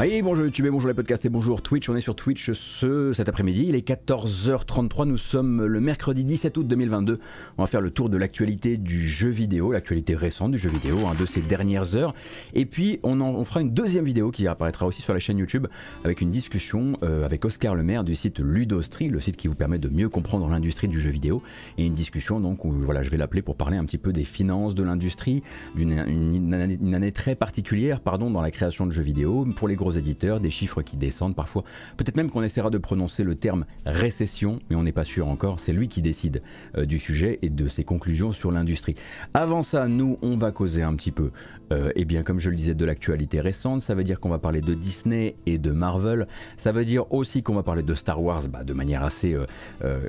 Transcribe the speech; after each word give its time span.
Oui, 0.00 0.22
bonjour 0.22 0.44
YouTube 0.44 0.64
et 0.64 0.70
bonjour 0.70 0.86
les 0.86 0.94
podcasts 0.94 1.24
et 1.24 1.28
bonjour 1.28 1.60
Twitch. 1.60 1.88
On 1.88 1.96
est 1.96 2.00
sur 2.00 2.14
Twitch 2.14 2.52
ce, 2.52 3.12
cet 3.12 3.28
après-midi. 3.28 3.64
Il 3.66 3.74
est 3.74 3.84
14h33. 3.84 5.06
Nous 5.06 5.18
sommes 5.18 5.64
le 5.64 5.80
mercredi 5.80 6.22
17 6.22 6.56
août 6.56 6.68
2022. 6.68 7.18
On 7.58 7.62
va 7.64 7.66
faire 7.66 7.80
le 7.80 7.90
tour 7.90 8.08
de 8.08 8.16
l'actualité 8.16 8.76
du 8.76 9.00
jeu 9.00 9.28
vidéo, 9.28 9.72
l'actualité 9.72 10.14
récente 10.14 10.52
du 10.52 10.58
jeu 10.58 10.70
vidéo, 10.70 10.98
hein, 11.08 11.16
de 11.18 11.26
ces 11.26 11.40
dernières 11.40 11.96
heures. 11.96 12.14
Et 12.54 12.64
puis, 12.64 13.00
on, 13.02 13.20
en, 13.20 13.30
on 13.30 13.44
fera 13.44 13.60
une 13.60 13.74
deuxième 13.74 14.04
vidéo 14.04 14.30
qui 14.30 14.46
apparaîtra 14.46 14.86
aussi 14.86 15.02
sur 15.02 15.14
la 15.14 15.18
chaîne 15.18 15.36
YouTube 15.36 15.66
avec 16.04 16.20
une 16.20 16.30
discussion 16.30 16.96
euh, 17.02 17.24
avec 17.24 17.44
Oscar 17.44 17.74
Lemaire 17.74 18.04
du 18.04 18.14
site 18.14 18.38
Ludostri, 18.38 19.08
le 19.08 19.18
site 19.18 19.36
qui 19.36 19.48
vous 19.48 19.56
permet 19.56 19.80
de 19.80 19.88
mieux 19.88 20.08
comprendre 20.08 20.46
l'industrie 20.46 20.86
du 20.86 21.00
jeu 21.00 21.10
vidéo. 21.10 21.42
Et 21.76 21.84
une 21.84 21.92
discussion, 21.92 22.38
donc, 22.38 22.64
où 22.64 22.70
voilà, 22.70 23.02
je 23.02 23.10
vais 23.10 23.16
l'appeler 23.16 23.42
pour 23.42 23.56
parler 23.56 23.76
un 23.76 23.84
petit 23.84 23.98
peu 23.98 24.12
des 24.12 24.22
finances 24.22 24.76
de 24.76 24.84
l'industrie, 24.84 25.42
d'une 25.74 26.04
une, 26.06 26.78
une 26.80 26.94
année, 26.94 27.10
très 27.10 27.34
particulière, 27.34 27.98
pardon, 27.98 28.30
dans 28.30 28.42
la 28.42 28.52
création 28.52 28.86
de 28.86 28.92
jeux 28.92 29.02
vidéo 29.02 29.44
pour 29.56 29.66
les 29.66 29.74
gros 29.74 29.87
éditeurs, 29.92 30.40
des 30.40 30.50
chiffres 30.50 30.82
qui 30.82 30.96
descendent 30.96 31.34
parfois. 31.34 31.64
Peut-être 31.96 32.16
même 32.16 32.30
qu'on 32.30 32.42
essaiera 32.42 32.70
de 32.70 32.78
prononcer 32.78 33.22
le 33.22 33.34
terme 33.34 33.64
récession, 33.86 34.58
mais 34.68 34.76
on 34.76 34.82
n'est 34.82 34.92
pas 34.92 35.04
sûr 35.04 35.28
encore. 35.28 35.60
C'est 35.60 35.72
lui 35.72 35.88
qui 35.88 36.02
décide 36.02 36.42
euh, 36.76 36.84
du 36.84 36.98
sujet 36.98 37.38
et 37.42 37.50
de 37.50 37.68
ses 37.68 37.84
conclusions 37.84 38.32
sur 38.32 38.50
l'industrie. 38.50 38.94
Avant 39.34 39.62
ça, 39.62 39.88
nous, 39.88 40.18
on 40.22 40.36
va 40.36 40.52
causer 40.52 40.82
un 40.82 40.94
petit 40.94 41.12
peu, 41.12 41.30
euh, 41.72 41.90
eh 41.96 42.04
bien, 42.04 42.22
comme 42.22 42.40
je 42.40 42.50
le 42.50 42.56
disais, 42.56 42.74
de 42.74 42.84
l'actualité 42.84 43.40
récente. 43.40 43.82
Ça 43.82 43.94
veut 43.94 44.04
dire 44.04 44.20
qu'on 44.20 44.30
va 44.30 44.38
parler 44.38 44.60
de 44.60 44.74
Disney 44.74 45.36
et 45.46 45.58
de 45.58 45.70
Marvel. 45.70 46.26
Ça 46.56 46.72
veut 46.72 46.84
dire 46.84 47.12
aussi 47.12 47.42
qu'on 47.42 47.54
va 47.54 47.62
parler 47.62 47.82
de 47.82 47.94
Star 47.94 48.22
Wars 48.22 48.48
bah, 48.48 48.64
de 48.64 48.72
manière 48.72 49.02
assez... 49.02 49.36
Euh, 49.84 50.08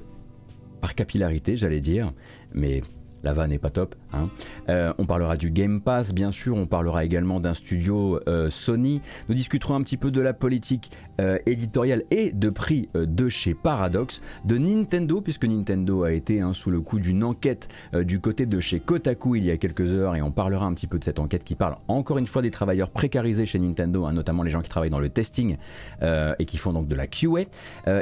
par 0.79 0.95
capillarité, 0.95 1.57
j'allais 1.57 1.81
dire, 1.81 2.13
mais 2.53 2.81
la 3.23 3.33
vanne 3.33 3.49
n'est 3.49 3.59
pas 3.59 3.69
top. 3.69 3.95
Hein. 4.13 4.29
Euh, 4.69 4.93
on 4.97 5.05
parlera 5.05 5.37
du 5.37 5.51
Game 5.51 5.81
Pass, 5.81 6.13
bien 6.13 6.31
sûr. 6.31 6.55
On 6.55 6.65
parlera 6.65 7.05
également 7.05 7.39
d'un 7.39 7.53
studio 7.53 8.19
euh, 8.27 8.49
Sony. 8.49 9.01
Nous 9.27 9.35
discuterons 9.35 9.75
un 9.75 9.81
petit 9.81 9.97
peu 9.97 10.11
de 10.11 10.21
la 10.21 10.33
politique 10.33 10.91
euh, 11.19 11.37
éditoriale 11.45 12.03
et 12.11 12.31
de 12.31 12.49
prix 12.49 12.89
de 12.93 13.29
chez 13.29 13.53
Paradox, 13.53 14.21
de 14.45 14.57
Nintendo, 14.57 15.21
puisque 15.21 15.45
Nintendo 15.45 16.03
a 16.03 16.11
été 16.11 16.41
hein, 16.41 16.53
sous 16.53 16.71
le 16.71 16.81
coup 16.81 16.99
d'une 16.99 17.23
enquête 17.23 17.67
du 17.93 18.19
côté 18.19 18.45
de 18.45 18.59
chez 18.59 18.79
Kotaku 18.79 19.35
il 19.35 19.45
y 19.45 19.51
a 19.51 19.57
quelques 19.57 19.91
heures, 19.91 20.15
et 20.15 20.21
on 20.21 20.31
parlera 20.31 20.65
un 20.65 20.73
petit 20.73 20.87
peu 20.87 20.97
de 20.97 21.03
cette 21.03 21.19
enquête 21.19 21.43
qui 21.43 21.55
parle 21.55 21.77
encore 21.87 22.17
une 22.17 22.27
fois 22.27 22.41
des 22.41 22.51
travailleurs 22.51 22.89
précarisés 22.89 23.45
chez 23.45 23.59
Nintendo, 23.59 24.05
hein, 24.05 24.13
notamment 24.13 24.43
les 24.43 24.49
gens 24.49 24.61
qui 24.61 24.69
travaillent 24.69 24.89
dans 24.89 24.99
le 24.99 25.09
testing 25.09 25.57
et 26.01 26.45
qui 26.45 26.57
font 26.57 26.73
donc 26.73 26.87
de 26.87 26.95
la 26.95 27.07
QA. 27.07 27.45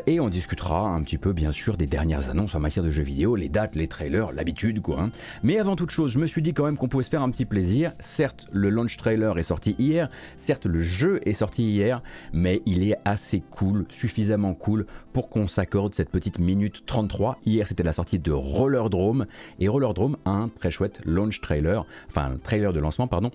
Et 0.05 0.19
on 0.19 0.29
discutera 0.29 0.87
un 0.87 1.01
petit 1.01 1.17
peu, 1.17 1.33
bien 1.33 1.51
sûr, 1.51 1.77
des 1.77 1.87
dernières 1.87 2.29
annonces 2.29 2.55
en 2.55 2.59
matière 2.59 2.85
de 2.85 2.91
jeux 2.91 3.03
vidéo, 3.03 3.35
les 3.35 3.49
dates, 3.49 3.75
les 3.75 3.87
trailers, 3.87 4.31
l'habitude, 4.31 4.81
quoi. 4.81 5.09
Mais 5.43 5.57
avant 5.57 5.75
toute 5.75 5.91
chose, 5.91 5.96
je 6.05 6.19
me 6.19 6.27
suis 6.27 6.43
dit 6.43 6.53
quand 6.53 6.65
même 6.65 6.77
qu'on 6.77 6.87
pouvait 6.87 7.03
se 7.03 7.09
faire 7.09 7.23
un 7.23 7.31
petit 7.31 7.45
plaisir. 7.45 7.93
Certes, 7.99 8.47
le 8.51 8.69
launch 8.69 8.97
trailer 8.97 9.39
est 9.39 9.43
sorti 9.43 9.75
hier, 9.79 10.09
certes, 10.35 10.67
le 10.67 10.79
jeu 10.79 11.19
est 11.27 11.33
sorti 11.33 11.63
hier, 11.63 12.03
mais 12.33 12.61
il 12.67 12.87
est 12.87 12.97
assez 13.05 13.41
cool, 13.49 13.85
suffisamment 13.89 14.53
cool 14.53 14.85
pour 15.13 15.29
qu'on 15.29 15.47
s'accorde 15.47 15.95
cette 15.95 16.09
petite 16.09 16.37
minute 16.37 16.85
33. 16.85 17.39
Hier, 17.45 17.67
c'était 17.67 17.83
la 17.83 17.93
sortie 17.93 18.19
de 18.19 18.31
Rollerdrome, 18.31 19.25
et 19.59 19.67
Rollerdrome 19.67 20.17
a 20.25 20.31
un 20.31 20.49
très 20.49 20.69
chouette 20.69 21.01
launch 21.05 21.41
trailer, 21.41 21.85
enfin, 22.07 22.37
trailer 22.43 22.73
de 22.73 22.79
lancement, 22.79 23.07
pardon, 23.07 23.31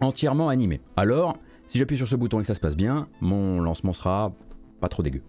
entièrement 0.00 0.50
animé. 0.50 0.80
Alors, 0.96 1.38
si 1.66 1.78
j'appuie 1.78 1.96
sur 1.96 2.08
ce 2.08 2.16
bouton 2.16 2.40
et 2.40 2.42
que 2.42 2.46
ça 2.48 2.54
se 2.54 2.60
passe 2.60 2.76
bien, 2.76 3.08
mon 3.20 3.60
lancement 3.60 3.94
sera 3.94 4.32
pas 4.80 4.88
trop 4.88 5.02
dégueu. 5.02 5.22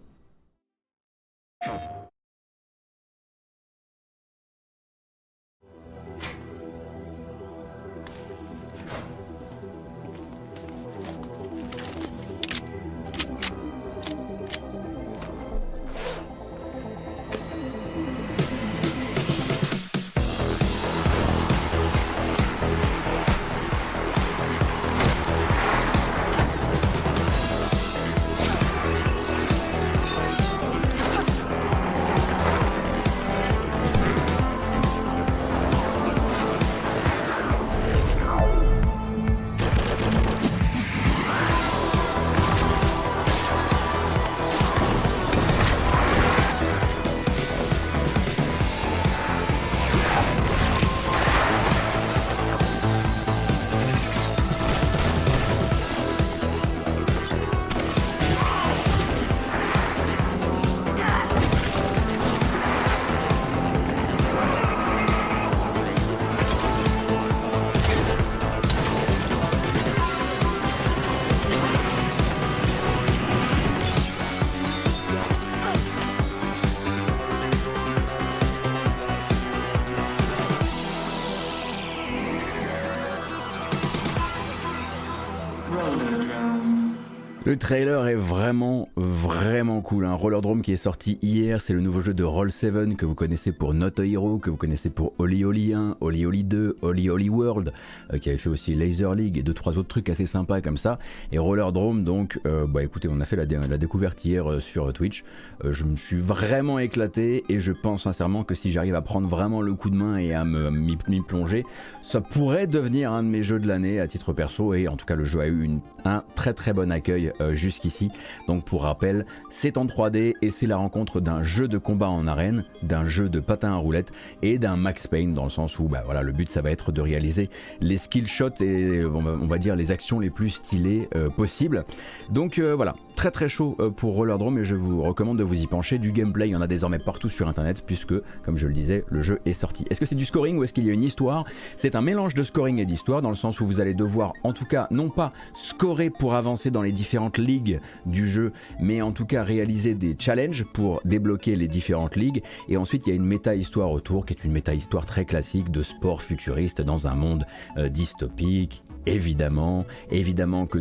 Trailer 87.65 88.05
est 88.05 88.13
vraiment, 88.13 88.84
vraiment 88.97 89.81
cool. 89.81 90.05
Un 90.05 90.13
Rollerdrome 90.13 90.61
qui 90.61 90.71
est 90.71 90.77
sorti 90.77 91.19
hier, 91.21 91.59
c'est 91.61 91.73
le 91.73 91.81
nouveau 91.81 92.01
jeu 92.01 92.13
de 92.13 92.23
Roll7 92.23 92.95
que 92.95 93.05
vous 93.05 93.15
connaissez 93.15 93.51
pour 93.51 93.73
Not 93.73 93.99
a 93.99 94.05
Hero, 94.05 94.37
que 94.37 94.49
vous 94.49 94.55
connaissez 94.57 94.89
pour 94.89 95.13
Oli 95.19 95.43
Oli 95.43 95.73
1, 95.73 95.97
Oli 96.01 96.25
Oli 96.25 96.43
2, 96.43 96.77
Oli 96.81 97.09
Oli 97.09 97.29
World, 97.29 97.73
euh, 98.13 98.17
qui 98.19 98.29
avait 98.29 98.37
fait 98.37 98.49
aussi 98.49 98.73
Laser 98.75 99.13
League 99.15 99.37
et 99.37 99.43
deux 99.43 99.53
trois 99.53 99.77
autres 99.77 99.87
trucs 99.89 100.09
assez 100.09 100.25
sympas 100.25 100.61
comme 100.61 100.77
ça. 100.77 100.97
Et 101.31 101.37
Rollerdrome, 101.37 102.03
donc, 102.03 102.39
euh, 102.45 102.65
bah 102.67 102.83
écoutez, 102.83 103.07
on 103.11 103.19
a 103.21 103.25
fait 103.25 103.35
la, 103.35 103.45
dé- 103.45 103.59
la 103.69 103.77
découverte 103.77 104.23
hier 104.23 104.49
euh, 104.49 104.59
sur 104.59 104.91
Twitch. 104.93 105.23
Je 105.63 105.83
me 105.83 105.95
suis 105.95 106.17
vraiment 106.21 106.79
éclaté 106.79 107.43
et 107.49 107.59
je 107.59 107.71
pense 107.73 108.03
sincèrement 108.03 108.43
que 108.43 108.55
si 108.55 108.71
j'arrive 108.71 108.95
à 108.95 109.01
prendre 109.01 109.27
vraiment 109.27 109.61
le 109.61 109.73
coup 109.73 109.89
de 109.89 109.95
main 109.95 110.17
et 110.17 110.33
à 110.33 110.43
m'y 110.45 110.97
plonger, 111.21 111.65
ça 112.01 112.21
pourrait 112.21 112.67
devenir 112.67 113.11
un 113.11 113.23
de 113.23 113.27
mes 113.29 113.43
jeux 113.43 113.59
de 113.59 113.67
l'année 113.67 113.99
à 113.99 114.07
titre 114.07 114.31
perso. 114.33 114.73
Et 114.73 114.87
en 114.87 114.95
tout 114.95 115.05
cas, 115.05 115.15
le 115.15 115.23
jeu 115.25 115.39
a 115.41 115.47
eu 115.47 115.69
un 116.05 116.23
très 116.35 116.53
très 116.53 116.71
bon 116.73 116.91
accueil 116.91 117.31
jusqu'ici. 117.53 118.09
Donc 118.47 118.63
pour 118.63 118.84
rappel, 118.85 119.25
c'est 119.49 119.77
en 119.77 119.85
3D 119.85 120.33
et 120.41 120.49
c'est 120.49 120.67
la 120.67 120.77
rencontre 120.77 121.19
d'un 121.19 121.43
jeu 121.43 121.67
de 121.67 121.77
combat 121.77 122.09
en 122.09 122.27
arène, 122.27 122.63
d'un 122.83 123.07
jeu 123.07 123.29
de 123.29 123.39
patin 123.39 123.73
à 123.73 123.77
roulettes 123.77 124.11
et 124.41 124.57
d'un 124.57 124.77
Max 124.77 125.07
Payne 125.07 125.33
dans 125.33 125.43
le 125.43 125.49
sens 125.49 125.79
où 125.79 125.87
bah, 125.87 126.03
voilà, 126.05 126.21
le 126.21 126.31
but 126.31 126.49
ça 126.49 126.61
va 126.61 126.71
être 126.71 126.91
de 126.91 127.01
réaliser 127.01 127.49
les 127.81 127.97
skill 127.97 128.27
shots 128.27 128.61
et 128.61 129.03
on 129.05 129.21
va, 129.21 129.31
on 129.31 129.47
va 129.47 129.57
dire 129.57 129.75
les 129.75 129.91
actions 129.91 130.19
les 130.19 130.29
plus 130.29 130.49
stylées 130.49 131.09
euh, 131.15 131.29
possibles. 131.29 131.85
Donc 132.29 132.59
euh, 132.59 132.75
voilà, 132.75 132.95
très 133.15 133.31
très 133.31 133.49
chaud 133.49 133.75
euh, 133.79 133.89
pour 133.89 134.13
Rollerdrome 134.13 134.59
et 134.59 134.65
je 134.65 134.75
vous 134.75 135.01
recommande 135.01 135.37
de 135.37 135.43
vous 135.43 135.59
y 135.59 135.67
pencher. 135.67 135.97
Du 135.97 136.11
gameplay, 136.11 136.49
il 136.49 136.51
y 136.51 136.55
en 136.55 136.61
a 136.61 136.67
désormais 136.67 136.99
partout 136.99 137.29
sur 137.29 137.47
internet 137.47 137.83
puisque, 137.85 138.13
comme 138.43 138.57
je 138.57 138.67
le 138.67 138.73
disais, 138.73 139.03
le 139.09 139.21
jeu 139.21 139.39
est 139.45 139.53
sorti. 139.53 139.85
Est-ce 139.89 139.99
que 139.99 140.05
c'est 140.05 140.15
du 140.15 140.25
scoring 140.25 140.57
ou 140.57 140.63
est-ce 140.63 140.73
qu'il 140.73 140.85
y 140.85 140.89
a 140.89 140.93
une 140.93 141.03
histoire? 141.03 141.45
C'est 141.77 141.95
un 141.95 142.01
mélange 142.01 142.33
de 142.33 142.43
scoring 142.43 142.79
et 142.79 142.85
d'histoire 142.85 143.21
dans 143.21 143.29
le 143.29 143.35
sens 143.35 143.59
où 143.59 143.65
vous 143.65 143.81
allez 143.81 143.93
devoir, 143.93 144.33
en 144.43 144.53
tout 144.53 144.65
cas, 144.65 144.87
non 144.91 145.09
pas 145.09 145.33
scorer 145.53 146.09
pour 146.09 146.35
avancer 146.35 146.71
dans 146.71 146.81
les 146.81 146.91
différentes 146.91 147.37
ligues 147.37 147.79
du 148.05 148.27
jeu, 148.27 148.51
mais 148.79 149.01
en 149.01 149.11
tout 149.11 149.25
cas 149.25 149.43
réaliser 149.43 149.95
des 149.95 150.15
challenges 150.19 150.65
pour 150.73 151.01
débloquer 151.05 151.55
les 151.55 151.67
différentes 151.67 152.15
ligues. 152.15 152.43
Et 152.69 152.77
ensuite, 152.77 153.07
il 153.07 153.09
y 153.09 153.13
a 153.13 153.15
une 153.15 153.25
méta-histoire 153.25 153.91
autour 153.91 154.25
qui 154.25 154.33
est 154.33 154.43
une 154.43 154.51
méta-histoire 154.51 155.05
très 155.05 155.25
classique 155.25 155.71
de 155.71 155.81
sport 155.81 156.21
futuriste 156.21 156.81
dans 156.81 157.07
un 157.07 157.15
monde 157.15 157.45
euh, 157.77 157.89
dystopique. 157.89 158.84
Évidemment, 159.05 159.85
évidemment 160.11 160.65
que 160.65 160.79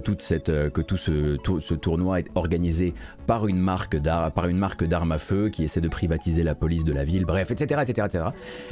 euh, 0.49 0.71
tout 0.71 0.97
ce, 0.97 1.37
tour- 1.37 1.63
ce 1.63 1.75
tournoi 1.75 2.21
est 2.21 2.27
organisé 2.35 2.95
par 3.27 3.47
une 3.47 3.59
marque 3.59 3.97
d'armes 3.97 5.13
à 5.13 5.19
feu 5.19 5.49
qui 5.51 5.65
essaie 5.65 5.81
de 5.81 5.89
privatiser 5.89 6.43
la 6.43 6.55
police 6.55 6.85
de 6.85 6.93
la 6.93 7.05
ville, 7.05 7.25
bref, 7.25 7.51
etc., 7.51 7.83
etc., 7.83 8.07
etc. 8.07 8.25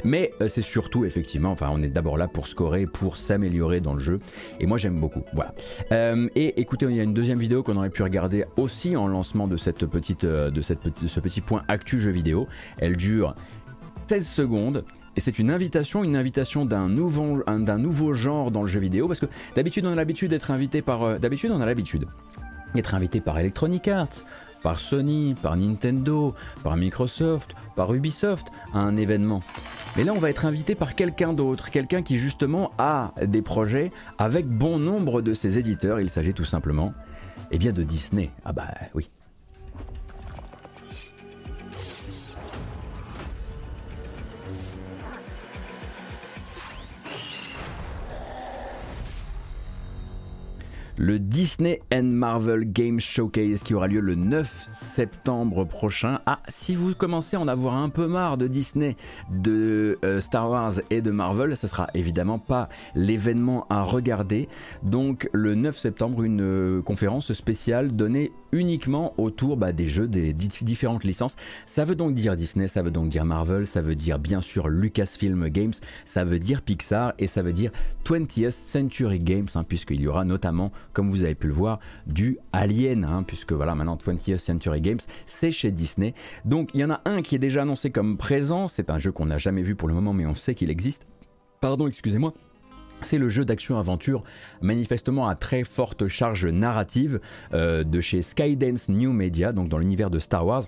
Mais 0.04 0.32
euh, 0.40 0.48
c'est 0.48 0.62
surtout 0.62 1.04
effectivement, 1.04 1.50
enfin, 1.50 1.68
on 1.72 1.82
est 1.82 1.88
d'abord 1.88 2.16
là 2.16 2.28
pour 2.28 2.48
scorer, 2.48 2.86
pour 2.86 3.16
s'améliorer 3.16 3.80
dans 3.80 3.94
le 3.94 4.00
jeu. 4.00 4.20
Et 4.60 4.66
moi, 4.66 4.78
j'aime 4.78 4.98
beaucoup. 4.98 5.22
Voilà. 5.32 5.54
Euh, 5.92 6.28
et 6.34 6.60
écoutez, 6.60 6.86
il 6.88 6.96
y 6.96 7.00
a 7.00 7.04
une 7.04 7.14
deuxième 7.14 7.38
vidéo 7.38 7.62
qu'on 7.62 7.76
aurait 7.76 7.90
pu 7.90 8.02
regarder 8.02 8.44
aussi 8.56 8.96
en 8.96 9.06
lancement 9.06 9.46
de 9.46 9.56
cette 9.56 9.84
de 9.84 10.60
ce 10.60 11.20
petit 11.20 11.40
point 11.40 11.62
actu 11.68 11.98
jeu 11.98 12.10
vidéo. 12.10 12.48
Elle 12.78 12.96
dure 12.96 13.34
16 14.08 14.26
secondes. 14.26 14.84
Et 15.16 15.20
c'est 15.20 15.38
une 15.38 15.50
invitation, 15.50 16.04
une 16.04 16.16
invitation 16.16 16.64
d'un 16.64 16.88
nouveau, 16.88 17.42
nouveau 17.78 18.12
genre 18.14 18.50
dans 18.50 18.62
le 18.62 18.68
jeu 18.68 18.80
vidéo, 18.80 19.08
parce 19.08 19.20
que 19.20 19.26
d'habitude 19.54 19.84
on 19.84 19.92
a 19.92 19.94
l'habitude 19.94 20.30
d'être 20.30 20.50
invité 20.50 20.80
par, 20.82 21.02
euh, 21.02 21.18
d'habitude 21.18 21.50
on 21.50 21.60
a 21.60 21.66
l'habitude 21.66 22.06
être 22.78 22.94
invité 22.94 23.20
par 23.20 23.38
Electronic 23.38 23.88
Arts, 23.88 24.24
par 24.62 24.78
Sony, 24.78 25.34
par 25.40 25.56
Nintendo, 25.56 26.34
par 26.62 26.76
Microsoft, 26.76 27.54
par 27.76 27.92
Ubisoft 27.92 28.46
à 28.72 28.78
un 28.78 28.96
événement. 28.96 29.42
Mais 29.96 30.04
là, 30.04 30.12
on 30.14 30.18
va 30.18 30.30
être 30.30 30.46
invité 30.46 30.74
par 30.74 30.94
quelqu'un 30.94 31.32
d'autre, 31.32 31.70
quelqu'un 31.70 32.02
qui 32.02 32.18
justement 32.18 32.72
a 32.78 33.12
des 33.26 33.42
projets 33.42 33.90
avec 34.18 34.46
bon 34.46 34.78
nombre 34.78 35.20
de 35.20 35.34
ses 35.34 35.58
éditeurs. 35.58 36.00
Il 36.00 36.08
s'agit 36.08 36.32
tout 36.32 36.44
simplement, 36.44 36.94
eh 37.50 37.58
bien, 37.58 37.72
de 37.72 37.82
Disney. 37.82 38.30
Ah 38.44 38.52
bah 38.52 38.68
oui, 38.94 39.10
le 51.02 51.18
Disney 51.18 51.80
and 51.92 52.04
Marvel 52.04 52.64
Game 52.64 53.00
Showcase 53.00 53.64
qui 53.64 53.74
aura 53.74 53.88
lieu 53.88 53.98
le 53.98 54.14
9 54.14 54.68
septembre 54.70 55.64
prochain. 55.64 56.20
Ah, 56.26 56.38
si 56.46 56.76
vous 56.76 56.94
commencez 56.94 57.36
à 57.36 57.40
en 57.40 57.48
avoir 57.48 57.74
un 57.74 57.88
peu 57.88 58.06
marre 58.06 58.38
de 58.38 58.46
Disney, 58.46 58.96
de 59.28 59.98
euh, 60.04 60.20
Star 60.20 60.48
Wars 60.48 60.74
et 60.90 61.00
de 61.00 61.10
Marvel, 61.10 61.56
ce 61.56 61.66
sera 61.66 61.88
évidemment 61.94 62.38
pas 62.38 62.68
l'événement 62.94 63.66
à 63.68 63.82
regarder. 63.82 64.48
Donc 64.84 65.28
le 65.32 65.56
9 65.56 65.76
septembre, 65.76 66.22
une 66.22 66.40
euh, 66.40 66.82
conférence 66.82 67.32
spéciale 67.32 67.96
donnée 67.96 68.30
uniquement 68.52 69.14
autour 69.18 69.56
bah, 69.56 69.72
des 69.72 69.86
jeux 69.86 70.06
des 70.06 70.32
différentes 70.32 71.04
licences. 71.04 71.36
Ça 71.66 71.84
veut 71.84 71.94
donc 71.94 72.14
dire 72.14 72.36
Disney, 72.36 72.68
ça 72.68 72.82
veut 72.82 72.90
donc 72.90 73.08
dire 73.08 73.24
Marvel, 73.24 73.66
ça 73.66 73.80
veut 73.80 73.94
dire 73.94 74.18
bien 74.18 74.40
sûr 74.40 74.68
Lucasfilm 74.68 75.48
Games, 75.48 75.72
ça 76.04 76.24
veut 76.24 76.38
dire 76.38 76.62
Pixar 76.62 77.14
et 77.18 77.26
ça 77.26 77.42
veut 77.42 77.52
dire 77.52 77.72
20th 78.04 78.50
Century 78.50 79.18
Games, 79.18 79.48
hein, 79.54 79.64
puisqu'il 79.64 80.00
y 80.00 80.06
aura 80.06 80.24
notamment 80.24 80.70
comme 80.92 81.10
vous 81.10 81.24
avez 81.24 81.34
pu 81.34 81.48
le 81.48 81.54
voir, 81.54 81.80
du 82.06 82.38
Alien, 82.52 83.04
hein, 83.04 83.24
puisque 83.26 83.52
voilà, 83.52 83.74
maintenant 83.74 83.96
20th 83.96 84.38
Century 84.38 84.80
Games, 84.80 85.00
c'est 85.26 85.50
chez 85.50 85.70
Disney. 85.70 86.14
Donc 86.44 86.70
il 86.74 86.80
y 86.80 86.84
en 86.84 86.90
a 86.90 87.00
un 87.04 87.22
qui 87.22 87.34
est 87.34 87.40
déjà 87.40 87.62
annoncé 87.62 87.90
comme 87.90 88.16
présent, 88.16 88.68
c'est 88.68 88.90
un 88.90 88.98
jeu 88.98 89.12
qu'on 89.12 89.26
n'a 89.26 89.38
jamais 89.38 89.62
vu 89.62 89.74
pour 89.74 89.88
le 89.88 89.94
moment, 89.94 90.12
mais 90.12 90.26
on 90.26 90.34
sait 90.34 90.54
qu'il 90.54 90.70
existe. 90.70 91.06
Pardon, 91.60 91.86
excusez-moi. 91.86 92.34
C'est 93.02 93.18
le 93.18 93.28
jeu 93.28 93.44
d'action-aventure 93.44 94.22
manifestement 94.60 95.28
à 95.28 95.34
très 95.34 95.64
forte 95.64 96.08
charge 96.08 96.46
narrative 96.46 97.20
euh, 97.52 97.84
de 97.84 98.00
chez 98.00 98.22
Skydance 98.22 98.88
New 98.88 99.12
Media, 99.12 99.52
donc 99.52 99.68
dans 99.68 99.78
l'univers 99.78 100.10
de 100.10 100.18
Star 100.18 100.46
Wars 100.46 100.64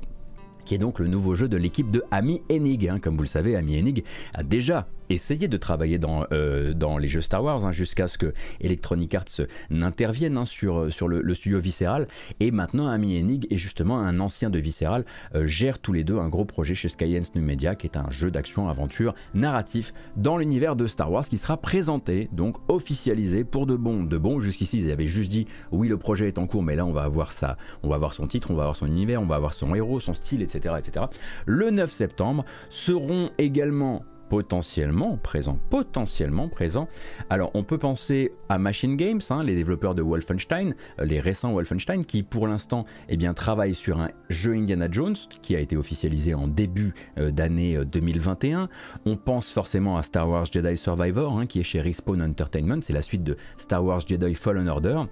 qui 0.65 0.75
est 0.75 0.79
donc 0.79 0.99
le 0.99 1.09
nouveau 1.09 1.35
jeu 1.35 1.47
de 1.47 1.59
l'équipe 1.59 1.91
de 1.91 2.03
Ami 2.11 2.43
Enig. 2.51 2.89
Hein. 2.89 2.99
Comme 2.99 3.17
vous 3.17 3.23
le 3.23 3.29
savez, 3.29 3.55
Ami 3.55 3.79
Enig 3.79 4.03
a 4.33 4.43
déjà 4.43 4.87
essayer 5.11 5.49
de 5.49 5.57
travailler 5.57 5.99
dans, 5.99 6.25
euh, 6.33 6.73
dans 6.75 6.99
les 6.99 7.09
jeux 7.09 7.21
Star 7.21 7.43
Wars 7.43 7.65
hein, 7.65 7.73
jusqu'à 7.73 8.09
ce 8.09 8.19
que 8.19 8.33
Electronic 8.61 9.15
Arts 9.15 9.47
n'intervienne 9.71 10.37
hein, 10.37 10.45
sur, 10.45 10.93
sur 10.93 11.09
le, 11.09 11.35
studio 11.35 11.59
Visceral. 11.61 12.07
Et 12.41 12.51
maintenant, 12.51 12.89
Amy 12.89 13.19
Enig 13.19 13.47
et 13.51 13.59
justement 13.59 13.99
un 13.99 14.21
ancien 14.21 14.51
de 14.51 14.59
Visceral 14.59 15.05
euh, 15.35 15.47
gèrent 15.47 15.79
tous 15.79 15.93
les 15.93 16.05
deux 16.05 16.19
un 16.19 16.29
gros 16.29 16.45
projet 16.45 16.75
chez 16.75 16.89
Skyens 16.89 17.31
New 17.35 17.43
Media 17.43 17.75
qui 17.75 17.87
est 17.87 17.97
un 17.97 18.11
jeu 18.11 18.31
d'action-aventure 18.31 19.15
narratif 19.35 19.93
dans 20.17 20.37
l'univers 20.37 20.77
de 20.77 20.87
Star 20.87 21.11
Wars 21.11 21.27
qui 21.27 21.39
sera 21.39 21.57
présenté, 21.57 22.29
donc 22.33 22.57
officialisé 22.69 23.45
pour 23.45 23.67
de 23.67 23.77
bon. 23.77 24.05
De 24.05 24.19
bon, 24.19 24.41
jusqu'ici, 24.41 24.79
ils 24.79 24.91
avaient 24.91 25.07
juste 25.07 25.31
dit 25.31 25.47
oui, 25.73 25.89
le 25.89 25.97
projet 25.97 26.29
est 26.29 26.39
en 26.39 26.47
cours, 26.47 26.63
mais 26.63 26.77
là, 26.77 26.87
on 26.87 26.93
va 26.93 27.03
avoir 27.03 27.33
ça. 27.33 27.57
On 27.83 27.89
va 27.89 27.97
avoir 27.97 28.13
son 28.13 28.27
titre, 28.27 28.51
on 28.51 28.55
va 28.55 28.63
avoir 28.63 28.77
son 28.77 28.87
univers, 28.87 29.21
on 29.21 29.27
va 29.27 29.37
avoir 29.37 29.55
son 29.55 29.75
héros, 29.75 30.01
son 30.01 30.15
style, 30.15 30.43
etc. 30.43 30.75
etc. 30.79 31.07
Le 31.47 31.71
9 31.71 31.91
septembre 31.93 32.45
seront 32.71 33.31
également 33.39 34.05
potentiellement 34.35 35.17
présent, 35.17 35.61
potentiellement 35.71 36.49
présent. 36.49 36.89
Alors 37.31 37.53
on 37.55 37.63
peut 37.63 37.79
penser 37.79 38.33
à 38.49 38.59
Machine 38.59 38.97
Games, 38.97 39.21
hein, 39.31 39.45
les 39.45 39.55
développeurs 39.55 39.95
de 39.95 40.03
Wolfenstein, 40.03 40.75
euh, 40.99 41.05
les 41.05 41.21
récents 41.21 41.53
Wolfenstein, 41.53 42.05
qui 42.05 42.25
pour 42.25 42.49
l'instant 42.49 42.85
eh 43.09 43.17
bien, 43.17 43.33
travaillent 43.33 43.77
sur 43.77 44.01
un 44.01 44.11
jeu 44.31 44.55
Indiana 44.55 44.89
Jones 44.91 45.15
qui 45.41 45.55
a 45.55 45.61
été 45.61 45.77
officialisé 45.77 46.35
en 46.35 46.49
début 46.49 46.95
euh, 47.17 47.31
d'année 47.31 47.79
2021. 47.85 48.63
Euh, 48.63 48.67
on 49.07 49.15
pense 49.15 49.53
forcément 49.53 49.97
à 49.99 50.03
Star 50.03 50.29
Wars 50.29 50.47
Jedi 50.47 50.77
Survivor, 50.77 51.39
hein, 51.39 51.47
qui 51.47 51.61
est 51.61 51.63
chez 51.63 51.81
Respawn 51.81 52.21
Entertainment, 52.21 52.83
c'est 52.83 52.93
la 52.93 53.03
suite 53.03 53.23
de 53.23 53.37
Star 53.57 53.85
Wars 53.85 54.01
Jedi 54.01 54.35
Fallen 54.35 54.69
Order. 54.69 55.05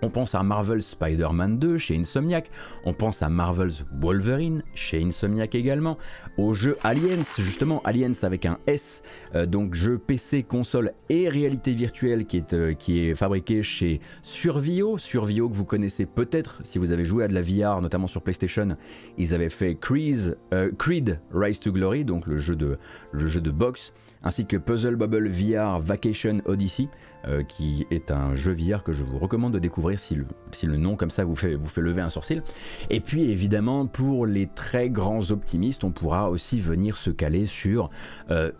On 0.00 0.10
pense 0.10 0.34
à 0.34 0.42
Marvel's 0.42 0.86
Spider-Man 0.86 1.58
2 1.58 1.78
chez 1.78 1.96
Insomniac, 1.96 2.50
on 2.84 2.92
pense 2.92 3.22
à 3.22 3.28
Marvel's 3.28 3.84
Wolverine 4.00 4.62
chez 4.74 5.02
Insomniac 5.02 5.54
également, 5.54 5.98
au 6.36 6.52
jeu 6.52 6.76
Aliens, 6.84 7.24
justement 7.36 7.82
Aliens 7.84 8.12
avec 8.22 8.46
un 8.46 8.58
S, 8.66 9.02
euh, 9.34 9.46
donc 9.46 9.74
jeu 9.74 9.98
PC, 9.98 10.44
console 10.44 10.92
et 11.08 11.28
réalité 11.28 11.72
virtuelle 11.72 12.26
qui 12.26 12.36
est, 12.36 12.54
euh, 12.54 12.74
qui 12.74 13.00
est 13.00 13.14
fabriqué 13.14 13.62
chez 13.62 14.00
Survio, 14.22 14.98
Survio 14.98 15.48
que 15.48 15.54
vous 15.54 15.64
connaissez 15.64 16.06
peut-être 16.06 16.60
si 16.62 16.78
vous 16.78 16.92
avez 16.92 17.04
joué 17.04 17.24
à 17.24 17.28
de 17.28 17.34
la 17.34 17.42
VR, 17.42 17.80
notamment 17.82 18.06
sur 18.06 18.22
PlayStation, 18.22 18.76
ils 19.16 19.34
avaient 19.34 19.50
fait 19.50 19.74
Creed, 19.74 20.38
euh, 20.54 20.70
Creed 20.78 21.18
Rise 21.34 21.58
to 21.58 21.72
Glory, 21.72 22.04
donc 22.04 22.26
le 22.26 22.38
jeu 22.38 22.54
de 22.54 23.50
boxe, 23.50 23.92
ainsi 24.22 24.46
que 24.46 24.56
Puzzle 24.56 24.96
Bubble 24.96 25.28
VR 25.28 25.80
Vacation 25.80 26.40
Odyssey, 26.44 26.88
euh, 27.26 27.42
qui 27.42 27.86
est 27.90 28.10
un 28.10 28.34
jeu 28.34 28.52
VR 28.52 28.82
que 28.82 28.92
je 28.92 29.02
vous 29.02 29.18
recommande 29.18 29.52
de 29.52 29.58
découvrir 29.58 29.98
si 29.98 30.14
le, 30.14 30.76
nom 30.76 30.96
comme 30.96 31.10
ça 31.10 31.24
vous 31.24 31.36
fait, 31.36 31.58
lever 31.76 32.02
un 32.02 32.10
sourcil. 32.10 32.42
Et 32.90 33.00
puis 33.00 33.30
évidemment, 33.30 33.86
pour 33.86 34.26
les 34.26 34.46
très 34.46 34.90
grands 34.90 35.30
optimistes, 35.30 35.84
on 35.84 35.90
pourra 35.90 36.30
aussi 36.30 36.60
venir 36.60 36.96
se 36.96 37.10
caler 37.10 37.46
sur 37.46 37.90
euh, 38.30 38.52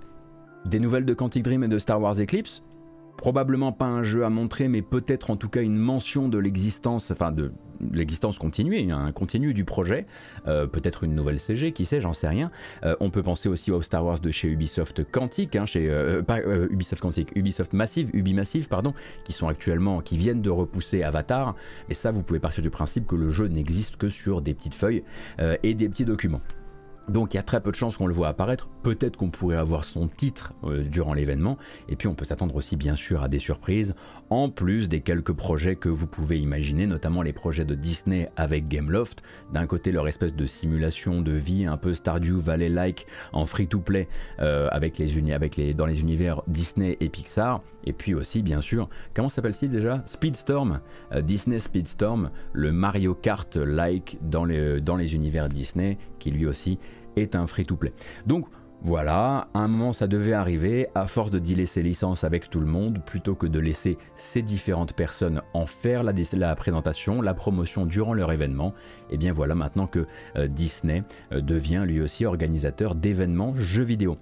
des 0.64 0.80
nouvelles 0.80 1.04
de 1.04 1.14
Quantic 1.14 1.42
Dream 1.42 1.64
et 1.64 1.68
de 1.68 1.78
Star 1.78 2.00
Wars 2.00 2.20
Eclipse, 2.20 2.62
probablement 3.16 3.72
pas 3.72 3.86
un 3.86 4.04
jeu 4.04 4.24
à 4.24 4.30
montrer, 4.30 4.68
mais 4.68 4.82
peut-être 4.82 5.30
en 5.30 5.36
tout 5.36 5.48
cas 5.48 5.62
une 5.62 5.76
mention 5.76 6.28
de 6.28 6.38
l'existence, 6.38 7.10
enfin 7.10 7.32
de 7.32 7.52
l'existence 7.92 8.38
continue, 8.38 8.92
un 8.92 9.12
continu 9.12 9.54
du 9.54 9.64
projet, 9.64 10.06
euh, 10.46 10.66
peut-être 10.66 11.04
une 11.04 11.14
nouvelle 11.14 11.38
CG, 11.38 11.72
qui 11.72 11.84
sait, 11.84 12.00
j'en 12.00 12.12
sais 12.12 12.28
rien. 12.28 12.50
Euh, 12.84 12.96
on 13.00 13.10
peut 13.10 13.22
penser 13.22 13.48
aussi 13.48 13.70
au 13.70 13.82
Star 13.82 14.04
Wars 14.04 14.20
de 14.20 14.30
chez 14.30 14.48
Ubisoft 14.48 15.04
Quantic, 15.10 15.56
hein, 15.56 15.66
chez 15.66 15.88
euh, 15.88 16.22
pas 16.22 16.40
Ubisoft 16.40 17.02
Quantic, 17.02 17.34
Ubisoft 17.34 17.72
Massive, 17.72 18.10
Ubimassive, 18.14 18.68
pardon, 18.68 18.94
qui 19.24 19.32
sont 19.32 19.48
actuellement, 19.48 20.00
qui 20.00 20.16
viennent 20.16 20.42
de 20.42 20.50
repousser 20.50 21.02
Avatar. 21.02 21.54
Et 21.88 21.94
ça, 21.94 22.10
vous 22.10 22.22
pouvez 22.22 22.40
partir 22.40 22.62
du 22.62 22.70
principe 22.70 23.06
que 23.06 23.16
le 23.16 23.30
jeu 23.30 23.46
n'existe 23.46 23.96
que 23.96 24.08
sur 24.08 24.42
des 24.42 24.54
petites 24.54 24.74
feuilles 24.74 25.04
et 25.62 25.74
des 25.74 25.88
petits 25.88 26.04
documents. 26.04 26.40
Donc 27.08 27.32
il 27.32 27.36
y 27.38 27.40
a 27.40 27.42
très 27.42 27.60
peu 27.60 27.70
de 27.70 27.76
chances 27.76 27.96
qu'on 27.96 28.06
le 28.06 28.14
voit 28.14 28.28
apparaître. 28.28 28.68
Peut-être 28.82 29.16
qu'on 29.16 29.30
pourrait 29.30 29.56
avoir 29.56 29.84
son 29.84 30.08
titre 30.08 30.52
euh, 30.64 30.82
durant 30.82 31.14
l'événement. 31.14 31.56
Et 31.88 31.96
puis 31.96 32.06
on 32.08 32.14
peut 32.14 32.24
s'attendre 32.24 32.54
aussi 32.56 32.76
bien 32.76 32.96
sûr 32.96 33.22
à 33.22 33.28
des 33.28 33.38
surprises, 33.38 33.94
en 34.30 34.50
plus 34.50 34.88
des 34.88 35.00
quelques 35.00 35.32
projets 35.32 35.76
que 35.76 35.88
vous 35.88 36.06
pouvez 36.06 36.38
imaginer, 36.38 36.86
notamment 36.86 37.22
les 37.22 37.32
projets 37.32 37.64
de 37.64 37.74
Disney 37.74 38.30
avec 38.36 38.68
Gameloft. 38.68 39.22
D'un 39.52 39.66
côté 39.66 39.90
leur 39.90 40.06
espèce 40.06 40.34
de 40.34 40.46
simulation 40.46 41.22
de 41.22 41.32
vie 41.32 41.64
un 41.64 41.76
peu 41.76 41.94
Stardew 41.94 42.38
Valley-like 42.38 43.06
en 43.32 43.46
free-to-play 43.46 44.08
euh, 44.40 44.68
avec 44.70 44.98
les, 44.98 45.32
avec 45.32 45.56
les, 45.56 45.74
dans 45.74 45.86
les 45.86 46.00
univers 46.00 46.42
Disney 46.46 46.96
et 47.00 47.08
Pixar. 47.08 47.62
Et 47.84 47.92
puis 47.92 48.14
aussi 48.14 48.42
bien 48.42 48.60
sûr, 48.60 48.88
comment 49.14 49.30
s'appelle-t-il 49.30 49.70
déjà? 49.70 50.02
Speedstorm, 50.06 50.80
euh, 51.12 51.22
Disney 51.22 51.58
Speedstorm, 51.58 52.30
le 52.52 52.70
Mario 52.72 53.14
Kart-like 53.14 54.18
dans 54.20 54.44
les, 54.44 54.80
dans 54.80 54.96
les 54.96 55.14
univers 55.14 55.48
Disney, 55.48 55.96
qui 56.18 56.30
lui 56.30 56.46
aussi 56.46 56.78
un 57.34 57.46
free-to-play. 57.46 57.92
Donc 58.26 58.46
voilà, 58.82 59.48
à 59.54 59.58
un 59.58 59.68
moment 59.68 59.92
ça 59.92 60.06
devait 60.06 60.34
arriver, 60.34 60.86
à 60.94 61.06
force 61.08 61.32
de 61.32 61.40
dealer 61.40 61.66
ses 61.66 61.82
licences 61.82 62.22
avec 62.22 62.48
tout 62.48 62.60
le 62.60 62.66
monde, 62.66 63.02
plutôt 63.04 63.34
que 63.34 63.48
de 63.48 63.58
laisser 63.58 63.98
ces 64.14 64.40
différentes 64.40 64.92
personnes 64.92 65.42
en 65.52 65.66
faire 65.66 66.04
la, 66.04 66.12
la 66.34 66.54
présentation, 66.54 67.20
la 67.20 67.34
promotion 67.34 67.86
durant 67.86 68.14
leur 68.14 68.30
événement, 68.30 68.74
et 69.10 69.14
eh 69.14 69.16
bien 69.16 69.32
voilà 69.32 69.56
maintenant 69.56 69.88
que 69.88 70.06
euh, 70.36 70.46
Disney 70.46 71.02
euh, 71.32 71.40
devient 71.40 71.82
lui 71.86 72.00
aussi 72.00 72.24
organisateur 72.24 72.94
d'événements 72.94 73.54
jeux 73.56 73.82
vidéo. 73.82 74.16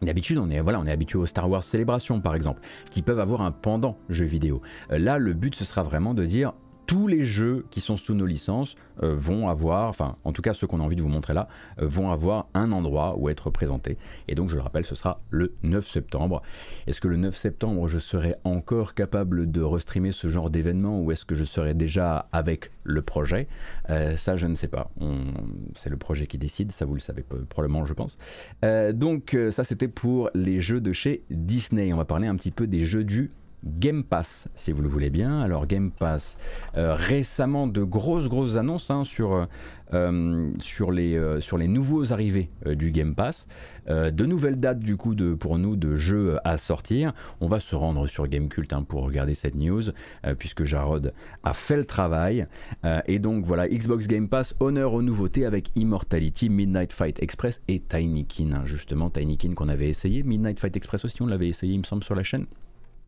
D'habitude, 0.00 0.38
on 0.38 0.48
est, 0.48 0.60
voilà, 0.60 0.80
on 0.80 0.86
est 0.86 0.92
habitué 0.92 1.18
aux 1.18 1.26
Star 1.26 1.50
Wars 1.50 1.62
Célébration 1.62 2.22
par 2.22 2.34
exemple, 2.34 2.62
qui 2.90 3.02
peuvent 3.02 3.20
avoir 3.20 3.42
un 3.42 3.52
pendant 3.52 3.98
jeu 4.08 4.24
vidéo. 4.24 4.62
Euh, 4.92 4.98
là, 4.98 5.18
le 5.18 5.34
but, 5.34 5.54
ce 5.54 5.64
sera 5.66 5.82
vraiment 5.82 6.14
de 6.14 6.24
dire 6.24 6.54
tous 6.90 7.06
les 7.06 7.24
jeux 7.24 7.66
qui 7.70 7.80
sont 7.80 7.96
sous 7.96 8.14
nos 8.14 8.26
licences 8.26 8.74
euh, 9.04 9.14
vont 9.14 9.48
avoir, 9.48 9.88
enfin 9.88 10.16
en 10.24 10.32
tout 10.32 10.42
cas 10.42 10.54
ceux 10.54 10.66
qu'on 10.66 10.80
a 10.80 10.82
envie 10.82 10.96
de 10.96 11.02
vous 11.02 11.08
montrer 11.08 11.34
là, 11.34 11.46
euh, 11.80 11.86
vont 11.86 12.10
avoir 12.10 12.48
un 12.52 12.72
endroit 12.72 13.14
où 13.16 13.28
être 13.28 13.48
présentés. 13.48 13.96
Et 14.26 14.34
donc 14.34 14.48
je 14.48 14.56
le 14.56 14.60
rappelle, 14.60 14.84
ce 14.84 14.96
sera 14.96 15.20
le 15.30 15.54
9 15.62 15.86
septembre. 15.86 16.42
Est-ce 16.88 17.00
que 17.00 17.06
le 17.06 17.16
9 17.16 17.36
septembre 17.36 17.86
je 17.86 18.00
serai 18.00 18.34
encore 18.42 18.94
capable 18.94 19.52
de 19.52 19.62
restreamer 19.62 20.10
ce 20.10 20.28
genre 20.28 20.50
d'événement 20.50 21.00
ou 21.00 21.12
est-ce 21.12 21.24
que 21.24 21.36
je 21.36 21.44
serai 21.44 21.74
déjà 21.74 22.26
avec 22.32 22.72
le 22.82 23.02
projet? 23.02 23.46
Euh, 23.88 24.16
Ça 24.16 24.36
je 24.36 24.48
ne 24.48 24.56
sais 24.56 24.66
pas. 24.66 24.90
C'est 25.76 25.90
le 25.90 25.96
projet 25.96 26.26
qui 26.26 26.38
décide, 26.38 26.72
ça 26.72 26.86
vous 26.86 26.94
le 26.94 27.00
savez 27.00 27.24
probablement 27.50 27.84
je 27.84 27.94
pense. 27.94 28.18
donc 28.94 29.36
ça 29.52 29.62
c'était 29.62 29.86
pour 29.86 30.28
les 30.34 30.58
jeux 30.58 30.80
de 30.80 30.92
chez 30.92 31.22
Disney. 31.30 31.92
On 31.92 31.98
va 31.98 32.04
parler 32.04 32.26
un 32.26 32.34
petit 32.34 32.50
peu 32.50 32.66
des 32.66 32.84
jeux 32.84 33.04
du 33.04 33.30
Game 33.64 34.04
Pass, 34.04 34.48
si 34.54 34.72
vous 34.72 34.82
le 34.82 34.88
voulez 34.88 35.10
bien. 35.10 35.40
Alors 35.40 35.66
Game 35.66 35.90
Pass, 35.90 36.36
euh, 36.76 36.94
récemment 36.94 37.66
de 37.66 37.82
grosses 37.82 38.28
grosses 38.28 38.56
annonces 38.56 38.90
hein, 38.90 39.04
sur, 39.04 39.46
euh, 39.92 40.50
sur, 40.60 40.92
les, 40.92 41.16
euh, 41.16 41.40
sur 41.40 41.58
les 41.58 41.68
nouveaux 41.68 42.12
arrivés 42.12 42.50
du 42.66 42.90
Game 42.90 43.14
Pass. 43.14 43.46
de 43.88 44.24
nouvelles 44.24 44.60
dates 44.60 44.78
du 44.78 44.96
coup 44.96 45.14
de, 45.14 45.34
pour 45.34 45.58
nous 45.58 45.76
de 45.76 45.96
jeux 45.96 46.38
à 46.44 46.56
sortir. 46.56 47.12
On 47.40 47.48
va 47.48 47.60
se 47.60 47.74
rendre 47.74 48.06
sur 48.06 48.28
Gamecult 48.28 48.72
hein, 48.72 48.82
pour 48.82 49.02
regarder 49.02 49.34
cette 49.34 49.56
news, 49.56 49.82
puisque 50.38 50.64
Jarod 50.64 51.12
a 51.42 51.52
fait 51.52 51.76
le 51.76 51.84
travail. 51.84 52.46
et 53.06 53.18
donc 53.18 53.44
voilà, 53.44 53.68
Xbox 53.68 54.06
Game 54.06 54.28
Pass, 54.28 54.54
honneur 54.60 54.94
aux 54.94 55.02
nouveautés 55.02 55.44
avec 55.44 55.70
Immortality, 55.74 56.48
Midnight 56.48 56.92
Fight 56.92 57.22
Express 57.22 57.60
et 57.68 57.80
Tinykin. 57.80 58.52
Hein, 58.52 58.62
justement, 58.64 59.10
Tinykin 59.10 59.54
qu'on 59.54 59.68
avait 59.68 59.88
essayé. 59.88 60.22
Midnight 60.22 60.60
Fight 60.60 60.76
Express 60.76 61.04
aussi, 61.04 61.20
on 61.22 61.26
l'avait 61.26 61.48
essayé, 61.48 61.74
il 61.74 61.78
me 61.80 61.84
semble, 61.84 62.04
sur 62.04 62.14
la 62.14 62.22
chaîne. 62.22 62.46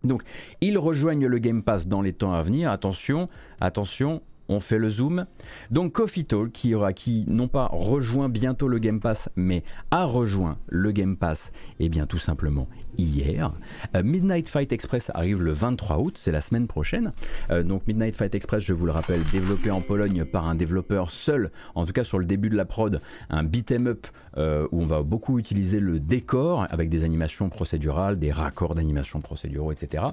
Donc, 0.04 0.22
ils 0.60 0.78
rejoignent 0.78 1.26
le 1.26 1.38
Game 1.38 1.62
Pass 1.62 1.86
dans 1.86 2.02
les 2.02 2.12
temps 2.12 2.32
à 2.32 2.42
venir. 2.42 2.70
Attention, 2.70 3.28
attention, 3.60 4.22
on 4.48 4.60
fait 4.60 4.78
le 4.78 4.90
zoom. 4.90 5.26
Donc 5.70 5.92
Coffee 5.92 6.24
Talk 6.24 6.52
qui 6.52 6.74
aura 6.74 6.92
qui 6.92 7.24
non 7.28 7.48
pas 7.48 7.68
rejoint 7.72 8.28
bientôt 8.28 8.68
le 8.68 8.78
Game 8.78 9.00
Pass 9.00 9.28
mais 9.36 9.62
a 9.90 10.04
rejoint 10.04 10.58
le 10.68 10.92
Game 10.92 11.16
Pass 11.16 11.52
eh 11.80 11.88
bien 11.88 12.06
tout 12.06 12.18
simplement 12.18 12.68
hier. 12.98 13.52
Euh, 13.96 14.02
Midnight 14.02 14.48
Fight 14.48 14.72
Express 14.72 15.10
arrive 15.14 15.42
le 15.42 15.52
23 15.52 15.98
août, 15.98 16.16
c'est 16.18 16.32
la 16.32 16.40
semaine 16.40 16.66
prochaine. 16.66 17.12
Euh, 17.50 17.62
donc 17.62 17.86
Midnight 17.86 18.16
Fight 18.16 18.34
Express, 18.34 18.62
je 18.62 18.72
vous 18.72 18.86
le 18.86 18.92
rappelle, 18.92 19.20
développé 19.32 19.70
en 19.70 19.80
Pologne 19.80 20.24
par 20.24 20.46
un 20.48 20.54
développeur 20.54 21.10
seul, 21.10 21.50
en 21.74 21.86
tout 21.86 21.92
cas 21.92 22.04
sur 22.04 22.18
le 22.18 22.24
début 22.24 22.50
de 22.50 22.56
la 22.56 22.64
prod, 22.64 23.00
un 23.30 23.44
beat'em 23.44 23.86
up 23.86 24.06
euh, 24.38 24.66
où 24.72 24.82
on 24.82 24.86
va 24.86 25.02
beaucoup 25.02 25.38
utiliser 25.38 25.80
le 25.80 26.00
décor 26.00 26.66
avec 26.70 26.88
des 26.88 27.04
animations 27.04 27.48
procédurales, 27.48 28.18
des 28.18 28.32
raccords 28.32 28.74
d'animation 28.74 29.20
procéduraux, 29.20 29.72
etc. 29.72 30.04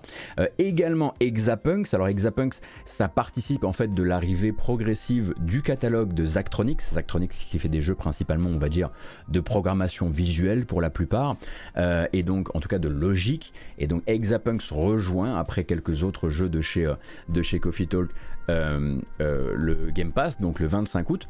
également 0.58 1.14
Exapunks. 1.20 1.94
Alors 1.94 2.08
Exapunks, 2.08 2.56
ça 2.86 3.08
participe 3.08 3.64
en 3.64 3.74
fait 3.74 3.94
de 3.94 4.04
l'arrivée 4.04 4.52
progressive 4.52 5.34
du 5.40 5.62
catalogue 5.62 6.14
de 6.14 6.26
Zachtronics. 6.26 6.82
Zachtronics 6.82 7.32
qui 7.32 7.60
fait 7.60 7.70
des 7.70 7.82
jeux 7.82 7.96
principalement, 7.96 8.50
on 8.50 8.58
va 8.58 8.70
dire, 8.70 8.90
de 9.30 9.40
programmation 9.40 10.10
visuelle 10.10 10.66
pour 10.66 10.82
la 10.82 10.90
plupart, 10.90 11.36
et 11.78 12.24
donc 12.24 12.56
en 12.56 12.60
tout 12.60 12.69
cas 12.70 12.80
de 12.80 12.88
logique. 12.88 13.54
Et 13.78 13.88
donc 13.88 14.04
Exapunks 14.08 14.70
rejoint, 14.72 15.38
après 15.38 15.64
quelques 15.64 16.04
autres 16.04 16.30
jeux 16.30 16.50
de 16.50 16.62
chez, 16.62 16.86
euh, 16.86 16.96
de 17.28 17.42
chez 17.42 17.60
Coffee 17.60 17.88
Talk, 17.88 18.10
euh, 18.50 19.00
le 19.20 19.92
Game 19.92 20.12
Pass, 20.12 20.40
donc 20.40 20.60
le 20.60 20.68
25 20.68 21.10
août. 21.10 21.28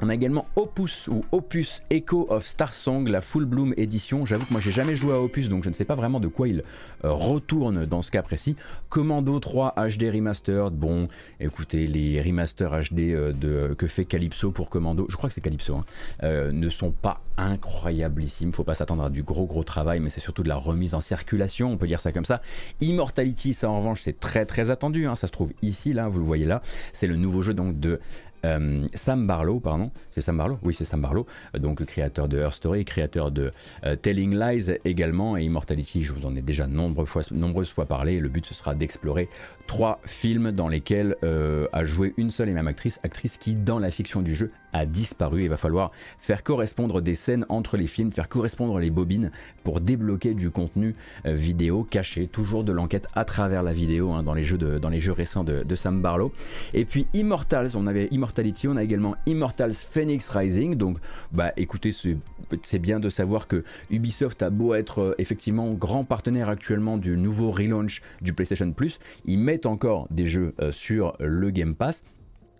On 0.00 0.08
a 0.08 0.14
également 0.14 0.46
Opus 0.56 1.06
ou 1.08 1.24
Opus 1.30 1.82
Echo 1.90 2.26
of 2.28 2.44
Star 2.46 2.74
Song, 2.74 3.06
la 3.06 3.20
Full 3.20 3.44
Bloom 3.44 3.72
édition. 3.76 4.26
J'avoue 4.26 4.44
que 4.46 4.52
moi 4.52 4.60
j'ai 4.60 4.72
jamais 4.72 4.96
joué 4.96 5.12
à 5.12 5.20
Opus 5.20 5.48
donc 5.48 5.62
je 5.62 5.68
ne 5.68 5.74
sais 5.74 5.84
pas 5.84 5.94
vraiment 5.94 6.18
de 6.18 6.26
quoi 6.26 6.48
il 6.48 6.64
euh, 7.04 7.12
retourne 7.12 7.86
dans 7.86 8.02
ce 8.02 8.10
cas 8.10 8.22
précis. 8.22 8.56
Commando 8.88 9.38
3 9.38 9.74
HD 9.76 10.10
Remastered, 10.12 10.72
bon 10.72 11.06
écoutez 11.38 11.86
les 11.86 12.20
remasters 12.20 12.70
HD 12.90 12.98
euh, 13.12 13.74
que 13.76 13.86
fait 13.86 14.04
Calypso 14.04 14.50
pour 14.50 14.70
Commando, 14.70 15.06
je 15.08 15.16
crois 15.16 15.28
que 15.28 15.34
c'est 15.34 15.40
Calypso, 15.40 15.76
hein, 15.76 15.84
euh, 16.24 16.50
ne 16.50 16.68
sont 16.68 16.90
pas 16.90 17.20
incroyablissimes. 17.36 18.52
Faut 18.52 18.64
pas 18.64 18.74
s'attendre 18.74 19.04
à 19.04 19.10
du 19.10 19.22
gros 19.22 19.46
gros 19.46 19.64
travail 19.64 20.00
mais 20.00 20.10
c'est 20.10 20.20
surtout 20.20 20.42
de 20.42 20.48
la 20.48 20.56
remise 20.56 20.94
en 20.94 21.00
circulation, 21.00 21.70
on 21.70 21.76
peut 21.76 21.86
dire 21.86 22.00
ça 22.00 22.10
comme 22.10 22.24
ça. 22.24 22.42
Immortality 22.80 23.54
ça 23.54 23.70
en 23.70 23.78
revanche 23.78 24.02
c'est 24.02 24.18
très 24.18 24.46
très 24.46 24.70
attendu, 24.70 25.06
hein. 25.06 25.14
ça 25.14 25.28
se 25.28 25.32
trouve 25.32 25.52
ici 25.62 25.92
là, 25.92 26.08
vous 26.08 26.18
le 26.18 26.24
voyez 26.24 26.46
là. 26.46 26.60
C'est 26.92 27.06
le 27.06 27.16
nouveau 27.16 27.42
jeu 27.42 27.54
donc 27.54 27.78
de 27.78 28.00
euh, 28.44 28.86
Sam 28.94 29.26
Barlow, 29.26 29.60
pardon, 29.60 29.90
c'est 30.10 30.20
Sam 30.20 30.36
Barlow? 30.36 30.58
Oui, 30.62 30.74
c'est 30.74 30.84
Sam 30.84 31.00
Barlow, 31.00 31.26
donc 31.58 31.84
créateur 31.84 32.28
de 32.28 32.38
Her 32.38 32.52
Story, 32.52 32.84
créateur 32.84 33.30
de 33.30 33.52
euh, 33.84 33.96
Telling 33.96 34.34
Lies 34.34 34.72
également, 34.84 35.36
et 35.36 35.44
Immortality, 35.44 36.02
je 36.02 36.12
vous 36.12 36.26
en 36.26 36.34
ai 36.34 36.42
déjà 36.42 36.66
nombreuses 36.66 37.08
fois, 37.08 37.22
nombreuses 37.30 37.70
fois 37.70 37.86
parlé. 37.86 38.20
Le 38.20 38.28
but, 38.28 38.44
ce 38.46 38.54
sera 38.54 38.74
d'explorer 38.74 39.28
trois 39.66 40.00
films 40.04 40.50
dans 40.52 40.68
lesquels 40.68 41.16
euh, 41.22 41.66
a 41.72 41.84
joué 41.84 42.14
une 42.16 42.30
seule 42.30 42.48
et 42.48 42.52
même 42.52 42.68
actrice, 42.68 42.98
actrice 43.02 43.36
qui, 43.36 43.54
dans 43.54 43.78
la 43.78 43.90
fiction 43.90 44.22
du 44.22 44.34
jeu, 44.34 44.50
a 44.72 44.86
disparu. 44.86 45.44
Il 45.44 45.48
va 45.48 45.56
falloir 45.56 45.92
faire 46.18 46.42
correspondre 46.42 47.00
des 47.00 47.14
scènes 47.14 47.46
entre 47.48 47.76
les 47.76 47.86
films, 47.86 48.10
faire 48.10 48.28
correspondre 48.28 48.78
les 48.78 48.90
bobines 48.90 49.30
pour 49.64 49.80
débloquer 49.80 50.34
du 50.34 50.50
contenu 50.50 50.94
vidéo 51.24 51.84
caché, 51.84 52.26
toujours 52.26 52.64
de 52.64 52.72
l'enquête 52.72 53.06
à 53.14 53.24
travers 53.24 53.62
la 53.62 53.72
vidéo 53.72 54.12
hein, 54.12 54.22
dans, 54.22 54.34
les 54.34 54.44
jeux 54.44 54.58
dans 54.58 54.88
les 54.88 55.00
jeux 55.00 55.12
récents 55.12 55.44
de, 55.44 55.62
de 55.62 55.74
Sam 55.74 56.00
Barlow. 56.00 56.32
Et 56.72 56.84
puis 56.84 57.06
Immortals, 57.12 57.76
on 57.76 57.86
avait 57.86 58.08
Immortals 58.10 58.31
on 58.66 58.76
a 58.76 58.82
également 58.82 59.16
Immortals 59.26 59.74
Phoenix 59.74 60.28
Rising. 60.28 60.74
Donc, 60.74 60.98
bah 61.32 61.52
écoutez, 61.56 61.92
c'est 61.92 62.78
bien 62.78 63.00
de 63.00 63.08
savoir 63.08 63.48
que 63.48 63.64
Ubisoft 63.90 64.42
a 64.42 64.50
beau 64.50 64.74
être 64.74 65.00
euh, 65.00 65.14
effectivement 65.18 65.72
grand 65.72 66.04
partenaire 66.04 66.48
actuellement 66.48 66.98
du 66.98 67.16
nouveau 67.16 67.50
relaunch 67.50 68.02
du 68.20 68.32
PlayStation 68.32 68.70
Plus, 68.72 68.98
ils 69.24 69.38
mettent 69.38 69.66
encore 69.66 70.06
des 70.10 70.26
jeux 70.26 70.54
euh, 70.60 70.72
sur 70.72 71.16
le 71.20 71.50
Game 71.50 71.74
Pass. 71.74 72.04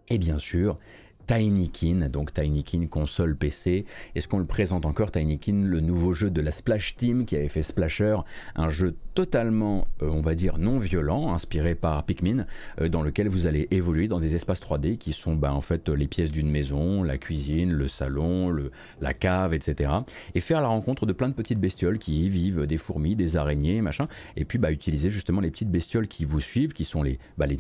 Et 0.09 0.19
bien 0.19 0.39
sûr, 0.39 0.79
Tinykin, 1.27 2.09
donc 2.09 2.33
Tinykin 2.33 2.87
console 2.87 3.37
PC. 3.37 3.87
Est-ce 4.15 4.29
qu'on 4.29 4.39
le 4.39 4.45
présente 4.45 4.87
encore 4.87 5.11
Tinykin, 5.11 5.65
le 5.65 5.81
nouveau 5.81 6.13
jeu 6.13 6.31
de 6.31 6.41
la 6.41 6.51
Splash 6.51 6.97
Team 6.97 7.25
qui 7.25 7.37
avait 7.37 7.49
fait 7.49 7.63
Splasher, 7.63 8.17
un 8.55 8.71
jeu 8.71 8.97
totalement, 9.15 9.87
euh, 10.03 10.09
on 10.09 10.21
va 10.21 10.35
dire, 10.35 10.59
non 10.59 10.79
violent, 10.79 11.33
inspiré 11.33 11.75
par 11.75 12.05
Pikmin, 12.05 12.47
euh, 12.81 12.89
dans 12.89 13.03
lequel 13.03 13.29
vous 13.29 13.47
allez 13.47 13.69
évoluer 13.71 14.09
dans 14.09 14.21
des 14.21 14.35
espaces 14.35 14.61
3D 14.61 14.97
qui 14.97 15.13
sont 15.13 15.35
bah, 15.35 15.53
en 15.53 15.61
fait 15.61 15.89
les 15.89 16.07
pièces 16.07 16.31
d'une 16.31 16.51
maison, 16.51 17.03
la 17.03 17.19
cuisine, 17.19 17.73
le 17.73 17.89
salon, 17.89 18.57
la 19.01 19.15
cave, 19.15 19.55
etc. 19.55 19.91
Et 20.35 20.41
faire 20.41 20.61
la 20.61 20.69
rencontre 20.69 21.07
de 21.07 21.13
plein 21.13 21.29
de 21.29 21.35
petites 21.35 21.61
bestioles 21.61 21.99
qui 21.99 22.25
y 22.25 22.29
vivent, 22.29 22.67
des 22.67 22.79
fourmis, 22.79 23.17
des 23.17 23.37
araignées, 23.37 23.81
machin. 23.81 24.09
Et 24.37 24.45
puis 24.45 24.59
bah, 24.59 24.73
utiliser 24.73 25.11
justement 25.11 25.41
les 25.41 25.51
petites 25.51 25.71
bestioles 25.71 26.09
qui 26.09 26.25
vous 26.25 26.41
suivent, 26.41 26.73
qui 26.73 26.85
sont 26.85 27.03
les, 27.03 27.19
bah, 27.39 27.47
les, 27.47 27.59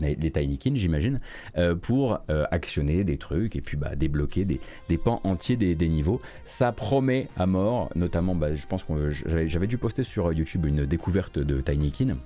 j'imagine, 0.74 1.20
euh, 1.56 1.74
pour 1.74 2.20
actionner 2.50 3.04
des 3.04 3.18
trucs 3.18 3.51
et 3.56 3.60
puis 3.60 3.76
bah, 3.76 3.94
débloquer 3.96 4.44
des, 4.44 4.98
pans 4.98 5.20
entiers 5.24 5.56
des, 5.56 5.88
niveaux. 5.88 6.20
Ça 6.44 6.72
promet 6.72 7.28
à 7.36 7.46
mort, 7.46 7.90
notamment, 7.94 8.34
bah, 8.34 8.54
je 8.54 8.66
pense 8.66 8.84
que 8.84 9.10
j'avais 9.46 9.66
dû 9.66 9.78
poster 9.78 10.04
sur 10.04 10.32
YouTube 10.32 10.66
une 10.66 10.86
découverte 10.86 11.38
de 11.38 11.60
Tinykin. 11.60 12.16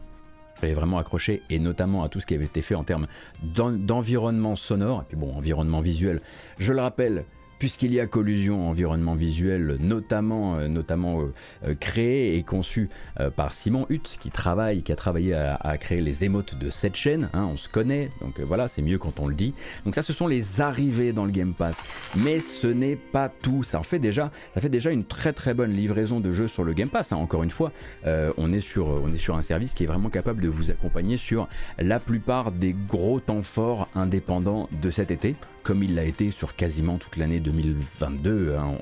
J'avais 0.61 0.75
vraiment 0.75 0.99
accroché, 0.99 1.43
et 1.51 1.59
notamment 1.59 2.03
à 2.03 2.09
tout 2.09 2.21
ce 2.21 2.27
qui 2.27 2.35
avait 2.35 2.47
été 2.47 2.63
fait 2.63 2.75
en 2.75 2.85
termes 2.85 3.07
d'environnement 3.43 4.57
sonore, 4.57 5.03
et 5.03 5.05
puis 5.09 5.17
bon, 5.17 5.35
environnement 5.35 5.81
visuel. 5.81 6.21
Je 6.59 6.73
le 6.73 6.81
rappelle, 6.81 7.25
puisqu'il 7.59 7.93
y 7.93 8.01
a 8.01 8.07
collusion 8.07 8.69
environnement 8.69 9.15
visuel, 9.15 9.77
notamment, 9.81 10.57
euh, 10.57 10.69
euh, 10.69 11.27
euh, 11.67 11.75
créé 11.79 12.37
et 12.37 12.43
conçu 12.43 12.89
par 13.35 13.55
Simon 13.55 13.87
Hutt, 13.89 14.19
qui 14.21 14.31
travaille, 14.31 14.83
qui 14.83 14.93
a 14.93 14.97
travaillé 14.97 15.35
à, 15.35 15.79
créer 15.79 16.01
les 16.01 16.25
émotes 16.25 16.57
de 16.57 16.71
cette 16.71 16.97
chaîne. 16.97 17.29
Hein, 17.33 17.49
on 17.53 17.57
se 17.57 17.69
connaît, 17.69 18.11
donc 18.21 18.41
voilà, 18.41 18.69
c'est 18.69 18.83
mieux 18.83 18.99
quand 18.99 19.21
on 19.21 19.27
le 19.27 19.35
dit. 19.35 19.55
Donc 19.85 19.95
ça, 19.95 20.03
ce 20.03 20.13
sont 20.13 20.27
les 20.27 20.61
arrivées 20.61 21.13
dans 21.13 21.25
le 21.25 21.31
Game 21.31 21.55
Pass, 21.55 21.79
mais 22.17 22.41
ce 22.41 22.67
n'est 22.67 22.97
pas 22.97 23.29
tout. 23.29 23.63
Ça 23.63 23.79
en 23.79 23.83
fait 23.83 23.99
déjà, 23.99 24.31
ça 24.55 24.61
fait 24.61 24.69
déjà 24.69 24.91
une 24.91 25.05
très 25.05 25.33
très 25.33 25.55
bonne 25.55 25.73
livraison 25.73 26.21
de 26.21 26.33
jeux 26.33 26.49
sur 26.49 26.65
le 26.65 26.73
Game 26.73 26.89
Pass. 26.89 27.13
Hein. 27.13 27.17
Encore 27.17 27.43
une 27.43 27.51
fois, 27.51 27.73
on 28.05 28.53
est 28.53 28.61
sur, 28.61 28.89
on 28.89 29.13
est 29.13 29.19
sur 29.19 29.37
un 29.37 29.43
service 29.43 29.75
qui 29.75 29.85
est 29.85 29.89
vraiment 29.89 30.11
capable 30.11 30.43
de 30.43 30.49
vous 30.49 30.71
accompagner 30.71 31.17
sur 31.17 31.49
la 31.79 32.01
plupart 32.01 32.53
des 32.53 32.75
gros 32.89 33.21
temps 33.21 33.43
forts 33.43 33.89
indépendants 33.95 34.69
de 34.83 34.91
cet 34.91 35.11
été 35.11 35.35
comme 35.67 35.83
il 35.83 35.97
l'a 35.97 36.05
été 36.05 36.31
sur 36.31 36.55
quasiment 36.55 36.97
toute 36.97 37.17
l'année 37.17 37.41
2022 37.41 38.55
hein, 38.55 38.77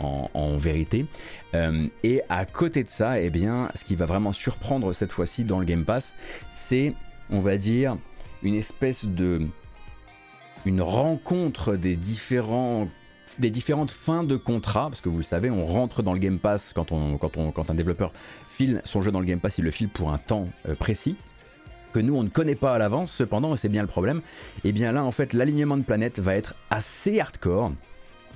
en, 0.00 0.56
vérité. 0.56 1.06
Euh, 1.54 1.86
et 2.02 2.20
à 2.28 2.44
côté 2.44 2.82
de 2.82 2.88
ça, 2.88 3.20
eh 3.20 3.30
bien, 3.30 3.70
ce 3.76 3.84
qui 3.84 3.94
va 3.94 4.06
vraiment 4.06 4.32
surprendre 4.32 4.92
cette 4.92 5.12
fois-ci 5.12 5.44
dans 5.44 5.60
le 5.60 5.64
Game 5.64 5.84
Pass, 5.84 6.16
c'est, 6.50 6.94
on 7.30 7.38
va 7.38 7.58
dire, 7.58 7.96
une 8.42 8.56
espèce 8.56 9.04
de... 9.04 9.46
une 10.64 10.82
rencontre 10.82 11.76
des 11.76 11.94
différentes 11.94 12.90
fins 13.92 14.24
de 14.24 14.36
contrat, 14.36 14.88
parce 14.90 15.00
que 15.00 15.08
vous 15.08 15.18
le 15.18 15.22
savez, 15.22 15.48
on 15.48 15.64
rentre 15.64 16.02
dans 16.02 16.12
le 16.12 16.18
Game 16.18 16.40
Pass 16.40 16.72
quand 16.72 16.90
un 16.90 17.74
développeur 17.74 18.12
file 18.50 18.82
son 18.84 19.00
jeu 19.00 19.12
dans 19.12 19.20
le 19.20 19.26
Game 19.26 19.38
Pass, 19.38 19.58
il 19.58 19.64
le 19.64 19.70
file 19.70 19.88
pour 19.88 20.12
un 20.12 20.18
temps 20.18 20.48
euh, 20.68 20.74
précis 20.74 21.14
nous 21.98 22.16
on 22.16 22.22
ne 22.22 22.28
connaît 22.28 22.54
pas 22.54 22.74
à 22.74 22.78
l'avance, 22.78 23.12
cependant, 23.12 23.54
et 23.54 23.56
c'est 23.56 23.68
bien 23.68 23.82
le 23.82 23.88
problème, 23.88 24.18
et 24.64 24.68
eh 24.68 24.72
bien 24.72 24.92
là 24.92 25.04
en 25.04 25.10
fait 25.10 25.32
l'alignement 25.32 25.76
de 25.76 25.82
planètes 25.82 26.18
va 26.18 26.34
être 26.34 26.54
assez 26.70 27.20
hardcore, 27.20 27.72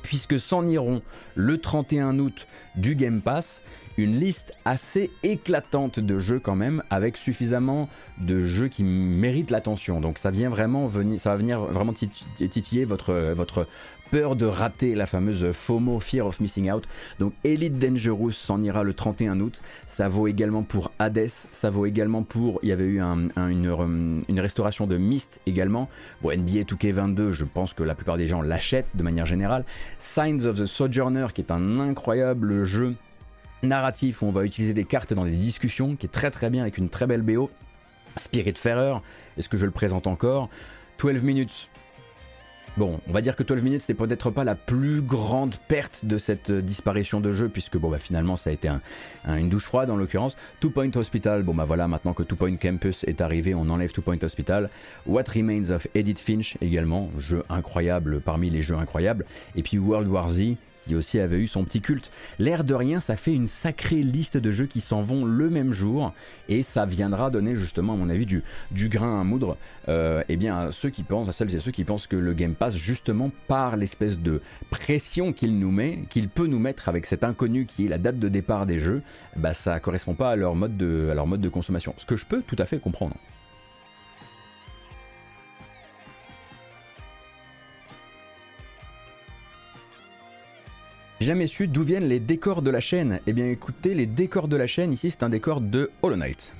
puisque 0.02 0.38
s'en 0.38 0.66
iront 0.68 1.02
le 1.34 1.58
31 1.58 2.18
août 2.18 2.46
du 2.76 2.94
Game 2.94 3.20
Pass 3.20 3.62
une 3.96 4.18
liste 4.18 4.52
assez 4.64 5.10
éclatante 5.22 6.00
de 6.00 6.18
jeux 6.18 6.38
quand 6.38 6.56
même, 6.56 6.82
avec 6.90 7.16
suffisamment 7.16 7.88
de 8.18 8.42
jeux 8.42 8.68
qui 8.68 8.82
méritent 8.84 9.50
l'attention. 9.50 10.00
Donc 10.00 10.18
ça 10.18 10.30
vient 10.30 10.48
vraiment 10.48 10.86
venir, 10.86 11.20
ça 11.20 11.30
va 11.30 11.36
venir 11.36 11.60
vraiment 11.60 11.92
titiller 11.92 12.84
votre, 12.84 13.32
votre 13.34 13.66
peur 14.10 14.36
de 14.36 14.46
rater 14.46 14.94
la 14.94 15.06
fameuse 15.06 15.52
FOMO, 15.52 16.00
Fear 16.00 16.26
of 16.26 16.40
Missing 16.40 16.70
Out. 16.70 16.88
Donc 17.18 17.32
Elite 17.44 17.78
Dangerous 17.78 18.32
s'en 18.32 18.62
ira 18.62 18.82
le 18.82 18.94
31 18.94 19.40
août. 19.40 19.60
Ça 19.86 20.08
vaut 20.08 20.26
également 20.26 20.62
pour 20.62 20.90
Hades, 20.98 21.28
ça 21.28 21.70
vaut 21.70 21.86
également 21.86 22.22
pour. 22.22 22.58
Il 22.62 22.68
y 22.68 22.72
avait 22.72 22.84
eu 22.84 23.00
une, 23.00 23.30
une, 24.28 24.40
restauration 24.40 24.86
de 24.86 24.96
Myst 24.96 25.40
également. 25.46 25.88
Bon, 26.22 26.30
NBA 26.30 26.62
2K22, 26.62 27.30
je 27.30 27.44
pense 27.44 27.72
que 27.72 27.82
la 27.82 27.94
plupart 27.94 28.16
des 28.16 28.26
gens 28.26 28.42
l'achètent 28.42 28.94
de 28.94 29.02
manière 29.02 29.26
générale. 29.26 29.64
Signs 29.98 30.44
of 30.44 30.58
the 30.58 30.66
Sojourner, 30.66 31.28
qui 31.34 31.40
est 31.40 31.52
un 31.52 31.80
incroyable 31.80 32.64
jeu 32.64 32.94
narratif 33.62 34.22
où 34.22 34.26
on 34.26 34.30
va 34.30 34.44
utiliser 34.44 34.74
des 34.74 34.84
cartes 34.84 35.12
dans 35.12 35.24
des 35.24 35.30
discussions, 35.30 35.96
qui 35.96 36.06
est 36.06 36.10
très 36.10 36.30
très 36.30 36.50
bien 36.50 36.62
avec 36.62 36.78
une 36.78 36.88
très 36.88 37.06
belle 37.06 37.22
BO. 37.22 37.50
Spirit 38.16 38.56
Spiritfarer, 38.56 38.98
est-ce 39.36 39.48
que 39.48 39.56
je 39.56 39.66
le 39.66 39.72
présente 39.72 40.06
encore? 40.06 40.48
12 40.98 41.22
minutes. 41.22 41.68
Bon, 42.76 43.00
on 43.08 43.12
va 43.12 43.20
dire 43.20 43.34
que 43.34 43.42
12 43.42 43.62
minutes, 43.62 43.82
c'est 43.84 43.94
peut-être 43.94 44.30
pas 44.30 44.44
la 44.44 44.54
plus 44.54 45.02
grande 45.02 45.56
perte 45.68 46.04
de 46.04 46.18
cette 46.18 46.50
euh, 46.50 46.62
disparition 46.62 47.20
de 47.20 47.32
jeu, 47.32 47.48
puisque 47.48 47.76
bon, 47.76 47.90
bah, 47.90 47.98
finalement, 47.98 48.36
ça 48.36 48.50
a 48.50 48.52
été 48.52 48.70
une 49.26 49.48
douche 49.48 49.64
froide 49.64 49.90
en 49.90 49.96
l'occurrence. 49.96 50.36
Two 50.60 50.70
Point 50.70 50.90
Hospital, 50.94 51.42
bon, 51.42 51.52
bah 51.52 51.64
voilà, 51.64 51.88
maintenant 51.88 52.14
que 52.14 52.22
Two 52.22 52.36
Point 52.36 52.56
Campus 52.56 53.04
est 53.04 53.20
arrivé, 53.20 53.54
on 53.54 53.68
enlève 53.68 53.90
Two 53.90 54.02
Point 54.02 54.22
Hospital. 54.22 54.70
What 55.06 55.24
Remains 55.34 55.70
of 55.70 55.88
Edith 55.94 56.20
Finch 56.20 56.56
également, 56.60 57.10
jeu 57.18 57.42
incroyable 57.48 58.20
parmi 58.20 58.50
les 58.50 58.62
jeux 58.62 58.76
incroyables. 58.76 59.26
Et 59.56 59.62
puis 59.62 59.78
World 59.78 60.08
War 60.08 60.32
Z, 60.32 60.54
qui 60.86 60.94
aussi 60.94 61.18
avait 61.20 61.38
eu 61.38 61.48
son 61.48 61.64
petit 61.64 61.80
culte. 61.80 62.10
L'air 62.38 62.64
de 62.64 62.74
rien, 62.74 63.00
ça 63.00 63.16
fait 63.16 63.34
une 63.34 63.46
sacrée 63.46 64.02
liste 64.02 64.36
de 64.36 64.50
jeux 64.50 64.66
qui 64.66 64.80
s'en 64.80 65.02
vont 65.02 65.24
le 65.24 65.50
même 65.50 65.72
jour 65.72 66.12
et 66.48 66.62
ça 66.62 66.86
viendra 66.86 67.30
donner 67.30 67.56
justement, 67.56 67.94
à 67.94 67.96
mon 67.96 68.10
avis, 68.10 68.26
du, 68.26 68.42
grain 68.88 69.20
à 69.20 69.24
moudre 69.24 69.56
euh, 69.88 70.22
eh 70.28 70.36
bien, 70.36 70.56
à 70.56 70.72
ceux 70.72 70.90
qui 70.90 71.02
pensent, 71.02 71.28
à 71.28 71.32
celles 71.32 71.54
et 71.54 71.60
ceux 71.60 71.70
qui 71.70 71.84
pensent 71.84 72.06
que 72.06 72.16
le 72.16 72.32
Game 72.32 72.54
Pass, 72.54 72.74
justement 72.74 73.30
par 73.46 73.76
l'espèce 73.76 74.18
de 74.18 74.40
pression 74.70 75.32
qu'il 75.32 75.58
nous 75.58 75.70
met, 75.70 76.04
qu'il 76.10 76.28
peut 76.28 76.46
nous 76.46 76.58
mettre 76.58 76.88
avec 76.88 77.06
cet 77.06 77.24
inconnu 77.24 77.66
qui 77.66 77.86
est 77.86 77.88
la 77.88 77.98
date 77.98 78.18
de 78.18 78.28
départ 78.28 78.66
des 78.66 78.78
jeux, 78.78 79.02
bah 79.36 79.54
ça 79.54 79.80
correspond 79.80 80.14
pas 80.14 80.30
à 80.30 80.36
leur 80.36 80.54
mode 80.54 80.76
de, 80.76 81.08
à 81.10 81.14
leur 81.14 81.26
mode 81.26 81.40
de 81.40 81.48
consommation. 81.48 81.94
Ce 81.96 82.06
que 82.06 82.16
je 82.16 82.26
peux 82.26 82.42
tout 82.42 82.56
à 82.58 82.64
fait 82.64 82.78
comprendre. 82.78 83.16
Jamais 91.20 91.46
su 91.46 91.68
d'où 91.68 91.82
viennent 91.82 92.08
les 92.08 92.20
décors 92.20 92.62
de 92.62 92.70
la 92.70 92.80
chaîne. 92.80 93.20
Eh 93.26 93.32
bien 93.32 93.46
écoutez, 93.46 93.94
les 93.94 94.06
décors 94.06 94.48
de 94.48 94.56
la 94.56 94.66
chaîne, 94.66 94.92
ici 94.92 95.10
c'est 95.10 95.22
un 95.22 95.28
décor 95.28 95.60
de 95.60 95.90
Hollow 96.02 96.16
Knight. 96.16 96.54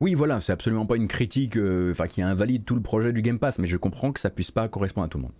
Oui, 0.00 0.14
voilà, 0.14 0.40
c'est 0.40 0.52
absolument 0.52 0.84
pas 0.84 0.96
une 0.96 1.06
critique 1.06 1.56
euh, 1.56 1.92
enfin, 1.92 2.08
qui 2.08 2.22
invalide 2.22 2.64
tout 2.64 2.74
le 2.74 2.82
projet 2.82 3.12
du 3.12 3.22
Game 3.22 3.38
Pass, 3.38 3.60
mais 3.60 3.68
je 3.68 3.76
comprends 3.76 4.12
que 4.12 4.18
ça 4.18 4.30
puisse 4.30 4.50
pas 4.50 4.68
correspondre 4.68 5.06
à 5.06 5.08
tout 5.08 5.18
le 5.18 5.22
monde. 5.22 5.32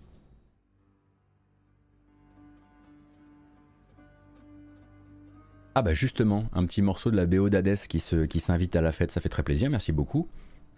Ah 5.75 5.81
bah 5.81 5.93
justement, 5.93 6.45
un 6.53 6.65
petit 6.65 6.81
morceau 6.81 7.11
de 7.11 7.17
la 7.17 7.25
BO 7.25 7.49
d'Hades 7.49 7.75
qui 7.87 7.99
s'invite 7.99 8.75
à 8.75 8.81
la 8.81 8.91
fête, 8.91 9.11
ça 9.11 9.19
fait 9.19 9.27
très 9.27 9.43
plaisir, 9.43 9.69
merci 9.69 9.91
beaucoup. 9.91 10.29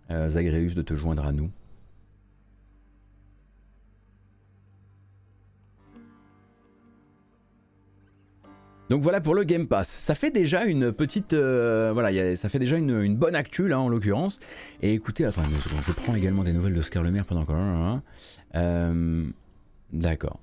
Euh, 0.10 0.30
Zagreus 0.30 0.74
de 0.74 0.82
te 0.82 0.96
joindre 0.96 1.26
à 1.26 1.32
nous. 1.32 1.52
Donc 8.90 9.02
voilà 9.02 9.20
pour 9.20 9.34
le 9.34 9.44
Game 9.44 9.68
Pass. 9.68 9.88
Ça 9.88 10.14
fait 10.14 10.32
déjà 10.32 10.64
une 10.64 10.92
petite, 10.92 11.34
euh, 11.34 11.92
voilà, 11.94 12.36
ça 12.36 12.50
fait 12.50 12.60
déjà 12.60 12.78
une, 12.78 13.16
bonne 13.16 13.36
actu 13.36 13.68
là 13.68 13.80
en 13.80 13.90
l'occurrence. 13.90 14.40
Et 14.82 14.94
écoutez, 14.94 15.30
seconde, 15.32 15.50
je 15.88 15.92
prends 15.92 16.16
également 16.16 16.44
des 16.44 16.54
nouvelles 16.54 16.76
de 16.76 16.82
Scarlemer 16.82 17.24
pendant 17.28 17.46
qu'on. 17.46 18.02
Euh, 18.56 19.26
D'accord. 19.92 20.40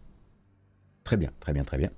Très 1.05 1.17
bien, 1.17 1.31
très 1.41 1.53
bien, 1.53 1.65
très 1.65 1.79
bien. 1.79 1.91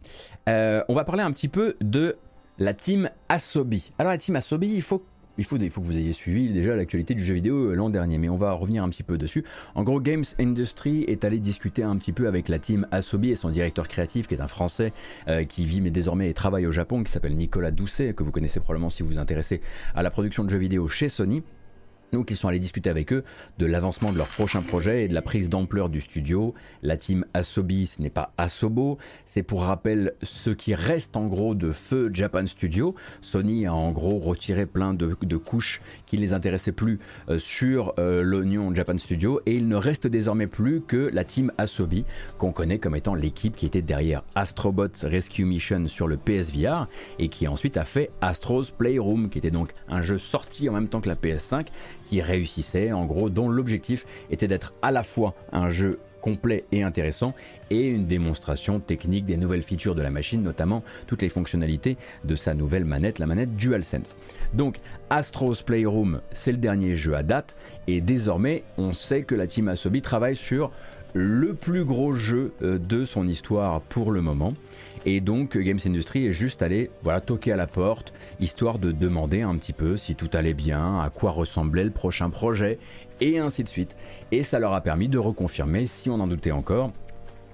Euh, 0.49 0.83
on 0.89 0.95
va 0.95 1.05
parler 1.05 1.23
un 1.23 1.33
petit 1.33 1.49
peu 1.49 1.77
de 1.81 2.17
la 2.59 2.75
team 2.75 3.11
Asobi. 3.29 3.93
Alors 3.99 4.13
la 4.13 4.19
team 4.19 4.37
Asobi, 4.37 4.73
il 4.75 4.83
faut 4.83 5.05
il 5.39 5.45
faut, 5.45 5.57
que 5.57 5.87
vous 5.87 5.99
ayez 5.99 6.13
suivi 6.13 6.53
déjà 6.53 6.77
l'actualité 6.77 7.15
du 7.15 7.23
jeu 7.23 7.35
vidéo 7.35 7.71
euh, 7.71 7.75
l'an 7.75 7.91
dernier, 7.91 8.19
mais 8.19 8.29
on 8.29 8.37
va 8.37 8.53
revenir 8.53 8.85
un 8.85 8.89
petit 8.89 9.03
peu 9.03 9.19
dessus. 9.19 9.45
En 9.75 9.83
gros, 9.83 10.01
Games 10.01 10.25
Industry 10.39 11.05
est 11.09 11.25
allé 11.25 11.39
discuter 11.39 11.83
un 11.83 11.97
petit 11.97 12.13
peu 12.13 12.29
avec 12.29 12.49
la 12.49 12.59
team 12.59 12.87
Asobi 12.91 13.31
et 13.31 13.37
son 13.37 13.51
directeur 13.51 13.89
créatif, 13.89 14.27
qui 14.27 14.35
est 14.35 14.41
un 14.41 14.49
Français 14.49 14.93
euh, 15.29 15.45
qui 15.45 15.67
vit 15.67 15.81
mais 15.81 15.91
désormais 15.91 16.33
travaille 16.33 16.67
au 16.67 16.73
Japon, 16.73 17.03
qui 17.03 17.11
s'appelle 17.11 17.37
Nicolas 17.37 17.71
Doucet, 17.71 18.15
que 18.15 18.23
vous 18.23 18.31
connaissez 18.31 18.61
probablement 18.61 18.91
si 18.91 19.03
vous 19.03 19.11
vous 19.11 19.19
intéressez 19.19 19.61
à 19.95 20.03
la 20.03 20.11
production 20.11 20.45
de 20.45 20.51
jeux 20.51 20.59
vidéo 20.59 20.89
chez 20.89 21.09
Sony. 21.09 21.43
Donc 22.13 22.31
ils 22.31 22.37
sont 22.37 22.49
allés 22.49 22.59
discuter 22.59 22.91
avec 22.91 23.13
eux 23.13 23.25
de 23.59 23.67
l'avancement 23.67 24.13
de 24.13 24.19
leur 24.19 24.29
prochain 24.29 24.63
projet 24.63 25.05
et 25.05 25.09
de 25.09 25.15
la 25.15 25.23
prise 25.23 25.49
d'ampleur 25.49 25.89
du 25.89 26.01
studio. 26.01 26.55
La 26.83 26.97
team 26.97 27.25
Asobi, 27.35 27.87
ce 27.87 28.01
n'est 28.03 28.11
pas 28.11 28.33
Asobo, 28.39 28.99
c'est 29.27 29.43
pour 29.43 29.63
rappel 29.63 30.15
ce 30.23 30.51
qui 30.51 30.75
reste 30.75 31.17
en 31.17 31.27
gros 31.27 31.55
de 31.55 31.73
feu 31.73 32.11
Japan 32.13 32.47
Studio. 32.47 32.95
Sony 33.23 33.67
a 33.67 33.75
en 33.75 33.93
gros 33.93 34.19
retiré 34.19 34.67
plein 34.67 34.95
de, 34.95 35.15
couches 35.37 35.81
qui 36.07 36.17
ne 36.17 36.23
les 36.23 36.33
intéressaient 36.33 36.73
plus 36.73 37.01
euh, 37.29 37.39
sur 37.39 37.95
euh, 37.99 38.23
l'oignon 38.23 38.75
Japan 38.75 38.99
Studio 38.99 39.41
et 39.47 39.55
il 39.55 39.69
ne 39.69 39.77
reste 39.77 40.07
désormais 40.07 40.47
plus 40.47 40.81
que 40.81 41.11
la 41.13 41.25
team 41.25 41.51
Asobi 41.59 42.05
qu'on 42.39 42.53
connaît 42.53 42.79
comme 42.79 42.95
étant 42.95 43.15
l'équipe 43.15 43.57
qui 43.57 43.67
était 43.67 43.83
derrière 43.83 44.23
Astrobot 44.35 44.89
Rescue 45.03 45.45
Mission 45.45 45.87
sur 45.89 46.07
le 46.07 46.17
PSVR 46.17 46.89
et 47.19 47.29
qui 47.29 47.49
ensuite 47.49 47.77
a 47.77 47.85
fait 47.85 48.11
Astro's 48.21 48.71
Playroom 48.71 49.29
qui 49.29 49.39
était 49.39 49.51
donc 49.51 49.73
un 49.89 50.03
jeu 50.03 50.19
sorti 50.19 50.69
en 50.69 50.73
même 50.73 50.89
temps 50.89 51.01
que 51.01 51.09
la 51.09 51.17
PS5 51.17 51.67
qui 52.09 52.21
réussissait, 52.21 52.93
en 52.93 53.05
gros, 53.05 53.31
dont 53.31 53.49
l'objectif 53.49 54.07
était 54.31 54.49
d'être 54.49 54.75
à 54.83 54.91
la 54.91 55.03
fois 55.03 55.35
un 55.53 55.71
jeu 55.71 55.99
complet 56.25 56.65
et 56.73 56.83
intéressant 56.83 57.35
et 57.69 57.87
une 57.87 58.07
démonstration 58.07 58.81
technique 58.81 59.27
des 59.27 59.37
nouvelles 59.37 59.63
features 59.63 59.95
de 59.95 60.01
la 60.01 60.09
machine, 60.09 60.43
notamment 60.43 60.83
toutes 61.07 61.21
les 61.21 61.29
fonctionnalités 61.29 61.99
de 62.25 62.35
sa 62.35 62.55
nouvelle 62.55 62.87
manette, 62.87 63.19
la 63.19 63.27
manette 63.27 63.57
DualSense. 63.57 64.17
Donc 64.55 64.79
Astro's 65.11 65.61
Playroom, 65.61 66.23
c'est 66.33 66.53
le 66.53 66.57
dernier 66.57 66.97
jeu 66.97 67.15
à 67.15 67.23
date 67.23 67.57
et 67.89 68.01
désormais 68.01 68.65
on 68.79 68.95
sait 68.95 69.25
que 69.25 69.35
la 69.35 69.47
team 69.47 69.69
Asobi 69.69 70.01
travaille 70.01 70.35
sur 70.35 70.73
le 71.13 71.53
plus 71.53 71.85
gros 71.85 72.15
jeu 72.15 72.53
euh, 72.63 72.79
de 72.79 73.05
son 73.05 73.29
histoire 73.29 73.83
pour 73.83 74.11
le 74.11 74.23
moment. 74.23 74.55
Et 75.07 75.21
donc 75.21 75.59
Games 75.59 75.79
Industry 75.85 76.27
est 76.27 76.33
juste 76.33 76.63
allé 76.63 76.91
voilà, 77.03 77.21
toquer 77.21 77.53
à 77.53 77.57
la 77.57 77.67
porte, 77.67 78.15
histoire 78.41 78.79
de 78.79 78.91
demander 78.91 79.43
un 79.43 79.57
petit 79.57 79.73
peu 79.73 79.97
si 79.97 80.15
tout 80.15 80.31
allait 80.33 80.55
bien, 80.55 81.01
à 81.01 81.11
quoi 81.11 81.31
ressemblait 81.31 81.85
le 81.85 81.91
prochain 81.91 82.31
projet, 82.31 82.79
et 83.21 83.39
ainsi 83.39 83.65
de 83.65 83.69
suite. 83.69 83.97
Et 84.33 84.43
ça 84.43 84.59
leur 84.59 84.73
a 84.73 84.81
permis 84.81 85.09
de 85.09 85.19
reconfirmer, 85.19 85.87
si 85.87 86.09
on 86.09 86.21
en 86.21 86.27
doutait 86.27 86.53
encore, 86.53 86.93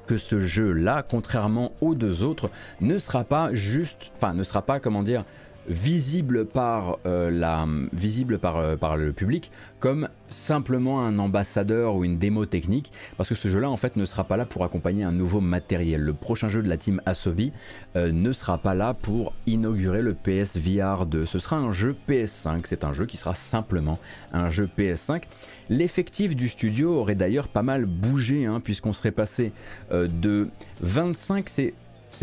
que 0.07 0.17
ce 0.17 0.41
jeu-là, 0.41 1.05
contrairement 1.09 1.73
aux 1.81 1.95
deux 1.95 2.25
autres, 2.25 2.51
ne 2.81 2.99
sera 2.99 3.25
pas 3.25 3.53
juste, 3.53 4.13
enfin 4.17 4.35
ne 4.35 4.43
sera 4.43 4.63
pas, 4.63 4.81
comment 4.81 5.03
dire, 5.03 5.25
visible 5.71 6.47
par, 6.47 6.99
euh, 7.07 7.31
la, 7.31 7.67
visible 7.93 8.39
par, 8.39 8.57
euh, 8.57 8.77
par 8.77 8.97
le 8.97 9.13
public 9.13 9.53
comme 9.79 10.09
simplement 10.29 11.01
un 11.01 11.19
ambassadeur 11.21 11.95
ou 11.95 12.05
une 12.05 12.19
démo 12.19 12.45
technique 12.45 12.93
parce 13.17 13.29
que 13.29 13.37
ce 13.37 13.47
jeu 13.49 13.61
là 13.61 13.71
en 13.71 13.77
fait 13.77 13.95
ne 13.95 14.05
sera 14.05 14.25
pas 14.25 14.37
là 14.37 14.47
pour 14.47 14.65
accompagner 14.65 15.05
un 15.05 15.13
nouveau 15.13 15.41
matériel. 15.41 16.01
Le 16.01 16.13
prochain 16.13 16.49
jeu 16.49 16.63
de 16.63 16.69
la 16.69 16.77
team 16.77 17.01
Asobi 17.07 17.53
euh, 17.95 18.11
ne 18.11 18.33
sera 18.33 18.59
pas 18.59 18.75
là 18.75 18.95
pour 18.95 19.33
inaugurer 19.47 20.03
le 20.03 20.15
PSVR 20.15 21.07
2 21.07 21.25
ce 21.25 21.39
sera 21.39 21.57
un 21.57 21.71
jeu 21.71 21.95
PS5 22.09 22.63
c'est 22.65 22.83
un 22.83 22.93
jeu 22.93 23.07
qui 23.07 23.17
sera 23.17 23.37
simplement 23.37 23.99
un 24.33 24.51
jeu 24.51 24.69
PS5 24.77 25.23
l'effectif 25.69 26.35
du 26.35 26.49
studio 26.49 26.95
aurait 26.95 27.15
d'ailleurs 27.15 27.47
pas 27.47 27.63
mal 27.63 27.87
bougé 27.87 28.45
hein, 28.45 28.61
puisqu'on 28.61 28.93
serait 28.93 29.13
passé 29.13 29.53
de 29.93 30.49
25 30.81 31.49
c'est 31.49 31.75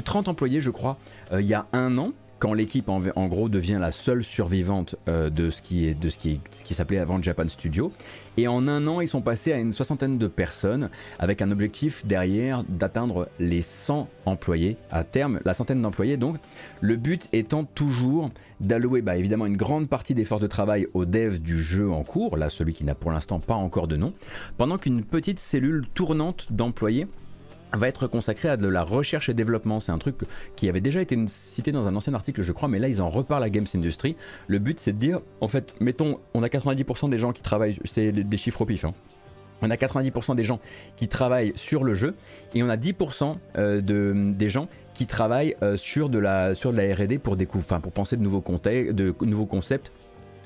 30 0.03 0.27
employés 0.27 0.59
je 0.59 0.69
crois 0.69 0.97
il 1.31 1.45
y 1.45 1.53
a 1.53 1.65
un 1.71 1.97
an 1.97 2.11
quand 2.39 2.53
l'équipe 2.53 2.89
en, 2.89 3.27
gros 3.27 3.49
devient 3.49 3.77
la 3.79 3.91
seule 3.91 4.23
survivante 4.23 4.95
euh, 5.07 5.29
de 5.29 5.49
ce 5.49 5.61
qui, 5.61 5.87
est, 5.87 5.93
de 5.93 6.09
ce 6.09 6.17
qui, 6.17 6.39
s'appelait 6.73 6.99
avant 6.99 7.21
Japan 7.21 7.47
Studio. 7.47 7.91
Et 8.37 8.47
en 8.47 8.67
un 8.67 8.85
an, 8.87 9.01
ils 9.01 9.07
sont 9.07 9.21
passés 9.21 9.51
à 9.51 9.57
une 9.57 9.73
soixantaine 9.73 10.19
de 10.19 10.27
personnes 10.27 10.89
avec 11.17 11.41
un 11.41 11.49
objectif 11.49 12.05
derrière 12.05 12.63
d'atteindre 12.69 13.29
les 13.39 13.63
100 13.63 14.07
employés 14.25 14.77
à 14.91 15.03
terme, 15.03 15.39
la 15.43 15.53
centaine 15.53 15.81
d'employés 15.81 16.17
donc. 16.17 16.37
Le 16.81 16.95
but 16.95 17.27
étant 17.33 17.63
toujours 17.63 18.29
d'allouer 18.59 19.01
bah, 19.01 19.17
évidemment 19.17 19.45
une 19.45 19.57
grande 19.57 19.87
partie 19.87 20.13
des 20.13 20.25
forces 20.25 20.41
de 20.41 20.47
travail 20.47 20.87
aux 20.93 21.05
devs 21.05 21.39
du 21.39 21.57
jeu 21.57 21.89
en 21.89 22.03
cours, 22.03 22.37
là 22.37 22.49
celui 22.49 22.73
qui 22.73 22.83
n'a 22.83 22.95
pour 22.95 23.11
l'instant 23.11 23.39
pas 23.39 23.55
encore 23.55 23.87
de 23.87 23.95
nom, 23.95 24.13
pendant 24.57 24.77
qu'une 24.77 25.03
petite 25.03 25.39
cellule 25.39 25.85
tournante 25.93 26.47
d'employés 26.51 27.07
va 27.73 27.87
être 27.87 28.07
consacré 28.07 28.49
à 28.49 28.57
de 28.57 28.67
la 28.67 28.83
recherche 28.83 29.29
et 29.29 29.33
développement. 29.33 29.79
C'est 29.79 29.91
un 29.91 29.97
truc 29.97 30.15
qui 30.55 30.69
avait 30.69 30.81
déjà 30.81 31.01
été 31.01 31.17
cité 31.27 31.71
dans 31.71 31.87
un 31.87 31.95
ancien 31.95 32.13
article, 32.13 32.41
je 32.41 32.51
crois, 32.51 32.69
mais 32.69 32.79
là 32.79 32.87
ils 32.87 33.01
en 33.01 33.09
reparlent 33.09 33.43
à 33.43 33.49
Games 33.49 33.65
Industry. 33.75 34.15
Le 34.47 34.59
but 34.59 34.79
c'est 34.79 34.93
de 34.93 34.97
dire, 34.97 35.19
en 35.41 35.47
fait, 35.47 35.73
mettons, 35.79 36.19
on 36.33 36.43
a 36.43 36.47
90% 36.47 37.09
des 37.09 37.19
gens 37.19 37.33
qui 37.33 37.41
travaillent, 37.41 37.77
c'est 37.85 38.11
des 38.11 38.37
chiffres 38.37 38.61
au 38.61 38.65
pif. 38.65 38.85
Hein. 38.85 38.93
On 39.61 39.71
a 39.71 39.75
90% 39.75 40.35
des 40.35 40.43
gens 40.43 40.59
qui 40.95 41.07
travaillent 41.07 41.53
sur 41.55 41.83
le 41.83 41.95
jeu 41.95 42.15
et 42.53 42.61
on 42.61 42.69
a 42.69 42.77
10% 42.77 43.37
euh, 43.57 43.81
de, 43.81 44.13
des 44.33 44.49
gens 44.49 44.67
qui 44.93 45.07
travaillent 45.07 45.55
euh, 45.63 45.77
sur, 45.77 46.09
de 46.09 46.19
la, 46.19 46.53
sur 46.53 46.71
de 46.71 46.77
la 46.77 46.95
R&D 46.95 47.17
pour, 47.17 47.35
pour 47.35 47.91
penser 47.91 48.17
de 48.17 48.21
nouveaux, 48.21 48.43
de 48.63 49.15
nouveaux 49.21 49.45
concepts 49.45 49.91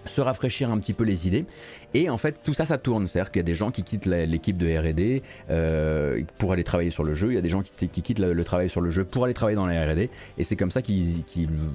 se 0.06 0.22
rafraîchir 0.22 0.72
un 0.72 0.80
petit 0.80 0.94
peu 0.94 1.04
les 1.04 1.28
idées. 1.28 1.46
Et 1.94 2.10
en 2.10 2.18
fait, 2.18 2.42
tout 2.44 2.54
ça, 2.54 2.66
ça 2.66 2.78
tourne. 2.78 3.08
C'est-à-dire 3.08 3.32
qu'il 3.32 3.40
y 3.40 3.42
a 3.42 3.46
des 3.46 3.54
gens 3.54 3.72
qui 3.72 3.84
quittent 3.84 4.06
l'équipe 4.06 4.58
de 4.58 4.68
RD 4.68 5.22
euh, 5.50 6.22
pour 6.38 6.54
aller 6.54 6.64
travailler 6.64 6.90
sur 6.90 7.04
le 7.04 7.14
jeu. 7.14 7.32
Il 7.32 7.36
y 7.36 7.38
a 7.38 7.42
des 7.42 7.50
gens 7.50 7.62
qui, 7.62 7.90
quittent 7.90 8.20
le, 8.20 8.44
travail 8.44 8.70
sur 8.70 8.82
le 8.82 8.90
jeu 8.90 9.04
pour 9.04 9.26
aller 9.26 9.34
travailler 9.34 9.56
dans 9.56 9.66
la 9.66 9.86
RD. 9.86 10.10
Et 10.38 10.44
c'est 10.44 10.56
comme 10.56 10.72
ça 10.72 10.82
qu'ils, 10.82 11.24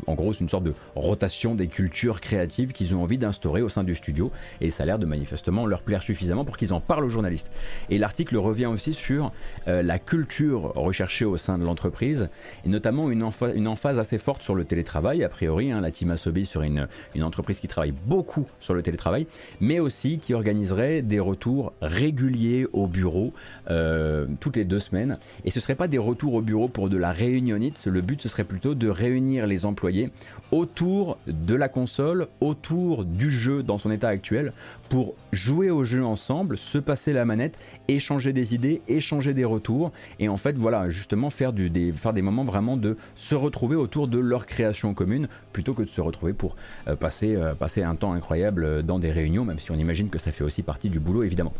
en 0.07 0.15
gros, 0.15 0.33
c'est 0.33 0.41
une 0.41 0.49
sorte 0.49 0.65
de 0.65 0.73
rotation 0.95 1.55
des 1.55 1.69
cultures 1.69 2.21
créatives 2.21 2.73
qu'ils 2.73 2.95
ont 2.95 3.03
envie 3.03 3.19
d'instaurer 3.19 3.63
au 3.63 3.69
sein 3.69 3.85
du 3.85 3.95
studio. 3.95 4.31
Et 4.61 4.71
ça 4.71 4.85
a 4.85 4.87
l'air 4.87 4.99
de 4.99 5.07
manifestement 5.07 5.67
leur 5.67 5.83
plaire 5.83 6.03
suffisamment 6.03 6.45
pour 6.45 6.57
qu'ils 6.57 6.73
en 6.73 6.81
parlent 6.81 7.05
aux 7.05 7.11
journalistes. 7.11 7.51
Et 7.91 7.99
l'article 7.99 8.37
revient 8.37 8.67
aussi 8.67 8.95
sur 8.95 9.33
euh, 9.69 9.83
la 9.83 9.99
culture 9.99 10.73
recherchée 10.75 11.25
au 11.25 11.37
sein 11.37 11.59
de 11.59 11.65
l'entreprise, 11.65 12.29
et 12.65 12.69
notamment 12.69 13.11
une, 13.11 13.29
une 13.55 13.69
emphase 13.69 13.99
assez 13.99 14.19
forte 14.19 14.43
sur 14.43 14.55
le 14.55 14.65
télétravail. 14.65 15.25
A 15.25 15.29
priori, 15.29 15.73
hein, 15.73 15.81
la 15.81 15.91
team 15.91 16.11
Asobi 16.11 16.47
sur 16.47 16.63
une, 16.63 16.89
une 17.15 17.23
entreprise 17.23 17.61
qui 17.61 17.69
travaille 17.69 17.93
beaucoup 17.93 18.47
sur 18.61 18.75
le 18.75 18.83
télétravail, 18.83 19.27
mais 19.61 19.79
aussi 19.79 20.06
qui 20.15 20.35
organiserait 20.35 21.03
des 21.03 21.21
retours 21.21 21.73
réguliers 21.81 22.67
au 22.73 22.87
bureau 22.87 23.33
euh, 23.71 24.27
toutes 24.41 24.57
les 24.57 24.65
deux 24.65 24.79
semaines. 24.79 25.19
Et 25.45 25.51
ce 25.51 25.59
ne 25.59 25.63
serait 25.63 25.75
pas 25.75 25.89
des 25.89 25.99
retours 25.99 26.35
au 26.35 26.43
bureau 26.43 26.69
pour 26.69 26.89
de 26.89 26.97
la 26.97 27.13
réunionnite, 27.13 27.85
le 27.87 28.01
but 28.01 28.23
ce 28.23 28.29
serait 28.29 28.45
plutôt 28.45 28.75
de 28.75 28.89
réunir 28.89 29.47
les 29.47 29.65
employés 29.65 30.11
autour 30.53 31.19
de 31.27 31.55
la 31.55 31.69
console, 31.69 32.29
autour 32.41 33.05
du 33.05 33.31
jeu 33.31 33.63
dans 33.63 33.79
son 33.79 33.91
état 33.91 34.09
actuel, 34.09 34.53
pour 34.89 35.15
jouer 35.33 35.71
au 35.71 35.85
jeu 35.85 36.05
ensemble, 36.05 36.57
se 36.57 36.79
passer 36.79 37.13
la 37.13 37.25
manette, 37.25 37.59
échanger 37.89 38.33
des 38.33 38.55
idées, 38.55 38.81
échanger 38.87 39.35
des 39.35 39.45
retours, 39.45 39.91
et 40.21 40.29
en 40.29 40.37
fait 40.37 40.57
voilà, 40.57 40.89
justement 40.89 41.31
faire, 41.31 41.53
du, 41.53 41.71
des, 41.71 41.93
faire 41.93 42.13
des 42.13 42.23
moments 42.23 42.45
vraiment 42.45 42.77
de 42.77 42.97
se 43.17 43.35
retrouver 43.35 43.77
autour 43.77 44.07
de 44.07 44.19
leur 44.19 44.47
création 44.47 44.95
commune, 44.95 45.29
plutôt 45.53 45.75
que 45.75 45.83
de 45.83 45.89
se 45.89 46.01
retrouver 46.01 46.33
pour 46.33 46.57
euh, 46.87 46.95
passer, 46.95 47.35
euh, 47.35 47.55
passer 47.55 47.83
un 47.83 47.97
temps 47.97 48.13
incroyable 48.13 48.85
dans 48.85 48.99
des 48.99 49.11
réunions, 49.11 49.45
même 49.45 49.59
si 49.59 49.73
on 49.73 49.77
imagine 49.77 49.96
que 50.05 50.19
ça 50.19 50.33
fait 50.33 50.45
aussi 50.45 50.63
partie 50.63 50.91
du 50.91 51.01
boulot 51.01 51.23
évidemment. 51.23 51.53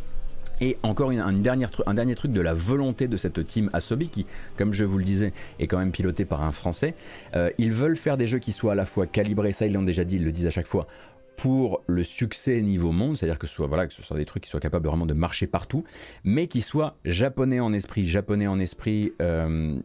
Et 0.61 0.79
encore 0.83 1.11
une, 1.11 1.43
dernière, 1.43 1.71
un 1.87 1.95
dernier 1.95 2.15
truc 2.15 2.33
de 2.33 2.41
la 2.41 2.55
volonté 2.55 3.09
de 3.09 3.17
cette 3.17 3.47
team 3.47 3.69
Asobi 3.73 4.09
qui, 4.09 4.27
comme 4.57 4.73
je 4.73 4.85
vous 4.85 4.97
le 4.97 5.05
disais, 5.05 5.33
est 5.59 5.67
quand 5.67 5.79
même 5.79 5.93
piloté 5.93 6.25
par 6.25 6.43
un 6.43 6.53
Français. 6.53 6.95
Euh, 7.35 7.51
ils 7.59 7.73
veulent 7.73 7.97
faire 7.97 8.17
des 8.17 8.27
jeux 8.27 8.39
qui 8.39 8.53
soient 8.53 8.73
à 8.73 8.75
la 8.75 8.87
fois 8.87 9.07
calibrés, 9.07 9.53
ça 9.53 9.67
ils 9.67 9.73
l'ont 9.73 9.83
déjà 9.83 10.05
dit, 10.05 10.17
ils 10.17 10.25
le 10.25 10.33
disent 10.33 10.47
à 10.47 10.51
chaque 10.51 10.67
fois, 10.67 10.87
pour 11.37 11.83
le 11.87 12.03
succès 12.05 12.63
niveau 12.63 12.93
monde, 12.93 13.17
c'est-à-dire 13.17 13.39
que 13.39 13.47
soit 13.47 13.67
voilà 13.67 13.87
que 13.87 13.93
ce 13.93 14.03
soit 14.03 14.17
des 14.17 14.25
trucs 14.25 14.45
qui 14.45 14.51
soient 14.51 14.61
capables 14.61 14.87
vraiment 14.87 15.05
de 15.05 15.13
marcher 15.13 15.47
partout, 15.47 15.85
mais 16.25 16.47
qui 16.47 16.63
soient 16.63 16.97
japonais 17.05 17.61
en 17.61 17.75
esprit, 17.75 18.07
japonais 18.07 18.47
en 18.47 18.59
esprit, 18.59 19.13
euh, 19.21 19.77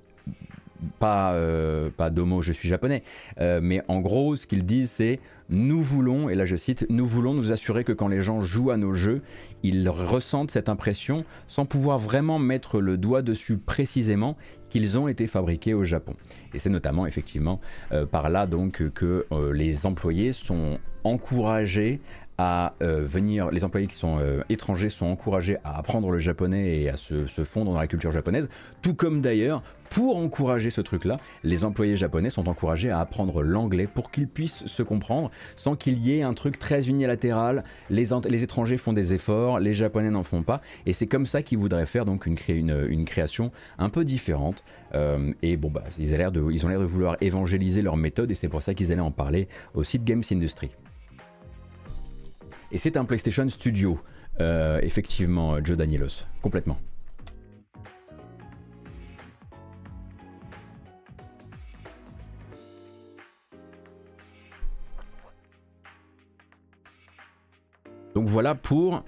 pas, 0.99 1.33
euh, 1.33 1.89
pas 1.95 2.09
d'homo, 2.09 2.41
je 2.41 2.53
suis 2.53 2.69
japonais, 2.69 3.03
euh, 3.39 3.59
mais 3.61 3.81
en 3.87 3.99
gros, 3.99 4.35
ce 4.35 4.47
qu'ils 4.47 4.65
disent, 4.65 4.91
c'est 4.91 5.19
nous 5.49 5.81
voulons, 5.81 6.29
et 6.29 6.35
là 6.35 6.45
je 6.45 6.55
cite, 6.55 6.85
nous 6.89 7.05
voulons 7.05 7.33
nous 7.33 7.51
assurer 7.51 7.83
que 7.83 7.91
quand 7.91 8.07
les 8.07 8.21
gens 8.21 8.39
jouent 8.39 8.71
à 8.71 8.77
nos 8.77 8.93
jeux, 8.93 9.21
ils 9.63 9.89
ressentent 9.89 10.51
cette 10.51 10.69
impression 10.69 11.25
sans 11.47 11.65
pouvoir 11.65 11.99
vraiment 11.99 12.39
mettre 12.39 12.79
le 12.79 12.97
doigt 12.97 13.21
dessus 13.21 13.57
précisément 13.57 14.37
qu'ils 14.69 14.97
ont 14.97 15.09
été 15.09 15.27
fabriqués 15.27 15.73
au 15.73 15.83
Japon. 15.83 16.15
Et 16.53 16.59
c'est 16.59 16.69
notamment 16.69 17.05
effectivement 17.05 17.59
euh, 17.91 18.05
par 18.05 18.29
là 18.29 18.47
donc 18.47 18.89
que 18.93 19.25
les 19.51 19.85
employés 19.85 20.31
sont 20.31 20.79
encouragés 21.03 21.99
à 22.37 22.73
euh, 22.81 23.05
venir, 23.05 23.51
les 23.51 23.63
employés 23.63 23.87
qui 23.87 23.95
sont 23.95 24.17
euh, 24.19 24.41
étrangers 24.49 24.89
sont 24.89 25.05
encouragés 25.05 25.57
à 25.63 25.77
apprendre 25.77 26.09
le 26.09 26.19
japonais 26.19 26.79
et 26.79 26.89
à 26.89 26.97
se, 26.97 27.25
fondre 27.43 27.71
dans 27.71 27.79
la 27.79 27.87
culture 27.87 28.11
japonaise, 28.11 28.49
tout 28.81 28.95
comme 28.95 29.21
d'ailleurs, 29.21 29.61
pour 29.89 30.15
encourager 30.15 30.69
ce 30.69 30.79
truc-là, 30.79 31.17
les 31.43 31.65
employés 31.65 31.97
japonais 31.97 32.29
sont 32.29 32.47
encouragés 32.47 32.89
à 32.89 32.99
apprendre 32.99 33.43
l'anglais 33.43 33.87
pour 33.87 34.09
qu'ils 34.09 34.27
puissent 34.27 34.65
se 34.65 34.83
comprendre 34.83 35.31
sans 35.57 35.75
qu'il 35.75 35.99
y 35.99 36.17
ait 36.17 36.21
un 36.23 36.33
truc 36.33 36.57
très 36.57 36.87
unilatéral, 36.87 37.65
les, 37.89 38.13
étrangers 38.43 38.77
font 38.77 38.93
des 38.93 39.13
efforts, 39.13 39.59
les 39.59 39.73
japonais 39.73 40.09
n'en 40.09 40.23
font 40.23 40.43
pas, 40.43 40.61
et 40.85 40.93
c'est 40.93 41.07
comme 41.07 41.25
ça 41.25 41.43
qu'ils 41.43 41.57
voudraient 41.57 41.85
faire 41.85 42.05
donc 42.05 42.25
une, 42.25 43.05
création 43.05 43.51
un 43.77 43.89
peu 43.89 44.05
différente, 44.05 44.63
euh, 44.95 45.33
et 45.41 45.57
bon 45.57 45.69
bah 45.69 45.83
ils, 45.99 46.11
ils 46.11 46.65
ont 46.65 46.69
l'air 46.69 46.79
de 46.79 46.85
vouloir 46.85 47.17
évangéliser 47.19 47.81
leur 47.81 47.97
méthode, 47.97 48.31
et 48.31 48.35
c'est 48.35 48.49
pour 48.49 48.63
ça 48.63 48.73
qu'ils 48.73 48.93
allaient 48.93 49.01
en 49.01 49.11
parler 49.11 49.49
au 49.73 49.83
site 49.83 50.05
Games 50.05 50.23
Industry. 50.31 50.71
Et 52.71 52.77
c'est 52.77 52.95
un 52.95 53.03
PlayStation 53.03 53.49
Studio, 53.49 53.99
euh, 54.39 54.79
effectivement, 54.81 55.63
Joe 55.63 55.77
Danielos, 55.77 56.25
complètement. 56.41 56.79
Donc 68.15 68.27
voilà 68.27 68.55
pour 68.55 69.03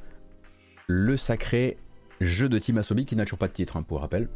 le 0.88 1.18
sacré 1.18 1.78
jeu 2.20 2.50
de 2.50 2.60
Team 2.60 2.78
Asobi 2.78 3.06
qui 3.06 3.16
n'a 3.16 3.26
toujours 3.26 3.40
pas 3.40 3.48
de 3.48 3.54
titre, 3.54 3.78
hein, 3.78 3.84
pour 3.84 4.02
rappel. 4.02 4.28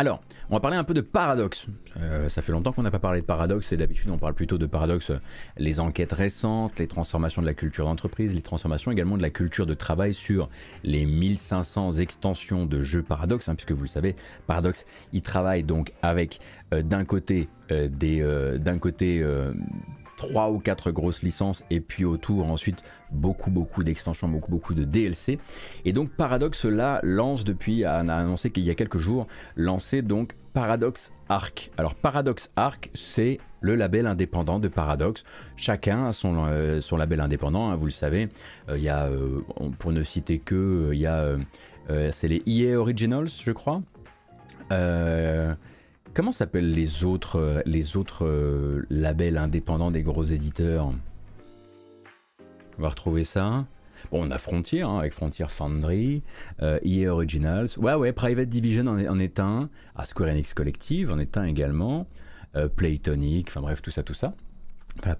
Alors, 0.00 0.20
on 0.48 0.54
va 0.54 0.60
parler 0.60 0.76
un 0.76 0.84
peu 0.84 0.94
de 0.94 1.00
paradoxe. 1.00 1.66
Euh, 1.96 2.28
ça 2.28 2.40
fait 2.40 2.52
longtemps 2.52 2.70
qu'on 2.70 2.84
n'a 2.84 2.90
pas 2.92 3.00
parlé 3.00 3.20
de 3.20 3.26
paradoxe 3.26 3.72
et 3.72 3.76
d'habitude 3.76 4.10
on 4.10 4.16
parle 4.16 4.32
plutôt 4.32 4.56
de 4.56 4.66
paradoxe, 4.66 5.10
les 5.56 5.80
enquêtes 5.80 6.12
récentes, 6.12 6.78
les 6.78 6.86
transformations 6.86 7.42
de 7.42 7.46
la 7.48 7.54
culture 7.54 7.84
d'entreprise, 7.84 8.32
les 8.32 8.40
transformations 8.40 8.92
également 8.92 9.16
de 9.16 9.22
la 9.22 9.30
culture 9.30 9.66
de 9.66 9.74
travail 9.74 10.14
sur 10.14 10.50
les 10.84 11.04
1500 11.04 11.94
extensions 11.94 12.64
de 12.64 12.80
jeux 12.80 13.02
paradoxe, 13.02 13.48
hein, 13.48 13.56
puisque 13.56 13.72
vous 13.72 13.82
le 13.82 13.88
savez, 13.88 14.14
paradoxe, 14.46 14.84
il 15.12 15.22
travaille 15.22 15.64
donc 15.64 15.92
avec 16.00 16.38
euh, 16.72 16.82
d'un 16.82 17.04
côté 17.04 17.48
euh, 17.72 17.88
des, 17.88 18.22
d'un 18.60 18.78
côté 18.78 19.24
trois 20.18 20.50
ou 20.50 20.58
quatre 20.58 20.90
grosses 20.90 21.22
licences 21.22 21.64
et 21.70 21.80
puis 21.80 22.04
autour 22.04 22.50
ensuite 22.50 22.82
beaucoup 23.10 23.50
beaucoup 23.50 23.82
d'extensions, 23.82 24.28
beaucoup 24.28 24.50
beaucoup 24.50 24.74
de 24.74 24.84
DLC. 24.84 25.38
Et 25.86 25.94
donc 25.94 26.10
Paradox 26.10 26.66
là 26.66 27.00
lance 27.02 27.44
depuis, 27.44 27.84
a, 27.84 27.94
annoncé 27.94 28.50
qu'il 28.50 28.64
y 28.64 28.70
a 28.70 28.74
quelques 28.74 28.98
jours, 28.98 29.26
lancé 29.56 30.02
donc 30.02 30.34
Paradox 30.52 31.12
Arc. 31.30 31.70
Alors 31.78 31.94
Paradox 31.94 32.50
Arc 32.56 32.90
c'est 32.92 33.38
le 33.60 33.76
label 33.76 34.06
indépendant 34.06 34.58
de 34.58 34.68
Paradox. 34.68 35.24
Chacun 35.56 36.06
a 36.06 36.12
son, 36.12 36.46
euh, 36.46 36.80
son 36.80 36.96
label 36.96 37.20
indépendant, 37.20 37.70
hein, 37.70 37.76
vous 37.76 37.86
le 37.86 37.90
savez. 37.90 38.28
Euh, 38.68 38.76
il 38.76 38.82
y 38.82 38.88
a, 38.88 39.06
euh, 39.06 39.40
pour 39.78 39.92
ne 39.92 40.02
citer 40.02 40.38
que, 40.38 40.90
il 40.92 40.98
y 40.98 41.06
a, 41.06 41.36
c'est 42.12 42.28
les 42.28 42.42
EA 42.46 42.76
Originals 42.76 43.28
je 43.42 43.52
crois. 43.52 43.80
Comment 46.18 46.32
s'appellent 46.32 46.74
les 46.74 47.04
autres, 47.04 47.38
euh, 47.38 47.62
les 47.64 47.96
autres 47.96 48.26
euh, 48.26 48.84
labels 48.90 49.38
indépendants 49.38 49.92
des 49.92 50.02
gros 50.02 50.24
éditeurs? 50.24 50.92
On 52.76 52.82
va 52.82 52.88
retrouver 52.88 53.22
ça. 53.22 53.66
Bon, 54.10 54.26
on 54.26 54.30
a 54.32 54.38
Frontier 54.38 54.82
hein, 54.82 54.98
avec 54.98 55.12
Frontier 55.12 55.46
Foundry, 55.48 56.24
euh, 56.60 56.80
EA 56.82 57.06
Originals. 57.06 57.68
Ouais, 57.76 57.94
ouais, 57.94 58.12
Private 58.12 58.48
Division 58.48 58.88
en 58.88 58.98
est, 58.98 59.06
en 59.06 59.20
est 59.20 59.38
un. 59.38 59.70
Ah, 59.94 60.04
Square 60.04 60.30
Enix 60.30 60.54
Collective 60.54 61.12
en 61.12 61.20
est 61.20 61.36
un 61.36 61.44
également. 61.44 62.08
Playtonic, 62.74 63.46
enfin 63.50 63.60
bref, 63.60 63.80
tout 63.80 63.92
ça, 63.92 64.02
tout 64.02 64.14
ça. 64.14 64.34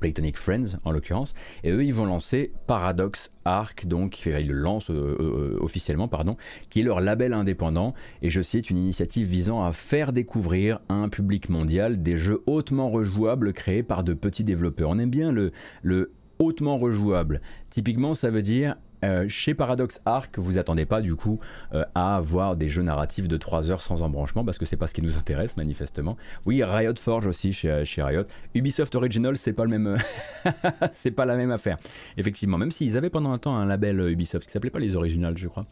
Platonic 0.01 0.37
Friends 0.37 0.79
en 0.85 0.91
l'occurrence, 0.91 1.35
et 1.65 1.71
eux 1.71 1.85
ils 1.85 1.95
vont 1.95 2.07
lancer 2.07 2.53
Paradox 2.67 3.31
Arc, 3.45 3.87
donc 3.87 4.27
ils 4.27 4.49
le 4.49 4.55
lancent 4.55 4.91
euh, 4.91 5.17
euh, 5.21 5.59
officiellement, 5.61 6.09
pardon, 6.09 6.37
qui 6.71 6.81
est 6.81 6.83
leur 6.83 7.01
label 7.01 7.33
indépendant, 7.33 7.95
et 8.23 8.29
je 8.29 8.43
cite 8.43 8.71
une 8.71 8.79
initiative 8.79 9.27
visant 9.29 9.65
à 9.65 9.73
faire 9.73 10.13
découvrir 10.13 10.81
à 10.89 10.95
un 10.95 11.09
public 11.09 11.49
mondial 11.49 12.03
des 12.03 12.17
jeux 12.17 12.43
hautement 12.47 12.91
rejouables 12.91 13.53
créés 13.53 13.83
par 13.83 14.05
de 14.05 14.15
petits 14.15 14.45
développeurs. 14.45 14.91
On 14.91 14.99
aime 14.99 15.11
bien 15.11 15.33
le 15.33 16.13
hautement 16.39 16.79
rejouable. 16.79 17.41
Typiquement, 17.71 18.15
ça 18.15 18.31
veut 18.31 18.43
dire 18.43 18.77
euh, 19.05 19.27
chez 19.29 19.55
Paradox 19.55 20.01
Arc, 20.05 20.39
vous 20.39 20.59
attendez 20.59 20.85
pas 20.85 21.01
du 21.01 21.15
coup 21.15 21.41
euh, 21.75 21.85
à 21.95 22.17
avoir 22.17 22.57
des 22.57 22.69
jeux 22.69 22.83
narratifs 22.83 23.29
de 23.29 23.37
3 23.37 23.71
heures 23.71 23.83
sans 23.83 24.03
embranchement 24.03 24.45
parce 24.45 24.59
que 24.59 24.67
c'est 24.67 24.77
pas 24.77 24.87
ce 24.87 24.95
qui 24.95 25.03
nous 25.03 25.17
intéresse 25.17 25.57
manifestement. 25.57 26.17
Oui, 26.47 26.63
Riot 26.65 26.97
Forge 26.97 27.27
aussi 27.27 27.53
chez, 27.53 27.85
chez 27.85 28.03
Riot. 28.03 28.25
Ubisoft 28.55 28.95
Original, 28.95 29.37
c'est 29.37 29.53
pas 29.53 29.65
le 29.65 29.71
même, 29.71 29.97
c'est 30.93 31.11
pas 31.11 31.25
la 31.25 31.37
même 31.37 31.51
affaire. 31.51 31.79
Effectivement, 32.17 32.59
même 32.59 32.73
s'ils 32.73 32.97
avaient 32.97 33.11
pendant 33.11 33.33
un 33.33 33.39
temps 33.39 33.57
un 33.57 33.67
label 33.67 34.01
Ubisoft 34.01 34.47
qui 34.47 34.53
s'appelait 34.53 34.71
pas 34.71 34.79
les 34.79 34.97
Originals, 34.97 35.37
je 35.37 35.49
crois. 35.49 35.67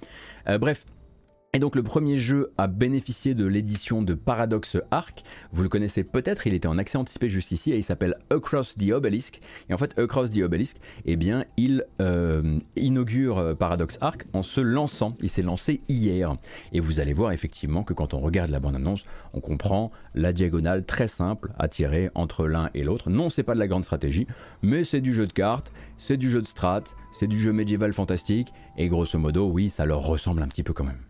Euh, 0.48 0.58
bref, 0.58 0.84
et 1.56 1.58
donc 1.58 1.74
le 1.74 1.82
premier 1.82 2.18
jeu 2.18 2.52
a 2.58 2.66
bénéficié 2.66 3.32
de 3.32 3.46
l'édition 3.46 4.02
de 4.02 4.12
Paradox 4.12 4.76
Arc. 4.90 5.24
Vous 5.52 5.62
le 5.62 5.70
connaissez 5.70 6.04
peut-être, 6.04 6.46
il 6.46 6.52
était 6.52 6.68
en 6.68 6.76
accès 6.76 6.98
anticipé 6.98 7.30
jusqu'ici 7.30 7.72
et 7.72 7.78
il 7.78 7.82
s'appelle 7.82 8.16
Across 8.28 8.76
the 8.76 8.90
Obelisk. 8.90 9.40
Et 9.70 9.72
en 9.72 9.78
fait, 9.78 9.98
Across 9.98 10.28
the 10.28 10.42
Obelisk, 10.42 10.76
eh 11.06 11.16
bien, 11.16 11.46
il 11.56 11.86
euh, 12.02 12.58
inaugure 12.76 13.38
euh, 13.38 13.54
Paradox 13.54 13.96
Arc 14.02 14.26
en 14.34 14.42
se 14.42 14.60
lançant. 14.60 15.14
Il 15.22 15.30
s'est 15.30 15.40
lancé 15.40 15.80
hier. 15.88 16.36
Et 16.72 16.80
vous 16.80 17.00
allez 17.00 17.14
voir 17.14 17.32
effectivement 17.32 17.84
que 17.84 17.94
quand 17.94 18.12
on 18.12 18.20
regarde 18.20 18.50
la 18.50 18.60
bande-annonce, 18.60 19.06
on 19.32 19.40
comprend 19.40 19.90
la 20.14 20.34
diagonale 20.34 20.84
très 20.84 21.08
simple 21.08 21.52
à 21.58 21.68
tirer 21.68 22.10
entre 22.14 22.46
l'un 22.46 22.68
et 22.74 22.82
l'autre. 22.82 23.08
Non, 23.08 23.30
c'est 23.30 23.44
pas 23.44 23.54
de 23.54 23.60
la 23.60 23.66
grande 23.66 23.84
stratégie, 23.84 24.26
mais 24.60 24.84
c'est 24.84 25.00
du 25.00 25.14
jeu 25.14 25.26
de 25.26 25.32
cartes, 25.32 25.72
c'est 25.96 26.18
du 26.18 26.30
jeu 26.30 26.42
de 26.42 26.46
strat, 26.46 26.84
c'est 27.18 27.28
du 27.28 27.40
jeu 27.40 27.54
médiéval 27.54 27.94
fantastique. 27.94 28.52
Et 28.76 28.88
grosso 28.88 29.18
modo, 29.18 29.48
oui, 29.48 29.70
ça 29.70 29.86
leur 29.86 30.02
ressemble 30.02 30.42
un 30.42 30.48
petit 30.48 30.62
peu 30.62 30.74
quand 30.74 30.84
même. 30.84 31.05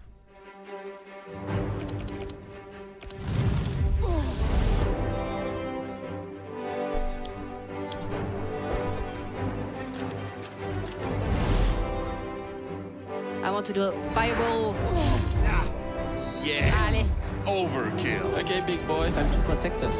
I 13.42 13.50
want 13.50 13.66
to 13.66 13.72
do 13.72 13.82
a 13.82 13.92
fireball. 14.14 14.74
Yeah. 16.42 16.86
Allez. 16.86 17.06
Overkill. 17.46 18.38
Okay, 18.40 18.60
big 18.66 18.86
boy, 18.88 19.10
time 19.12 19.30
to 19.30 19.38
protect 19.40 19.82
us. 19.82 19.96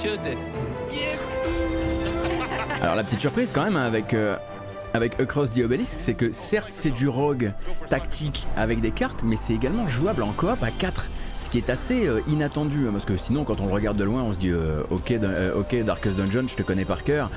Shoot 0.00 0.20
it. 0.26 0.38
Yeah. 0.90 1.16
Alors 2.82 2.94
la 2.96 3.04
petite 3.04 3.20
surprise 3.20 3.50
quand 3.52 3.64
même 3.64 3.76
hein, 3.76 3.86
avec 3.86 4.14
euh, 4.14 4.36
avec 4.94 5.20
Across 5.20 5.50
the 5.50 5.60
Obelisk, 5.60 5.96
c'est 5.98 6.14
que 6.14 6.32
certes 6.32 6.70
c'est 6.70 6.90
du 6.90 7.08
rogue 7.08 7.52
tactique 7.88 8.46
avec 8.56 8.80
des 8.80 8.90
cartes, 8.90 9.22
mais 9.24 9.36
c'est 9.36 9.54
également 9.54 9.86
jouable 9.86 10.22
en 10.22 10.32
coop 10.32 10.62
à 10.62 10.70
4. 10.70 11.08
Ce 11.46 11.50
qui 11.50 11.58
est 11.58 11.70
assez 11.70 12.06
euh, 12.06 12.20
inattendu, 12.28 12.88
hein, 12.88 12.90
parce 12.92 13.04
que 13.04 13.16
sinon 13.16 13.44
quand 13.44 13.60
on 13.60 13.66
le 13.66 13.72
regarde 13.72 13.96
de 13.96 14.02
loin 14.02 14.22
on 14.22 14.32
se 14.32 14.38
dit 14.38 14.50
euh, 14.50 14.82
euh, 14.90 15.54
ok 15.54 15.76
Darkest 15.84 16.16
Dungeon 16.16 16.48
je 16.48 16.56
te 16.56 16.62
connais 16.62 16.84
par 16.84 17.04
cœur, 17.04 17.30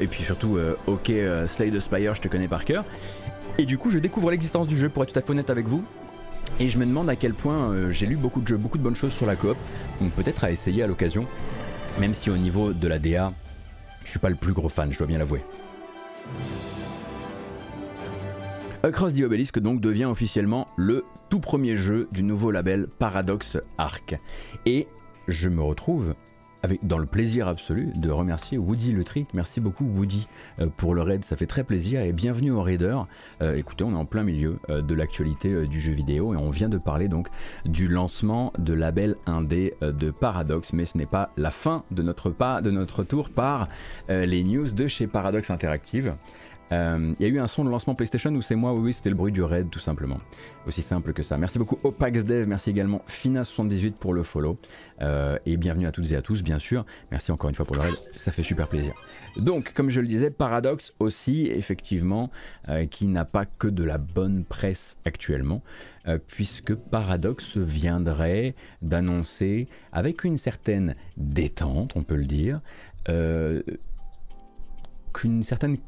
et 0.00 0.06
puis 0.06 0.22
surtout 0.22 0.58
ok 0.86 1.12
Slay 1.46 1.70
the 1.70 1.80
Spire 1.80 2.14
je 2.14 2.22
te 2.22 2.28
connais 2.28 2.48
par 2.48 2.64
cœur. 2.64 2.84
Et 3.58 3.66
du 3.66 3.76
coup 3.76 3.90
je 3.90 3.98
découvre 3.98 4.30
l'existence 4.30 4.66
du 4.66 4.78
jeu 4.78 4.88
pour 4.88 5.02
être 5.02 5.12
tout 5.12 5.18
à 5.18 5.22
fait 5.22 5.30
honnête 5.30 5.50
avec 5.50 5.66
vous. 5.66 5.84
Et 6.60 6.68
je 6.68 6.78
me 6.78 6.86
demande 6.86 7.10
à 7.10 7.16
quel 7.16 7.34
point 7.34 7.90
j'ai 7.90 8.06
lu 8.06 8.16
beaucoup 8.16 8.40
de 8.40 8.46
jeux, 8.46 8.56
beaucoup 8.56 8.78
de 8.78 8.82
bonnes 8.82 8.96
choses 8.96 9.12
sur 9.12 9.26
la 9.26 9.34
coop, 9.34 9.56
donc 10.00 10.12
peut-être 10.12 10.44
à 10.44 10.50
essayer 10.50 10.82
à 10.82 10.86
l'occasion, 10.86 11.26
même 11.98 12.14
si 12.14 12.30
au 12.30 12.36
niveau 12.36 12.72
de 12.72 12.88
la 12.88 12.98
DA, 12.98 13.32
je 14.04 14.10
suis 14.10 14.18
pas 14.18 14.28
le 14.28 14.36
plus 14.36 14.52
gros 14.52 14.68
fan, 14.68 14.92
je 14.92 14.98
dois 14.98 15.06
bien 15.06 15.18
l'avouer. 15.18 15.40
Across 18.84 19.14
the 19.14 19.22
Obelisk 19.22 19.58
donc 19.60 19.80
devient 19.80 20.04
officiellement 20.04 20.68
le 20.76 21.06
tout 21.30 21.40
premier 21.40 21.74
jeu 21.74 22.06
du 22.12 22.22
nouveau 22.22 22.50
label 22.50 22.86
Paradox 22.98 23.56
Arc. 23.78 24.20
Et 24.66 24.88
je 25.26 25.48
me 25.48 25.62
retrouve 25.62 26.14
avec, 26.62 26.86
dans 26.86 26.98
le 26.98 27.06
plaisir 27.06 27.48
absolu 27.48 27.92
de 27.94 28.10
remercier 28.10 28.58
Woody 28.58 28.92
Le. 28.92 29.02
Merci 29.32 29.62
beaucoup 29.62 29.86
Woody 29.86 30.28
euh, 30.60 30.66
pour 30.76 30.94
le 30.94 31.00
raid, 31.00 31.24
ça 31.24 31.34
fait 31.34 31.46
très 31.46 31.64
plaisir 31.64 32.02
et 32.02 32.12
bienvenue 32.12 32.50
au 32.50 32.60
Raider. 32.60 32.98
Euh, 33.40 33.56
écoutez, 33.56 33.84
on 33.84 33.92
est 33.92 33.96
en 33.96 34.04
plein 34.04 34.22
milieu 34.22 34.58
euh, 34.68 34.82
de 34.82 34.94
l'actualité 34.94 35.66
du 35.66 35.80
jeu 35.80 35.94
vidéo 35.94 36.34
et 36.34 36.36
on 36.36 36.50
vient 36.50 36.68
de 36.68 36.76
parler 36.76 37.08
donc 37.08 37.28
du 37.64 37.88
lancement 37.88 38.52
de 38.58 38.74
label 38.74 39.16
indé 39.24 39.72
de 39.80 40.10
Paradox, 40.10 40.74
mais 40.74 40.84
ce 40.84 40.98
n'est 40.98 41.06
pas 41.06 41.30
la 41.38 41.50
fin 41.50 41.84
de 41.90 42.02
notre, 42.02 42.28
pas, 42.28 42.60
de 42.60 42.70
notre 42.70 43.02
tour 43.02 43.30
par 43.30 43.66
les 44.10 44.44
news 44.44 44.70
de 44.70 44.86
chez 44.88 45.06
Paradox 45.06 45.48
Interactive. 45.48 46.14
Euh, 46.72 47.14
Il 47.18 47.26
y 47.26 47.30
a 47.30 47.32
eu 47.32 47.38
un 47.38 47.46
son 47.46 47.64
de 47.64 47.70
lancement 47.70 47.94
PlayStation 47.94 48.30
où 48.34 48.42
c'est 48.42 48.54
moi, 48.54 48.72
oui, 48.72 48.92
c'était 48.92 49.10
le 49.10 49.14
bruit 49.14 49.32
du 49.32 49.42
raid 49.42 49.70
tout 49.70 49.78
simplement. 49.78 50.18
Aussi 50.66 50.82
simple 50.82 51.12
que 51.12 51.22
ça. 51.22 51.36
Merci 51.38 51.58
beaucoup 51.58 51.78
OpaxDev, 51.82 52.46
merci 52.46 52.70
également 52.70 53.02
Fina78 53.08 53.92
pour 53.92 54.14
le 54.14 54.22
follow. 54.22 54.58
Euh, 55.02 55.38
et 55.46 55.56
bienvenue 55.56 55.86
à 55.86 55.92
toutes 55.92 56.10
et 56.12 56.16
à 56.16 56.22
tous, 56.22 56.42
bien 56.42 56.58
sûr. 56.58 56.84
Merci 57.10 57.32
encore 57.32 57.50
une 57.50 57.56
fois 57.56 57.64
pour 57.64 57.76
le 57.76 57.82
raid, 57.82 57.94
ça 58.16 58.32
fait 58.32 58.42
super 58.42 58.68
plaisir. 58.68 58.94
Donc, 59.36 59.72
comme 59.74 59.90
je 59.90 60.00
le 60.00 60.06
disais, 60.06 60.30
Paradox 60.30 60.92
aussi, 61.00 61.46
effectivement, 61.48 62.30
euh, 62.68 62.86
qui 62.86 63.06
n'a 63.06 63.24
pas 63.24 63.46
que 63.46 63.66
de 63.66 63.82
la 63.82 63.98
bonne 63.98 64.44
presse 64.44 64.96
actuellement, 65.04 65.62
euh, 66.06 66.18
puisque 66.26 66.74
Paradox 66.74 67.56
viendrait 67.56 68.54
d'annoncer, 68.82 69.66
avec 69.92 70.24
une 70.24 70.38
certaine 70.38 70.94
détente, 71.16 71.96
on 71.96 72.02
peut 72.02 72.16
le 72.16 72.26
dire, 72.26 72.60
euh, 73.08 73.62
qu'une 75.12 75.42
certaine 75.42 75.78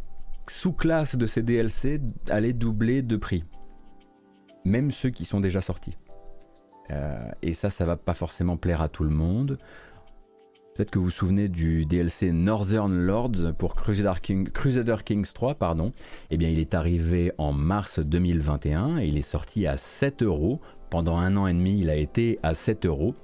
sous-classe 0.51 1.17
de 1.17 1.27
ces 1.27 1.43
DLC 1.43 2.01
allait 2.29 2.53
doubler 2.53 3.03
de 3.03 3.17
prix. 3.17 3.45
Même 4.65 4.91
ceux 4.91 5.11
qui 5.11 5.25
sont 5.25 5.41
déjà 5.41 5.61
sortis. 5.61 5.97
Euh, 6.91 7.29
et 7.43 7.53
ça, 7.53 7.71
ça 7.71 7.85
va 7.85 7.97
pas 7.97 8.15
forcément 8.15 8.57
plaire 8.57 8.83
à 8.83 8.89
tout 8.89 9.05
le 9.05 9.11
monde. 9.11 9.59
Peut-être 10.75 10.91
que 10.91 10.99
vous 10.99 11.07
vous 11.07 11.11
souvenez 11.11 11.49
du 11.49 11.87
DLC 11.87 12.33
Northern 12.33 12.93
Lords 12.95 13.55
pour 13.59 13.75
Crusader, 13.77 14.21
King- 14.23 14.51
Crusader 14.51 14.97
Kings 15.05 15.33
3, 15.33 15.55
pardon. 15.55 15.93
Eh 16.31 16.37
bien, 16.37 16.51
il 16.51 16.59
est 16.59 16.75
arrivé 16.75 17.33
en 17.39 17.53
mars 17.53 17.99
2021 17.99 18.99
et 18.99 19.07
il 19.07 19.17
est 19.17 19.23
sorti 19.23 19.67
à 19.67 19.77
7 19.77 20.23
euros. 20.23 20.61
Pendant 20.91 21.17
un 21.17 21.37
an 21.37 21.47
et 21.47 21.55
demi, 21.55 21.81
il 21.81 21.89
a 21.91 21.97
été 21.97 22.39
à 22.43 22.53
7 22.55 22.85
euros. 22.87 23.15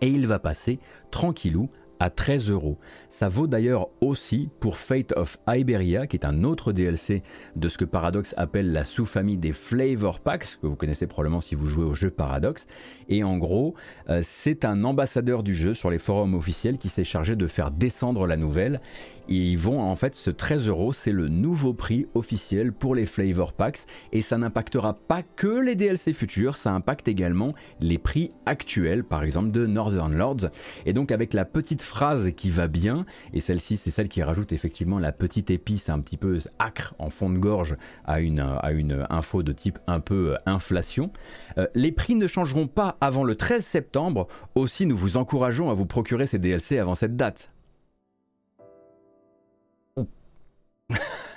Et 0.00 0.08
il 0.08 0.26
va 0.26 0.38
passer 0.38 0.78
tranquillou 1.10 1.68
à 2.00 2.08
13 2.10 2.48
euros. 2.50 2.78
Ça 3.10 3.28
vaut 3.28 3.46
d'ailleurs 3.46 3.88
aussi 4.00 4.50
pour 4.60 4.76
Fate 4.76 5.12
of 5.16 5.38
Iberia, 5.48 6.06
qui 6.06 6.16
est 6.16 6.26
un 6.26 6.44
autre 6.44 6.72
DLC 6.72 7.22
de 7.56 7.68
ce 7.68 7.78
que 7.78 7.84
Paradox 7.84 8.34
appelle 8.36 8.72
la 8.72 8.84
sous-famille 8.84 9.38
des 9.38 9.52
Flavor 9.52 10.20
Packs, 10.20 10.58
que 10.60 10.66
vous 10.66 10.76
connaissez 10.76 11.06
probablement 11.06 11.40
si 11.40 11.54
vous 11.54 11.66
jouez 11.66 11.84
au 11.84 11.94
jeu 11.94 12.10
Paradox. 12.10 12.66
Et 13.08 13.24
en 13.24 13.38
gros, 13.38 13.74
euh, 14.10 14.20
c'est 14.22 14.64
un 14.64 14.84
ambassadeur 14.84 15.42
du 15.42 15.54
jeu 15.54 15.74
sur 15.74 15.90
les 15.90 15.98
forums 15.98 16.34
officiels 16.34 16.78
qui 16.78 16.90
s'est 16.90 17.04
chargé 17.04 17.34
de 17.34 17.46
faire 17.46 17.70
descendre 17.70 18.26
la 18.26 18.36
nouvelle. 18.36 18.80
Ils 19.28 19.58
vont 19.58 19.82
en 19.82 19.94
fait, 19.94 20.14
ce 20.14 20.30
13 20.30 20.68
euros, 20.68 20.92
c'est 20.92 21.12
le 21.12 21.28
nouveau 21.28 21.74
prix 21.74 22.06
officiel 22.14 22.72
pour 22.72 22.94
les 22.94 23.04
Flavor 23.04 23.52
Packs. 23.52 23.80
Et 24.12 24.22
ça 24.22 24.38
n'impactera 24.38 24.94
pas 24.94 25.22
que 25.22 25.60
les 25.60 25.74
DLC 25.74 26.12
futurs, 26.12 26.56
ça 26.56 26.72
impacte 26.72 27.08
également 27.08 27.54
les 27.80 27.98
prix 27.98 28.30
actuels, 28.46 29.04
par 29.04 29.22
exemple 29.22 29.50
de 29.50 29.66
Northern 29.66 30.14
Lords. 30.14 30.48
Et 30.86 30.92
donc 30.92 31.12
avec 31.12 31.34
la 31.34 31.44
petite 31.44 31.82
phrase 31.82 32.30
qui 32.36 32.48
va 32.48 32.68
bien, 32.68 32.97
et 33.32 33.40
celle-ci 33.40 33.76
c'est 33.76 33.90
celle 33.90 34.08
qui 34.08 34.22
rajoute 34.22 34.52
effectivement 34.52 34.98
la 34.98 35.12
petite 35.12 35.50
épice 35.50 35.88
un 35.88 36.00
petit 36.00 36.16
peu 36.16 36.38
acre 36.58 36.94
en 36.98 37.10
fond 37.10 37.30
de 37.30 37.38
gorge 37.38 37.76
à 38.04 38.20
une, 38.20 38.40
à 38.40 38.72
une 38.72 39.06
info 39.10 39.42
de 39.42 39.52
type 39.52 39.78
un 39.86 40.00
peu 40.00 40.34
euh, 40.34 40.38
inflation. 40.46 41.10
Euh, 41.58 41.66
les 41.74 41.92
prix 41.92 42.14
ne 42.14 42.26
changeront 42.26 42.66
pas 42.66 42.96
avant 43.00 43.24
le 43.24 43.34
13 43.34 43.64
septembre, 43.64 44.28
aussi 44.54 44.86
nous 44.86 44.96
vous 44.96 45.16
encourageons 45.16 45.70
à 45.70 45.74
vous 45.74 45.86
procurer 45.86 46.26
ces 46.26 46.38
DLC 46.38 46.78
avant 46.78 46.94
cette 46.94 47.16
date. 47.16 47.50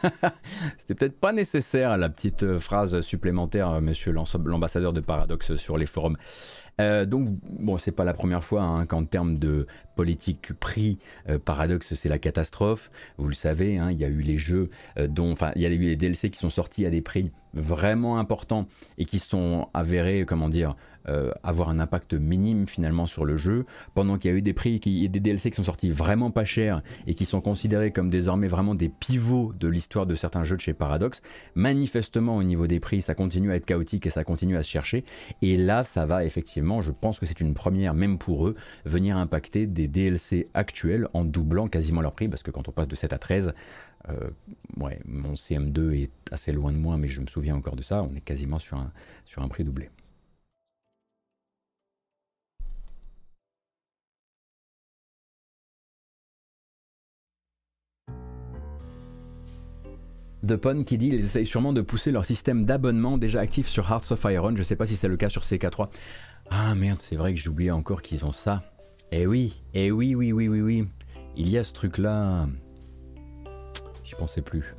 C'était 0.80 0.96
peut-être 0.96 1.20
pas 1.20 1.32
nécessaire 1.32 1.98
la 1.98 2.10
petite 2.10 2.44
euh, 2.44 2.60
phrase 2.60 3.02
supplémentaire, 3.02 3.80
monsieur 3.82 4.12
l'ambas- 4.12 4.42
l'ambassadeur 4.44 4.94
de 4.94 5.00
Paradox 5.00 5.56
sur 5.58 5.78
les 5.78 5.86
forums. 5.86 6.18
Euh, 6.82 7.06
donc, 7.06 7.30
bon, 7.44 7.78
c'est 7.78 7.92
pas 7.92 8.04
la 8.04 8.14
première 8.14 8.44
fois 8.44 8.64
hein, 8.64 8.86
qu'en 8.86 9.06
termes 9.06 9.38
de 9.38 9.68
politique 9.96 10.54
prix, 10.54 10.98
euh, 11.30 11.38
Paradox, 11.38 11.94
c'est 11.94 12.10
la 12.10 12.20
catastrophe. 12.20 12.92
Vous 13.18 13.28
le 13.28 13.34
savez, 13.34 13.78
hein, 13.78 13.92
il 13.92 14.00
y 14.00 14.06
a 14.06 14.08
eu 14.08 14.22
les 14.22 14.38
jeux 14.38 14.70
euh, 14.98 15.08
dont, 15.08 15.32
enfin, 15.32 15.52
il 15.56 15.62
y 15.62 15.66
a 15.66 15.70
eu 15.70 15.78
les 15.78 15.96
DLC 15.96 16.30
qui 16.30 16.40
sont 16.40 16.50
sortis 16.50 16.86
à 16.86 16.90
des 16.90 17.02
prix 17.02 17.32
vraiment 17.54 18.18
importants 18.18 18.68
et 18.98 19.06
qui 19.06 19.20
sont 19.20 19.68
avérés, 19.74 20.26
comment 20.26 20.50
dire, 20.50 20.76
euh, 21.08 21.32
avoir 21.44 21.70
un 21.70 21.80
impact 21.80 22.14
minime 22.14 22.68
finalement 22.68 23.06
sur 23.06 23.26
le 23.26 23.38
jeu, 23.38 23.66
pendant 23.94 24.18
qu'il 24.18 24.32
y 24.32 24.34
a 24.34 24.38
eu 24.38 24.42
des 24.42 24.54
prix, 24.54 24.80
qui, 24.80 25.06
et 25.06 25.10
des 25.10 25.20
DLC 25.20 25.50
qui 25.50 25.56
sont 25.56 25.64
sortis 25.64 25.90
vraiment 25.90 26.32
pas 26.32 26.46
chers 26.46 26.82
et 27.08 27.14
qui 27.14 27.26
sont 27.26 27.42
considérés 27.42 27.92
comme 27.92 28.10
désormais 28.10 28.48
vraiment 28.48 28.76
des 28.76 28.90
pivots 28.90 29.54
de 29.60 29.68
l'histoire 29.68 30.06
de 30.06 30.16
certains 30.16 30.44
jeux 30.44 30.56
de 30.56 30.62
chez 30.62 30.74
Paradox. 30.74 31.22
Manifestement, 31.56 32.38
au 32.38 32.44
niveau 32.44 32.68
des 32.68 32.80
prix, 32.80 33.02
ça 33.02 33.16
continue 33.16 33.52
à 33.52 33.56
être 33.56 33.66
chaotique 33.66 34.06
et 34.06 34.10
ça 34.10 34.24
continue 34.24 34.58
à 34.58 34.64
se 34.64 34.70
chercher. 34.70 35.04
Et 35.42 35.58
là, 35.58 35.84
ça 35.84 36.06
va 36.06 36.24
effectivement, 36.26 36.82
je 36.82 36.92
pense 36.92 37.20
que 37.20 37.26
c'est 37.26 37.42
une 37.42 37.54
première, 37.54 37.94
même 37.94 38.18
pour 38.18 38.48
eux, 38.48 38.56
venir 38.86 39.18
impacter 39.18 39.66
des 39.66 39.88
DLC 39.88 40.48
actuels 40.54 41.08
en 41.14 41.26
doublant 41.26 41.68
quasiment 41.68 42.02
leur 42.02 42.14
prix, 42.14 42.28
parce 42.28 42.44
que 42.44 42.52
quand 42.52 42.68
on 42.68 42.72
passe 42.72 42.88
de 42.88 42.96
7 42.96 43.14
à 43.14 43.18
13, 43.18 43.54
euh, 44.10 44.30
ouais, 44.78 45.00
mon 45.06 45.34
CM2 45.34 45.94
est 45.94 46.12
assez 46.32 46.52
loin 46.52 46.72
de 46.72 46.78
moi, 46.78 46.98
mais 46.98 47.08
je 47.08 47.22
me 47.22 47.28
souviens 47.28 47.56
encore 47.56 47.76
de 47.76 47.82
ça, 47.82 48.04
on 48.04 48.16
est 48.16 48.22
quasiment 48.22 48.60
sur 48.60 48.78
un, 48.78 48.92
sur 49.26 49.42
un 49.42 49.48
prix 49.48 49.64
doublé. 49.64 49.90
The 60.48 60.56
Pun 60.56 60.84
qui 60.84 60.98
dit 60.98 61.08
ils 61.08 61.24
essayent 61.24 61.46
sûrement 61.46 61.74
de 61.74 61.82
pousser 61.82 62.12
leur 62.12 62.26
système 62.26 62.66
d'abonnement 62.66 63.18
déjà 63.18 63.40
actif 63.40 63.68
sur 63.68 63.90
Hearts 63.92 64.12
of 64.12 64.24
Iron. 64.26 64.56
Je 64.56 64.64
sais 64.64 64.76
pas 64.76 64.88
si 64.88 64.96
c'est 64.96 65.08
le 65.08 65.18
cas 65.18 65.30
sur 65.30 65.44
CK3. 65.44 65.90
Ah 66.50 66.76
merde, 66.76 67.00
c'est 67.00 67.16
vrai 67.16 67.34
que 67.34 67.40
j'oubliais 67.40 67.72
encore 67.72 68.02
qu'ils 68.02 68.26
ont 68.26 68.32
ça. 68.32 68.64
Eh 69.12 69.28
oui, 69.28 69.62
eh 69.74 69.92
oui, 69.92 70.16
oui, 70.16 70.32
oui, 70.32 70.48
oui, 70.48 70.62
oui. 70.62 70.88
Il 71.36 71.50
y 71.50 71.58
a 71.58 71.64
ce 71.64 71.74
truc 71.74 71.98
là. 71.98 72.48
J'y 74.04 74.16
pensais 74.16 74.42
plus. 74.42 74.76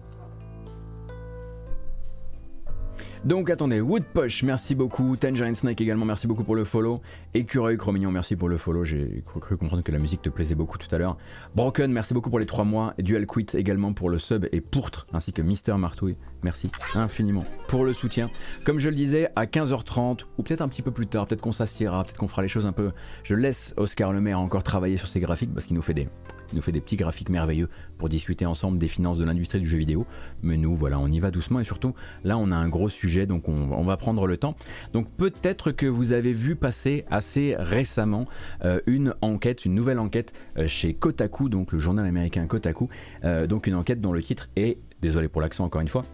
Donc 3.25 3.51
attendez, 3.51 3.81
Woodpush, 3.81 4.43
merci 4.43 4.75
beaucoup. 4.75 5.17
Tangerine 5.17 5.55
Snake 5.55 5.81
également, 5.81 6.05
merci 6.05 6.27
beaucoup 6.27 6.43
pour 6.43 6.57
le 6.57 6.65
follow. 6.65 7.01
Écureuil 7.35 7.77
Chromignon, 7.77 8.11
merci 8.11 8.35
pour 8.35 8.49
le 8.49 8.59
follow. 8.59 8.85
J'ai 8.85 9.23
cru, 9.25 9.39
cru 9.39 9.57
comprendre 9.57 9.85
que 9.85 9.93
la 9.93 10.01
musique 10.01 10.23
te 10.23 10.29
plaisait 10.29 10.57
beaucoup 10.57 10.77
tout 10.77 10.93
à 10.93 10.99
l'heure. 10.99 11.17
Broken, 11.55 11.93
merci 11.93 12.15
beaucoup 12.15 12.31
pour 12.31 12.41
les 12.41 12.47
3 12.47 12.65
mois. 12.65 12.95
Dual 12.99 13.27
Quit 13.27 13.47
également 13.55 13.93
pour 13.93 14.11
le 14.11 14.19
sub 14.19 14.49
et 14.51 14.61
Pourtre, 14.61 15.07
ainsi 15.13 15.33
que 15.33 15.41
Mister 15.41 15.75
Martouille. 15.75 16.17
Merci 16.43 16.69
infiniment 16.97 17.45
pour 17.69 17.85
le 17.85 17.93
soutien. 17.93 18.29
Comme 18.67 18.81
je 18.81 18.89
le 18.89 18.97
disais, 18.97 19.29
à 19.37 19.47
15h30, 19.47 20.23
ou 20.37 20.43
peut-être 20.43 20.61
un 20.61 20.69
petit 20.69 20.83
peu 20.83 20.91
plus 20.91 21.07
tard, 21.07 21.29
peut-être 21.29 21.43
qu'on 21.43 21.53
s'assiera, 21.53 22.03
peut-être 22.03 22.19
qu'on 22.19 22.27
fera 22.27 22.43
les 22.43 22.49
choses 22.49 22.67
un 22.67 22.73
peu. 22.73 22.91
Je 23.23 23.37
laisse 23.37 23.73
Oscar 23.77 24.13
Lemaire 24.13 24.41
encore 24.41 24.65
travailler 24.65 24.97
sur 24.97 25.07
ses 25.07 25.21
graphiques 25.21 25.55
parce 25.55 25.67
qu'il 25.67 25.77
nous 25.77 25.83
fait 25.83 25.95
des. 25.95 26.09
Nous 26.55 26.63
fait 26.63 26.73
des 26.73 26.81
petits 26.81 26.97
graphiques 26.97 27.29
merveilleux 27.29 27.69
pour 27.99 28.09
discuter 28.09 28.47
ensemble 28.47 28.79
des 28.79 28.89
finances 28.89 29.19
de 29.19 29.25
l'industrie 29.25 29.61
du 29.61 29.67
jeu 29.67 29.79
vidéo. 29.79 30.07
Mais 30.43 30.57
nous, 30.57 30.75
voilà, 30.75 30.99
on 30.99 31.09
y 31.09 31.21
va 31.21 31.31
doucement 31.31 31.61
et 31.61 31.65
surtout, 31.65 31.95
là, 32.25 32.39
on 32.39 32.51
a 32.51 32.57
un 32.57 32.69
gros 32.69 32.89
sujet, 32.89 33.27
donc 33.27 33.49
on, 33.49 33.73
on 33.73 33.85
va 33.85 33.97
prendre 33.97 34.27
le 34.27 34.37
temps. 34.37 34.57
Donc 34.93 35.09
peut-être 35.11 35.73
que 35.73 35.87
vous 35.87 36.13
avez 36.13 36.33
vu 36.33 36.57
passer 36.57 37.05
assez 37.11 37.55
récemment 37.59 38.27
euh, 38.65 38.81
une 38.87 39.15
enquête, 39.21 39.65
une 39.65 39.75
nouvelle 39.75 39.99
enquête 39.99 40.33
euh, 40.59 40.67
chez 40.67 40.95
Kotaku, 40.95 41.49
donc 41.49 41.73
le 41.73 41.79
journal 41.79 42.07
américain 42.07 42.47
Kotaku. 42.47 42.89
Euh, 43.25 43.47
donc 43.47 43.67
une 43.67 43.75
enquête 43.75 44.01
dont 44.01 44.13
le 44.13 44.23
titre 44.23 44.49
est, 44.57 44.79
désolé 45.01 45.29
pour 45.29 45.41
l'accent 45.41 45.65
encore 45.65 45.81
une 45.81 45.89
fois, 45.89 46.05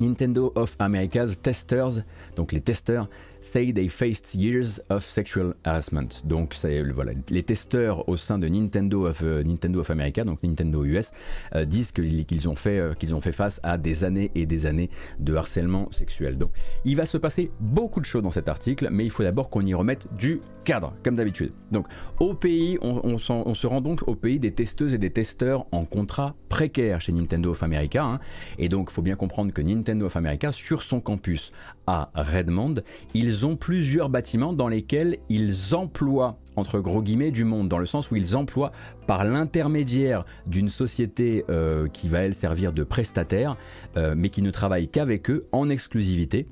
Nintendo 0.00 0.52
of 0.54 0.76
America's 0.78 1.40
testers, 1.40 2.04
donc 2.36 2.52
les 2.52 2.60
testeurs, 2.60 3.08
say 3.48 3.72
they 3.72 3.88
faced 3.88 4.34
years 4.34 4.80
of 4.90 5.04
sexual 5.04 5.54
harassment. 5.64 6.24
Donc 6.24 6.54
c'est 6.54 6.82
voilà, 6.82 7.12
les 7.30 7.42
testeurs 7.42 8.08
au 8.08 8.16
sein 8.16 8.38
de 8.38 8.48
Nintendo 8.48 9.06
of 9.06 9.22
euh, 9.22 9.42
Nintendo 9.42 9.80
of 9.80 9.90
America, 9.90 10.24
donc 10.24 10.42
Nintendo 10.42 10.84
US, 10.84 11.12
euh, 11.54 11.64
disent 11.64 11.92
qu'ils 11.92 12.48
ont 12.48 12.54
fait 12.54 12.78
euh, 12.78 12.92
qu'ils 12.94 13.14
ont 13.14 13.20
fait 13.20 13.32
face 13.32 13.60
à 13.62 13.78
des 13.78 14.04
années 14.04 14.30
et 14.34 14.46
des 14.46 14.66
années 14.66 14.90
de 15.18 15.34
harcèlement 15.34 15.90
sexuel. 15.92 16.36
Donc 16.36 16.50
il 16.84 16.96
va 16.96 17.06
se 17.06 17.16
passer 17.16 17.50
beaucoup 17.60 18.00
de 18.00 18.04
choses 18.04 18.22
dans 18.22 18.30
cet 18.30 18.48
article, 18.48 18.88
mais 18.90 19.04
il 19.04 19.10
faut 19.10 19.22
d'abord 19.22 19.48
qu'on 19.48 19.64
y 19.64 19.74
remette 19.74 20.06
du 20.16 20.40
cadre, 20.64 20.92
comme 21.02 21.16
d'habitude. 21.16 21.52
Donc 21.72 21.86
au 22.20 22.34
pays, 22.34 22.78
on, 22.82 23.00
on, 23.04 23.54
se 23.54 23.66
rend 23.66 23.80
donc 23.80 24.06
au 24.06 24.14
pays 24.14 24.38
des 24.38 24.52
testeuses 24.52 24.92
et 24.92 24.98
des 24.98 25.10
testeurs 25.10 25.66
en 25.72 25.84
contrat 25.84 26.34
précaire 26.48 27.00
chez 27.00 27.12
Nintendo 27.12 27.50
of 27.50 27.62
America. 27.62 28.04
Hein. 28.04 28.20
Et 28.58 28.68
donc 28.68 28.88
il 28.90 28.94
faut 28.94 29.02
bien 29.02 29.16
comprendre 29.16 29.52
que 29.52 29.62
Nintendo 29.62 30.06
of 30.06 30.16
America, 30.16 30.52
sur 30.52 30.82
son 30.82 31.00
campus 31.00 31.52
à 31.86 32.10
Redmond, 32.14 32.76
ils 33.14 33.46
ont 33.46 33.56
plusieurs 33.56 34.08
bâtiments 34.08 34.52
dans 34.52 34.68
lesquels 34.68 35.18
ils 35.28 35.74
emploient 35.74 36.38
entre 36.56 36.80
gros 36.80 37.02
guillemets 37.02 37.30
du 37.30 37.44
monde, 37.44 37.68
dans 37.68 37.78
le 37.78 37.86
sens 37.86 38.10
où 38.10 38.16
ils 38.16 38.36
emploient 38.36 38.72
par 39.06 39.24
l'intermédiaire 39.24 40.24
d'une 40.46 40.68
société 40.68 41.44
euh, 41.48 41.88
qui 41.88 42.08
va 42.08 42.20
elle 42.20 42.34
servir 42.34 42.72
de 42.72 42.82
prestataire, 42.82 43.56
euh, 43.96 44.14
mais 44.16 44.28
qui 44.28 44.42
ne 44.42 44.50
travaille 44.50 44.88
qu'avec 44.88 45.30
eux 45.30 45.46
en 45.52 45.70
exclusivité 45.70 46.46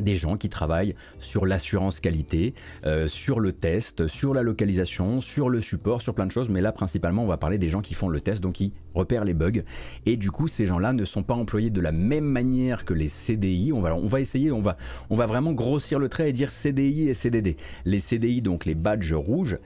des 0.00 0.14
gens 0.14 0.36
qui 0.36 0.48
travaillent 0.48 0.94
sur 1.18 1.46
l'assurance 1.46 2.00
qualité, 2.00 2.54
euh, 2.84 3.08
sur 3.08 3.40
le 3.40 3.52
test, 3.52 4.06
sur 4.08 4.34
la 4.34 4.42
localisation, 4.42 5.20
sur 5.20 5.48
le 5.48 5.60
support, 5.60 6.02
sur 6.02 6.14
plein 6.14 6.26
de 6.26 6.32
choses. 6.32 6.48
Mais 6.48 6.60
là, 6.60 6.72
principalement, 6.72 7.24
on 7.24 7.26
va 7.26 7.36
parler 7.36 7.58
des 7.58 7.68
gens 7.68 7.80
qui 7.80 7.94
font 7.94 8.08
le 8.08 8.20
test, 8.20 8.42
donc 8.42 8.54
qui 8.54 8.72
repèrent 8.94 9.24
les 9.24 9.34
bugs. 9.34 9.62
Et 10.06 10.16
du 10.16 10.30
coup, 10.30 10.48
ces 10.48 10.66
gens-là 10.66 10.92
ne 10.92 11.04
sont 11.04 11.22
pas 11.22 11.34
employés 11.34 11.70
de 11.70 11.80
la 11.80 11.92
même 11.92 12.24
manière 12.24 12.84
que 12.84 12.94
les 12.94 13.08
CDI. 13.08 13.72
On 13.72 13.80
va, 13.80 13.94
on 13.94 14.06
va 14.06 14.20
essayer, 14.20 14.52
on 14.52 14.60
va, 14.60 14.76
on 15.10 15.16
va 15.16 15.26
vraiment 15.26 15.52
grossir 15.52 15.98
le 15.98 16.08
trait 16.08 16.30
et 16.30 16.32
dire 16.32 16.50
CDI 16.50 17.08
et 17.08 17.14
CDD. 17.14 17.56
Les 17.84 17.98
CDI, 17.98 18.42
donc 18.42 18.64
les 18.64 18.74
badges 18.74 19.12
rouges. 19.12 19.58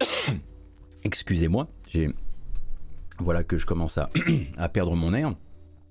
Excusez-moi, 1.04 1.68
j'ai 1.86 2.10
voilà 3.18 3.44
que 3.44 3.58
je 3.58 3.66
commence 3.66 3.96
à, 3.96 4.10
à 4.56 4.68
perdre 4.68 4.96
mon 4.96 5.14
air 5.14 5.34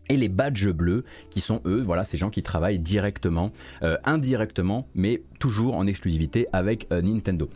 et 0.10 0.18
les 0.18 0.30
badges 0.30 0.70
bleus 0.70 1.04
qui 1.30 1.42
sont 1.42 1.62
eux, 1.66 1.82
voilà, 1.82 2.04
ces 2.04 2.18
gens 2.18 2.30
qui 2.30 2.44
travaillent 2.44 2.80
directement, 2.80 3.52
euh, 3.84 3.98
indirectement, 4.04 4.88
mais 4.96 5.22
toujours 5.40 5.76
en 5.76 5.88
exclusivité 5.88 6.48
avec 6.54 6.88
euh, 6.92 7.02
Nintendo. 7.02 7.50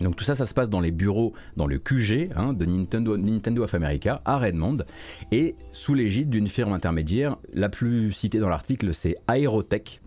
Donc 0.00 0.16
tout 0.16 0.24
ça, 0.24 0.34
ça 0.34 0.46
se 0.46 0.54
passe 0.54 0.68
dans 0.68 0.80
les 0.80 0.92
bureaux, 0.92 1.34
dans 1.56 1.66
le 1.66 1.78
QG 1.78 2.30
hein, 2.34 2.54
de 2.54 2.64
Nintendo, 2.64 3.16
Nintendo 3.18 3.64
of 3.64 3.74
America 3.74 4.22
à 4.24 4.38
Redmond, 4.38 4.78
et 5.30 5.56
sous 5.72 5.94
l'égide 5.94 6.30
d'une 6.30 6.48
firme 6.48 6.72
intermédiaire. 6.72 7.36
La 7.52 7.68
plus 7.68 8.10
citée 8.12 8.38
dans 8.38 8.48
l'article, 8.48 8.94
c'est 8.94 9.16
Aerotech, 9.28 10.00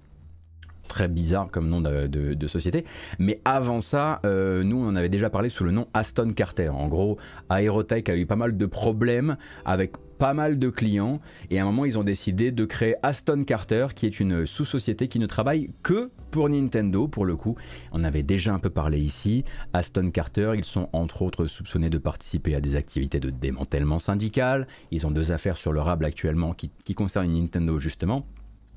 très 0.88 1.08
bizarre 1.08 1.50
comme 1.52 1.70
nom 1.70 1.82
de, 1.82 2.48
société. 2.48 2.86
Mais 3.20 3.40
avant 3.46 3.82
ça, 3.82 4.20
euh, 4.26 4.64
nous, 4.64 4.78
on 4.78 4.88
en 4.88 4.96
avait 4.96 5.10
déjà 5.10 5.30
parlé 5.30 5.50
sous 5.50 5.64
le 5.64 5.72
nom 5.72 5.88
Aston 5.94 6.34
Carter. 6.34 6.70
En 6.70 6.88
gros, 6.88 7.18
Aerotech 7.50 8.10
a 8.10 8.16
eu 8.16 8.26
pas 8.26 8.36
mal 8.36 8.58
de 8.58 8.66
problèmes 8.66 9.38
avec 9.66 9.94
pas 10.24 10.34
mal 10.34 10.58
de 10.58 10.70
clients 10.70 11.20
et 11.50 11.60
à 11.60 11.64
un 11.64 11.66
moment 11.66 11.84
ils 11.84 12.00
ont 12.00 12.04
décidé 12.06 12.52
de 12.52 12.64
créer 12.64 12.96
Aston 13.04 13.44
Carter 13.44 13.88
qui 13.94 14.06
est 14.06 14.22
une 14.22 14.46
sous-société 14.46 15.10
qui 15.10 15.20
ne 15.20 15.26
travaille 15.26 15.72
que 15.84 16.12
pour 16.32 16.48
Nintendo 16.48 17.10
pour 17.10 17.26
le 17.26 17.36
coup. 17.36 17.58
On 17.92 18.06
avait 18.06 18.24
déjà 18.24 18.54
un 18.54 18.60
peu 18.60 18.70
parlé 18.70 19.02
ici. 19.02 19.44
Aston 19.74 20.12
Carter, 20.12 20.54
ils 20.56 20.64
sont 20.64 20.88
entre 20.94 21.24
autres 21.24 21.48
soupçonnés 21.48 21.90
de 21.90 21.98
participer 21.98 22.56
à 22.56 22.62
des 22.62 22.78
activités 22.78 23.20
de 23.20 23.32
démantèlement 23.32 24.00
syndical. 24.00 24.66
Ils 24.92 25.06
ont 25.06 25.12
deux 25.12 25.34
affaires 25.34 25.58
sur 25.58 25.74
le 25.74 25.82
rable 25.82 26.06
actuellement 26.06 26.54
qui, 26.54 26.72
qui 26.86 26.96
concernent 26.96 27.34
Nintendo 27.34 27.78
justement 27.78 28.26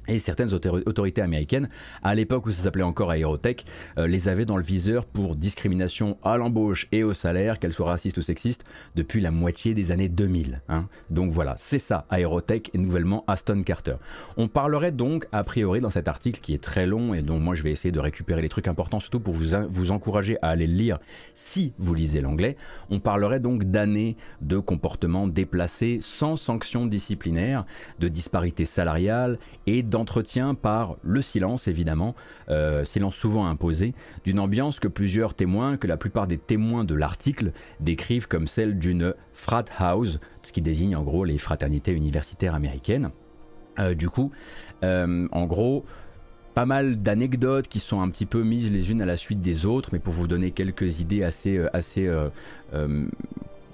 et 0.08 0.18
certaines 0.18 0.52
autorités 0.52 1.22
américaines, 1.22 1.68
à 2.02 2.14
l'époque 2.14 2.46
où 2.46 2.50
ça 2.50 2.62
s'appelait 2.62 2.82
encore 2.82 3.12
Aerotech, 3.12 3.64
euh, 3.98 4.06
les 4.06 4.28
avaient 4.28 4.44
dans 4.44 4.56
le 4.56 4.62
viseur 4.62 5.04
pour 5.04 5.36
discrimination 5.36 6.18
à 6.22 6.36
l'embauche 6.36 6.88
et 6.92 7.02
au 7.02 7.14
salaire, 7.14 7.58
qu'elles 7.58 7.72
soient 7.72 7.86
racistes 7.86 8.16
ou 8.16 8.22
sexistes, 8.22 8.64
depuis 8.94 9.20
la 9.20 9.30
moitié 9.30 9.74
des 9.74 9.92
années 9.92 10.08
2000. 10.08 10.62
Hein. 10.68 10.88
Donc 11.10 11.30
voilà, 11.30 11.54
c'est 11.56 11.78
ça, 11.78 12.06
Aerotech 12.10 12.70
et 12.74 12.78
nouvellement 12.78 13.24
Aston 13.26 13.62
Carter. 13.62 13.96
On 14.36 14.48
parlerait 14.48 14.92
donc, 14.92 15.26
a 15.32 15.44
priori, 15.44 15.80
dans 15.80 15.90
cet 15.90 16.08
article 16.08 16.40
qui 16.40 16.54
est 16.54 16.62
très 16.62 16.86
long 16.86 17.14
et 17.14 17.22
dont 17.22 17.38
moi 17.38 17.54
je 17.54 17.62
vais 17.62 17.70
essayer 17.70 17.92
de 17.92 18.00
récupérer 18.00 18.42
les 18.42 18.48
trucs 18.48 18.68
importants, 18.68 19.00
surtout 19.00 19.20
pour 19.20 19.34
vous, 19.34 19.56
vous 19.68 19.90
encourager 19.90 20.38
à 20.42 20.48
aller 20.48 20.66
le 20.66 20.74
lire 20.74 20.98
si 21.34 21.72
vous 21.78 21.94
lisez 21.94 22.20
l'anglais, 22.20 22.56
on 22.90 23.00
parlerait 23.00 23.40
donc 23.40 23.64
d'années 23.64 24.16
de 24.40 24.58
comportements 24.58 25.26
déplacés 25.26 25.98
sans 26.00 26.36
sanction 26.36 26.86
disciplinaire, 26.86 27.64
de 27.98 28.08
disparités 28.08 28.64
salariales 28.64 29.38
et 29.66 29.82
d'entretien 29.96 30.54
par 30.54 30.96
le 31.02 31.22
silence 31.22 31.68
évidemment, 31.68 32.14
euh, 32.50 32.84
silence 32.84 33.16
souvent 33.16 33.46
imposé, 33.46 33.94
d'une 34.24 34.38
ambiance 34.38 34.78
que 34.78 34.88
plusieurs 34.88 35.32
témoins, 35.32 35.78
que 35.78 35.86
la 35.86 35.96
plupart 35.96 36.26
des 36.26 36.36
témoins 36.36 36.84
de 36.84 36.94
l'article 36.94 37.52
décrivent 37.80 38.28
comme 38.28 38.46
celle 38.46 38.78
d'une 38.78 39.14
frat 39.32 39.64
house, 39.78 40.20
ce 40.42 40.52
qui 40.52 40.60
désigne 40.60 40.96
en 40.96 41.02
gros 41.02 41.24
les 41.24 41.38
fraternités 41.38 41.92
universitaires 41.92 42.54
américaines. 42.54 43.10
Euh, 43.78 43.94
du 43.94 44.10
coup, 44.10 44.32
euh, 44.84 45.26
en 45.32 45.46
gros, 45.46 45.86
pas 46.52 46.66
mal 46.66 47.00
d'anecdotes 47.00 47.66
qui 47.66 47.78
sont 47.78 48.02
un 48.02 48.10
petit 48.10 48.26
peu 48.26 48.42
mises 48.42 48.70
les 48.70 48.90
unes 48.90 49.00
à 49.00 49.06
la 49.06 49.16
suite 49.16 49.40
des 49.40 49.64
autres, 49.64 49.88
mais 49.94 49.98
pour 49.98 50.12
vous 50.12 50.26
donner 50.26 50.50
quelques 50.50 51.00
idées 51.00 51.22
assez, 51.22 51.58
assez 51.72 52.10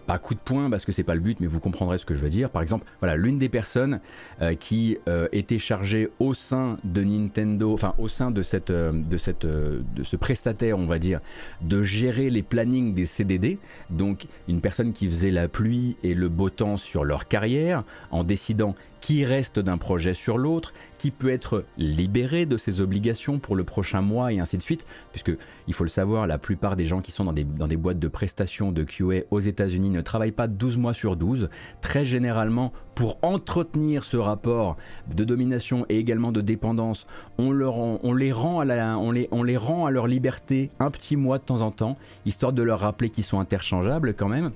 pas 0.07 0.19
coup 0.19 0.35
de 0.35 0.41
poing 0.41 0.71
parce 0.71 0.85
que 0.85 0.93
c'est 0.93 1.03
pas 1.03 1.15
le 1.15 1.21
but, 1.21 1.41
mais 1.41 1.47
vous 1.47 1.61
comprendrez 1.61 1.99
ce 1.99 2.07
que 2.07 2.15
je 2.15 2.21
veux 2.21 2.31
dire. 2.31 2.51
Par 2.51 2.62
exemple, 2.62 2.87
voilà, 3.01 3.17
l'une 3.17 3.38
des 3.38 3.49
personnes 3.49 4.01
euh, 4.41 4.55
qui 4.55 4.99
euh, 5.09 5.29
était 5.33 5.59
chargée 5.59 6.11
au 6.19 6.35
sein 6.35 6.79
de 6.85 7.03
Nintendo, 7.03 7.73
enfin 7.73 7.95
au 7.99 8.09
sein 8.09 8.31
de 8.31 8.43
cette, 8.43 8.71
euh, 8.71 8.93
de 8.93 9.17
cette, 9.17 9.47
de 9.47 10.03
ce 10.03 10.17
prestataire, 10.17 10.79
on 10.79 10.87
va 10.87 10.99
dire, 10.99 11.21
de 11.61 11.83
gérer 11.83 12.31
les 12.31 12.43
plannings 12.43 12.95
des 12.95 13.07
CDD. 13.07 13.59
Donc, 13.91 14.27
une 14.49 14.61
personne 14.61 14.93
qui 14.93 15.07
faisait 15.07 15.31
la 15.31 15.49
pluie 15.49 15.97
et 16.03 16.15
le 16.15 16.29
beau 16.29 16.51
temps 16.51 16.77
sur 16.77 17.05
leur 17.05 17.29
carrière, 17.29 17.85
en 18.11 18.25
décidant 18.25 18.75
qui 19.01 19.25
reste 19.25 19.59
d'un 19.59 19.79
projet 19.79 20.15
sur 20.15 20.38
l'autre, 20.38 20.73
qui 21.03 21.11
peut 21.11 21.31
être 21.31 21.65
libéré 21.79 22.47
de 22.47 22.57
ses 22.57 22.81
obligations 22.81 23.41
pour 23.41 23.57
le 23.57 23.65
prochain 23.65 24.03
mois 24.03 24.33
et 24.33 24.38
ainsi 24.38 24.57
de 24.57 24.62
suite, 24.62 24.87
puisque 25.11 25.37
il 25.67 25.75
faut 25.75 25.83
le 25.83 25.91
savoir, 25.91 26.29
la 26.29 26.38
plupart 26.38 26.77
des 26.77 26.85
gens 26.85 27.01
qui 27.01 27.11
sont 27.11 27.25
dans 27.25 27.33
des, 27.33 27.43
dans 27.43 27.67
des 27.67 27.77
boîtes 27.77 27.99
de 27.99 28.07
prestations 28.07 28.71
de 28.71 28.85
QA 28.85 29.25
aux 29.33 29.41
États-Unis 29.41 29.91
ne 29.91 30.01
travaillent 30.01 30.31
pas 30.31 30.47
12 30.47 30.77
mois 30.77 30.95
sur 30.95 31.17
12. 31.17 31.49
Très 31.81 32.05
généralement, 32.05 32.73
pour 32.95 33.19
entretenir 33.23 34.05
ce 34.05 34.17
rapport 34.17 34.77
de 35.12 35.25
domination 35.25 35.87
et 35.88 35.99
également 35.99 36.31
de 36.31 36.41
dépendance, 36.41 37.09
on, 37.37 37.51
les 37.51 38.31
rend 38.31 38.61
à 38.61 38.97
on 38.97 39.11
les 39.11 39.57
rend 39.57 39.87
à 39.87 39.91
leur 39.91 40.07
liberté 40.07 40.71
un 40.79 40.93
petit 40.93 41.17
mois 41.17 41.38
de 41.38 41.45
temps 41.45 41.62
en 41.62 41.73
temps, 41.73 41.99
histoire 42.27 42.53
de 42.53 42.62
leur 42.62 42.79
rappeler 42.79 43.11
qu'ils 43.11 43.25
sont 43.25 43.41
interchangeables 43.41 44.15
quand 44.15 44.29
même. 44.29 44.53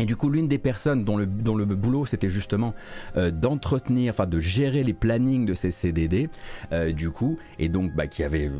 Et 0.00 0.06
du 0.06 0.16
coup, 0.16 0.30
l'une 0.30 0.48
des 0.48 0.58
personnes 0.58 1.04
dont 1.04 1.18
le, 1.18 1.26
boulot 1.26 2.06
c'était 2.06 2.30
justement 2.30 2.74
euh, 3.18 3.30
d'entretenir, 3.30 4.14
enfin 4.14 4.26
de 4.26 4.40
gérer 4.40 4.82
les 4.82 4.94
plannings 4.94 5.44
de 5.44 5.52
ces 5.52 5.70
CDD, 5.70 6.30
euh, 6.72 6.92
du 6.92 7.10
coup, 7.10 7.38
et 7.58 7.68
donc 7.68 7.94
bah, 7.94 8.06
qui 8.06 8.24
avait 8.24 8.50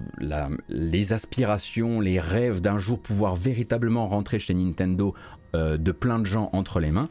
les 0.69 1.13
aspirations, 1.15 2.01
les 2.01 2.21
rêves 2.21 2.61
d'un 2.61 2.77
jour 2.77 3.01
pouvoir 3.01 3.37
véritablement 3.37 4.07
rentrer 4.07 4.39
chez 4.39 4.53
Nintendo 4.53 5.15
euh, 5.57 5.79
de 5.79 5.91
plein 5.93 6.19
de 6.19 6.27
gens 6.27 6.51
entre 6.53 6.79
les 6.79 6.91
mains, 6.91 7.09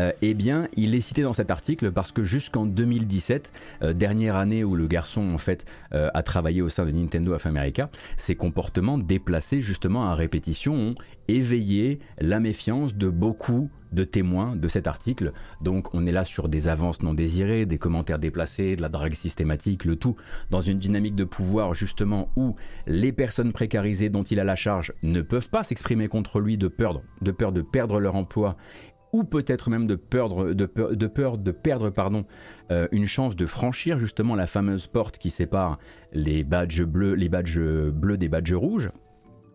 euh, 0.00 0.12
eh 0.22 0.34
bien, 0.34 0.68
il 0.76 0.94
est 0.94 1.00
cité 1.00 1.22
dans 1.22 1.32
cet 1.32 1.50
article 1.50 1.92
parce 1.92 2.12
que 2.12 2.22
jusqu'en 2.22 2.66
2017, 2.66 3.52
euh, 3.82 3.92
dernière 3.92 4.36
année 4.36 4.64
où 4.64 4.74
le 4.74 4.86
garçon 4.86 5.32
en 5.32 5.38
fait 5.38 5.64
a 5.92 6.22
travaillé 6.22 6.62
au 6.62 6.68
sein 6.68 6.86
de 6.86 6.90
Nintendo 6.90 7.34
of 7.34 7.46
America, 7.46 7.90
ses 8.16 8.34
comportements 8.36 8.98
déplacés 8.98 9.60
justement 9.60 10.08
à 10.08 10.14
répétition 10.14 10.74
ont 10.74 10.94
éveillé 11.28 11.98
la 12.20 12.40
méfiance 12.40 12.94
de 12.94 13.08
beaucoup 13.08 13.70
de 13.92 14.04
témoins 14.04 14.56
de 14.56 14.68
cet 14.68 14.86
article. 14.86 15.32
Donc 15.60 15.94
on 15.94 16.06
est 16.06 16.12
là 16.12 16.24
sur 16.24 16.48
des 16.48 16.68
avances 16.68 17.02
non 17.02 17.14
désirées, 17.14 17.66
des 17.66 17.78
commentaires 17.78 18.18
déplacés, 18.18 18.76
de 18.76 18.82
la 18.82 18.88
drague 18.88 19.14
systématique, 19.14 19.84
le 19.84 19.96
tout 19.96 20.16
dans 20.50 20.60
une 20.60 20.78
dynamique 20.78 21.14
de 21.14 21.24
pouvoir 21.24 21.74
justement 21.74 22.30
où 22.36 22.56
les 22.86 23.12
personnes 23.12 23.52
précarisées 23.52 24.08
dont 24.08 24.22
il 24.22 24.40
a 24.40 24.44
la 24.44 24.56
charge 24.56 24.92
ne 25.02 25.22
peuvent 25.22 25.50
pas 25.50 25.64
s'exprimer 25.64 26.08
contre 26.08 26.40
lui 26.40 26.56
de, 26.56 26.68
peur 26.68 27.02
de 27.20 27.62
perdre 27.62 28.00
leur 28.00 28.16
emploi 28.16 28.56
ou 29.12 29.24
peut-être 29.24 29.70
même 29.70 29.86
de 29.86 29.96
perdre, 29.96 30.52
de 30.52 30.66
peur, 30.66 30.96
de, 30.96 31.06
peur 31.06 31.38
de 31.38 31.50
perdre 31.50 31.90
pardon, 31.90 32.24
euh, 32.70 32.88
une 32.92 33.06
chance 33.06 33.36
de 33.36 33.46
franchir 33.46 33.98
justement 33.98 34.34
la 34.34 34.46
fameuse 34.46 34.86
porte 34.86 35.18
qui 35.18 35.30
sépare 35.30 35.78
les 36.12 36.44
badges 36.44 36.82
bleus, 36.82 37.14
les 37.14 37.28
badges 37.28 37.60
bleus 37.60 38.16
des 38.16 38.28
badges 38.28 38.52
rouges. 38.52 38.90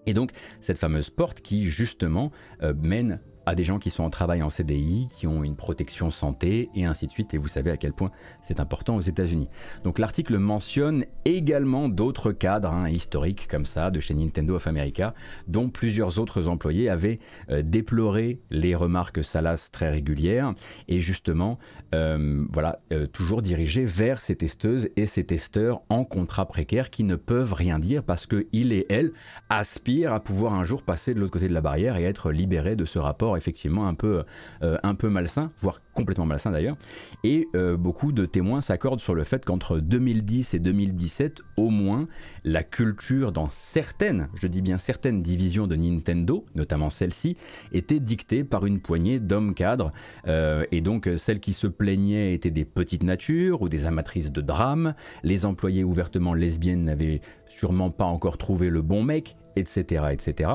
Et 0.05 0.13
donc 0.13 0.31
cette 0.61 0.77
fameuse 0.77 1.09
porte 1.09 1.41
qui 1.41 1.65
justement 1.65 2.31
euh, 2.61 2.73
mène 2.79 3.19
à 3.45 3.55
des 3.55 3.63
gens 3.63 3.79
qui 3.79 3.89
sont 3.89 4.03
en 4.03 4.09
travail 4.09 4.41
en 4.41 4.49
CDI, 4.49 5.07
qui 5.15 5.27
ont 5.27 5.43
une 5.43 5.55
protection 5.55 6.11
santé 6.11 6.69
et 6.75 6.85
ainsi 6.85 7.07
de 7.07 7.11
suite. 7.11 7.33
Et 7.33 7.37
vous 7.37 7.47
savez 7.47 7.71
à 7.71 7.77
quel 7.77 7.93
point 7.93 8.11
c'est 8.41 8.59
important 8.59 8.95
aux 8.95 9.01
États-Unis. 9.01 9.49
Donc 9.83 9.99
l'article 9.99 10.37
mentionne 10.37 11.05
également 11.25 11.89
d'autres 11.89 12.31
cadres 12.31 12.71
hein, 12.71 12.89
historiques 12.89 13.47
comme 13.49 13.65
ça 13.65 13.91
de 13.91 13.99
chez 13.99 14.13
Nintendo 14.13 14.55
of 14.55 14.67
America, 14.67 15.13
dont 15.47 15.69
plusieurs 15.69 16.19
autres 16.19 16.47
employés 16.47 16.89
avaient 16.89 17.19
euh, 17.49 17.61
déploré 17.61 18.39
les 18.49 18.75
remarques 18.75 19.23
salaces 19.23 19.71
très 19.71 19.89
régulières 19.89 20.53
et 20.87 21.01
justement, 21.01 21.59
euh, 21.93 22.45
voilà, 22.51 22.79
euh, 22.91 23.07
toujours 23.07 23.41
dirigés 23.41 23.85
vers 23.85 24.19
ces 24.19 24.35
testeuses 24.35 24.89
et 24.95 25.05
ces 25.05 25.25
testeurs 25.25 25.81
en 25.89 26.03
contrat 26.03 26.45
précaire 26.45 26.89
qui 26.89 27.03
ne 27.03 27.15
peuvent 27.15 27.53
rien 27.53 27.79
dire 27.79 28.03
parce 28.03 28.27
qu'ils 28.27 28.73
et 28.73 28.85
elles 28.89 29.11
aspirent 29.49 30.13
à 30.13 30.19
pouvoir 30.19 30.53
un 30.53 30.63
jour 30.63 30.83
passer 30.83 31.13
de 31.13 31.19
l'autre 31.19 31.31
côté 31.33 31.47
de 31.47 31.53
la 31.53 31.61
barrière 31.61 31.97
et 31.97 32.03
être 32.03 32.31
libérés 32.31 32.75
de 32.75 32.85
ce 32.85 32.99
rapport 32.99 33.34
effectivement 33.37 33.87
un 33.87 33.93
peu, 33.93 34.23
un 34.61 34.95
peu 34.95 35.09
malsain, 35.09 35.51
voire 35.61 35.81
complètement 35.93 36.25
malsain 36.25 36.51
d'ailleurs. 36.51 36.77
Et 37.23 37.47
beaucoup 37.77 38.11
de 38.11 38.25
témoins 38.25 38.61
s'accordent 38.61 38.99
sur 38.99 39.15
le 39.15 39.23
fait 39.23 39.45
qu'entre 39.45 39.79
2010 39.79 40.53
et 40.53 40.59
2017, 40.59 41.41
au 41.57 41.69
moins, 41.69 42.07
la 42.43 42.63
culture 42.63 43.31
dans 43.31 43.49
certaines, 43.49 44.29
je 44.35 44.47
dis 44.47 44.61
bien 44.61 44.77
certaines 44.77 45.21
divisions 45.21 45.67
de 45.67 45.75
Nintendo, 45.75 46.45
notamment 46.55 46.89
celle-ci, 46.89 47.37
était 47.71 47.99
dictée 47.99 48.43
par 48.43 48.65
une 48.65 48.79
poignée 48.79 49.19
d'hommes 49.19 49.53
cadres. 49.53 49.91
Euh, 50.27 50.65
et 50.71 50.81
donc, 50.81 51.09
celles 51.17 51.39
qui 51.39 51.53
se 51.53 51.67
plaignaient 51.67 52.33
étaient 52.33 52.51
des 52.51 52.65
petites 52.65 53.03
natures 53.03 53.61
ou 53.61 53.69
des 53.69 53.85
amatrices 53.85 54.31
de 54.31 54.41
drame. 54.41 54.95
Les 55.23 55.45
employés 55.45 55.83
ouvertement 55.83 56.33
lesbiennes 56.33 56.83
n'avaient 56.83 57.21
sûrement 57.47 57.91
pas 57.91 58.05
encore 58.05 58.37
trouvé 58.37 58.69
le 58.69 58.81
bon 58.81 59.03
mec, 59.03 59.35
etc. 59.55 60.05
etc. 60.11 60.51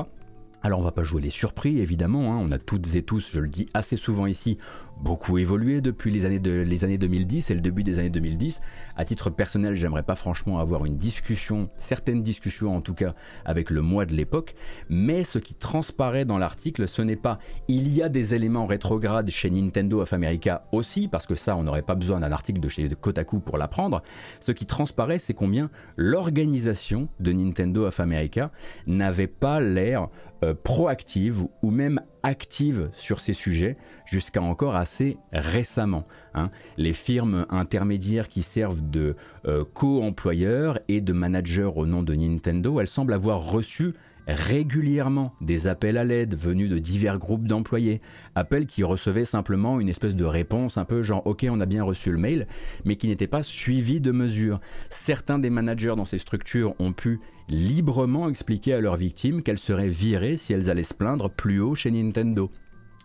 Alors 0.63 0.79
on 0.79 0.83
va 0.83 0.91
pas 0.91 1.03
jouer 1.03 1.21
les 1.21 1.29
surpris 1.29 1.79
évidemment, 1.79 2.33
hein. 2.33 2.37
on 2.39 2.51
a 2.51 2.59
toutes 2.59 2.95
et 2.95 3.03
tous, 3.03 3.29
je 3.31 3.39
le 3.39 3.47
dis 3.47 3.67
assez 3.73 3.97
souvent 3.97 4.27
ici, 4.27 4.57
beaucoup 4.99 5.37
évolué 5.37 5.81
depuis 5.81 6.11
les 6.11 6.25
années, 6.25 6.39
de, 6.39 6.51
les 6.51 6.83
années 6.83 6.97
2010 6.97 7.49
et 7.49 7.53
le 7.53 7.61
début 7.61 7.83
des 7.83 7.99
années 7.99 8.09
2010. 8.09 8.61
À 8.95 9.05
titre 9.05 9.29
personnel, 9.29 9.73
j'aimerais 9.73 10.03
pas 10.03 10.15
franchement 10.15 10.59
avoir 10.59 10.85
une 10.85 10.97
discussion, 10.97 11.69
certaines 11.79 12.21
discussions 12.21 12.75
en 12.75 12.81
tout 12.81 12.93
cas, 12.93 13.15
avec 13.45 13.69
le 13.69 13.81
moi 13.81 14.05
de 14.05 14.13
l'époque, 14.13 14.55
mais 14.89 15.23
ce 15.23 15.39
qui 15.39 15.55
transparaît 15.55 16.25
dans 16.25 16.37
l'article, 16.37 16.87
ce 16.87 17.01
n'est 17.01 17.15
pas 17.15 17.39
il 17.67 17.87
y 17.93 18.03
a 18.03 18.09
des 18.09 18.35
éléments 18.35 18.67
rétrogrades 18.67 19.29
chez 19.29 19.49
Nintendo 19.49 20.01
of 20.01 20.13
America 20.13 20.65
aussi, 20.71 21.07
parce 21.07 21.25
que 21.25 21.35
ça, 21.35 21.55
on 21.55 21.63
n'aurait 21.63 21.81
pas 21.81 21.95
besoin 21.95 22.19
d'un 22.19 22.31
article 22.31 22.59
de 22.59 22.69
chez 22.69 22.87
Kotaku 22.89 23.39
pour 23.39 23.57
l'apprendre. 23.57 24.03
Ce 24.39 24.51
qui 24.51 24.65
transparaît, 24.65 25.19
c'est 25.19 25.33
combien 25.33 25.69
l'organisation 25.97 27.07
de 27.19 27.31
Nintendo 27.31 27.85
of 27.85 27.99
America 27.99 28.51
n'avait 28.87 29.27
pas 29.27 29.59
l'air 29.59 30.09
euh, 30.43 30.53
proactive 30.53 31.43
ou 31.61 31.71
même 31.71 32.01
active 32.23 32.89
sur 32.93 33.19
ces 33.19 33.33
sujets 33.33 33.77
jusqu'à 34.05 34.41
encore 34.41 34.75
assez 34.75 35.17
récemment. 35.31 36.05
Hein. 36.33 36.49
Les 36.77 36.93
firmes 36.93 37.45
intermédiaires 37.49 38.27
qui 38.27 38.43
servent 38.43 38.81
de 38.89 39.15
euh, 39.45 39.63
co-employeurs 39.73 40.79
et 40.87 41.01
de 41.01 41.13
managers 41.13 41.71
au 41.75 41.85
nom 41.85 42.03
de 42.03 42.13
Nintendo, 42.13 42.79
elles 42.79 42.87
semblent 42.87 43.13
avoir 43.13 43.51
reçu 43.51 43.93
régulièrement 44.27 45.33
des 45.41 45.67
appels 45.67 45.97
à 45.97 46.03
l'aide 46.03 46.35
venus 46.35 46.69
de 46.69 46.77
divers 46.77 47.17
groupes 47.17 47.47
d'employés, 47.47 48.01
appels 48.35 48.65
qui 48.65 48.83
recevaient 48.83 49.25
simplement 49.25 49.79
une 49.79 49.89
espèce 49.89 50.15
de 50.15 50.25
réponse 50.25 50.77
un 50.77 50.85
peu 50.85 51.01
genre 51.01 51.25
ok 51.25 51.45
on 51.49 51.59
a 51.59 51.65
bien 51.65 51.83
reçu 51.83 52.11
le 52.11 52.17
mail, 52.17 52.47
mais 52.85 52.95
qui 52.95 53.07
n'étaient 53.07 53.27
pas 53.27 53.43
suivis 53.43 53.99
de 53.99 54.11
mesures. 54.11 54.59
Certains 54.89 55.39
des 55.39 55.49
managers 55.49 55.95
dans 55.97 56.05
ces 56.05 56.17
structures 56.17 56.75
ont 56.79 56.93
pu 56.93 57.19
librement 57.49 58.29
expliquer 58.29 58.73
à 58.73 58.81
leurs 58.81 58.95
victimes 58.95 59.43
qu'elles 59.43 59.57
seraient 59.57 59.87
virées 59.87 60.37
si 60.37 60.53
elles 60.53 60.69
allaient 60.69 60.83
se 60.83 60.93
plaindre 60.93 61.29
plus 61.29 61.59
haut 61.59 61.75
chez 61.75 61.91
Nintendo. 61.91 62.49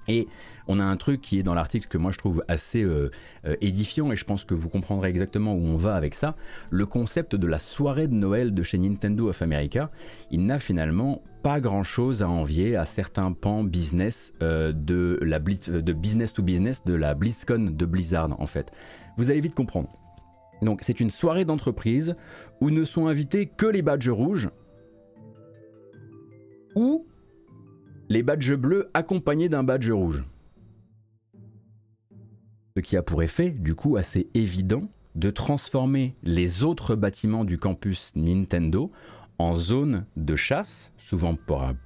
Et 0.09 0.28
on 0.68 0.80
a 0.80 0.84
un 0.84 0.96
truc 0.96 1.20
qui 1.20 1.38
est 1.38 1.42
dans 1.42 1.54
l'article 1.54 1.88
que 1.88 1.98
moi 1.98 2.11
je 2.11 2.18
trouve 2.18 2.44
assez 2.48 2.82
euh, 2.82 3.11
euh, 3.44 3.57
édifiant 3.61 4.11
et 4.12 4.16
je 4.16 4.24
pense 4.24 4.44
que 4.44 4.54
vous 4.54 4.68
comprendrez 4.68 5.09
exactement 5.09 5.54
où 5.54 5.64
on 5.64 5.76
va 5.76 5.94
avec 5.94 6.14
ça. 6.14 6.34
Le 6.70 6.86
concept 6.86 7.36
de 7.36 7.46
la 7.46 7.59
soirée 7.59 8.09
de 8.09 8.14
Noël 8.14 8.54
de 8.54 8.62
chez 8.62 8.78
Nintendo 8.78 9.28
of 9.28 9.42
America, 9.42 9.90
il 10.30 10.44
n'a 10.46 10.59
finalement 10.59 11.22
pas 11.42 11.61
grand 11.61 11.84
chose 11.84 12.22
à 12.22 12.28
envier 12.28 12.76
à 12.76 12.84
certains 12.84 13.32
pans 13.32 13.62
business 13.62 14.32
euh, 14.42 14.72
de 14.72 15.18
la 15.22 15.38
de 15.38 15.92
business 15.92 16.32
to 16.32 16.42
business 16.42 16.84
de 16.84 16.94
la 16.94 17.14
BlizzCon 17.14 17.70
de 17.72 17.86
Blizzard 17.86 18.40
en 18.40 18.46
fait. 18.46 18.72
Vous 19.16 19.30
allez 19.30 19.40
vite 19.40 19.54
comprendre. 19.54 19.88
Donc 20.62 20.80
c'est 20.82 21.00
une 21.00 21.11
soirée 21.11 21.44
d'entreprise 21.44 22.16
où 22.61 22.70
ne 22.70 22.84
sont 22.84 23.07
invités 23.07 23.46
que 23.46 23.66
les 23.66 23.82
badges 23.82 24.09
rouges 24.09 24.48
ou 26.74 27.07
les 28.09 28.22
badges 28.22 28.54
bleus 28.54 28.90
accompagnés 28.94 29.48
d'un 29.48 29.64
badge 29.64 29.90
rouge. 29.90 30.24
Ce 32.76 32.80
qui 32.80 32.96
a 32.96 33.02
pour 33.02 33.22
effet, 33.22 33.50
du 33.50 33.74
coup, 33.74 33.96
assez 33.96 34.28
évident, 34.34 34.88
de 35.14 35.30
transformer 35.30 36.14
les 36.22 36.62
autres 36.62 36.94
bâtiments 36.94 37.44
du 37.44 37.57
campus 37.57 38.12
Nintendo 38.14 38.92
en 39.38 39.54
zone 39.54 40.04
de 40.16 40.36
chasse, 40.36 40.92
souvent 40.98 41.36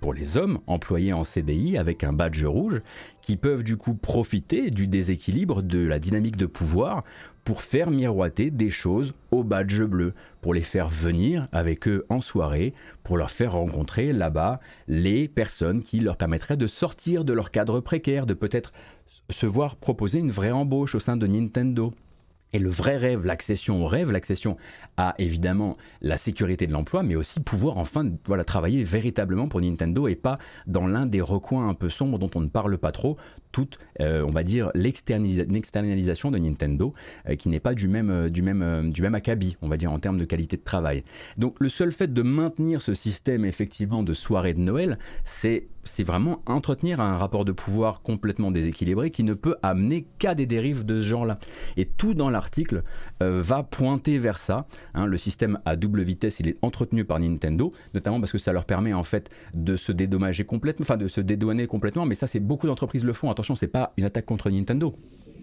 pour, 0.00 0.14
les 0.14 0.36
hommes 0.36 0.60
employés 0.66 1.12
en 1.12 1.24
CDI 1.24 1.78
avec 1.78 2.04
un 2.04 2.12
badge 2.12 2.44
rouge, 2.44 2.80
qui 3.22 3.36
peuvent 3.36 3.62
du 3.62 3.76
coup 3.76 3.94
profiter 3.94 4.70
du 4.70 4.86
déséquilibre 4.86 5.62
de 5.62 5.78
la 5.78 5.98
dynamique 5.98 6.36
de 6.36 6.46
pouvoir 6.46 7.04
pour 7.44 7.62
faire 7.62 7.90
miroiter 7.90 8.50
des 8.50 8.70
choses 8.70 9.14
au 9.30 9.42
badge 9.42 9.82
bleu, 9.82 10.14
pour 10.40 10.54
les 10.54 10.62
faire 10.62 10.88
venir 10.88 11.48
avec 11.52 11.88
eux 11.88 12.04
en 12.08 12.20
soirée, 12.20 12.74
pour 13.02 13.16
leur 13.16 13.30
faire 13.30 13.52
rencontrer 13.52 14.12
là-bas 14.12 14.60
les 14.88 15.28
personnes 15.28 15.82
qui 15.82 16.00
leur 16.00 16.16
permettraient 16.16 16.56
de 16.56 16.66
sortir 16.66 17.24
de 17.24 17.32
leur 17.32 17.50
cadre 17.50 17.80
précaire, 17.80 18.26
de 18.26 18.34
peut-être 18.34 18.72
se 19.30 19.46
voir 19.46 19.76
proposer 19.76 20.18
une 20.18 20.30
vraie 20.30 20.50
embauche 20.50 20.94
au 20.94 21.00
sein 21.00 21.16
de 21.16 21.26
Nintendo. 21.26 21.92
Et 22.52 22.58
le 22.58 22.68
vrai 22.68 22.96
rêve, 22.96 23.24
l'accession 23.24 23.84
au 23.84 23.86
rêve, 23.86 24.10
l'accession 24.10 24.56
à 24.96 25.14
évidemment 25.18 25.76
la 26.00 26.16
sécurité 26.16 26.66
de 26.66 26.72
l'emploi, 26.72 27.04
mais 27.04 27.14
aussi 27.14 27.38
pouvoir 27.38 27.78
enfin 27.78 28.10
voilà, 28.26 28.42
travailler 28.42 28.82
véritablement 28.82 29.46
pour 29.46 29.60
Nintendo 29.60 30.08
et 30.08 30.16
pas 30.16 30.38
dans 30.66 30.88
l'un 30.88 31.06
des 31.06 31.20
recoins 31.20 31.68
un 31.68 31.74
peu 31.74 31.88
sombres 31.88 32.18
dont 32.18 32.30
on 32.34 32.40
ne 32.40 32.48
parle 32.48 32.76
pas 32.76 32.90
trop, 32.90 33.16
toute, 33.52 33.78
euh, 34.00 34.24
on 34.26 34.30
va 34.30 34.42
dire, 34.42 34.70
l'externalisation 34.74 36.30
de 36.30 36.38
Nintendo, 36.38 36.94
euh, 37.28 37.36
qui 37.36 37.48
n'est 37.48 37.60
pas 37.60 37.74
du 37.74 37.88
même, 37.88 38.10
euh, 38.10 38.28
du, 38.28 38.42
même, 38.42 38.90
du 38.90 39.02
même 39.02 39.14
acabit, 39.14 39.56
on 39.62 39.68
va 39.68 39.76
dire, 39.76 39.92
en 39.92 39.98
termes 39.98 40.18
de 40.18 40.24
qualité 40.24 40.56
de 40.56 40.62
travail. 40.62 41.04
Donc 41.36 41.56
le 41.60 41.68
seul 41.68 41.92
fait 41.92 42.12
de 42.12 42.22
maintenir 42.22 42.82
ce 42.82 42.94
système 42.94 43.44
effectivement 43.44 44.02
de 44.02 44.14
soirée 44.14 44.54
de 44.54 44.60
Noël, 44.60 44.98
c'est 45.24 45.68
vraiment 46.00 46.42
entretenir 46.46 47.00
un 47.00 47.16
rapport 47.16 47.44
de 47.44 47.52
pouvoir 47.52 48.00
complètement 48.02 48.50
déséquilibré 48.50 49.10
qui 49.10 49.22
ne 49.24 49.34
peut 49.34 49.56
amener 49.62 50.06
qu'à 50.18 50.34
des 50.34 50.46
dérives 50.46 50.84
de 50.84 50.96
ce 50.96 51.02
genre-là. 51.02 51.38
Et 51.76 51.86
tout 51.86 52.14
dans 52.14 52.30
l'article 52.30 52.82
va 53.20 53.62
pointer 53.62 54.18
vers 54.18 54.38
ça. 54.38 54.66
Hein. 54.94 55.06
le 55.06 55.18
système 55.18 55.58
à 55.64 55.76
double 55.76 56.02
vitesse, 56.02 56.40
il 56.40 56.48
est 56.48 56.56
entretenu 56.62 57.04
par 57.04 57.18
Nintendo, 57.18 57.72
notamment 57.94 58.20
parce 58.20 58.32
que 58.32 58.38
ça 58.38 58.52
leur 58.52 58.64
permet 58.64 58.92
en 58.92 59.04
fait 59.04 59.30
de 59.54 59.76
se 59.76 59.92
dédommager 59.92 60.44
complètement, 60.44 60.84
enfin 60.84 60.96
de 60.96 61.08
se 61.08 61.20
dédouaner 61.20 61.66
complètement. 61.66 62.06
Mais 62.06 62.14
ça, 62.14 62.26
c'est 62.26 62.40
beaucoup 62.40 62.66
d'entreprises 62.66 63.04
le 63.04 63.12
font 63.12 63.30
attention, 63.40 63.56
c'est 63.56 63.68
pas 63.68 63.92
une 63.96 64.04
attaque 64.04 64.26
contre 64.26 64.50
Nintendo. 64.50 64.94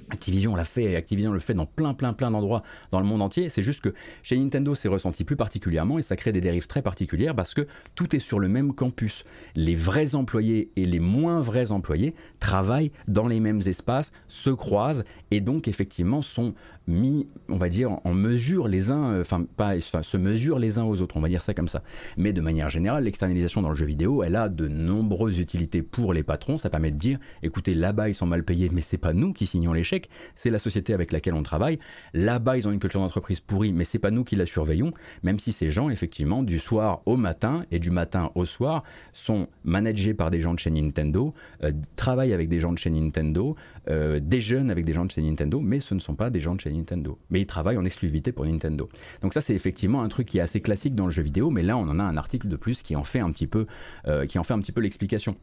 Activision 0.09 0.55
l'a 0.55 0.65
fait 0.65 0.83
et 0.83 0.95
Activision 0.95 1.31
le 1.31 1.39
fait 1.39 1.53
dans 1.53 1.65
plein 1.65 1.93
plein 1.93 2.13
plein 2.13 2.31
d'endroits 2.31 2.63
dans 2.91 2.99
le 2.99 3.05
monde 3.05 3.21
entier. 3.21 3.49
C'est 3.49 3.61
juste 3.61 3.81
que 3.81 3.93
chez 4.23 4.37
Nintendo 4.37 4.75
c'est 4.75 4.87
ressenti 4.87 5.23
plus 5.23 5.35
particulièrement 5.35 5.99
et 5.99 6.01
ça 6.01 6.15
crée 6.15 6.31
des 6.31 6.41
dérives 6.41 6.67
très 6.67 6.81
particulières 6.81 7.35
parce 7.35 7.53
que 7.53 7.67
tout 7.95 8.15
est 8.15 8.19
sur 8.19 8.39
le 8.39 8.47
même 8.47 8.73
campus. 8.73 9.25
Les 9.55 9.75
vrais 9.75 10.15
employés 10.15 10.71
et 10.75 10.85
les 10.85 10.99
moins 10.99 11.41
vrais 11.41 11.71
employés 11.71 12.15
travaillent 12.39 12.91
dans 13.07 13.27
les 13.27 13.39
mêmes 13.39 13.61
espaces, 13.65 14.11
se 14.27 14.49
croisent 14.49 15.03
et 15.31 15.41
donc 15.41 15.67
effectivement 15.67 16.21
sont 16.21 16.53
mis, 16.87 17.27
on 17.49 17.57
va 17.57 17.69
dire, 17.69 17.97
en 18.03 18.13
mesure 18.13 18.67
les 18.67 18.91
uns, 18.91 19.11
euh, 19.11 19.21
enfin 19.21 19.45
pas, 19.57 19.79
se 19.79 20.17
mesurent 20.17 20.59
les 20.59 20.79
uns 20.79 20.85
aux 20.85 21.01
autres, 21.01 21.17
on 21.17 21.21
va 21.21 21.27
dire 21.27 21.41
ça 21.41 21.53
comme 21.53 21.67
ça. 21.67 21.83
Mais 22.15 22.33
de 22.33 22.41
manière 22.41 22.69
générale, 22.69 23.03
l'externalisation 23.03 23.61
dans 23.61 23.69
le 23.69 23.75
jeu 23.75 23.85
vidéo, 23.85 24.23
elle 24.23 24.35
a 24.35 24.49
de 24.49 24.67
nombreuses 24.67 25.39
utilités 25.39 25.81
pour 25.81 26.13
les 26.13 26.23
patrons. 26.23 26.57
Ça 26.57 26.69
permet 26.69 26.91
de 26.91 26.97
dire, 26.97 27.19
écoutez, 27.43 27.73
là-bas 27.73 28.09
ils 28.09 28.13
sont 28.13 28.25
mal 28.25 28.43
payés, 28.43 28.69
mais 28.71 28.81
c'est 28.81 28.97
pas 28.97 29.13
nous 29.13 29.33
qui 29.33 29.45
signons 29.45 29.73
l'échec, 29.73 29.96
c'est 30.35 30.49
la 30.49 30.59
société 30.59 30.93
avec 30.93 31.11
laquelle 31.11 31.33
on 31.33 31.43
travaille. 31.43 31.79
Là-bas 32.13 32.57
ils 32.57 32.67
ont 32.67 32.71
une 32.71 32.79
culture 32.79 32.99
d'entreprise 32.99 33.39
pourrie, 33.39 33.73
mais 33.73 33.83
c'est 33.83 33.99
pas 33.99 34.11
nous 34.11 34.23
qui 34.23 34.35
la 34.35 34.45
surveillons. 34.45 34.93
Même 35.23 35.39
si 35.39 35.51
ces 35.51 35.69
gens, 35.69 35.89
effectivement, 35.89 36.43
du 36.43 36.59
soir 36.59 37.01
au 37.05 37.17
matin 37.17 37.65
et 37.71 37.79
du 37.79 37.91
matin 37.91 38.31
au 38.35 38.45
soir, 38.45 38.83
sont 39.13 39.47
managés 39.63 40.13
par 40.13 40.31
des 40.31 40.39
gens 40.39 40.53
de 40.53 40.59
chez 40.59 40.71
Nintendo, 40.71 41.33
euh, 41.63 41.71
travaillent 41.95 42.33
avec 42.33 42.49
des 42.49 42.59
gens 42.59 42.71
de 42.71 42.77
chez 42.77 42.89
Nintendo, 42.89 43.55
euh, 43.89 44.19
déjeunent 44.21 44.71
avec 44.71 44.85
des 44.85 44.93
gens 44.93 45.05
de 45.05 45.11
chez 45.11 45.21
Nintendo, 45.21 45.59
mais 45.59 45.79
ce 45.79 45.93
ne 45.93 45.99
sont 45.99 46.15
pas 46.15 46.29
des 46.29 46.39
gens 46.39 46.55
de 46.55 46.61
chez 46.61 46.71
Nintendo. 46.71 47.17
Mais 47.29 47.41
ils 47.41 47.47
travaillent 47.47 47.77
en 47.77 47.85
exclusivité 47.85 48.31
pour 48.31 48.45
Nintendo. 48.45 48.89
Donc 49.21 49.33
ça 49.33 49.41
c'est 49.41 49.53
effectivement 49.53 50.01
un 50.01 50.09
truc 50.09 50.27
qui 50.27 50.37
est 50.37 50.41
assez 50.41 50.61
classique 50.61 50.95
dans 50.95 51.05
le 51.05 51.11
jeu 51.11 51.23
vidéo, 51.23 51.49
mais 51.49 51.63
là 51.63 51.77
on 51.77 51.87
en 51.87 51.99
a 51.99 52.03
un 52.03 52.17
article 52.17 52.47
de 52.47 52.55
plus 52.55 52.83
qui 52.83 52.95
en 52.95 53.03
fait 53.03 53.19
un 53.19 53.31
petit 53.31 53.47
peu, 53.47 53.65
euh, 54.07 54.25
qui 54.25 54.39
en 54.39 54.43
fait 54.43 54.53
un 54.53 54.59
petit 54.59 54.71
peu 54.71 54.81
l'explication. 54.81 55.35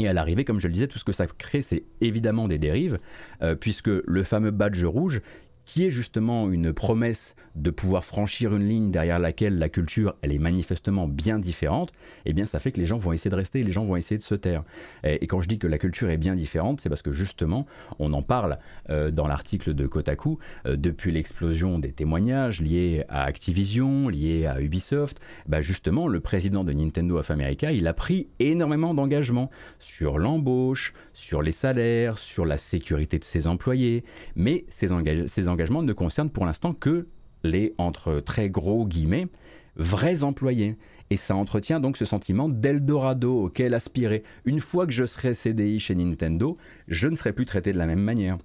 Et 0.00 0.06
à 0.06 0.12
l'arrivée, 0.12 0.44
comme 0.44 0.60
je 0.60 0.68
le 0.68 0.72
disais, 0.72 0.86
tout 0.86 0.98
ce 0.98 1.04
que 1.04 1.10
ça 1.10 1.26
crée, 1.26 1.60
c'est 1.60 1.82
évidemment 2.00 2.46
des 2.46 2.58
dérives, 2.58 3.00
euh, 3.42 3.56
puisque 3.56 3.88
le 3.88 4.22
fameux 4.22 4.52
badge 4.52 4.84
rouge, 4.84 5.20
qui 5.68 5.84
est 5.84 5.90
justement 5.90 6.50
une 6.50 6.72
promesse 6.72 7.36
de 7.54 7.70
pouvoir 7.70 8.02
franchir 8.02 8.56
une 8.56 8.66
ligne 8.66 8.90
derrière 8.90 9.18
laquelle 9.18 9.58
la 9.58 9.68
culture, 9.68 10.14
elle 10.22 10.32
est 10.32 10.38
manifestement 10.38 11.06
bien 11.06 11.38
différente, 11.38 11.92
eh 12.24 12.32
bien 12.32 12.46
ça 12.46 12.58
fait 12.58 12.72
que 12.72 12.80
les 12.80 12.86
gens 12.86 12.96
vont 12.96 13.12
essayer 13.12 13.30
de 13.30 13.36
rester, 13.36 13.62
les 13.62 13.70
gens 13.70 13.84
vont 13.84 13.96
essayer 13.96 14.16
de 14.16 14.22
se 14.22 14.34
taire. 14.34 14.64
Et, 15.04 15.26
quand 15.26 15.42
je 15.42 15.48
dis 15.48 15.58
que 15.58 15.66
la 15.66 15.76
culture 15.76 16.08
est 16.08 16.16
bien 16.16 16.34
différente, 16.34 16.80
c'est 16.80 16.88
parce 16.88 17.02
que 17.02 17.12
justement, 17.12 17.66
on 17.98 18.14
en 18.14 18.22
parle 18.22 18.58
euh, 18.88 19.10
dans 19.10 19.26
l'article 19.26 19.74
de 19.74 19.86
Kotaku, 19.86 20.38
euh, 20.64 20.76
depuis 20.76 21.12
l'explosion 21.12 21.78
des 21.78 21.92
témoignages 21.92 22.62
liés 22.62 23.04
à 23.10 23.24
Activision, 23.24 24.08
liés 24.08 24.46
à 24.46 24.62
Ubisoft, 24.62 25.20
bah 25.48 25.60
justement, 25.60 26.08
le 26.08 26.20
président 26.20 26.64
de 26.64 26.72
Nintendo 26.72 27.18
of 27.18 27.30
America, 27.30 27.72
il 27.72 27.86
a 27.86 27.92
pris 27.92 28.28
énormément 28.38 28.94
d'engagements 28.94 29.50
sur 29.80 30.18
l'embauche, 30.18 30.94
sur 31.12 31.42
les 31.42 31.52
salaires, 31.52 32.18
sur 32.18 32.46
la 32.46 32.56
sécurité 32.56 33.18
de 33.18 33.24
ses 33.24 33.46
employés, 33.46 34.02
mais 34.34 34.64
ces, 34.68 34.88
ces 35.26 35.48
ne 35.58 35.92
concernent 35.92 36.30
pour 36.30 36.46
l'instant 36.46 36.72
que 36.72 37.06
les, 37.44 37.74
entre 37.78 38.20
très 38.20 38.48
gros 38.48 38.86
guillemets, 38.86 39.28
vrais 39.76 40.22
employés. 40.24 40.76
Et 41.10 41.16
ça 41.16 41.34
entretient 41.34 41.80
donc 41.80 41.96
ce 41.96 42.04
sentiment 42.04 42.48
d'Eldorado 42.48 43.44
auquel 43.44 43.74
aspirer. 43.74 44.22
Une 44.44 44.60
fois 44.60 44.86
que 44.86 44.92
je 44.92 45.04
serai 45.04 45.32
CDI 45.32 45.80
chez 45.80 45.94
Nintendo, 45.94 46.58
je 46.86 47.08
ne 47.08 47.16
serai 47.16 47.32
plus 47.32 47.46
traité 47.46 47.72
de 47.72 47.78
la 47.78 47.86
même 47.86 48.02
manière. 48.02 48.38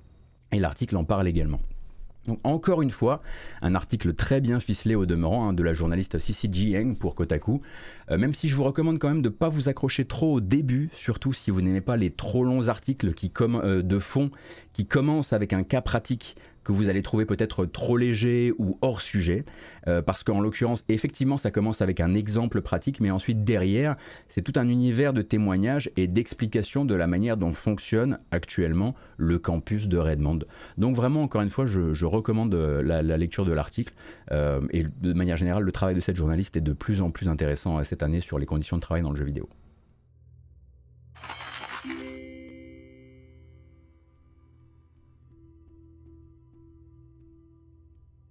Et 0.52 0.60
l'article 0.60 0.96
en 0.96 1.04
parle 1.04 1.28
également. 1.28 1.60
Donc 2.28 2.40
encore 2.44 2.82
une 2.82 2.92
fois, 2.92 3.22
un 3.62 3.76
article 3.76 4.14
très 4.14 4.40
bien 4.40 4.62
ficelé 4.62 4.96
au 4.96 5.06
demeurant 5.06 5.50
hein, 5.50 5.54
de 5.54 5.62
la 5.62 5.74
journaliste 5.74 6.20
Cici 6.20 6.50
Jiang 6.52 6.96
pour 6.96 7.16
Kotaku, 7.16 7.62
euh, 8.12 8.18
même 8.18 8.34
si 8.34 8.48
je 8.48 8.56
vous 8.56 8.64
recommande 8.64 8.98
quand 8.98 9.10
même 9.10 9.22
de 9.22 9.28
ne 9.28 9.34
pas 9.34 9.50
vous 9.50 9.68
accrocher 9.68 10.06
trop 10.06 10.36
au 10.36 10.40
début, 10.40 10.90
surtout 10.94 11.34
si 11.34 11.52
vous 11.52 11.62
n'aimez 11.62 11.82
pas 11.82 11.98
les 11.98 12.12
trop 12.12 12.46
longs 12.46 12.70
articles 12.70 13.14
qui, 13.14 13.32
euh, 13.42 13.82
de 13.82 14.00
fond 14.00 14.32
qui 14.72 14.86
commencent 14.86 15.34
avec 15.34 15.52
un 15.52 15.64
cas 15.64 15.82
pratique 15.82 16.38
que 16.64 16.72
vous 16.72 16.90
allez 16.90 17.02
trouver 17.02 17.26
peut-être 17.26 17.66
trop 17.66 17.98
léger 17.98 18.54
ou 18.58 18.78
hors 18.82 19.02
sujet, 19.02 19.46
euh, 19.88 20.02
parce 20.02 20.24
qu'en 20.24 20.40
l'occurrence, 20.40 20.84
effectivement, 20.90 21.38
ça 21.38 21.52
commence 21.52 21.82
avec 21.82 22.00
un 22.00 22.14
exemple 22.16 22.62
pratique, 22.62 23.00
mais 23.00 23.12
ensuite 23.12 23.44
derrière, 23.44 23.96
c'est 24.30 24.42
tout 24.42 24.54
un 24.56 24.68
univers 24.68 25.14
de 25.14 25.22
témoignages 25.22 25.92
et 25.98 26.08
d'explications 26.08 26.86
de 26.86 26.96
la 26.96 27.08
manière 27.08 27.38
dont 27.38 27.54
fonctionne 27.54 28.20
actuellement 28.32 28.96
le 29.18 29.40
campus 29.40 29.88
de 29.88 29.98
Redmond. 29.98 30.40
Donc 30.78 30.96
vraiment, 30.96 31.24
encore 31.24 31.42
une 31.42 31.50
fois, 31.50 31.66
je, 31.66 32.06
recommande 32.06 32.54
euh, 32.54 32.82
la, 32.84 33.18
lecture 33.18 33.46
de 33.46 33.54
l'article, 33.54 33.94
euh, 34.32 34.62
et 34.72 34.84
de 34.84 35.14
manière 35.14 35.38
générale, 35.38 35.64
le 35.64 35.72
travail 35.72 35.96
de 35.96 36.00
cette 36.00 36.16
journaliste 36.16 36.58
est 36.58 36.62
de 36.62 36.74
plus 36.74 37.02
en 37.02 37.10
plus 37.10 37.30
intéressant 37.30 37.84
cette 37.84 38.04
année 38.04 38.22
sur 38.22 38.38
les 38.40 38.46
conditions 38.46 38.78
de 38.78 38.82
travail 38.82 39.04
dans 39.04 39.10
le 39.10 39.16
jeu 39.16 39.26
vidéo. 39.26 39.50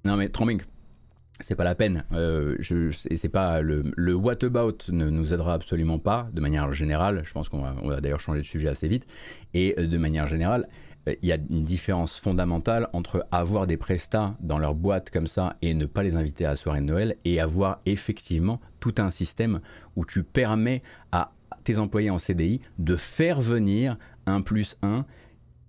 Non 0.04 0.16
mais 0.16 0.28
Trombing, 0.28 0.62
c'est 1.40 1.54
pas 1.54 1.64
la 1.64 1.74
peine. 1.74 2.04
Euh, 2.12 2.56
c'est 3.00 3.28
pas 3.28 3.60
le, 3.60 3.82
le, 3.96 4.14
what 4.14 4.44
about 4.44 4.78
ne 4.88 5.10
nous 5.10 5.32
aidera 5.32 5.54
absolument 5.54 5.98
pas 5.98 6.28
de 6.32 6.40
manière 6.40 6.72
générale. 6.72 7.22
Je 7.24 7.32
pense 7.32 7.48
qu'on 7.48 7.62
va, 7.62 7.74
va 7.82 8.00
d'ailleurs 8.00 8.20
changer 8.20 8.40
de 8.40 8.46
sujet 8.46 8.68
assez 8.68 8.88
vite. 8.88 9.06
Et 9.54 9.74
euh, 9.78 9.86
de 9.86 9.98
manière 9.98 10.26
générale, 10.26 10.68
euh, 11.08 11.14
il 11.22 11.28
y 11.28 11.32
a 11.32 11.36
une 11.36 11.64
différence 11.64 12.18
fondamentale 12.18 12.88
entre 12.92 13.26
avoir 13.30 13.66
des 13.66 13.76
prestats 13.76 14.36
dans 14.40 14.58
leur 14.58 14.74
boîte 14.74 15.10
comme 15.10 15.26
ça 15.26 15.56
et 15.62 15.74
ne 15.74 15.86
pas 15.86 16.02
les 16.02 16.16
inviter 16.16 16.44
à 16.44 16.50
la 16.50 16.56
soirée 16.56 16.80
de 16.80 16.86
Noël 16.86 17.16
et 17.24 17.40
avoir 17.40 17.80
effectivement 17.86 18.60
tout 18.80 18.94
un 18.98 19.10
système 19.10 19.60
où 19.96 20.04
tu 20.04 20.22
permets 20.22 20.82
à 21.10 21.32
tes 21.64 21.78
employés 21.78 22.10
en 22.10 22.18
CDI 22.18 22.60
de 22.78 22.96
faire 22.96 23.40
venir 23.40 23.96
un 24.26 24.40
plus 24.40 24.76
un 24.82 25.04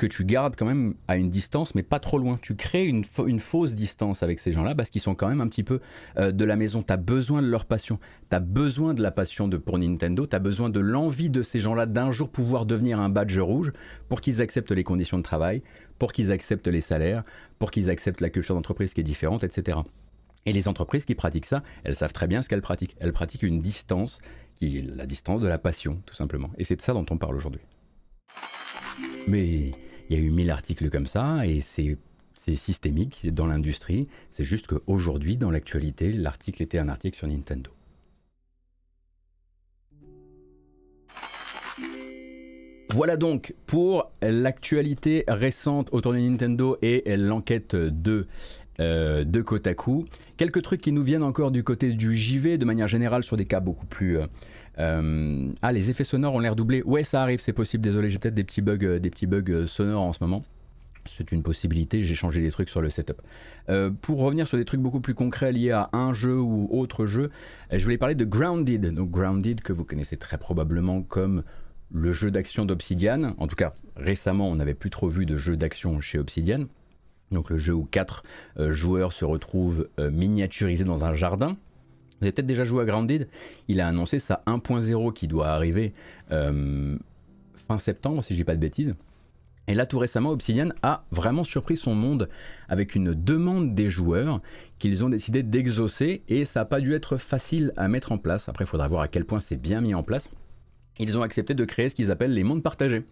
que 0.03 0.13
tu 0.13 0.25
gardes 0.25 0.55
quand 0.57 0.65
même 0.65 0.95
à 1.07 1.15
une 1.15 1.29
distance, 1.29 1.75
mais 1.75 1.83
pas 1.83 1.99
trop 1.99 2.17
loin. 2.17 2.37
Tu 2.41 2.55
crées 2.55 2.85
une, 2.85 3.05
fausse 3.39 3.73
distance 3.73 4.21
avec 4.21 4.39
ces 4.39 4.51
gens-là 4.51 4.75
parce 4.75 4.89
qu'ils 4.89 5.01
sont 5.01 5.15
quand 5.15 5.29
même 5.29 5.39
un 5.39 5.47
petit 5.47 5.63
peu 5.63 5.79
euh, 6.17 6.33
de 6.33 6.43
la 6.43 6.57
maison. 6.57 6.83
Tu 6.83 6.91
as 6.91 6.97
besoin 6.97 7.41
de 7.41 7.47
leur 7.47 7.63
passion. 7.63 7.99
Tu 8.29 8.35
as 8.35 8.41
besoin 8.41 8.93
de 8.93 9.01
la 9.01 9.11
passion 9.11 9.47
de, 9.47 9.55
pour 9.55 9.77
Nintendo. 9.77 10.27
Tu 10.27 10.35
as 10.35 10.39
besoin 10.39 10.69
de 10.69 10.81
l'envie 10.81 11.29
de 11.29 11.41
ces 11.41 11.59
gens-là 11.59 11.85
d'un 11.85 12.11
jour 12.11 12.29
pouvoir 12.29 12.65
devenir 12.65 12.99
un 12.99 13.07
badge 13.07 13.39
rouge 13.39 13.71
pour 14.09 14.19
qu'ils 14.19 14.41
acceptent 14.41 14.73
les 14.73 14.83
conditions 14.83 15.17
de 15.17 15.23
travail, 15.23 15.63
pour 15.99 16.11
qu'ils 16.11 16.33
acceptent 16.33 16.67
les 16.67 16.81
salaires, 16.81 17.23
pour 17.57 17.71
qu'ils 17.71 17.89
acceptent 17.89 18.21
la 18.21 18.29
culture 18.29 18.55
d'entreprise 18.55 18.93
qui 18.93 18.99
est 18.99 19.05
différente, 19.05 19.45
etc. 19.45 19.77
Et 20.45 20.51
les 20.51 20.67
entreprises 20.67 21.05
qui 21.05 21.15
pratiquent 21.15 21.45
ça, 21.45 21.63
elles 21.85 21.95
savent 21.95 22.11
très 22.11 22.27
bien 22.27 22.41
ce 22.41 22.49
qu'elles 22.49 22.61
pratiquent. 22.61 22.97
Elles 22.99 23.13
pratiquent 23.13 23.43
une 23.43 23.61
distance 23.61 24.19
qui 24.55 24.79
est 24.79 24.81
la 24.81 25.05
distance 25.05 25.41
de 25.41 25.47
la 25.47 25.57
passion, 25.57 26.01
tout 26.05 26.15
simplement. 26.15 26.51
Et 26.57 26.65
c'est 26.65 26.75
de 26.75 26.81
ça 26.81 26.91
dont 26.91 27.05
on 27.09 27.17
parle 27.17 27.37
aujourd'hui. 27.37 27.61
Mais 29.27 29.71
il 30.14 30.20
y 30.20 30.22
a 30.22 30.26
eu 30.26 30.30
mille 30.30 30.51
articles 30.51 30.89
comme 30.91 31.07
ça 31.07 31.45
et 31.45 31.61
c'est 31.61 31.97
systémique 32.55 33.34
dans 33.34 33.47
l'industrie. 33.47 34.07
C'est 34.30 34.43
juste 34.43 34.68
qu'aujourd'hui, 34.68 35.38
dans 35.38 35.49
l'actualité, 35.49 36.11
l'article 36.11 36.61
était 36.61 36.78
un 36.78 36.88
article 36.88 37.18
sur 37.18 37.28
Nintendo. 37.28 37.72
Voilà 42.91 43.18
donc 43.18 43.55
pour 43.66 44.11
l'actualité 44.22 45.24
récente 45.28 45.89
autour 45.93 46.14
de 46.14 46.20
Nintendo 46.20 46.78
et 46.84 47.18
l'enquête 47.18 47.76
de, 47.76 48.28
euh, 48.80 49.24
de 49.24 49.41
Kotaku. 49.41 50.05
Quelques 50.38 50.61
trucs 50.61 50.82
qui 50.82 50.91
nous 50.91 51.01
viennent 51.01 51.24
encore 51.24 51.49
du 51.49 51.64
côté 51.64 51.91
du 51.93 52.16
JV, 52.16 52.59
de 52.59 52.66
manière 52.66 52.88
générale 52.88 53.24
sur 53.24 53.36
des 53.36 53.45
cas 53.45 53.61
beaucoup 53.61 53.88
plus, 53.88 54.20
euh, 54.20 54.28
ah, 54.78 55.71
les 55.71 55.89
effets 55.89 56.03
sonores 56.03 56.34
ont 56.34 56.39
l'air 56.39 56.55
doublés. 56.55 56.82
Ouais, 56.84 57.03
ça 57.03 57.21
arrive, 57.21 57.39
c'est 57.39 57.53
possible. 57.53 57.84
Désolé, 57.84 58.09
j'ai 58.09 58.19
peut-être 58.19 58.34
des 58.34 58.43
petits 58.43 58.61
bugs, 58.61 58.78
euh, 58.84 58.99
des 58.99 59.09
petits 59.09 59.28
bugs 59.28 59.43
euh, 59.49 59.67
sonores 59.67 60.03
en 60.03 60.13
ce 60.13 60.19
moment. 60.21 60.43
C'est 61.05 61.34
une 61.34 61.43
possibilité, 61.43 62.01
j'ai 62.01 62.15
changé 62.15 62.41
des 62.41 62.49
trucs 62.49 62.69
sur 62.69 62.80
le 62.80 62.89
setup. 62.89 63.21
pour 64.01 64.19
revenir 64.19 64.47
sur 64.47 64.57
des 64.57 64.63
trucs 64.63 64.80
beaucoup 64.80 65.01
plus 65.01 65.13
concrets 65.13 65.51
liés 65.51 65.71
à 65.71 65.89
un 65.91 66.13
jeu 66.13 66.39
ou 66.39 66.69
autre 66.71 67.05
jeu, 67.05 67.30
je 67.74 67.84
voulais 67.84 67.97
parler 67.97 68.15
de 68.15 68.24
Grounded. 68.24 68.93
Donc 68.93 69.11
Grounded 69.11 69.59
que 69.59 69.74
vous 69.74 69.84
connaissez 69.84 70.15
très 70.15 70.38
probablement 70.38 71.01
comme 71.01 71.43
le 71.91 72.13
jeu 72.13 72.32
d'action 72.32 72.63
d'Obsidian. 72.65 73.36
En 73.38 73.47
tout 73.47 73.57
cas, 73.57 73.74
récemment, 73.97 74.49
on 74.49 74.55
n'avait 74.55 74.76
plus 74.76 74.91
trop 74.91 75.09
vu 75.09 75.26
de 75.26 75.36
jeu 75.36 75.57
d'action 75.57 75.99
chez 75.99 76.19
Obsidian. 76.19 76.67
Donc 77.32 77.49
le 77.49 77.57
jeu 77.57 77.74
où 77.74 77.84
quatre 77.84 78.24
joueurs 78.57 79.11
se 79.11 79.26
retrouvent 79.26 79.89
miniaturisés 79.97 80.86
dans 80.86 81.03
un 81.03 81.15
jardin. 81.15 81.57
Vous 82.24 82.28
avez 82.28 82.32
peut-être 82.32 82.47
déjà 82.47 82.63
joué 82.63 82.84
à 82.84 82.86
Grounded. 82.86 83.28
Il 83.67 83.82
a 83.82 83.88
annoncé 83.88 84.17
sa 84.17 84.43
1.0 84.47 85.11
qui 85.11 85.28
doit 85.28 85.49
arriver 85.49 85.91
euh, 86.32 86.97
fin 87.67 87.80
septembre, 87.80 88.24
si 88.24 88.34
je 88.34 88.39
dis 88.39 88.45
pas 88.45 88.55
de 88.55 88.61
bêtises. 88.61 88.95
Et 89.67 89.74
là, 89.74 89.86
tout 89.86 89.99
récemment, 89.99 90.30
Obsidian 90.30 90.69
a 90.84 91.03
vraiment 91.11 91.43
surpris 91.43 91.76
son 91.76 91.95
monde 91.95 92.30
avec 92.69 92.95
une 92.95 93.13
demande 93.13 93.76
des 93.76 93.89
joueurs 93.89 94.39
qu'ils 94.80 95.03
ont 95.03 95.09
décidé 95.09 95.43
d'exaucer 95.43 96.21
et 96.30 96.45
ça 96.45 96.61
n'a 96.61 96.65
pas 96.65 96.80
dû 96.80 96.93
être 96.93 97.17
facile 97.17 97.74
à 97.76 97.89
mettre 97.89 98.13
en 98.13 98.17
place. 98.17 98.47
Après, 98.47 98.63
il 98.63 98.67
faudra 98.67 98.88
voir 98.88 99.01
à 99.01 99.09
quel 99.09 99.26
point 99.26 99.41
c'est 99.41 99.57
bien 99.57 99.82
mis 99.82 99.93
en 99.93 100.03
place. 100.03 100.30
Ils 100.99 101.17
ont 101.17 101.24
accepté 101.24 101.53
de 101.53 101.65
créer 101.65 101.89
ce 101.89 101.95
qu'ils 101.95 102.09
appellent 102.09 102.34
les 102.34 102.45
mondes 102.45 102.63
partagés. 102.63 103.03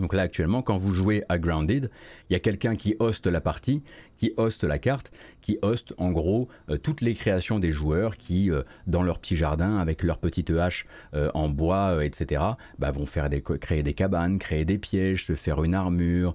Donc 0.00 0.14
là 0.14 0.22
actuellement, 0.22 0.62
quand 0.62 0.78
vous 0.78 0.94
jouez 0.94 1.24
à 1.28 1.38
Grounded, 1.38 1.90
il 2.28 2.32
y 2.32 2.36
a 2.36 2.40
quelqu'un 2.40 2.74
qui 2.74 2.96
hoste 2.98 3.26
la 3.26 3.40
partie, 3.40 3.82
qui 4.16 4.32
hoste 4.38 4.64
la 4.64 4.78
carte, 4.78 5.12
qui 5.42 5.58
hoste 5.60 5.94
en 5.98 6.10
gros 6.10 6.48
euh, 6.70 6.78
toutes 6.78 7.02
les 7.02 7.14
créations 7.14 7.58
des 7.58 7.70
joueurs 7.70 8.16
qui, 8.16 8.50
euh, 8.50 8.62
dans 8.86 9.02
leur 9.02 9.18
petit 9.18 9.36
jardin, 9.36 9.76
avec 9.76 10.02
leur 10.02 10.18
petite 10.18 10.50
hache 10.50 10.86
euh, 11.14 11.30
en 11.34 11.48
bois, 11.48 12.04
etc., 12.04 12.42
bah, 12.78 12.90
vont 12.90 13.06
faire 13.06 13.28
créer 13.60 13.82
des 13.82 13.94
cabanes, 13.94 14.38
créer 14.38 14.64
des 14.64 14.78
pièges, 14.78 15.26
se 15.26 15.34
faire 15.34 15.62
une 15.62 15.74
armure, 15.74 16.34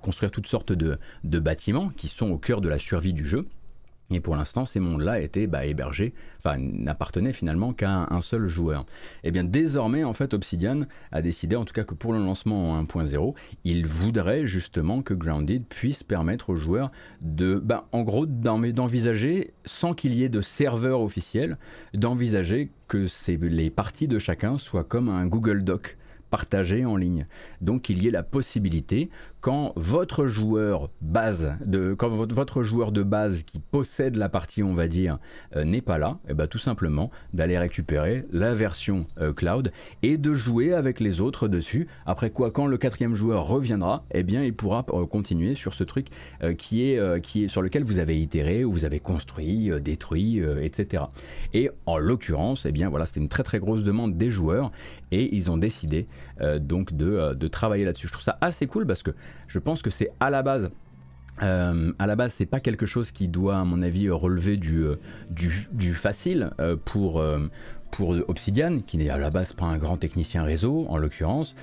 construire 0.00 0.30
toutes 0.30 0.48
sortes 0.48 0.72
de 0.72 1.38
bâtiments 1.38 1.90
qui 1.96 2.08
sont 2.08 2.30
au 2.30 2.38
cœur 2.38 2.60
de 2.60 2.68
la 2.68 2.78
survie 2.78 3.12
du 3.12 3.24
jeu. 3.24 3.46
Et 4.10 4.20
pour 4.20 4.36
l'instant, 4.36 4.66
ces 4.66 4.80
mondes-là 4.80 5.20
étaient 5.20 5.46
bah, 5.46 5.64
hébergés, 5.64 6.14
enfin 6.38 6.56
n'appartenaient 6.58 7.32
finalement 7.32 7.72
qu'à 7.72 8.08
un, 8.10 8.20
seul 8.20 8.48
joueur. 8.48 8.82
Et 9.22 9.28
eh 9.28 9.30
bien 9.30 9.44
désormais, 9.44 10.04
en 10.04 10.12
fait, 10.12 10.34
Obsidian 10.34 10.82
a 11.12 11.22
décidé, 11.22 11.56
en 11.56 11.64
tout 11.64 11.72
cas 11.72 11.84
que 11.84 11.94
pour 11.94 12.12
le 12.12 12.18
lancement 12.18 12.72
en 12.72 12.82
1.0, 12.82 13.34
il 13.64 13.86
voudrait 13.86 14.46
justement 14.46 15.02
que 15.02 15.14
Grounded 15.14 15.64
puisse 15.66 16.02
permettre 16.02 16.50
aux 16.50 16.56
joueurs 16.56 16.90
de, 17.20 17.54
bah, 17.54 17.86
en 17.92 18.02
gros, 18.02 18.26
d'envisager, 18.26 19.52
sans 19.64 19.94
qu'il 19.94 20.14
y 20.14 20.24
ait 20.24 20.28
de 20.28 20.40
serveur 20.40 21.00
officiel, 21.00 21.56
d'envisager 21.94 22.70
que 22.88 23.06
les 23.40 23.70
parties 23.70 24.08
de 24.08 24.18
chacun 24.18 24.58
soient 24.58 24.84
comme 24.84 25.08
un 25.08 25.26
Google 25.26 25.62
Doc 25.62 25.96
partagé 26.30 26.84
en 26.84 26.96
ligne. 26.96 27.26
Donc 27.60 27.88
il 27.88 28.02
y 28.02 28.08
ait 28.08 28.12
la 28.12 28.22
possibilité 28.22 29.10
quand 29.40 29.72
votre 29.76 30.26
joueur 30.26 30.90
base 31.00 31.54
de 31.64 31.94
quand 31.94 32.08
votre 32.08 32.62
joueur 32.62 32.92
de 32.92 33.02
base 33.02 33.42
qui 33.42 33.58
possède 33.58 34.16
la 34.16 34.28
partie 34.28 34.62
on 34.62 34.74
va 34.74 34.86
dire 34.86 35.18
euh, 35.56 35.64
n'est 35.64 35.80
pas 35.80 35.98
là 35.98 36.18
et 36.26 36.32
eh 36.32 36.34
ben, 36.34 36.46
tout 36.46 36.58
simplement 36.58 37.10
d'aller 37.32 37.58
récupérer 37.58 38.26
la 38.32 38.54
version 38.54 39.06
euh, 39.18 39.32
cloud 39.32 39.72
et 40.02 40.18
de 40.18 40.34
jouer 40.34 40.74
avec 40.74 41.00
les 41.00 41.20
autres 41.20 41.48
dessus. 41.48 41.88
Après 42.04 42.30
quoi 42.30 42.50
quand 42.50 42.66
le 42.66 42.76
quatrième 42.76 43.14
joueur 43.14 43.46
reviendra 43.46 44.04
eh 44.12 44.22
bien 44.22 44.44
il 44.44 44.54
pourra 44.54 44.84
euh, 44.92 45.06
continuer 45.06 45.54
sur 45.54 45.74
ce 45.74 45.84
truc 45.84 46.08
qui 46.58 46.82
est 46.82 47.20
qui 47.22 47.44
est 47.44 47.48
sur 47.48 47.62
lequel 47.62 47.84
vous 47.84 47.98
avez 47.98 48.20
itéré 48.20 48.64
ou 48.64 48.72
vous 48.72 48.84
avez 48.84 49.00
construit 49.00 49.70
détruit 49.80 50.42
etc 50.60 51.04
et 51.54 51.70
en 51.86 51.98
l'occurrence 51.98 52.66
eh 52.66 52.72
bien 52.72 52.88
voilà 52.88 53.06
c'était 53.06 53.20
une 53.20 53.28
très 53.28 53.42
très 53.42 53.58
grosse 53.58 53.82
demande 53.82 54.16
des 54.16 54.30
joueurs 54.30 54.70
et 55.12 55.34
ils 55.34 55.50
ont 55.50 55.56
décidé 55.56 56.06
donc 56.60 56.92
de, 56.92 57.34
de 57.34 57.48
travailler 57.48 57.84
là-dessus. 57.84 58.06
Je 58.06 58.12
trouve 58.12 58.22
ça 58.22 58.38
assez 58.40 58.66
cool 58.66 58.86
parce 58.86 59.02
que 59.02 59.10
je 59.48 59.58
pense 59.58 59.82
que 59.82 59.90
c'est 59.90 60.10
à 60.20 60.30
la 60.30 60.42
base 60.42 60.70
Euh, 61.42 61.92
à 61.98 62.06
la 62.06 62.16
base, 62.16 62.34
c'est 62.34 62.44
pas 62.44 62.60
quelque 62.60 62.84
chose 62.84 63.12
qui 63.12 63.26
doit, 63.26 63.56
à 63.56 63.64
mon 63.64 63.80
avis, 63.80 64.10
relever 64.10 64.58
du, 64.58 64.84
euh, 64.84 64.96
du, 65.30 65.94
facile 65.94 66.50
euh, 66.60 66.76
pour, 66.76 67.18
euh, 67.18 67.48
pour 67.90 68.10
Obsidian, 68.28 68.80
qui 68.86 68.98
n'est 68.98 69.08
à 69.08 69.16
la 69.16 69.30
base 69.30 69.54
pas 69.54 69.64
un 69.64 69.78
grand 69.78 69.96
technicien 69.96 70.42
réseau, 70.42 70.84
en 70.90 70.98
l'occurrence, 70.98 71.54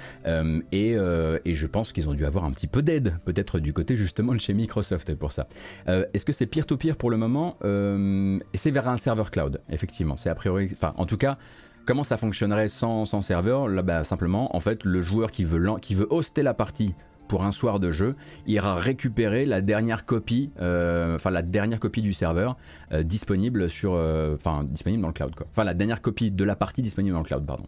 et, 0.72 0.98
et 1.46 1.54
je 1.54 1.68
pense 1.68 1.94
qu'ils 1.94 2.10
ont 2.10 2.16
dû 2.16 2.26
avoir 2.26 2.44
un 2.44 2.52
petit 2.52 2.68
peu 2.68 2.82
d'aide, 2.82 3.14
peut-être 3.24 3.60
du 3.60 3.72
côté 3.72 3.96
justement 3.96 4.34
de 4.34 4.40
chez 4.40 4.54
Microsoft 4.54 5.14
pour 5.16 5.32
ça. 5.32 5.46
Est-ce 5.86 6.26
que 6.26 6.34
c'est 6.34 6.48
peer-to-peer 6.48 6.96
pour 6.98 7.12
le 7.12 7.18
moment? 7.18 7.56
Et 7.64 8.58
c'est 8.58 8.72
vers 8.72 8.90
un 8.90 8.98
serveur 8.98 9.30
cloud, 9.32 9.62
effectivement. 9.70 10.18
C'est 10.18 10.30
a 10.30 10.36
priori, 10.36 10.70
enfin, 10.74 10.94
en 10.98 11.06
tout 11.06 11.18
cas. 11.18 11.38
Comment 11.86 12.04
ça 12.04 12.18
fonctionnerait 12.18 12.68
sans, 12.68 13.06
sans 13.06 13.22
serveur? 13.22 13.70
Là, 13.70 13.82
bah, 13.82 14.04
simplement, 14.04 14.54
en 14.54 14.60
fait, 14.60 14.84
le 14.84 15.00
joueur 15.00 15.32
qui 15.32 15.46
veut, 15.46 15.64
qui 15.82 15.96
veut 15.96 16.08
hoster 16.10 16.44
la 16.44 16.54
partie 16.54 16.94
pour 17.28 17.44
un 17.44 17.52
soir 17.52 17.80
de 17.80 17.92
jeu, 17.92 18.16
ira 18.46 18.76
récupérer 18.76 19.46
la 19.46 19.62
dernière 19.62 20.06
copie, 20.06 20.52
euh, 20.60 21.16
enfin 21.16 21.30
la 21.30 21.42
dernière 21.42 21.80
copie 21.80 22.02
du 22.02 22.14
serveur 22.14 22.58
euh, 22.92 23.04
disponible 23.04 23.70
sur, 23.70 23.94
euh, 23.94 24.36
enfin 24.36 24.64
dans 24.64 25.08
le 25.08 25.14
cloud. 25.14 25.34
Enfin 25.52 25.64
la 25.64 25.74
dernière 25.74 26.02
copie 26.02 26.32
de 26.32 26.44
la 26.44 26.56
partie 26.56 26.82
disponible 26.82 27.14
dans 27.14 27.22
le 27.22 27.26
cloud, 27.26 27.46
pardon. 27.46 27.66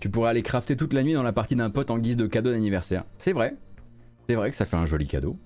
Tu 0.00 0.08
pourrais 0.08 0.30
aller 0.30 0.42
crafter 0.42 0.76
toute 0.76 0.94
la 0.94 1.02
nuit 1.02 1.12
dans 1.12 1.22
la 1.22 1.34
partie 1.34 1.56
d'un 1.56 1.68
pote 1.68 1.90
en 1.90 1.98
guise 1.98 2.16
de 2.16 2.26
cadeau 2.26 2.50
d'anniversaire. 2.50 3.04
C'est 3.18 3.34
vrai, 3.34 3.54
c'est 4.26 4.34
vrai 4.34 4.50
que 4.50 4.56
ça 4.56 4.64
fait 4.64 4.76
un 4.76 4.86
joli 4.86 5.06
cadeau. 5.06 5.38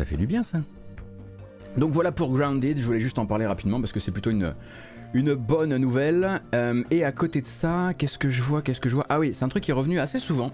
Ça 0.00 0.06
fait 0.06 0.16
du 0.16 0.26
bien 0.26 0.42
ça. 0.42 0.62
Donc 1.76 1.92
voilà 1.92 2.10
pour 2.10 2.32
Grounded, 2.34 2.78
je 2.78 2.86
voulais 2.86 3.00
juste 3.00 3.18
en 3.18 3.26
parler 3.26 3.44
rapidement 3.46 3.80
parce 3.82 3.92
que 3.92 4.00
c'est 4.00 4.10
plutôt 4.10 4.30
une, 4.30 4.54
une 5.12 5.34
bonne 5.34 5.76
nouvelle. 5.76 6.40
Euh, 6.54 6.82
et 6.90 7.04
à 7.04 7.12
côté 7.12 7.42
de 7.42 7.46
ça, 7.46 7.90
qu'est-ce 7.98 8.16
que 8.16 8.30
je 8.30 8.40
vois 8.40 8.62
Qu'est-ce 8.62 8.80
que 8.80 8.88
je 8.88 8.94
vois? 8.94 9.04
Ah 9.10 9.18
oui, 9.20 9.34
c'est 9.34 9.44
un 9.44 9.48
truc 9.50 9.62
qui 9.64 9.72
est 9.72 9.74
revenu 9.74 10.00
assez 10.00 10.18
souvent. 10.18 10.52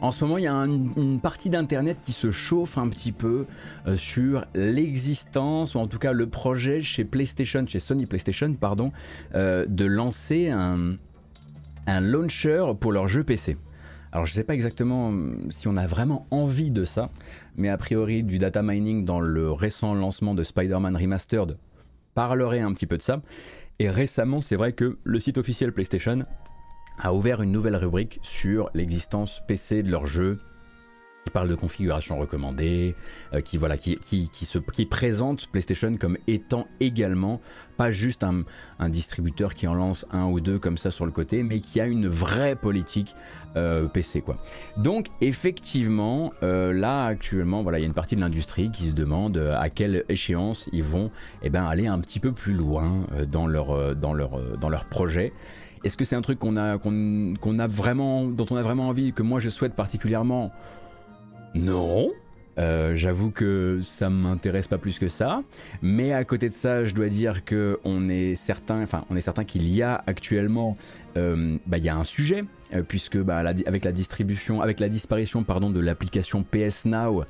En 0.00 0.10
ce 0.10 0.24
moment, 0.24 0.36
il 0.38 0.42
y 0.44 0.46
a 0.48 0.52
un- 0.52 0.68
une 0.96 1.20
partie 1.20 1.48
d'internet 1.48 1.96
qui 2.04 2.10
se 2.10 2.32
chauffe 2.32 2.76
un 2.76 2.88
petit 2.88 3.12
peu 3.12 3.46
euh, 3.86 3.96
sur 3.96 4.44
l'existence, 4.56 5.76
ou 5.76 5.78
en 5.78 5.86
tout 5.86 5.98
cas 6.00 6.12
le 6.12 6.26
projet 6.26 6.80
chez 6.80 7.04
PlayStation, 7.04 7.64
chez 7.68 7.78
Sony 7.78 8.04
PlayStation, 8.06 8.52
pardon, 8.54 8.90
euh, 9.36 9.64
de 9.68 9.84
lancer 9.84 10.50
un, 10.50 10.96
un 11.86 12.00
launcher 12.00 12.64
pour 12.80 12.90
leur 12.90 13.06
jeu 13.06 13.22
PC. 13.22 13.56
Alors 14.14 14.26
je 14.26 14.32
sais 14.32 14.44
pas 14.44 14.54
exactement 14.54 15.08
hum, 15.08 15.48
si 15.50 15.66
on 15.66 15.76
a 15.76 15.88
vraiment 15.88 16.28
envie 16.30 16.70
de 16.70 16.84
ça, 16.84 17.10
mais 17.56 17.68
a 17.68 17.76
priori 17.76 18.22
du 18.22 18.38
data 18.38 18.62
mining 18.62 19.04
dans 19.04 19.18
le 19.18 19.50
récent 19.50 19.92
lancement 19.92 20.36
de 20.36 20.44
Spider-Man 20.44 20.96
Remastered 20.96 21.58
parlerait 22.14 22.60
un 22.60 22.72
petit 22.72 22.86
peu 22.86 22.96
de 22.96 23.02
ça. 23.02 23.20
Et 23.80 23.90
récemment, 23.90 24.40
c'est 24.40 24.54
vrai 24.54 24.72
que 24.72 24.98
le 25.02 25.18
site 25.18 25.36
officiel 25.36 25.72
PlayStation 25.72 26.24
a 26.96 27.12
ouvert 27.12 27.42
une 27.42 27.50
nouvelle 27.50 27.74
rubrique 27.74 28.20
sur 28.22 28.70
l'existence 28.72 29.42
PC 29.48 29.82
de 29.82 29.90
leur 29.90 30.06
jeu 30.06 30.38
qui 31.24 31.30
parle 31.30 31.48
de 31.48 31.54
configuration 31.54 32.18
recommandée, 32.18 32.94
euh, 33.32 33.40
qui, 33.40 33.56
voilà, 33.56 33.78
qui, 33.78 33.96
qui, 33.96 34.28
qui, 34.28 34.44
se, 34.44 34.58
qui 34.58 34.86
présente 34.86 35.46
PlayStation 35.48 35.96
comme 35.96 36.18
étant 36.26 36.66
également 36.80 37.40
pas 37.76 37.92
juste 37.92 38.22
un, 38.22 38.42
un 38.78 38.88
distributeur 38.88 39.54
qui 39.54 39.66
en 39.66 39.74
lance 39.74 40.06
un 40.12 40.26
ou 40.26 40.40
deux 40.40 40.58
comme 40.58 40.78
ça 40.78 40.90
sur 40.90 41.06
le 41.06 41.12
côté, 41.12 41.42
mais 41.42 41.60
qui 41.60 41.80
a 41.80 41.86
une 41.86 42.06
vraie 42.08 42.56
politique 42.56 43.14
euh, 43.56 43.86
PC. 43.86 44.20
Quoi. 44.20 44.36
Donc 44.76 45.08
effectivement, 45.20 46.32
euh, 46.42 46.72
là 46.72 47.06
actuellement, 47.06 47.62
voilà, 47.62 47.78
il 47.78 47.82
y 47.82 47.84
a 47.84 47.86
une 47.86 47.94
partie 47.94 48.16
de 48.16 48.20
l'industrie 48.20 48.70
qui 48.70 48.88
se 48.88 48.92
demande 48.92 49.36
euh, 49.36 49.56
à 49.58 49.70
quelle 49.70 50.04
échéance 50.08 50.68
ils 50.72 50.82
vont 50.82 51.10
eh 51.42 51.50
ben, 51.50 51.64
aller 51.64 51.86
un 51.86 51.98
petit 52.00 52.20
peu 52.20 52.32
plus 52.32 52.54
loin 52.54 53.06
euh, 53.12 53.24
dans, 53.24 53.46
leur, 53.46 53.70
euh, 53.70 53.94
dans, 53.94 54.12
leur, 54.12 54.40
dans 54.58 54.68
leur 54.68 54.84
projet. 54.86 55.32
Est-ce 55.84 55.96
que 55.96 56.04
c'est 56.04 56.16
un 56.16 56.22
truc 56.22 56.38
qu'on 56.38 56.56
a, 56.56 56.78
qu'on, 56.78 57.34
qu'on 57.40 57.58
a 57.58 57.66
vraiment, 57.66 58.24
dont 58.24 58.46
on 58.50 58.56
a 58.56 58.62
vraiment 58.62 58.88
envie, 58.88 59.12
que 59.12 59.22
moi 59.22 59.38
je 59.38 59.50
souhaite 59.50 59.74
particulièrement 59.74 60.50
non. 61.54 62.10
Euh, 62.58 62.94
J'avoue 62.94 63.30
que 63.30 63.80
ça 63.82 64.10
m'intéresse 64.10 64.68
pas 64.68 64.78
plus 64.78 64.98
que 64.98 65.08
ça, 65.08 65.42
mais 65.82 66.12
à 66.12 66.24
côté 66.24 66.48
de 66.48 66.54
ça, 66.54 66.84
je 66.84 66.94
dois 66.94 67.08
dire 67.08 67.44
que 67.44 67.80
on 67.84 68.08
est 68.08 68.34
certain, 68.36 68.86
qu'il 69.44 69.68
y 69.68 69.82
a 69.82 70.02
actuellement, 70.06 70.76
euh, 71.16 71.56
bah, 71.66 71.78
il 71.78 71.84
un 71.96 72.04
sujet, 72.04 72.44
euh, 72.72 72.82
puisque 72.86 73.18
bah, 73.18 73.42
avec 73.66 73.84
la 73.84 73.92
distribution, 73.92 74.60
avec 74.60 74.78
la 74.78 74.88
disparition, 74.88 75.44
de 75.70 75.80
l'application 75.80 76.44
PS 76.44 76.84
Now, 76.84 77.24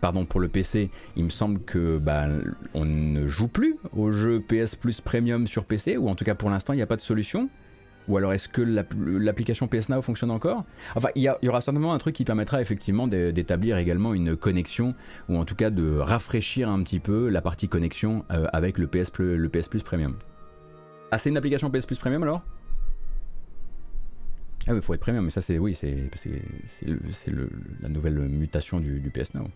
pardon 0.00 0.24
pour 0.24 0.40
le 0.40 0.48
PC, 0.48 0.90
il 1.16 1.24
me 1.24 1.30
semble 1.30 1.60
que 1.60 1.98
bah, 1.98 2.26
on 2.72 2.84
ne 2.84 3.26
joue 3.26 3.48
plus 3.48 3.76
au 3.94 4.10
jeu 4.10 4.40
PS 4.40 4.74
Plus 4.74 5.00
Premium 5.00 5.46
sur 5.46 5.64
PC, 5.64 5.96
ou 5.96 6.08
en 6.08 6.14
tout 6.14 6.24
cas 6.24 6.34
pour 6.34 6.50
l'instant, 6.50 6.72
il 6.72 6.76
n'y 6.76 6.82
a 6.82 6.86
pas 6.86 6.96
de 6.96 7.02
solution. 7.02 7.50
Ou 8.10 8.16
alors 8.16 8.32
est-ce 8.32 8.48
que 8.48 8.60
l'app- 8.60 8.92
l'application 8.98 9.68
PS 9.68 9.88
Now 9.88 10.02
fonctionne 10.02 10.32
encore? 10.32 10.64
Enfin, 10.96 11.10
il 11.14 11.22
y, 11.22 11.48
aura 11.48 11.60
certainement 11.60 11.94
un 11.94 11.98
truc 11.98 12.16
qui 12.16 12.24
permettra 12.24 12.60
effectivement 12.60 13.06
d'é- 13.06 13.32
d'établir 13.32 13.76
également 13.78 14.14
une 14.14 14.36
connexion, 14.36 14.96
ou 15.28 15.36
en 15.38 15.44
tout 15.44 15.54
cas 15.54 15.70
de 15.70 15.96
rafraîchir 15.96 16.68
un 16.68 16.82
petit 16.82 16.98
peu 16.98 17.28
la 17.28 17.40
partie 17.40 17.68
connexion 17.68 18.24
euh, 18.32 18.48
avec 18.52 18.78
le 18.78 18.88
PS, 18.88 19.12
le 19.20 19.48
PS 19.48 19.68
Plus 19.68 19.84
Premium. 19.84 20.16
Ah, 21.12 21.18
c'est 21.18 21.28
une 21.28 21.36
application 21.36 21.70
PS 21.70 21.86
Plus 21.86 21.98
Premium 21.98 22.24
alors? 22.24 22.42
Ah 24.66 24.72
oui, 24.72 24.78
il 24.78 24.82
faut 24.82 24.92
être 24.92 25.00
Premium, 25.00 25.24
mais 25.24 25.30
ça 25.30 25.40
c'est 25.40 25.58
oui, 25.58 25.76
c'est 25.76 25.96
la 27.80 27.88
nouvelle 27.88 28.18
mutation 28.18 28.80
du 28.80 29.08
PS 29.14 29.34
Now. 29.34 29.48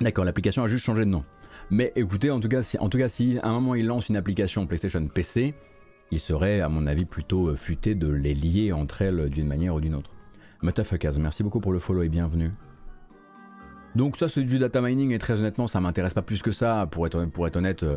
D'accord, 0.00 0.24
l'application 0.24 0.62
a 0.62 0.68
juste 0.68 0.84
changé 0.84 1.04
de 1.04 1.10
nom. 1.10 1.24
Mais 1.70 1.92
écoutez, 1.96 2.30
en 2.30 2.40
tout 2.40 2.48
cas, 2.48 2.62
si, 2.62 3.38
à 3.42 3.48
un 3.48 3.52
moment 3.52 3.74
il 3.74 3.86
lance 3.86 4.08
une 4.08 4.16
application 4.16 4.66
PlayStation 4.66 5.06
PC, 5.06 5.54
il 6.10 6.20
serait, 6.20 6.60
à 6.60 6.68
mon 6.68 6.86
avis, 6.86 7.04
plutôt 7.04 7.48
euh, 7.48 7.56
futé 7.56 7.94
de 7.94 8.08
les 8.08 8.34
lier 8.34 8.72
entre 8.72 9.02
elles 9.02 9.28
d'une 9.28 9.48
manière 9.48 9.74
ou 9.74 9.80
d'une 9.80 9.94
autre. 9.94 10.10
Mutafuckers, 10.62 11.18
merci 11.18 11.42
beaucoup 11.42 11.60
pour 11.60 11.72
le 11.72 11.78
follow 11.78 12.02
et 12.02 12.08
bienvenue. 12.08 12.50
Donc 13.94 14.16
ça 14.18 14.28
c'est 14.28 14.42
du 14.42 14.58
data 14.58 14.82
mining 14.82 15.12
et 15.12 15.18
très 15.18 15.40
honnêtement 15.40 15.66
ça 15.66 15.80
m'intéresse 15.80 16.12
pas 16.12 16.20
plus 16.22 16.42
que 16.42 16.50
ça 16.50 16.86
pour 16.90 17.06
être, 17.06 17.24
pour 17.26 17.46
être 17.46 17.56
honnête. 17.56 17.82
euh, 17.82 17.96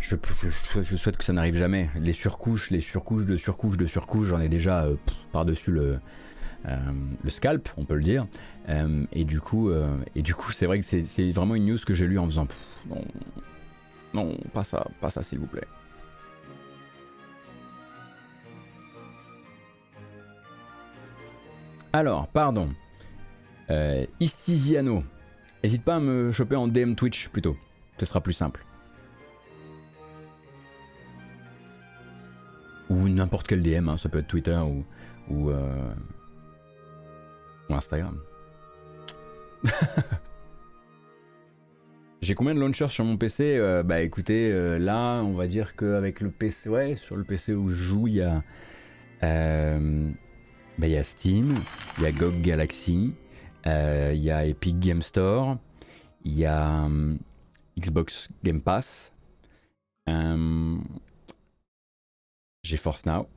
Je, 0.00 0.96
souhaite 0.96 1.18
que 1.18 1.24
ça 1.24 1.32
n'arrive 1.34 1.56
jamais. 1.56 1.90
Les 2.00 2.14
surcouches, 2.14 2.70
les 2.70 2.80
surcouches 2.80 3.26
de 3.26 3.36
surcouches 3.36 3.76
de 3.76 3.86
surcouches, 3.86 4.28
j'en 4.28 4.40
ai 4.40 4.48
déjà 4.48 4.84
euh, 4.84 4.96
par-dessus 5.32 5.70
le, 5.70 5.98
le 6.64 7.30
scalp, 7.30 7.68
on 7.76 7.84
peut 7.84 7.94
le 7.94 8.02
dire. 8.02 8.26
Euh, 8.68 9.04
et 9.12 9.24
du 9.24 9.40
coup, 9.40 9.70
euh, 9.70 9.96
et 10.14 10.22
du 10.22 10.34
coup, 10.34 10.52
c'est 10.52 10.66
vrai 10.66 10.78
que 10.78 10.84
c'est- 10.84 11.30
vraiment 11.32 11.54
une 11.54 11.66
news 11.66 11.78
que 11.86 11.94
j'ai 11.94 12.06
lue 12.06 12.18
en 12.18 12.26
faisant 12.26 12.46
non, 14.14 14.36
pas 14.54 14.64
ça, 14.64 14.86
pas 15.00 15.10
ça, 15.10 15.22
s'il 15.22 15.38
vous 15.38 15.46
plaît. 15.46 15.66
Alors, 21.92 22.28
pardon. 22.28 22.68
Euh, 23.70 24.06
Istiziano. 24.20 25.04
N'hésite 25.62 25.82
pas 25.82 25.96
à 25.96 26.00
me 26.00 26.32
choper 26.32 26.56
en 26.56 26.68
DM 26.68 26.94
Twitch 26.94 27.28
plutôt. 27.28 27.56
Ce 27.98 28.06
sera 28.06 28.20
plus 28.20 28.32
simple. 28.32 28.64
Ou 32.90 33.08
n'importe 33.08 33.46
quel 33.46 33.62
DM, 33.62 33.88
hein, 33.88 33.96
ça 33.98 34.08
peut 34.08 34.18
être 34.18 34.28
Twitter 34.28 34.58
ou, 35.28 35.50
euh, 35.50 35.92
Instagram. 37.76 38.20
J'ai 42.20 42.34
combien 42.34 42.54
de 42.54 42.60
launchers 42.60 42.88
sur 42.88 43.04
mon 43.04 43.16
PC 43.16 43.56
Euh, 43.56 43.82
Bah 43.82 44.00
écoutez, 44.00 44.50
euh, 44.50 44.78
là, 44.78 45.20
on 45.22 45.34
va 45.34 45.46
dire 45.46 45.76
qu'avec 45.76 46.20
le 46.20 46.30
PC, 46.30 46.68
ouais, 46.68 46.96
sur 46.96 47.16
le 47.16 47.24
PC 47.24 47.54
où 47.54 47.70
je 47.70 47.76
joue, 47.76 48.08
il 48.08 48.14
y 48.14 48.22
a, 48.22 48.42
euh, 49.22 50.10
bah, 50.78 50.86
il 50.88 50.92
y 50.92 50.96
a 50.96 51.02
Steam, 51.02 51.56
il 51.98 52.04
y 52.04 52.06
a 52.06 52.12
GOG 52.12 52.40
Galaxy, 52.42 53.14
il 53.64 54.16
y 54.16 54.30
a 54.30 54.44
Epic 54.46 54.80
Game 54.80 55.02
Store, 55.02 55.58
il 56.24 56.36
y 56.38 56.44
a 56.46 56.82
hum, 56.84 57.18
Xbox 57.78 58.28
Game 58.42 58.60
Pass, 58.60 59.12
euh, 60.08 60.76
GeForce 62.64 63.06
Now, 63.06 63.28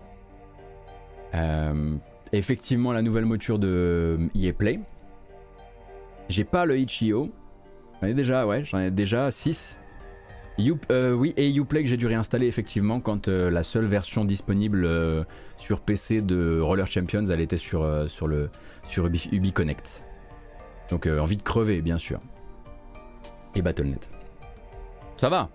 euh, 1.36 1.98
effectivement 2.34 2.92
la 2.94 3.02
nouvelle 3.02 3.26
mouture 3.26 3.60
de 3.60 4.18
EA 4.36 4.54
Play. 4.54 4.80
J'ai 6.30 6.44
pas 6.44 6.66
le 6.66 6.78
itch.io. 6.78 7.32
J'en 8.02 8.08
ai 8.08 8.14
déjà, 8.14 8.48
ouais, 8.48 8.64
déjà 8.92 9.30
6. 9.32 9.78
oui, 10.58 11.34
et 11.38 11.54
Uplay 11.54 11.84
que 11.84 11.90
j'ai 11.90 11.98
dû 11.98 12.08
réinstaller 12.08 12.48
effectivement 12.48 13.00
quand 13.00 13.28
euh, 13.28 13.50
la 13.50 13.64
seule 13.64 13.86
version 13.86 14.26
disponible 14.26 14.86
euh, 14.86 15.24
sur 15.58 15.82
PC 15.82 16.22
de 16.22 16.60
Roller 16.60 16.88
Champions, 16.88 17.26
elle 17.28 17.42
était 17.42 17.58
sur, 17.58 17.84
euh, 17.84 18.08
sur, 18.08 18.28
le, 18.28 18.50
Ubi. 19.32 19.54
Donc 20.90 21.06
euh, 21.06 21.20
envie 21.20 21.38
de 21.38 21.44
crever, 21.44 21.82
bien 21.82 21.98
sûr. 21.98 22.20
Et 23.56 23.62
Battle.net. 23.62 24.10
Ça 25.18 25.30
va. 25.30 25.50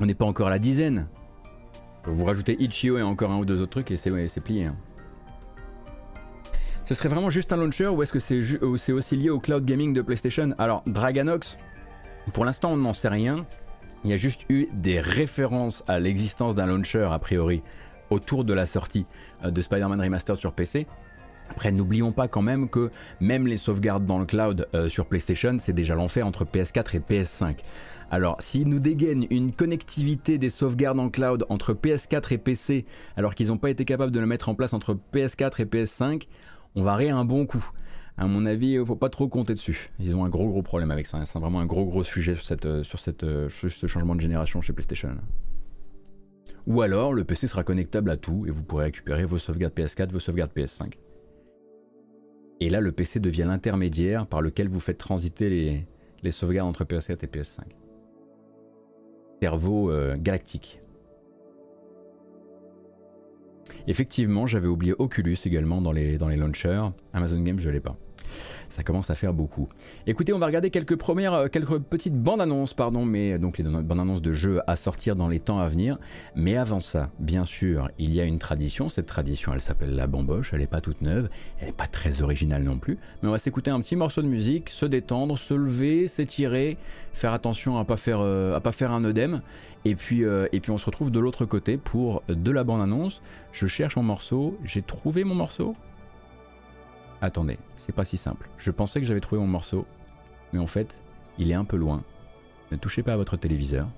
On 0.00 0.06
n'est 0.06 0.14
pas 0.14 0.24
encore 0.26 0.48
à 0.48 0.50
la 0.50 0.58
dizaine. 0.58 1.06
Vous 2.04 2.24
rajoutez 2.24 2.56
Itch.io 2.62 2.98
et 2.98 3.02
encore 3.02 3.30
un 3.30 3.38
ou 3.38 3.44
deux 3.44 3.60
autres 3.60 3.72
trucs 3.72 3.90
et 3.90 3.96
c'est 3.96 4.40
plié. 4.40 4.64
hein. 4.64 4.76
Ce 6.90 6.96
serait 6.96 7.08
vraiment 7.08 7.30
juste 7.30 7.52
un 7.52 7.56
launcher 7.56 7.86
ou 7.86 8.02
est-ce 8.02 8.12
que 8.12 8.18
c'est 8.18 8.90
aussi 8.90 9.14
lié 9.16 9.30
au 9.30 9.38
cloud 9.38 9.64
gaming 9.64 9.92
de 9.92 10.02
PlayStation? 10.02 10.50
Alors, 10.58 10.82
Draganox, 10.86 11.56
pour 12.32 12.44
l'instant 12.44 12.72
on 12.72 12.78
n'en 12.78 12.92
sait 12.92 13.06
rien. 13.06 13.46
Il 14.02 14.10
y 14.10 14.12
a 14.12 14.16
juste 14.16 14.40
eu 14.48 14.66
des 14.72 14.98
références 14.98 15.84
à 15.86 16.00
l'existence 16.00 16.56
d'un 16.56 16.66
launcher 16.66 17.06
a 17.12 17.18
priori 17.20 17.62
autour 18.10 18.44
de 18.44 18.52
la 18.52 18.66
sortie 18.66 19.06
euh, 19.44 19.52
de 19.52 19.60
Spider-Man 19.60 20.00
Remastered 20.00 20.40
sur 20.40 20.52
PC. 20.52 20.88
Après, 21.48 21.70
n'oublions 21.70 22.10
pas 22.10 22.26
quand 22.26 22.42
même 22.42 22.68
que 22.68 22.90
même 23.20 23.46
les 23.46 23.56
sauvegardes 23.56 24.04
dans 24.04 24.18
le 24.18 24.26
cloud 24.26 24.66
euh, 24.74 24.88
sur 24.88 25.06
PlayStation, 25.06 25.58
c'est 25.60 25.72
déjà 25.72 25.94
l'enfer 25.94 26.26
entre 26.26 26.44
PS4 26.44 26.96
et 26.96 26.98
PS5. 26.98 27.58
Alors, 28.10 28.36
s'ils 28.40 28.68
nous 28.68 28.80
dégainent 28.80 29.28
une 29.30 29.52
connectivité 29.52 30.38
des 30.38 30.48
sauvegardes 30.48 30.98
en 30.98 31.08
cloud 31.08 31.46
entre 31.50 31.72
PS4 31.72 32.34
et 32.34 32.38
PC, 32.38 32.84
alors 33.16 33.36
qu'ils 33.36 33.48
n'ont 33.48 33.58
pas 33.58 33.70
été 33.70 33.84
capables 33.84 34.10
de 34.10 34.18
le 34.18 34.26
mettre 34.26 34.48
en 34.48 34.56
place 34.56 34.72
entre 34.72 34.98
PS4 35.12 35.62
et 35.62 35.66
PS5, 35.66 36.26
on 36.74 36.82
va 36.82 36.94
rire 36.96 37.16
un 37.16 37.24
bon 37.24 37.46
coup. 37.46 37.64
À 38.16 38.26
mon 38.26 38.44
avis, 38.44 38.72
il 38.72 38.84
faut 38.84 38.96
pas 38.96 39.08
trop 39.08 39.28
compter 39.28 39.54
dessus. 39.54 39.90
Ils 39.98 40.14
ont 40.14 40.24
un 40.24 40.28
gros 40.28 40.48
gros 40.48 40.62
problème 40.62 40.90
avec 40.90 41.06
ça. 41.06 41.16
hein. 41.16 41.24
C'est 41.24 41.38
vraiment 41.38 41.60
un 41.60 41.66
gros 41.66 41.86
gros 41.86 42.04
sujet 42.04 42.34
euh, 42.64 42.82
euh, 43.22 43.48
sur 43.48 43.70
ce 43.70 43.86
changement 43.86 44.14
de 44.14 44.20
génération 44.20 44.60
chez 44.60 44.72
PlayStation. 44.72 45.16
Ou 46.66 46.82
alors, 46.82 47.14
le 47.14 47.24
PC 47.24 47.46
sera 47.46 47.64
connectable 47.64 48.10
à 48.10 48.16
tout 48.18 48.44
et 48.46 48.50
vous 48.50 48.62
pourrez 48.62 48.84
récupérer 48.84 49.24
vos 49.24 49.38
sauvegardes 49.38 49.72
PS4, 49.72 50.10
vos 50.10 50.20
sauvegardes 50.20 50.52
PS5. 50.54 50.92
Et 52.60 52.68
là, 52.68 52.80
le 52.80 52.92
PC 52.92 53.20
devient 53.20 53.46
l'intermédiaire 53.48 54.26
par 54.26 54.42
lequel 54.42 54.68
vous 54.68 54.80
faites 54.80 54.98
transiter 54.98 55.48
les, 55.48 55.86
les 56.22 56.30
sauvegardes 56.30 56.68
entre 56.68 56.84
PS4 56.84 57.24
et 57.24 57.26
PS5. 57.26 57.60
Cerveau 59.40 59.90
euh, 59.90 60.16
galactique. 60.18 60.82
Effectivement, 63.86 64.46
j'avais 64.46 64.68
oublié 64.68 64.94
Oculus 64.98 65.36
également 65.44 65.80
dans 65.80 65.92
les, 65.92 66.18
launchers. 66.18 66.90
Amazon 67.12 67.40
Games, 67.40 67.58
je 67.58 67.70
l'ai 67.70 67.80
pas. 67.80 67.96
Ça 68.68 68.82
commence 68.82 69.10
à 69.10 69.14
faire 69.14 69.32
beaucoup. 69.32 69.68
Écoutez, 70.06 70.32
on 70.32 70.38
va 70.38 70.46
regarder 70.46 70.70
quelques 70.70 70.96
premières, 70.96 71.34
euh, 71.34 71.48
quelques 71.48 71.78
petites 71.78 72.14
bandes 72.14 72.40
annonces, 72.40 72.72
pardon, 72.72 73.04
mais 73.04 73.32
euh, 73.32 73.38
donc 73.38 73.58
les 73.58 73.64
bandes 73.64 74.00
annonces 74.00 74.22
de 74.22 74.32
jeux 74.32 74.60
à 74.66 74.76
sortir 74.76 75.16
dans 75.16 75.28
les 75.28 75.40
temps 75.40 75.58
à 75.58 75.68
venir. 75.68 75.98
Mais 76.36 76.56
avant 76.56 76.80
ça, 76.80 77.10
bien 77.18 77.44
sûr, 77.44 77.90
il 77.98 78.12
y 78.14 78.20
a 78.20 78.24
une 78.24 78.38
tradition. 78.38 78.88
Cette 78.88 79.06
tradition, 79.06 79.52
elle 79.52 79.60
s'appelle 79.60 79.94
la 79.94 80.06
bamboche. 80.06 80.52
Elle 80.52 80.60
n'est 80.60 80.66
pas 80.66 80.80
toute 80.80 81.02
neuve, 81.02 81.28
elle 81.60 81.66
n'est 81.66 81.72
pas 81.72 81.86
très 81.86 82.22
originale 82.22 82.62
non 82.62 82.78
plus. 82.78 82.98
Mais 83.22 83.28
on 83.28 83.32
va 83.32 83.38
s'écouter 83.38 83.70
un 83.70 83.80
petit 83.80 83.96
morceau 83.96 84.22
de 84.22 84.28
musique, 84.28 84.70
se 84.70 84.86
détendre, 84.86 85.38
se 85.38 85.54
lever, 85.54 86.06
s'étirer, 86.06 86.76
faire 87.12 87.32
attention 87.32 87.78
à 87.78 87.84
pas 87.84 87.96
faire, 87.96 88.20
euh, 88.20 88.54
à 88.56 88.60
pas 88.60 88.72
faire 88.72 88.92
un 88.92 89.04
œdème. 89.04 89.42
Et 89.84 89.94
puis, 89.94 90.24
et 90.52 90.60
puis 90.60 90.70
on 90.70 90.76
se 90.76 90.84
retrouve 90.84 91.10
de 91.10 91.18
l'autre 91.18 91.46
côté 91.46 91.78
pour 91.78 92.22
de 92.28 92.50
la 92.50 92.64
bande 92.64 92.82
annonce. 92.82 93.22
Je 93.52 93.66
cherche 93.66 93.96
mon 93.96 94.02
morceau. 94.02 94.58
J'ai 94.62 94.82
trouvé 94.82 95.24
mon 95.24 95.34
morceau. 95.34 95.74
Attendez, 97.22 97.58
c'est 97.76 97.94
pas 97.94 98.04
si 98.04 98.16
simple. 98.16 98.48
Je 98.58 98.70
pensais 98.70 99.00
que 99.00 99.06
j'avais 99.06 99.20
trouvé 99.20 99.40
mon 99.40 99.46
morceau, 99.46 99.84
mais 100.52 100.58
en 100.58 100.66
fait, 100.66 100.96
il 101.38 101.50
est 101.50 101.54
un 101.54 101.64
peu 101.64 101.76
loin. 101.76 102.02
Ne 102.72 102.76
touchez 102.76 103.02
pas 103.02 103.12
à 103.12 103.16
votre 103.16 103.36
téléviseur. 103.36 103.88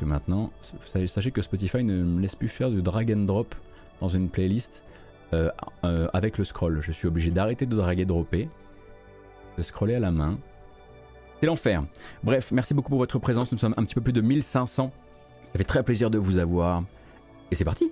Maintenant, 0.00 0.52
sa- 0.84 1.06
sachez 1.08 1.32
que 1.32 1.42
Spotify 1.42 1.82
ne 1.82 2.02
me 2.04 2.20
laisse 2.20 2.36
plus 2.36 2.48
faire 2.48 2.70
de 2.70 2.80
drag 2.80 3.12
and 3.12 3.24
drop 3.24 3.54
dans 4.00 4.08
une 4.08 4.28
playlist 4.28 4.84
euh, 5.32 5.50
euh, 5.84 6.08
avec 6.12 6.38
le 6.38 6.44
scroll. 6.44 6.80
Je 6.82 6.92
suis 6.92 7.08
obligé 7.08 7.30
d'arrêter 7.32 7.66
de 7.66 7.74
drag 7.74 7.98
et 7.98 8.04
dropper, 8.04 8.48
de 9.56 9.62
scroller 9.62 9.96
à 9.96 9.98
la 10.00 10.12
main. 10.12 10.38
C'est 11.40 11.46
l'enfer. 11.46 11.84
Bref, 12.22 12.52
merci 12.52 12.74
beaucoup 12.74 12.90
pour 12.90 12.98
votre 12.98 13.18
présence. 13.18 13.50
Nous 13.50 13.58
sommes 13.58 13.74
un 13.76 13.84
petit 13.84 13.94
peu 13.96 14.00
plus 14.00 14.12
de 14.12 14.20
1500. 14.20 14.92
Ça 15.52 15.58
fait 15.58 15.64
très 15.64 15.82
plaisir 15.82 16.10
de 16.10 16.18
vous 16.18 16.38
avoir. 16.38 16.84
Et 17.50 17.54
c'est 17.56 17.64
parti 17.64 17.90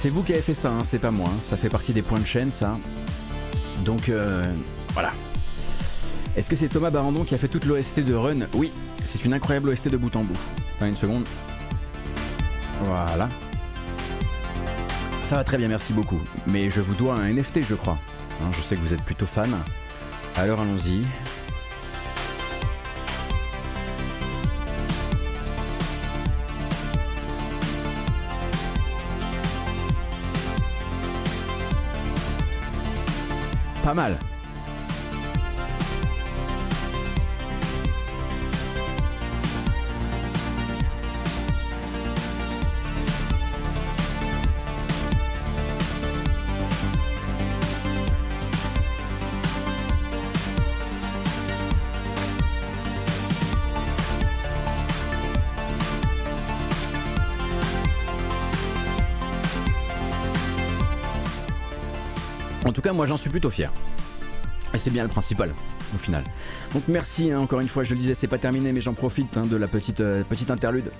c'est 0.00 0.08
vous 0.08 0.22
qui 0.22 0.32
avez 0.32 0.40
fait 0.40 0.54
ça, 0.54 0.70
hein, 0.70 0.80
c'est 0.82 0.98
pas 0.98 1.10
moi. 1.10 1.28
hein. 1.30 1.38
Ça 1.42 1.58
fait 1.58 1.68
partie 1.68 1.92
des 1.92 2.00
points 2.00 2.20
de 2.20 2.24
chaîne, 2.26 2.50
ça. 2.50 2.78
Donc 3.84 4.08
euh, 4.08 4.50
voilà. 4.94 5.10
Est-ce 6.36 6.48
que 6.48 6.56
c'est 6.56 6.68
Thomas 6.68 6.88
Barandon 6.88 7.24
qui 7.24 7.34
a 7.34 7.38
fait 7.38 7.48
toute 7.48 7.66
l'OST 7.66 8.00
de 8.00 8.14
Run? 8.14 8.46
Oui, 8.54 8.72
c'est 9.04 9.22
une 9.26 9.34
incroyable 9.34 9.68
OST 9.68 9.88
de 9.88 9.98
bout 9.98 10.16
en 10.16 10.24
bout. 10.24 10.38
Attends 10.76 10.86
une 10.86 10.96
seconde. 10.96 11.24
Voilà. 12.84 13.28
Ça 15.22 15.36
va 15.36 15.44
très 15.44 15.58
bien, 15.58 15.68
merci 15.68 15.92
beaucoup. 15.92 16.20
Mais 16.46 16.70
je 16.70 16.80
vous 16.80 16.94
dois 16.94 17.16
un 17.16 17.30
NFT, 17.30 17.60
je 17.62 17.74
crois. 17.74 17.98
Hein, 18.40 18.50
je 18.56 18.62
sais 18.62 18.76
que 18.76 18.80
vous 18.80 18.94
êtes 18.94 19.02
plutôt 19.02 19.26
fan. 19.26 19.54
Alors 20.34 20.60
allons-y. 20.60 21.04
Pas 33.82 33.94
mal. 33.94 34.39
Moi 63.00 63.06
j'en 63.06 63.16
suis 63.16 63.30
plutôt 63.30 63.48
fier. 63.48 63.72
Et 64.74 64.78
c'est 64.78 64.90
bien 64.90 65.04
le 65.04 65.08
principal, 65.08 65.54
au 65.94 65.98
final. 65.98 66.22
Donc 66.74 66.82
merci, 66.86 67.30
hein, 67.30 67.40
encore 67.40 67.60
une 67.60 67.68
fois, 67.68 67.82
je 67.82 67.94
le 67.94 67.98
disais, 67.98 68.12
c'est 68.12 68.26
pas 68.26 68.36
terminé, 68.36 68.72
mais 68.72 68.82
j'en 68.82 68.92
profite 68.92 69.38
hein, 69.38 69.46
de 69.46 69.56
la 69.56 69.68
petite, 69.68 70.02
euh, 70.02 70.22
petite 70.22 70.50
interlude 70.50 70.92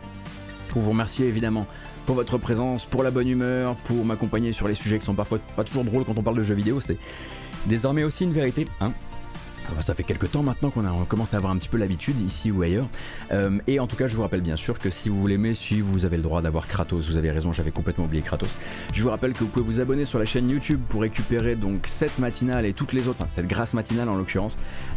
pour 0.71 0.81
vous 0.81 0.93
remercier 0.93 1.27
évidemment 1.27 1.67
pour 2.07 2.15
votre 2.15 2.39
présence, 2.39 2.87
pour 2.87 3.03
la 3.03 3.11
bonne 3.11 3.29
humeur, 3.29 3.77
pour 3.85 4.03
m'accompagner 4.07 4.55
sur 4.55 4.67
les 4.67 4.75
sujets 4.75 4.99
qui 4.99 5.05
sont 5.05 5.15
parfois 5.15 5.41
pas 5.57 5.63
toujours 5.63 5.85
drôles 5.85 6.07
quand 6.07 6.19
on 6.19 6.23
parle 6.23 6.39
de 6.39 6.43
jeux 6.43 6.55
vidéo. 6.55 6.81
C'est 6.81 6.97
désormais 7.67 8.03
aussi 8.03 8.25
une 8.25 8.33
vérité. 8.33 8.67
Hein 8.81 8.95
ça 9.81 9.95
fait 9.95 10.03
quelques 10.03 10.31
temps 10.31 10.43
maintenant 10.43 10.71
qu'on 10.71 10.85
a- 10.85 11.05
commence 11.07 11.35
à 11.35 11.37
avoir 11.39 11.53
un 11.53 11.57
petit 11.57 11.69
peu 11.69 11.79
l'habitude 11.79 12.21
ici 12.21 12.51
ou 12.51 12.63
ailleurs. 12.63 12.89
Euh, 13.33 13.59
et 13.67 13.81
en 13.81 13.87
tout 13.87 13.97
cas, 13.97 14.07
je 14.09 14.17
vous 14.17 14.23
rappelle 14.23 14.41
bien 14.41 14.57
sûr 14.57 14.79
que 14.79 14.91
si 14.91 15.09
vous 15.09 15.27
l'aimez, 15.27 15.55
si 15.55 15.81
vous 15.81 16.05
avez 16.05 16.17
le 16.17 16.23
droit 16.23 16.43
d'avoir 16.43 16.67
Kratos, 16.67 17.07
vous 17.09 17.17
avez 17.17 17.31
raison, 17.31 17.53
j'avais 17.53 17.71
complètement 17.71 18.05
oublié 18.05 18.23
Kratos. 18.23 18.49
Je 18.93 19.03
vous 19.03 19.11
rappelle 19.11 19.33
que 19.33 19.41
vous 19.41 19.47
pouvez 19.47 19.65
vous 19.65 19.81
abonner 19.81 20.05
sur 20.05 20.19
la 20.19 20.25
chaîne 20.25 20.49
YouTube 20.51 20.81
pour 20.89 21.03
récupérer 21.03 21.55
donc 21.57 21.87
cette 21.87 22.19
matinale 22.19 22.67
et 22.67 22.73
toutes 22.73 22.93
les 22.93 23.09
autres, 23.09 23.19
enfin 23.23 23.31
cette 23.33 23.47
grâce 23.47 23.75
matinale 23.75 24.09
en 24.09 24.17
l'occurrence, 24.17 24.57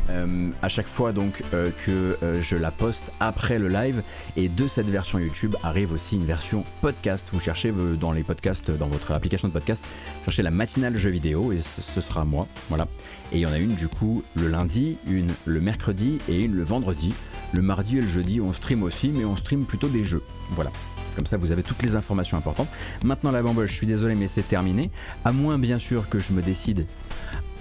euh, 0.10 0.50
à 0.62 0.70
chaque 0.70 0.88
fois 0.88 1.12
donc 1.12 1.44
euh, 1.54 1.70
que 1.86 2.18
je 2.42 2.56
la 2.56 2.72
poste 2.72 3.12
après 3.20 3.60
le 3.60 3.68
live. 3.68 4.02
Et 4.38 4.50
de 4.50 4.68
cette 4.68 4.88
version 4.88 5.20
YouTube 5.20 5.56
arrive 5.64 5.92
aussi 5.94 6.16
une 6.16 6.26
version 6.26 6.64
podcast. 6.82 7.28
Vous 7.32 7.40
cherchez 7.40 7.74
dans 8.00 8.12
les 8.12 8.24
podcasts, 8.24 8.72
dans 8.72 8.88
votre 8.88 9.12
application 9.12 9.48
de 9.48 9.54
podcast, 9.54 9.84
cherchez 10.26 10.44
la 10.44 10.52
matinale 10.52 10.98
jeux 10.98 11.10
vidéo 11.10 11.52
et 11.52 11.62
ce, 11.62 11.82
ce 11.82 12.02
sera 12.02 12.26
moi, 12.26 12.48
voilà. 12.70 12.88
Et 13.34 13.38
il 13.38 13.40
y 13.40 13.46
en 13.46 13.52
a 13.52 13.58
une 13.58 13.74
du 13.76 13.88
coup 13.88 14.24
le 14.36 14.48
lundi, 14.48 14.98
une 15.08 15.32
le 15.46 15.60
mercredi 15.60 16.20
et 16.30 16.42
une 16.42 16.56
le 16.56 16.64
vendredi. 16.64 17.14
Le 17.52 17.62
mardi 17.62 17.98
et 17.98 18.02
le 18.02 18.08
jeudi 18.08 18.40
on 18.40 18.54
stream 18.54 18.84
aussi, 18.84 19.10
mais 19.10 19.26
on 19.26 19.36
stream 19.36 19.66
plutôt 19.66 19.88
des 19.88 20.04
jeux. 20.04 20.22
Voilà. 20.52 20.72
Comme 21.16 21.26
ça, 21.28 21.38
vous 21.38 21.52
avez 21.52 21.62
toutes 21.62 21.84
les 21.84 21.96
informations 21.96 22.38
importantes. 22.38 22.70
Maintenant, 23.04 23.32
la 23.32 23.44
bamboche, 23.44 23.70
je 23.70 23.76
suis 23.76 23.88
désolé, 23.88 24.16
mais 24.16 24.28
c'est 24.28 24.48
terminé. 24.48 24.90
À 25.24 25.32
moins, 25.32 25.60
bien 25.60 25.78
sûr, 25.78 26.10
que 26.10 26.20
je 26.20 26.34
me 26.34 26.42
décide 26.42 26.88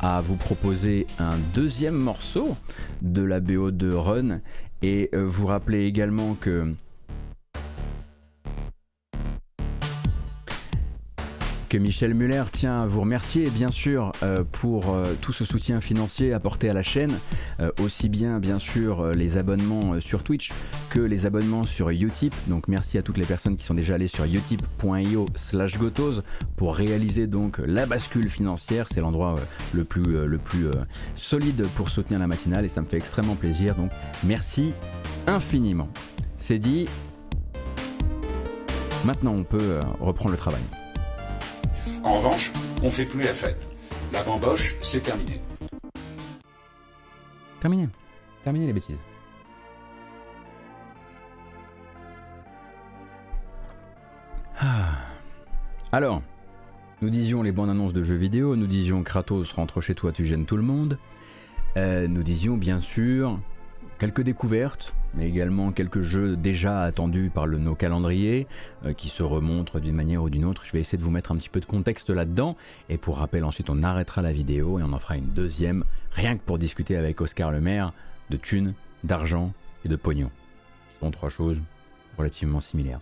à 0.01 0.21
vous 0.21 0.37
proposer 0.37 1.07
un 1.19 1.37
deuxième 1.55 1.95
morceau 1.95 2.57
de 3.03 3.23
la 3.23 3.41
BO 3.41 3.71
de 3.71 3.93
Run 3.93 4.41
et 4.83 5.11
euh, 5.15 5.25
vous 5.27 5.47
rappeler 5.47 5.85
également 5.85 6.35
que 6.35 6.75
que 11.73 11.79
Michel 11.79 12.13
Muller 12.13 12.45
tient 12.53 12.83
à 12.83 12.87
vous 12.87 13.01
remercier 13.01 13.49
bien 13.49 13.71
sûr 13.71 14.13
euh, 14.23 14.45
pour 14.53 14.91
euh, 14.91 15.15
tout 15.23 15.33
ce 15.33 15.47
soutien 15.47 15.81
financier 15.81 16.35
apporté 16.35 16.69
à 16.69 16.75
la 16.75 16.83
chaîne, 16.83 17.19
euh, 17.61 17.71
aussi 17.83 18.11
bien 18.11 18.39
bien 18.41 18.59
sûr 18.59 19.07
les 19.13 19.39
abonnements 19.39 19.99
sur 19.99 20.23
Twitch 20.23 20.53
que 20.91 21.01
les 21.01 21.25
abonnements 21.25 21.63
sur 21.63 21.89
Utip. 21.89 22.35
Donc 22.47 22.69
merci 22.69 22.99
à 22.99 23.03
toutes 23.03 23.17
les 23.17 23.25
personnes 23.25 23.57
qui 23.57 23.65
sont 23.65 23.73
déjà 23.73 23.95
allées 23.95 24.07
sur 24.07 24.27
utip.io 24.27 25.25
slash 25.35 25.79
gotos 25.79 26.21
pour 26.57 26.77
réaliser 26.77 27.27
donc 27.27 27.57
la 27.65 27.87
bascule 27.87 28.29
financière. 28.29 28.87
C'est 28.91 29.01
l'endroit 29.01 29.37
le 29.73 29.85
plus, 29.85 30.27
le 30.27 30.37
plus 30.37 30.67
solide 31.17 31.67
pour 31.75 31.89
soutenir 31.89 32.21
la 32.21 32.27
matinale 32.27 32.67
et 32.67 32.69
ça 32.69 32.83
me 32.83 32.87
fait 32.87 32.99
extrêmement 32.99 33.35
plaisir. 33.35 33.77
Donc 33.77 33.93
merci 34.25 34.75
infiniment. 35.27 35.89
C'est 36.37 36.59
dit. 36.59 36.87
Maintenant 39.07 39.33
on 39.33 39.45
peut 39.45 39.81
reprendre 40.01 40.33
le 40.33 40.37
travail. 40.37 40.61
En 42.05 42.15
revanche, 42.17 42.51
on 42.83 42.91
fait 42.91 43.07
plus 43.07 43.23
la 43.23 43.33
fête. 43.33 43.69
La 44.13 44.23
bamboche, 44.25 44.75
c'est 44.81 45.03
terminé. 45.03 45.41
Terminé. 47.61 47.89
Terminé 48.43 48.67
les 48.67 48.73
bêtises. 48.73 48.97
Ah. 54.59 54.91
Alors, 55.93 56.23
nous 57.03 57.11
disions 57.11 57.43
les 57.43 57.53
bandes 57.53 57.71
annonces 57.71 57.93
de 57.93 58.03
jeux 58.03 58.17
vidéo, 58.17 58.57
nous 58.57 58.67
disions 58.67 59.03
Kratos 59.03 59.53
rentre 59.53 59.81
chez 59.81 59.95
toi, 59.95 60.13
tu 60.13 60.25
gênes 60.25 60.47
tout 60.47 60.57
le 60.57 60.63
monde. 60.63 60.99
Euh, 61.77 62.09
nous 62.09 62.23
disions 62.23 62.57
bien 62.57 62.81
sûr 62.81 63.39
quelques 64.03 64.23
découvertes, 64.23 64.93
mais 65.15 65.29
également 65.29 65.71
quelques 65.71 66.01
jeux 66.01 66.35
déjà 66.35 66.83
attendus 66.83 67.31
par 67.33 67.47
nos 67.47 67.77
calendriers 67.77 68.49
euh, 68.85 68.95
qui 68.95 69.09
se 69.09 69.23
remontrent 69.23 69.79
d'une 69.79 69.95
manière 69.95 70.25
ou 70.25 70.29
d'une 70.29 70.45
autre. 70.45 70.65
Je 70.67 70.73
vais 70.73 70.81
essayer 70.81 70.99
de 70.99 71.05
vous 71.05 71.13
mettre 71.13 71.31
un 71.31 71.37
petit 71.37 71.49
peu 71.49 71.61
de 71.61 71.67
contexte 71.67 72.11
là-dedans 72.11 72.57
et 72.89 72.99
pour 72.99 73.19
rappel 73.19 73.45
ensuite 73.45 73.71
on 73.71 73.81
arrêtera 73.85 74.21
la 74.21 74.33
vidéo 74.33 74.81
et 74.81 74.83
on 74.83 74.93
en 74.93 74.99
fera 74.99 75.17
une 75.17 75.29
deuxième 75.29 75.85
rien 76.11 76.37
que 76.37 76.43
pour 76.43 76.59
discuter 76.59 76.97
avec 76.97 77.21
Oscar 77.21 77.53
Le 77.53 77.61
Maire 77.61 77.93
de 78.29 78.37
thunes, 78.37 78.75
d'argent 79.05 79.53
et 79.85 79.89
de 79.89 79.95
pognon. 79.95 80.33
Ce 80.95 81.07
sont 81.07 81.13
trois 81.13 81.31
choses 81.31 81.61
relativement 82.19 82.59
similaires. 82.59 82.99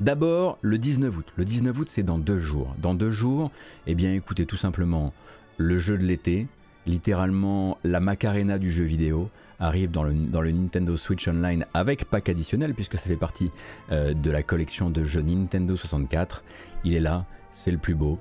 D'abord 0.00 0.58
le 0.60 0.76
19 0.76 1.16
août. 1.16 1.32
Le 1.36 1.46
19 1.46 1.78
août 1.78 1.88
c'est 1.90 2.02
dans 2.02 2.18
deux 2.18 2.40
jours. 2.40 2.76
Dans 2.76 2.92
deux 2.92 3.10
jours, 3.10 3.50
eh 3.86 3.94
bien 3.94 4.12
écoutez 4.12 4.44
tout 4.44 4.58
simplement 4.58 5.14
le 5.56 5.78
jeu 5.78 5.96
de 5.96 6.04
l'été, 6.04 6.46
littéralement 6.86 7.78
la 7.84 8.00
Macarena 8.00 8.58
du 8.58 8.70
jeu 8.70 8.84
vidéo 8.84 9.30
arrive 9.62 9.90
dans 9.90 10.02
le, 10.02 10.50
Nintendo 10.50 10.96
Switch 10.96 11.28
Online 11.28 11.64
avec 11.72 12.04
pack 12.04 12.28
additionnel 12.28 12.74
puisque 12.74 12.98
ça 12.98 13.04
fait 13.04 13.16
partie 13.16 13.50
euh, 13.90 14.12
de 14.12 14.30
la 14.30 14.42
collection 14.42 14.90
de 14.90 15.04
jeux 15.04 15.22
Nintendo 15.22 15.76
64. 15.76 16.44
Il 16.84 16.94
est 16.94 17.00
là, 17.00 17.24
c'est 17.52 17.70
le 17.70 17.78
plus 17.78 17.94
beau, 17.94 18.18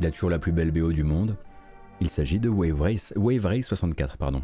il 0.00 0.06
a 0.06 0.10
toujours 0.10 0.30
la 0.30 0.38
plus 0.38 0.52
belle 0.52 0.70
BO 0.70 0.92
du 0.92 1.02
monde. 1.02 1.36
Il 2.00 2.08
s'agit 2.08 2.38
de 2.38 2.48
Wave 2.48 2.80
Race, 2.80 3.12
Wave 3.16 3.44
Race 3.46 3.66
64, 3.66 4.16
pardon. 4.16 4.42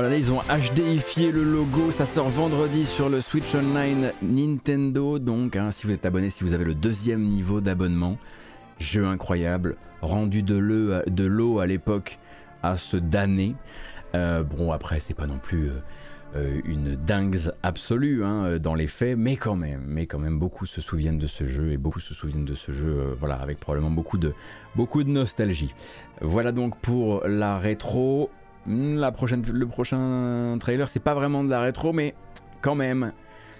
HDifié 0.00 1.32
le 1.32 1.42
logo, 1.42 1.90
ça 1.90 2.06
sort 2.06 2.28
vendredi 2.28 2.86
sur 2.86 3.08
le 3.08 3.20
Switch 3.20 3.52
Online 3.52 4.12
Nintendo. 4.22 5.18
Donc, 5.18 5.56
hein, 5.56 5.72
si 5.72 5.88
vous 5.88 5.92
êtes 5.92 6.06
abonné, 6.06 6.30
si 6.30 6.44
vous 6.44 6.54
avez 6.54 6.64
le 6.64 6.74
deuxième 6.74 7.22
niveau 7.22 7.60
d'abonnement, 7.60 8.16
jeu 8.78 9.06
incroyable, 9.06 9.76
rendu 10.00 10.44
de 10.44 10.54
l'eau 10.54 11.58
à 11.58 11.66
l'époque 11.66 12.20
à 12.62 12.76
se 12.76 12.96
damner. 12.96 13.56
Euh, 14.14 14.44
bon, 14.44 14.70
après, 14.70 15.00
c'est 15.00 15.14
pas 15.14 15.26
non 15.26 15.38
plus 15.38 15.68
euh, 15.68 15.82
euh, 16.36 16.60
une 16.64 16.94
dingue 16.94 17.36
absolue 17.64 18.24
hein, 18.24 18.58
dans 18.60 18.76
les 18.76 18.86
faits, 18.86 19.18
mais 19.18 19.36
quand 19.36 19.56
même, 19.56 19.82
mais 19.84 20.06
quand 20.06 20.20
même, 20.20 20.38
beaucoup 20.38 20.66
se 20.66 20.80
souviennent 20.80 21.18
de 21.18 21.26
ce 21.26 21.44
jeu 21.44 21.72
et 21.72 21.76
beaucoup 21.76 22.00
se 22.00 22.14
souviennent 22.14 22.44
de 22.44 22.54
ce 22.54 22.70
jeu, 22.70 23.16
voilà, 23.18 23.34
avec 23.34 23.58
probablement 23.58 23.90
beaucoup 23.90 24.18
de, 24.18 24.32
beaucoup 24.76 25.02
de 25.02 25.10
nostalgie. 25.10 25.74
Voilà 26.20 26.52
donc 26.52 26.78
pour 26.78 27.26
la 27.26 27.58
rétro. 27.58 28.30
Prochaine, 29.14 29.42
le 29.50 29.66
prochain 29.66 30.56
trailer, 30.60 30.88
c'est 30.88 31.00
pas 31.00 31.14
vraiment 31.14 31.42
de 31.42 31.50
la 31.50 31.60
rétro, 31.60 31.92
mais 31.92 32.14
quand 32.60 32.74
même, 32.74 33.12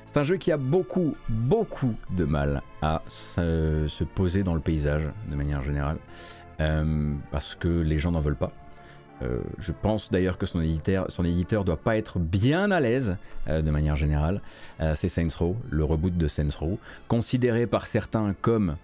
c'est 0.07 0.19
un 0.19 0.25
jeu 0.25 0.37
qui 0.37 0.53
a 0.53 0.57
beaucoup, 0.57 1.17
beaucoup 1.29 1.95
de 2.11 2.25
mal 2.25 2.63
à 2.83 3.03
se, 3.09 4.05
poser 4.05 4.43
dans 4.43 4.55
le 4.55 4.61
paysage 4.61 5.05
de 5.31 5.37
manière 5.37 5.63
générale, 5.63 5.99
euh, 6.61 7.13
parce 7.31 7.55
que 7.55 7.69
les 7.69 7.99
gens 7.99 8.13
n'en 8.13 8.21
veulent 8.21 8.37
pas. 8.37 8.53
Euh, 9.23 9.41
je 9.59 9.73
pense 9.73 10.11
d'ailleurs 10.11 10.39
que 10.39 10.47
son 10.47 10.61
éditeur, 10.61 11.11
son 11.11 11.25
doit 11.65 11.77
pas 11.77 11.97
être 11.97 12.19
bien 12.19 12.71
à 12.71 12.81
l'aise 12.81 13.17
euh, 13.49 13.63
de 13.63 13.71
manière 13.71 13.97
générale. 13.97 14.41
c'est 14.95 15.09
Saints 15.09 15.37
Row, 15.39 15.57
le 15.71 15.85
reboot 15.85 16.17
de 16.17 16.29
Saints 16.29 16.57
Row, 16.59 16.79
considéré 17.07 17.67
par 17.67 17.87
certains 17.87 18.35
comme 18.41 18.77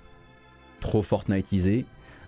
trop 0.80 1.02
Fortniteisé, 1.02 1.86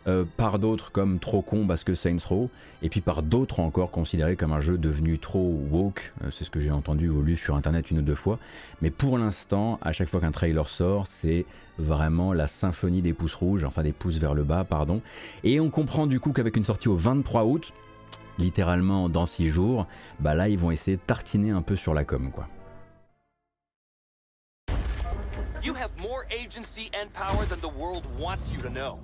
euh, 0.09 0.25
par 0.37 0.59
d'autres 0.59 0.93
comme 0.93 1.19
trop 1.19 1.43
con 1.43 1.67
parce 1.67 1.83
que 1.83 1.95
Saints 1.95 2.25
Row, 2.25 2.51
et 2.83 2.89
puis 2.89 3.01
par 3.01 3.23
d'autres 3.23 3.61
encore 3.61 3.91
considéré 3.91 4.37
comme 4.37 4.53
un 4.53 4.61
jeu 4.61 4.79
devenu 4.79 5.19
trop 5.19 5.59
woke, 5.71 6.13
euh, 6.23 6.31
c'est 6.31 6.45
ce 6.45 6.51
que 6.51 6.61
j'ai 6.61 6.71
entendu 6.71 7.09
au 7.09 7.23
lieu 7.23 7.37
sur 7.37 7.57
internet 7.57 7.91
une 7.91 7.99
ou 7.99 8.03
deux 8.03 8.15
fois, 8.15 8.39
mais 8.83 8.91
pour 8.91 9.19
l'instant, 9.19 9.79
à 9.83 9.93
chaque 9.93 10.09
fois 10.09 10.21
qu'un 10.21 10.31
trailer 10.31 10.69
sort, 10.69 11.07
c'est 11.07 11.45
vraiment 11.79 12.33
la 12.33 12.47
symphonie 12.47 13.03
des 13.03 13.13
pouces 13.13 13.35
rouges, 13.35 13.65
enfin 13.65 13.83
des 13.83 13.93
pouces 13.93 14.19
vers 14.19 14.35
le 14.35 14.45
bas, 14.45 14.65
pardon, 14.65 15.03
et 15.45 15.59
on 15.61 15.71
comprend 15.71 16.07
du 16.07 16.21
coup 16.21 16.33
qu'avec 16.33 16.57
une 16.57 16.65
sortie 16.65 16.89
au 16.89 16.97
23 16.97 17.45
août, 17.45 17.73
littéralement 18.39 19.09
dans 19.09 19.27
6 19.27 19.49
jours, 19.49 19.87
bah 20.21 20.35
là 20.35 20.49
ils 20.49 20.59
vont 20.59 20.71
essayer 20.71 20.97
de 20.97 21.03
tartiner 21.03 21.51
un 21.51 21.63
peu 21.63 21.77
sur 21.77 21.95
la 21.95 22.05
com 22.05 22.31
quoi. 22.31 22.49
You 25.63 25.75
have 25.75 25.91
more 26.01 26.27
agency 26.31 26.93
and 26.95 27.13
power 27.13 27.45
than 27.45 27.59
the 27.59 27.73
world 27.77 28.05
wants 28.21 28.53
you 28.55 28.63
to 28.63 28.71
know. 28.71 29.01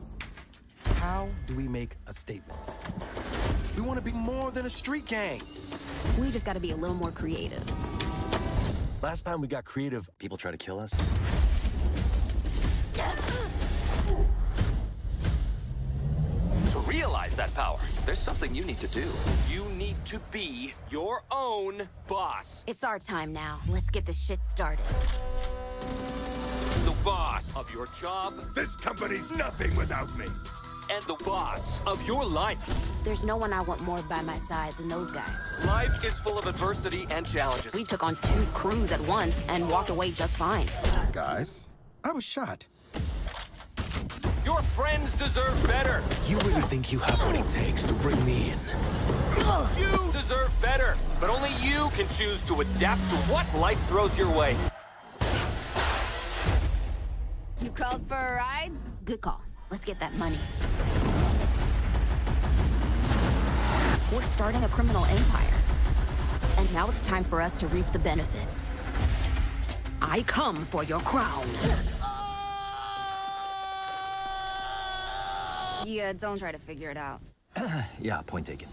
How 0.97 1.29
do 1.47 1.55
we 1.55 1.69
make 1.69 1.97
a 2.07 2.13
statement? 2.13 2.59
We 3.77 3.83
want 3.83 3.97
to 3.99 4.05
be 4.05 4.13
more 4.13 4.51
than 4.51 4.67
a 4.67 4.71
street 4.71 5.07
gang. 5.07 5.41
We 6.21 6.31
just 6.31 6.45
got 6.45 6.55
to 6.55 6.61
be 6.61 6.73
a 6.73 6.77
little 6.77 6.97
more 6.97 7.11
creative. 7.11 7.63
Last 9.03 9.23
time 9.23 9.41
we 9.41 9.49
got 9.49 9.65
creative, 9.65 10.09
people 10.19 10.37
tried 10.37 10.53
to 10.53 10.59
kill 10.59 10.79
us. 10.79 11.03
To 16.71 16.79
realize 16.87 17.35
that 17.37 17.53
power, 17.55 17.79
there's 18.07 18.19
something 18.19 18.55
you 18.55 18.65
need 18.65 18.79
to 18.81 18.89
do. 18.89 19.05
You 19.51 19.65
need 19.77 19.97
to 20.07 20.19
be 20.31 20.75
your 20.91 21.23
own 21.31 21.89
boss. 22.07 22.65
It's 22.67 22.85
our 22.85 22.99
time 22.99 23.33
now. 23.33 23.61
Let's 23.69 23.91
get 23.91 24.07
this 24.07 24.23
shit 24.23 24.45
started. 24.45 24.85
The 26.85 26.95
boss 27.05 27.55
of 27.57 27.73
your 27.73 27.89
job. 28.01 28.35
This 28.55 28.77
company's 28.77 29.31
nothing 29.33 29.75
without 29.77 30.17
me 30.17 30.27
and 30.91 31.03
the 31.05 31.15
boss 31.25 31.81
of 31.87 32.07
your 32.07 32.25
life. 32.25 32.59
There's 33.05 33.25
no 33.25 33.37
one 33.37 33.53
I 33.53 33.63
want 33.63 33.81
more 33.83 34.01
by 34.03 34.23
my 34.23 34.39
side 34.39 34.75
than 34.75 34.89
those 34.89 35.11
guys. 35.11 35.65
Life 35.67 36.05
is 36.05 36.19
full 36.21 36.39
of 36.39 36.47
adversity 36.47 37.07
and 37.11 37.27
challenges. 37.27 37.75
We 37.75 37.85
took 37.85 38.03
on 38.03 38.17
two 38.17 38.45
crews 38.55 38.93
at 38.93 39.01
once 39.03 39.47
and 39.49 39.69
walked 39.69 39.91
away 39.91 40.11
just 40.13 40.37
fine. 40.37 40.67
Guys, 41.13 41.67
I 42.05 42.13
was 42.13 42.25
shot. 42.25 42.67
Your 44.45 44.61
friends 44.61 45.15
deserve 45.17 45.67
better. 45.67 46.03
You 46.27 46.39
really 46.39 46.63
think 46.63 46.93
you 46.93 46.99
have 46.99 47.21
what 47.21 47.37
it 47.37 47.49
takes 47.49 47.85
to 47.85 47.95
bring 47.95 48.25
me 48.27 48.51
in? 48.51 48.59
You 49.79 50.13
deserve 50.13 50.53
better, 50.61 50.97
but 51.21 51.31
only 51.31 51.51
you 51.61 51.89
can 51.91 52.07
choose 52.09 52.45
to 52.47 52.61
adapt 52.61 53.01
to 53.11 53.17
what 53.31 53.47
life 53.59 53.81
throws 53.89 54.17
your 54.19 54.31
way. 54.37 54.57
You 57.61 57.71
called 57.71 58.07
for 58.09 58.17
a 58.17 58.37
ride? 58.37 58.73
Good 59.05 59.21
call. 59.21 59.43
Let's 59.73 59.87
get 59.87 59.99
that 60.01 60.13
money. 60.19 60.37
We're 64.15 64.21
starting 64.21 64.63
a 64.65 64.69
criminal 64.69 65.07
empire. 65.07 65.55
And 66.59 66.71
now 66.75 66.91
it's 66.91 67.01
time 67.01 67.25
for 67.25 67.41
us 67.41 67.57
to 67.57 67.67
reap 67.69 67.91
the 67.91 67.99
benefits. 67.99 68.69
I 70.03 70.25
come 70.27 70.57
for 70.67 70.85
your 70.85 71.01
crown. 71.01 71.47
Yeah, 75.87 76.13
don't 76.13 76.39
try 76.39 76.53
to 76.53 76.59
figure 76.59 76.91
it 76.91 76.99
out. 76.99 77.23
yeah, 77.99 78.21
point 78.27 78.47
taken. 78.47 78.69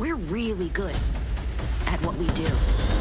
We're 0.00 0.16
really 0.16 0.70
good 0.70 0.96
at 1.86 2.00
what 2.02 2.16
we 2.16 2.26
do. 2.28 2.97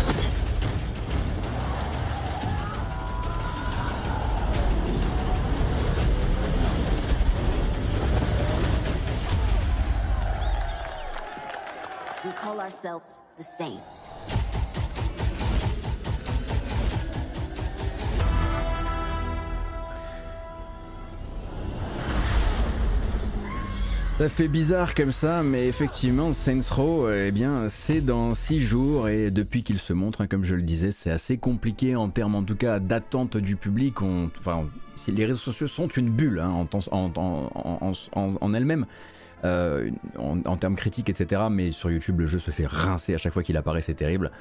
Call 12.48 12.60
ourselves 12.62 13.20
the 13.38 13.44
Saints. 13.44 14.08
Ça 24.18 24.30
fait 24.30 24.48
bizarre 24.48 24.96
comme 24.96 25.12
ça, 25.12 25.44
mais 25.44 25.68
effectivement, 25.68 26.34
Saints 26.34 26.62
Row, 26.72 27.10
eh 27.12 27.32
bien, 27.32 27.68
c'est 27.68 28.02
dans 28.02 28.34
6 28.34 28.62
jours 28.62 29.10
et 29.10 29.30
depuis 29.30 29.64
qu'il 29.64 29.78
se 29.78 29.94
montre, 29.94 30.22
hein, 30.22 30.28
comme 30.28 30.44
je 30.44 30.56
le 30.56 30.64
disais, 30.64 30.92
c'est 30.92 31.12
assez 31.12 31.38
compliqué 31.38 31.96
en 31.96 32.10
termes, 32.10 32.34
en 32.34 32.44
tout 32.44 32.56
cas, 32.56 32.80
d'attente 32.80 33.38
du 33.38 33.58
public. 33.58 34.02
Enfin, 34.02 34.66
les 35.08 35.26
réseaux 35.26 35.40
sociaux 35.40 35.68
sont 35.68 35.88
une 35.88 36.10
bulle 36.10 36.40
hein, 36.40 36.50
en, 36.50 37.12
en, 37.16 37.94
en. 38.42 38.54
Euh, 39.46 39.92
en, 40.18 40.58
termes 40.58 40.76
critiques, 40.76 41.10
etc. 41.10 41.44
Mais 41.52 41.72
sur 41.72 41.92
YouTube, 41.92 42.20
le 42.20 42.26
jeu 42.26 42.40
se 42.40 42.50
fait 42.50 42.66
rincer 42.66 43.14
à 43.14 43.18
chaque 43.18 43.34
fois 43.34 43.44
qu'il 43.44 43.56
apparaît, 43.58 43.82
c'est 43.82 43.94
terrible. 43.94 44.32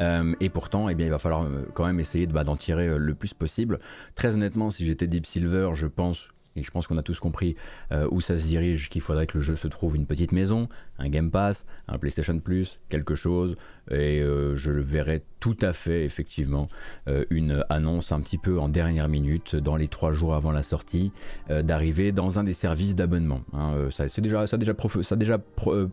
Euh, 0.00 0.34
et 0.40 0.48
pourtant, 0.48 0.88
eh 0.88 0.94
bien, 0.94 1.06
il 1.06 1.10
va 1.10 1.18
falloir 1.18 1.42
euh, 1.42 1.68
quand 1.74 1.84
même 1.84 2.00
essayer 2.00 2.26
bah, 2.26 2.44
d'en 2.44 2.56
tirer 2.56 2.96
le 2.96 3.14
plus 3.14 3.34
possible. 3.34 3.78
Très 4.14 4.34
honnêtement, 4.34 4.70
si 4.70 4.86
j'étais 4.86 5.06
Deep 5.06 5.26
Silver, 5.26 5.70
je 5.74 5.86
pense 5.86 6.28
et 6.56 6.62
je 6.62 6.70
pense 6.70 6.86
qu'on 6.86 6.98
a 6.98 7.02
tous 7.02 7.20
compris 7.20 7.56
euh, 7.92 8.08
où 8.10 8.20
ça 8.20 8.36
se 8.36 8.46
dirige, 8.46 8.88
qu'il 8.88 9.02
faudrait 9.02 9.26
que 9.26 9.38
le 9.38 9.44
jeu 9.44 9.56
se 9.56 9.68
trouve 9.68 9.96
une 9.96 10.06
petite 10.06 10.32
maison, 10.32 10.68
un 10.98 11.08
Game 11.08 11.30
Pass, 11.30 11.66
un 11.88 11.98
PlayStation 11.98 12.38
Plus, 12.38 12.80
quelque 12.88 13.14
chose, 13.14 13.56
et 13.90 14.20
euh, 14.20 14.56
je 14.56 14.70
le 14.70 14.80
verrai 14.80 15.22
tout 15.38 15.56
à 15.60 15.72
fait 15.72 16.04
effectivement 16.04 16.68
euh, 17.08 17.24
une 17.30 17.64
annonce 17.68 18.10
un 18.10 18.20
petit 18.20 18.38
peu 18.38 18.58
en 18.58 18.68
dernière 18.68 19.08
minute, 19.08 19.54
dans 19.54 19.76
les 19.76 19.88
trois 19.88 20.12
jours 20.12 20.34
avant 20.34 20.50
la 20.50 20.62
sortie, 20.62 21.12
d'arriver 21.48 22.12
dans 22.12 22.38
un 22.38 22.44
des 22.44 22.52
services 22.52 22.96
d'abonnement. 22.96 23.40
Hein. 23.52 23.88
ça, 23.90 24.04
a 24.04 25.16
déjà 25.16 25.38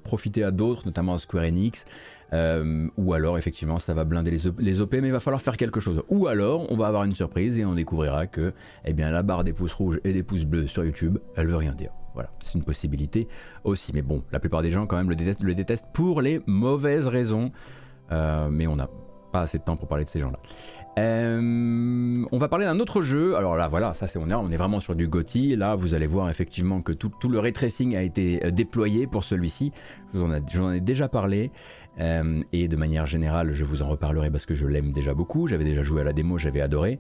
profité 0.04 0.44
à 0.44 0.52
d'autres, 0.52 0.84
notamment 0.86 1.16
à 1.16 1.18
Square 1.18 1.44
Enix. 1.44 1.86
Euh, 2.34 2.88
ou 2.98 3.14
alors 3.14 3.38
effectivement 3.38 3.78
ça 3.78 3.94
va 3.94 4.06
blinder 4.06 4.32
les, 4.32 4.82
OP 4.82 4.94
mais 4.94 5.08
il 5.08 5.12
va 5.12 5.20
falloir 5.20 5.42
faire 5.42 5.58
quelque 5.58 5.80
chose. 5.80 6.04
Ou 6.10 6.28
alors 6.28 6.72
on 6.72 6.78
va 6.78 6.88
avoir 6.88 7.04
une 7.04 7.14
surprise 7.14 7.60
et 7.60 7.66
on 7.66 7.76
découvrira 7.76 8.28
que 8.28 8.54
eh 8.86 8.94
bien, 8.94 9.12
la 9.12 9.22
barre 9.22 9.44
des 9.44 9.54
pouces 9.54 9.74
rouges 9.74 10.00
et 10.04 10.14
des 10.14 10.24
pouces 10.24 10.46
bleus 10.46 10.68
sur 10.68 10.84
YouTube, 10.84 11.20
elle 11.36 11.48
veut 11.48 11.58
rien 11.58 11.74
dire. 11.74 11.92
Voilà, 12.14 12.32
c'est 12.42 12.56
une 12.56 12.64
possibilité 12.64 13.28
aussi. 13.64 13.92
Mais 13.94 14.02
bon, 14.02 14.24
la 14.32 14.40
plupart 14.40 14.62
des 14.62 14.72
gens 14.72 14.86
quand 14.86 14.98
même 14.98 15.10
le 15.10 15.16
détestent, 15.16 15.44
le 15.44 15.56
détestent 15.56 15.88
pour 15.94 16.22
les 16.22 16.42
mauvaises 16.46 17.08
raisons. 17.08 17.52
Euh, 18.12 18.50
mais 18.50 18.68
on 18.68 18.76
n'a 18.76 18.90
pas 19.32 19.42
assez 19.42 19.58
de 19.58 19.64
temps 19.64 19.76
pour 19.76 19.88
parler 19.88 20.06
de 20.06 20.10
ces 20.10 20.20
gens-là. 20.20 20.40
Euh, 21.00 22.24
on 22.32 22.38
va 22.38 22.48
parler 22.48 22.66
d'un 22.66 22.80
autre 22.80 23.02
jeu. 23.02 23.36
Alors 23.36 23.56
là, 23.56 23.68
voilà, 23.68 23.96
ça 23.96 24.08
c'est 24.08 24.20
on 24.20 24.30
est, 24.30 24.34
on 24.34 24.52
est 24.52 24.58
vraiment 24.58 24.80
sur 24.80 24.96
du 24.96 25.08
GOTY. 25.08 25.56
Là, 25.56 25.76
vous 25.76 25.96
allez 25.96 26.06
voir 26.06 26.30
effectivement 26.30 26.82
que 26.82 26.92
tout, 26.92 27.12
le 27.28 27.40
ray 27.40 27.52
tracing 27.52 27.96
a 27.96 28.04
été 28.04 28.52
déployé 28.52 29.08
pour 29.08 29.24
celui-ci. 29.24 29.72
Je 30.14 30.20
vous 30.20 30.62
en, 30.62 30.72
ai 30.72 30.80
déjà 30.80 31.08
parlé. 31.08 31.52
Euh, 32.00 32.42
et 32.52 32.68
de 32.68 32.76
manière 32.76 33.06
générale, 33.06 33.54
je 33.54 33.66
vous 33.66 33.82
en 33.84 33.88
reparlerai 33.88 34.32
parce 34.32 34.46
que 34.46 34.56
je 34.56 34.66
l'aime 34.68 34.92
déjà 34.92 35.14
beaucoup. 35.14 35.48
J'avais 35.48 35.64
déjà 35.64 35.84
joué 35.84 36.02
à 36.02 36.04
la 36.04 36.14
démo, 36.14 36.38
j'avais 36.38 36.62
adoré. 36.62 37.00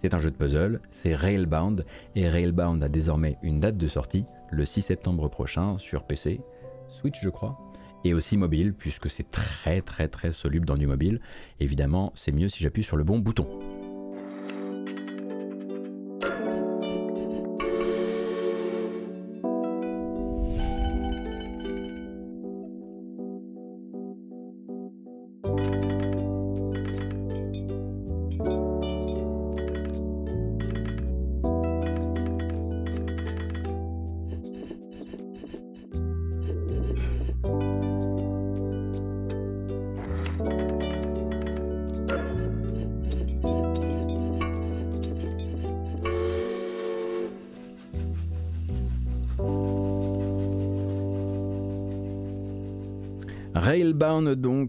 C'est 0.00 0.14
un 0.14 0.18
jeu 0.18 0.30
de 0.30 0.36
puzzle, 0.36 0.80
c'est 0.90 1.14
Railbound, 1.14 1.84
et 2.16 2.26
Railbound 2.26 2.82
a 2.82 2.88
désormais 2.88 3.36
une 3.42 3.60
date 3.60 3.76
de 3.76 3.86
sortie, 3.86 4.24
le 4.50 4.64
6 4.64 4.80
septembre 4.80 5.28
prochain, 5.28 5.76
sur 5.76 6.04
PC, 6.04 6.40
Switch 6.88 7.20
je 7.20 7.28
crois, 7.28 7.58
et 8.04 8.14
aussi 8.14 8.38
mobile, 8.38 8.72
puisque 8.72 9.10
c'est 9.10 9.30
très 9.30 9.82
très 9.82 10.08
très 10.08 10.32
soluble 10.32 10.64
dans 10.64 10.78
du 10.78 10.86
mobile. 10.86 11.20
Évidemment, 11.60 12.12
c'est 12.14 12.32
mieux 12.32 12.48
si 12.48 12.62
j'appuie 12.62 12.82
sur 12.82 12.96
le 12.96 13.04
bon 13.04 13.18
bouton. 13.18 13.46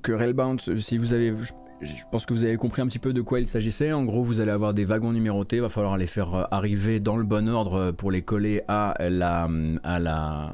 Donc 0.08 0.20
Railbound, 0.20 0.80
si 0.80 0.97
vous 0.97 1.14
avez, 1.14 1.36
je 1.82 2.02
pense 2.12 2.26
que 2.26 2.34
vous 2.34 2.43
avez 2.43 2.58
compris 2.58 2.82
un 2.82 2.88
petit 2.88 2.97
peu 2.97 3.14
de 3.14 3.22
quoi 3.22 3.39
il 3.39 3.47
s'agissait. 3.47 3.91
En 3.91 4.04
gros, 4.04 4.24
vous 4.24 4.39
allez 4.39 4.49
avoir 4.49 4.74
des 4.74 4.84
wagons 4.84 5.12
numérotés, 5.12 5.58
il 5.58 5.62
va 5.62 5.70
falloir 5.70 5.95
les 5.95 6.08
faire 6.08 6.34
euh, 6.34 6.43
arriver 6.49 6.99
dans 6.99 7.18
le 7.18 7.24
bon 7.24 7.47
ordre 7.47 7.91
pour 7.91 8.10
les 8.10 8.24
coller 8.24 8.64
à 8.68 8.95
la, 8.99 9.47
à 9.84 9.99
la, 9.99 10.54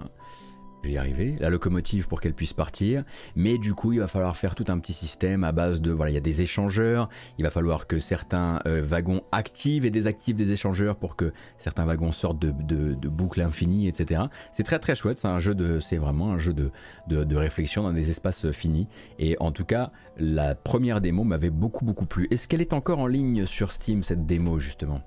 y 0.89 0.97
arriver, 0.97 1.35
la 1.39 1.49
locomotive 1.49 2.07
pour 2.07 2.21
qu'elle 2.21 2.33
puisse 2.33 2.53
partir. 2.53 3.03
Mais 3.35 3.57
du 3.57 3.73
coup, 3.73 3.93
il 3.93 3.99
va 3.99 4.07
falloir 4.07 4.35
faire 4.35 4.55
tout 4.55 4.65
un 4.67 4.79
petit 4.79 4.93
système 4.93 5.43
à 5.43 5.51
base 5.51 5.81
de, 5.81 5.91
voilà, 5.91 6.11
il 6.11 6.13
y 6.13 6.17
a 6.17 6.21
des 6.21 6.41
échangeurs, 6.41 7.09
il 7.37 7.43
va 7.43 7.49
falloir 7.49 7.87
que 7.87 7.99
certains 7.99 8.61
euh, 8.65 8.81
wagons 8.83 9.21
activent 9.31 9.85
et 9.85 9.91
désactivent 9.91 10.35
des 10.35 10.51
échangeurs 10.51 10.97
pour 10.97 11.15
que 11.15 11.33
certains 11.57 11.85
wagons 11.85 12.11
sortent 12.11 12.39
de, 12.39 12.51
de, 12.51 13.07
boucles 13.07 13.41
infinies, 13.41 13.87
etc. 13.87 14.23
C'est 14.51 14.63
très 14.63 14.79
très 14.79 14.95
chouette, 14.95 15.17
c'est 15.17 15.27
un 15.27 15.39
jeu 15.39 15.55
de, 15.55 15.79
c'est 15.79 15.97
vraiment 15.97 16.31
un 16.31 16.37
jeu 16.37 16.53
de, 16.53 16.71
de, 17.07 17.35
réflexion 17.35 17.83
dans 17.83 17.93
des 17.93 18.09
espaces 18.09 18.51
finis. 18.51 18.87
Et 19.19 19.37
en 19.39 19.51
tout 19.51 19.65
cas, 19.65 19.91
la 20.17 20.55
première 20.55 21.01
démo 21.01 21.23
m'avait 21.23 21.49
beaucoup 21.49 21.85
beaucoup 21.85 22.05
plu. 22.05 22.27
Est-ce 22.31 22.47
qu'elle 22.47 22.61
est 22.61 22.73
encore 22.73 22.99
en 22.99 23.07
ligne 23.07 23.45
sur 23.45 23.71
Steam, 23.71 24.03
cette 24.03 24.25
démo, 24.25 24.59
justement? 24.59 25.01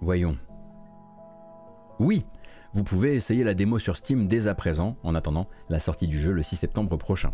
Voyons. 0.00 0.36
Oui, 1.98 2.24
vous 2.74 2.82
pouvez 2.84 3.14
essayer 3.14 3.44
la 3.44 3.54
démo 3.54 3.78
sur 3.78 3.96
Steam 3.96 4.26
dès 4.26 4.48
à 4.48 4.54
présent, 4.54 4.96
en 5.04 5.14
attendant 5.14 5.48
la 5.68 5.78
sortie 5.78 6.08
du 6.08 6.18
jeu 6.18 6.32
le 6.32 6.42
6 6.42 6.56
septembre 6.56 6.96
prochain. 6.96 7.32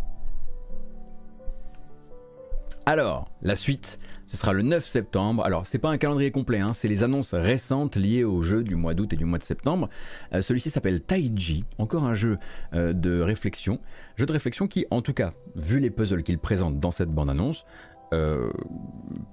Alors, 2.86 3.30
la 3.40 3.56
suite, 3.56 3.98
ce 4.26 4.36
sera 4.36 4.52
le 4.52 4.62
9 4.62 4.84
septembre. 4.84 5.44
Alors, 5.44 5.66
c'est 5.66 5.78
pas 5.78 5.90
un 5.90 5.98
calendrier 5.98 6.30
complet, 6.30 6.58
hein, 6.58 6.72
c'est 6.72 6.88
les 6.88 7.04
annonces 7.04 7.34
récentes 7.34 7.96
liées 7.96 8.24
au 8.24 8.42
jeu 8.42 8.62
du 8.62 8.74
mois 8.74 8.94
d'août 8.94 9.12
et 9.12 9.16
du 9.16 9.24
mois 9.24 9.38
de 9.38 9.44
septembre. 9.44 9.88
Euh, 10.34 10.42
celui-ci 10.42 10.70
s'appelle 10.70 11.00
Taiji, 11.00 11.64
encore 11.78 12.04
un 12.04 12.14
jeu 12.14 12.38
euh, 12.74 12.92
de 12.92 13.20
réflexion. 13.20 13.80
Jeu 14.16 14.26
de 14.26 14.32
réflexion 14.32 14.66
qui, 14.66 14.86
en 14.90 15.02
tout 15.02 15.14
cas, 15.14 15.32
vu 15.56 15.78
les 15.78 15.90
puzzles 15.90 16.22
qu'il 16.22 16.38
présente 16.38 16.80
dans 16.80 16.90
cette 16.90 17.10
bande-annonce, 17.10 17.64
euh, 18.12 18.50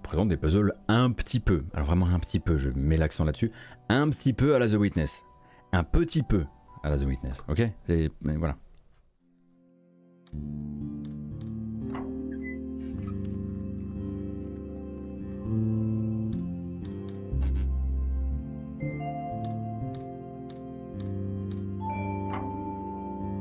présente 0.04 0.30
des 0.30 0.38
puzzles 0.38 0.74
un 0.88 1.12
petit 1.12 1.40
peu, 1.40 1.64
alors 1.74 1.88
vraiment 1.88 2.08
un 2.08 2.20
petit 2.20 2.40
peu, 2.40 2.58
je 2.58 2.70
mets 2.70 2.98
l'accent 2.98 3.26
là-dessus, 3.26 3.52
un 3.90 4.08
petit 4.10 4.34
peu 4.34 4.54
à 4.56 4.60
la 4.60 4.70
The 4.70 4.76
Witness 4.76 5.24
un 5.72 5.84
petit 5.84 6.24
peu 6.24 6.46
à 6.84 6.90
la 6.90 6.98
The 6.98 7.04
Witness, 7.04 7.38
ok? 7.48 7.70
Mais 8.22 8.36
voilà. 8.36 8.56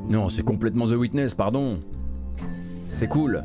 Non, 0.09 0.29
c'est 0.29 0.45
complètement 0.45 0.87
The 0.87 0.93
Witness, 0.93 1.35
pardon. 1.35 1.81
C'est 2.95 3.09
cool. 3.09 3.43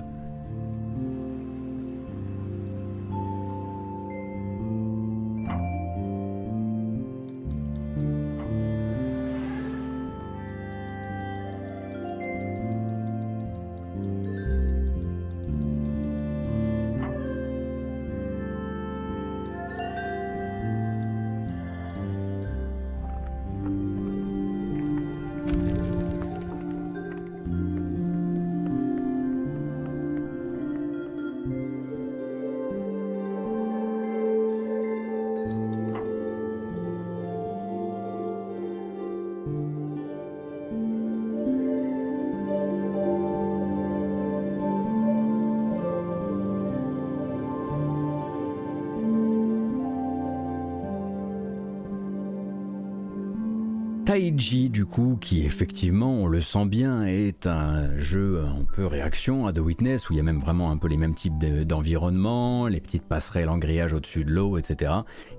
Taiji, 54.11 54.69
du 54.69 54.85
coup, 54.85 55.17
qui 55.21 55.45
effectivement, 55.45 56.13
on 56.15 56.27
le 56.27 56.41
sent 56.41 56.65
bien, 56.65 57.05
est 57.05 57.47
un 57.47 57.97
jeu 57.97 58.43
un 58.45 58.65
peu 58.65 58.85
réaction 58.85 59.47
à 59.47 59.53
The 59.53 59.59
Witness, 59.59 60.09
où 60.09 60.13
il 60.13 60.17
y 60.17 60.19
a 60.19 60.23
même 60.23 60.41
vraiment 60.41 60.69
un 60.69 60.75
peu 60.75 60.89
les 60.89 60.97
mêmes 60.97 61.15
types 61.15 61.37
d'environnement, 61.65 62.67
les 62.67 62.81
petites 62.81 63.05
passerelles 63.05 63.47
en 63.47 63.57
grillage 63.57 63.93
au-dessus 63.93 64.25
de 64.25 64.31
l'eau, 64.31 64.57
etc. 64.57 64.91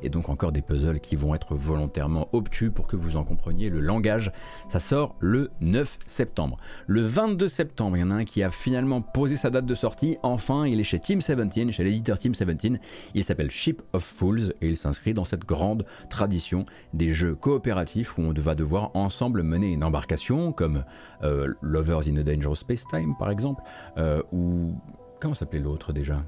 Et 0.03 0.09
donc 0.09 0.31
encore 0.31 0.53
des 0.53 0.63
puzzles 0.63 1.01
qui 1.01 1.17
vont 1.17 1.35
être 1.35 1.55
volontairement 1.55 2.31
obtus 2.33 2.71
pour 2.71 2.87
que 2.87 2.97
vous 2.97 3.19
en 3.19 3.25
compreniez 3.25 3.69
le 3.69 3.81
langage. 3.81 4.33
Ça 4.71 4.81
sort 4.81 5.17
le 5.21 5.51
9 5.61 5.99
septembre. 6.07 6.57
Le 6.87 7.03
22 7.03 7.49
septembre, 7.49 7.99
il 7.99 8.01
y 8.01 8.05
en 8.05 8.11
a 8.11 8.15
un 8.15 8.25
qui 8.25 8.43
a 8.43 8.51
finalement 8.51 9.03
posé 9.03 9.37
sa 9.37 9.51
date 9.51 9.67
de 9.67 9.75
sortie. 9.75 10.17
Enfin, 10.23 10.67
il 10.67 10.81
est 10.81 10.85
chez 10.85 10.99
Team 10.99 11.19
17, 11.19 11.73
chez 11.73 11.85
l'éditeur 11.85 12.19
Team 12.19 12.33
17. 12.33 12.81
Il 13.15 13.23
s'appelle 13.23 13.51
Ship 13.51 13.83
of 13.93 14.03
Fools 14.03 14.55
et 14.63 14.69
il 14.69 14.79
s'inscrit 14.79 15.13
dans 15.13 15.25
cette 15.25 15.45
grande 15.45 15.85
tradition 16.09 16.65
des 16.95 17.13
jeux 17.13 17.35
coopératifs 17.35 18.17
où 18.17 18.23
on 18.23 18.33
va 18.33 18.55
devoir 18.63 18.91
ensemble 18.95 19.43
mener 19.43 19.73
une 19.73 19.83
embarcation, 19.83 20.53
comme 20.53 20.85
euh, 21.25 21.53
Lovers 21.63 22.07
in 22.09 22.17
a 22.17 22.23
Dangerous 22.23 22.57
Space 22.57 22.85
Time 22.89 23.15
par 23.19 23.31
exemple, 23.31 23.61
euh, 23.99 24.23
ou 24.33 24.75
comment 25.21 25.35
s'appelait 25.35 25.59
l'autre 25.59 25.93
déjà? 25.93 26.23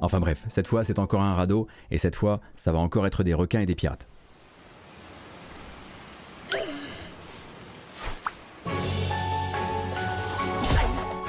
Enfin 0.00 0.18
bref, 0.18 0.44
cette 0.48 0.66
fois 0.66 0.82
c'est 0.82 0.98
encore 0.98 1.22
un 1.22 1.34
radeau, 1.34 1.68
et 1.92 1.98
cette 1.98 2.16
fois 2.16 2.40
ça 2.56 2.72
va 2.72 2.78
encore 2.78 3.06
être 3.06 3.22
des 3.22 3.32
requins 3.32 3.60
et 3.60 3.66
des 3.66 3.76
pirates. 3.76 4.08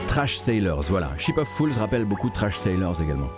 Trash 0.08 0.38
Sailors, 0.38 0.84
voilà. 0.84 1.12
Ship 1.18 1.38
of 1.38 1.48
Fools 1.48 1.74
rappelle 1.78 2.06
beaucoup 2.06 2.30
Trash 2.30 2.58
Sailors 2.58 3.02
également. 3.02 3.30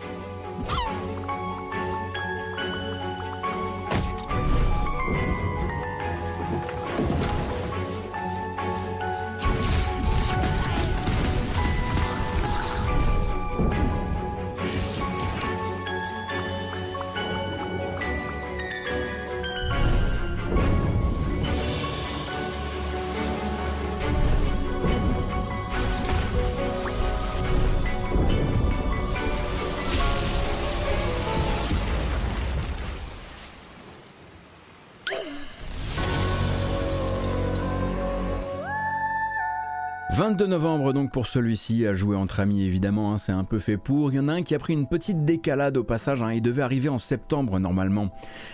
22 40.17 40.47
novembre 40.47 40.93
donc 40.93 41.11
pour 41.11 41.27
celui-ci, 41.27 41.85
à 41.85 41.93
jouer 41.93 42.17
entre 42.17 42.39
amis 42.39 42.63
évidemment, 42.63 43.13
hein, 43.13 43.19
c'est 43.19 43.31
un 43.31 43.43
peu 43.43 43.59
fait 43.59 43.77
pour. 43.77 44.11
Il 44.11 44.15
y 44.15 44.19
en 44.19 44.27
a 44.27 44.33
un 44.33 44.41
qui 44.41 44.55
a 44.55 44.57
pris 44.57 44.73
une 44.73 44.87
petite 44.87 45.25
décalade 45.25 45.77
au 45.77 45.83
passage, 45.83 46.23
hein, 46.23 46.33
il 46.33 46.41
devait 46.41 46.63
arriver 46.63 46.89
en 46.89 46.97
septembre 46.97 47.59
normalement. 47.59 48.09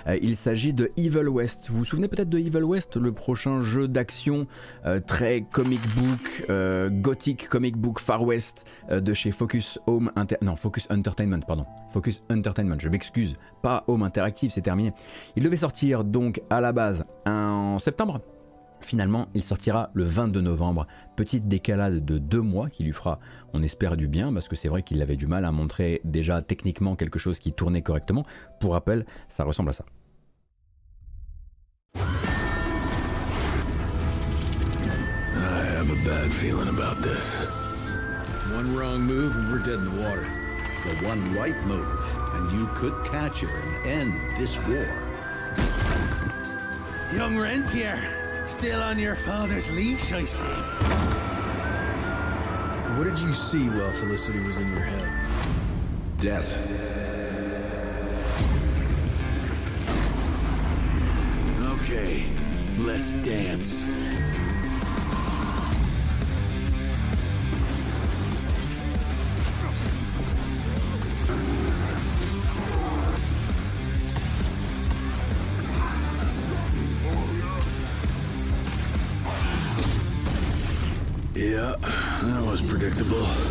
Euh, 0.07 0.17
il 0.21 0.35
s'agit 0.35 0.73
de 0.73 0.91
Evil 0.97 1.29
West. 1.29 1.69
Vous 1.69 1.77
vous 1.77 1.85
souvenez 1.85 2.09
peut-être 2.09 2.27
de 2.27 2.37
Evil 2.37 2.63
West, 2.63 2.97
le 2.97 3.13
prochain 3.13 3.61
jeu 3.61 3.87
d'action 3.87 4.45
euh, 4.85 4.99
très 4.99 5.45
comic 5.53 5.79
book, 5.95 6.45
euh, 6.49 6.89
gothic 6.89 7.47
comic 7.47 7.77
book 7.77 7.99
Far 7.99 8.23
West 8.23 8.67
de 8.91 9.13
chez 9.13 9.31
Focus 9.31 9.79
Home 9.87 10.11
non 10.41 10.57
Focus 10.57 10.85
Entertainment 10.91 11.45
pardon, 11.47 11.65
Focus 11.93 12.23
Entertainment. 12.29 12.75
Je 12.77 12.89
m'excuse, 12.89 13.37
pas 13.61 13.85
Home 13.87 14.03
Interactive, 14.03 14.51
c'est 14.53 14.59
terminé. 14.59 14.91
Il 15.37 15.43
devait 15.43 15.55
sortir 15.55 16.03
donc 16.03 16.41
à 16.49 16.59
la 16.59 16.73
base 16.73 17.05
en 17.25 17.79
septembre 17.79 18.19
Finalement, 18.83 19.27
il 19.33 19.43
sortira 19.43 19.89
le 19.93 20.03
22 20.03 20.41
novembre. 20.41 20.87
Petite 21.15 21.47
décalade 21.47 22.03
de 22.03 22.17
deux 22.17 22.41
mois 22.41 22.69
qui 22.69 22.83
lui 22.83 22.91
fera, 22.91 23.19
on 23.53 23.61
espère, 23.61 23.97
du 23.97 24.07
bien, 24.07 24.33
parce 24.33 24.47
que 24.47 24.55
c'est 24.55 24.67
vrai 24.67 24.81
qu'il 24.81 25.01
avait 25.01 25.15
du 25.15 25.27
mal 25.27 25.45
à 25.45 25.51
montrer 25.51 26.01
déjà 26.03 26.41
techniquement 26.41 26.95
quelque 26.95 27.19
chose 27.19 27.37
qui 27.39 27.53
tournait 27.53 27.83
correctement. 27.83 28.25
Pour 28.59 28.73
rappel, 28.73 29.05
ça 29.29 29.43
ressemble 29.43 29.69
à 29.69 29.73
ça. 29.73 29.85
I 35.35 35.65
have 35.65 35.91
a 35.91 36.05
bad 36.05 36.31
feeling 36.31 36.67
about 36.67 37.01
this. 37.03 37.45
One 38.55 38.75
wrong 38.75 39.01
move 39.01 39.35
and 39.35 39.51
we're 39.51 39.59
dead 39.59 39.79
in 39.79 39.85
the 39.85 40.01
water. 40.01 40.25
The 40.83 41.05
one 41.05 41.33
right 41.33 41.55
move, 41.65 42.19
and 42.33 42.51
you 42.51 42.67
could 42.75 42.93
catch 43.05 43.41
her 43.41 43.47
and 43.47 43.85
end 43.85 44.13
this 44.37 44.59
war. 44.67 44.85
Young 47.15 47.37
Rentier, 47.37 47.95
Still 48.45 48.81
on 48.81 48.99
your 48.99 49.15
father's 49.15 49.71
leash, 49.71 50.11
I 50.11 50.25
see. 50.25 50.43
What 52.97 53.05
did 53.05 53.17
you 53.19 53.33
see 53.33 53.69
while 53.69 53.91
Felicity 53.93 54.39
was 54.39 54.57
in 54.57 54.67
your 54.67 54.81
head? 54.81 55.11
Death. 56.19 56.69
Okay, 61.79 62.25
let's 62.77 63.13
dance. 63.15 63.87
impossible. 83.13 83.42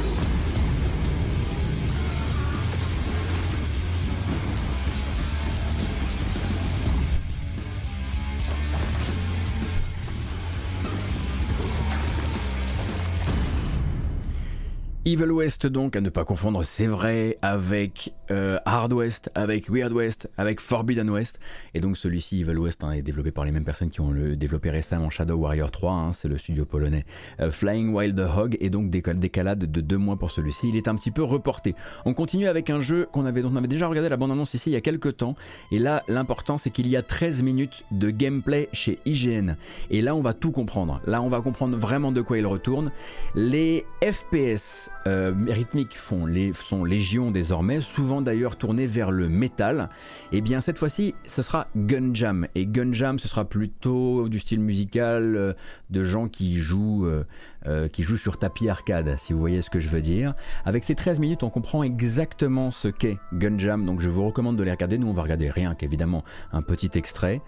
Evil 15.12 15.30
West 15.30 15.66
donc, 15.66 15.94
à 15.94 16.00
ne 16.00 16.08
pas 16.08 16.24
confondre, 16.24 16.64
c'est 16.64 16.86
vrai, 16.86 17.36
avec 17.42 18.14
euh, 18.30 18.58
Hard 18.64 18.94
West, 18.94 19.30
avec 19.34 19.68
Weird 19.68 19.92
West, 19.92 20.30
avec 20.38 20.58
Forbidden 20.58 21.10
West. 21.10 21.38
Et 21.74 21.80
donc 21.80 21.98
celui-ci, 21.98 22.40
Evil 22.40 22.56
West, 22.56 22.82
hein, 22.82 22.92
est 22.92 23.02
développé 23.02 23.30
par 23.30 23.44
les 23.44 23.52
mêmes 23.52 23.66
personnes 23.66 23.90
qui 23.90 24.00
ont 24.00 24.10
le 24.10 24.36
développé 24.36 24.70
récemment 24.70 25.10
Shadow 25.10 25.34
Warrior 25.34 25.70
3, 25.70 25.92
hein, 25.92 26.12
c'est 26.14 26.28
le 26.28 26.38
studio 26.38 26.64
polonais 26.64 27.04
euh, 27.40 27.50
Flying 27.50 27.92
Wild 27.92 28.18
Hog, 28.20 28.56
et 28.58 28.70
donc 28.70 28.88
décalade 28.88 29.70
de 29.70 29.80
deux 29.82 29.98
mois 29.98 30.16
pour 30.16 30.30
celui-ci. 30.30 30.70
Il 30.70 30.76
est 30.76 30.88
un 30.88 30.94
petit 30.94 31.10
peu 31.10 31.22
reporté. 31.22 31.74
On 32.06 32.14
continue 32.14 32.48
avec 32.48 32.70
un 32.70 32.80
jeu 32.80 33.06
qu'on 33.12 33.26
avait, 33.26 33.44
on 33.44 33.54
avait 33.54 33.68
déjà 33.68 33.88
regardé 33.88 34.08
la 34.08 34.16
bande-annonce 34.16 34.54
ici 34.54 34.70
il 34.70 34.72
y 34.72 34.76
a 34.76 34.80
quelques 34.80 35.18
temps. 35.18 35.36
Et 35.72 35.78
là, 35.78 36.04
l'important, 36.08 36.56
c'est 36.56 36.70
qu'il 36.70 36.88
y 36.88 36.96
a 36.96 37.02
13 37.02 37.42
minutes 37.42 37.84
de 37.90 38.08
gameplay 38.08 38.70
chez 38.72 38.98
IGN. 39.04 39.56
Et 39.90 40.00
là, 40.00 40.14
on 40.14 40.22
va 40.22 40.32
tout 40.32 40.52
comprendre. 40.52 41.02
Là, 41.04 41.20
on 41.20 41.28
va 41.28 41.42
comprendre 41.42 41.76
vraiment 41.76 42.12
de 42.12 42.22
quoi 42.22 42.38
il 42.38 42.46
retourne. 42.46 42.92
Les 43.34 43.84
FPS 44.00 44.88
euh, 45.06 45.32
rythmiques 45.48 45.96
font 45.96 46.26
les, 46.26 46.52
sont 46.52 46.84
légion 46.84 47.30
désormais, 47.30 47.80
souvent 47.80 48.22
d'ailleurs 48.22 48.56
tournés 48.56 48.86
vers 48.86 49.10
le 49.10 49.28
métal. 49.28 49.88
Et 50.32 50.38
eh 50.38 50.40
bien 50.40 50.60
cette 50.60 50.78
fois-ci, 50.78 51.14
ce 51.26 51.42
sera 51.42 51.68
Gunjam. 51.76 52.46
Et 52.54 52.66
Gunjam, 52.66 53.18
ce 53.18 53.28
sera 53.28 53.44
plutôt 53.44 54.28
du 54.28 54.38
style 54.38 54.60
musical 54.60 55.36
euh, 55.36 55.52
de 55.90 56.04
gens 56.04 56.28
qui 56.28 56.56
jouent, 56.56 57.06
euh, 57.06 57.88
qui 57.88 58.02
jouent 58.02 58.16
sur 58.16 58.38
tapis 58.38 58.68
arcade, 58.68 59.14
si 59.18 59.32
vous 59.32 59.40
voyez 59.40 59.62
ce 59.62 59.70
que 59.70 59.80
je 59.80 59.88
veux 59.88 60.02
dire. 60.02 60.34
Avec 60.64 60.84
ces 60.84 60.94
13 60.94 61.18
minutes, 61.18 61.42
on 61.42 61.50
comprend 61.50 61.82
exactement 61.82 62.70
ce 62.70 62.88
qu'est 62.88 63.18
Gunjam. 63.32 63.84
Donc 63.84 64.00
je 64.00 64.08
vous 64.10 64.24
recommande 64.24 64.56
de 64.56 64.62
les 64.62 64.70
regarder. 64.70 64.98
Nous, 64.98 65.08
on 65.08 65.12
va 65.12 65.22
regarder 65.22 65.50
rien 65.50 65.74
qu'évidemment 65.74 66.24
un 66.52 66.62
petit 66.62 66.90
extrait. 66.94 67.40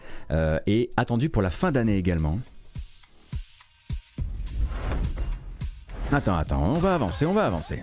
et 0.66 0.90
attendu 0.96 1.28
pour 1.28 1.42
la 1.42 1.50
fin 1.50 1.72
d'année 1.72 1.96
également. 1.96 2.38
Attends, 6.12 6.36
attends, 6.36 6.62
on 6.62 6.74
va 6.74 6.94
avancer, 6.94 7.26
on 7.26 7.32
va 7.32 7.44
avancer. 7.44 7.82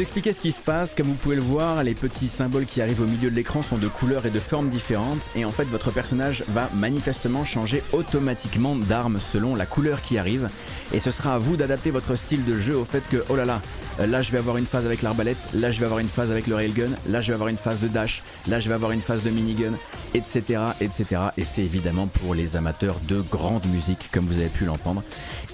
Vous 0.00 0.04
expliquer 0.04 0.32
ce 0.32 0.40
qui 0.40 0.50
se 0.50 0.62
passe, 0.62 0.94
comme 0.94 1.08
vous 1.08 1.14
pouvez 1.14 1.36
le 1.36 1.42
voir, 1.42 1.84
les 1.84 1.92
petits 1.92 2.28
symboles 2.28 2.64
qui 2.64 2.80
arrivent 2.80 3.02
au 3.02 3.06
milieu 3.06 3.28
de 3.28 3.34
l'écran 3.34 3.62
sont 3.62 3.76
de 3.76 3.86
couleurs 3.86 4.24
et 4.24 4.30
de 4.30 4.40
formes 4.40 4.70
différentes. 4.70 5.28
Et 5.36 5.44
en 5.44 5.50
fait 5.50 5.64
votre 5.64 5.90
personnage 5.90 6.42
va 6.48 6.70
manifestement 6.74 7.44
changer 7.44 7.82
automatiquement 7.92 8.76
d'arme 8.76 9.18
selon 9.20 9.54
la 9.54 9.66
couleur 9.66 10.00
qui 10.00 10.16
arrive. 10.16 10.48
Et 10.94 11.00
ce 11.00 11.10
sera 11.10 11.34
à 11.34 11.38
vous 11.38 11.58
d'adapter 11.58 11.90
votre 11.90 12.14
style 12.14 12.46
de 12.46 12.58
jeu 12.58 12.78
au 12.78 12.86
fait 12.86 13.06
que 13.10 13.22
oh 13.28 13.36
là 13.36 13.44
là, 13.44 13.60
là 14.06 14.22
je 14.22 14.32
vais 14.32 14.38
avoir 14.38 14.56
une 14.56 14.66
phase 14.66 14.86
avec 14.86 15.02
l'arbalète, 15.02 15.38
là 15.54 15.72
je 15.72 15.78
vais 15.78 15.86
avoir 15.86 16.00
une 16.00 16.08
phase 16.08 16.30
avec 16.30 16.46
le 16.46 16.54
railgun, 16.54 16.90
là 17.08 17.20
je 17.20 17.28
vais 17.28 17.34
avoir 17.34 17.48
une 17.48 17.56
phase 17.56 17.80
de 17.80 17.88
dash, 17.88 18.22
là 18.48 18.60
je 18.60 18.68
vais 18.68 18.74
avoir 18.74 18.92
une 18.92 19.00
phase 19.00 19.22
de 19.22 19.30
minigun, 19.30 19.72
etc. 20.14 20.62
etc. 20.80 21.04
Et 21.36 21.44
c'est 21.44 21.62
évidemment 21.62 22.06
pour 22.06 22.34
les 22.34 22.56
amateurs 22.56 22.96
de 23.08 23.20
grande 23.20 23.66
musique 23.66 24.10
comme 24.12 24.24
vous 24.24 24.38
avez 24.38 24.48
pu 24.48 24.64
l'entendre. 24.64 25.02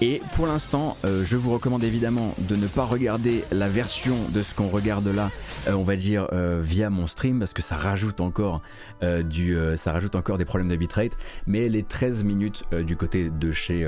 Et 0.01 0.21
pour 0.35 0.47
l'instant, 0.47 0.97
euh, 1.05 1.23
je 1.25 1.35
vous 1.35 1.51
recommande 1.51 1.83
évidemment 1.83 2.35
de 2.37 2.55
ne 2.55 2.67
pas 2.67 2.85
regarder 2.85 3.43
la 3.51 3.67
version 3.67 4.15
de 4.33 4.41
ce 4.41 4.53
qu'on 4.53 4.67
regarde 4.67 5.07
là, 5.07 5.29
euh, 5.67 5.73
on 5.73 5.83
va 5.83 5.95
dire 5.95 6.27
euh, 6.33 6.61
via 6.63 6.89
mon 6.89 7.07
stream, 7.07 7.39
parce 7.39 7.53
que 7.53 7.61
ça 7.61 7.75
rajoute 7.75 8.21
encore 8.21 8.61
euh, 9.03 9.23
du, 9.23 9.57
ça 9.75 9.91
rajoute 9.91 10.15
encore 10.15 10.37
des 10.37 10.45
problèmes 10.45 10.69
de 10.69 10.75
bitrate. 10.75 11.17
Mais 11.45 11.69
les 11.69 11.83
13 11.83 12.23
minutes 12.23 12.63
du 12.71 12.95
côté 12.95 13.29
de 13.29 13.51
chez, 13.51 13.87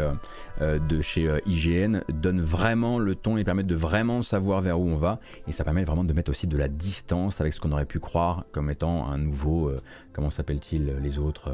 de 0.61 1.02
chez 1.02 1.30
IGN 1.45 2.02
donnent 2.10 2.41
vraiment 2.41 2.99
le 2.99 3.15
ton 3.15 3.38
et 3.38 3.44
permettent 3.44 3.68
de 3.68 3.76
vraiment 3.76 4.22
savoir 4.22 4.48
vers 4.61 4.80
où 4.80 4.88
on 4.88 4.97
va. 4.97 5.19
Et 5.47 5.51
ça 5.51 5.63
permet 5.63 5.84
vraiment 5.84 6.03
de 6.03 6.13
mettre 6.13 6.31
aussi 6.31 6.47
de 6.47 6.57
la 6.57 6.67
distance 6.67 7.39
avec 7.39 7.53
ce 7.53 7.59
qu'on 7.59 7.71
aurait 7.71 7.85
pu 7.85 7.99
croire 7.99 8.45
comme 8.51 8.69
étant 8.69 9.07
un 9.07 9.17
nouveau, 9.17 9.71
comment 10.13 10.30
s'appelle-t-il 10.30 10.97
les 11.01 11.19
autres, 11.19 11.51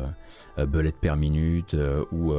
bullet 0.58 0.94
per 0.94 1.16
minute 1.16 1.76
ou 2.12 2.34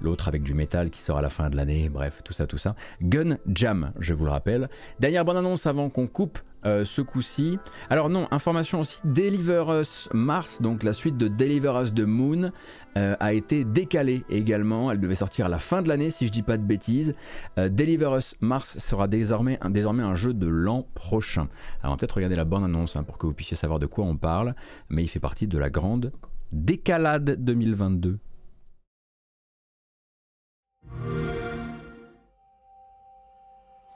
l'autre 0.00 0.28
avec 0.28 0.42
du 0.42 0.54
métal 0.54 0.90
qui 0.90 1.00
sort 1.00 1.18
à 1.18 1.22
la 1.22 1.30
fin 1.30 1.50
de 1.50 1.56
l'année, 1.56 1.88
bref, 1.88 2.22
tout 2.24 2.32
ça, 2.32 2.46
tout 2.46 2.58
ça. 2.58 2.74
Gun 3.02 3.38
Jam, 3.48 3.92
je 3.98 4.14
vous 4.14 4.24
le 4.24 4.30
rappelle. 4.30 4.68
Dernière 5.00 5.24
bonne 5.24 5.36
annonce 5.36 5.66
avant 5.66 5.90
qu'on 5.90 6.06
coupe 6.06 6.38
euh, 6.68 6.84
ce 6.84 7.00
coup-ci. 7.00 7.58
Alors 7.88 8.10
non, 8.10 8.28
information 8.30 8.80
aussi, 8.80 9.00
Deliver 9.04 9.80
Us 9.80 10.08
Mars, 10.12 10.60
donc 10.60 10.82
la 10.82 10.92
suite 10.92 11.16
de 11.16 11.26
Deliver 11.26 11.72
Us 11.82 11.94
the 11.94 12.02
Moon, 12.02 12.52
euh, 12.96 13.16
a 13.20 13.32
été 13.32 13.64
décalée 13.64 14.24
également. 14.28 14.92
Elle 14.92 15.00
devait 15.00 15.14
sortir 15.14 15.46
à 15.46 15.48
la 15.48 15.58
fin 15.58 15.80
de 15.80 15.88
l'année, 15.88 16.10
si 16.10 16.26
je 16.26 16.32
dis 16.32 16.42
pas 16.42 16.58
de 16.58 16.62
bêtises. 16.62 17.14
Euh, 17.58 17.70
Deliver 17.70 18.18
Us 18.18 18.34
Mars 18.40 18.78
sera 18.78 19.08
désormais, 19.08 19.58
un 19.62 20.14
jeu 20.14 20.34
de 20.34 20.46
l'an 20.46 20.86
prochain. 20.94 21.48
Alors 21.82 21.94
on 21.94 21.96
peut-être 21.96 22.16
regarder 22.16 22.36
la 22.36 22.44
bonne 22.44 22.64
annonce 22.64 22.96
hein, 22.96 23.02
pour 23.02 23.16
que 23.16 23.26
vous 23.26 23.34
puissiez 23.34 23.56
savoir 23.56 23.78
de 23.78 23.86
quoi 23.86 24.04
on 24.04 24.16
parle, 24.16 24.54
mais 24.90 25.02
il 25.02 25.08
fait 25.08 25.20
partie 25.20 25.46
de 25.46 25.58
la 25.58 25.70
grande 25.70 26.12
décalade 26.52 27.36
2022. 27.42 28.18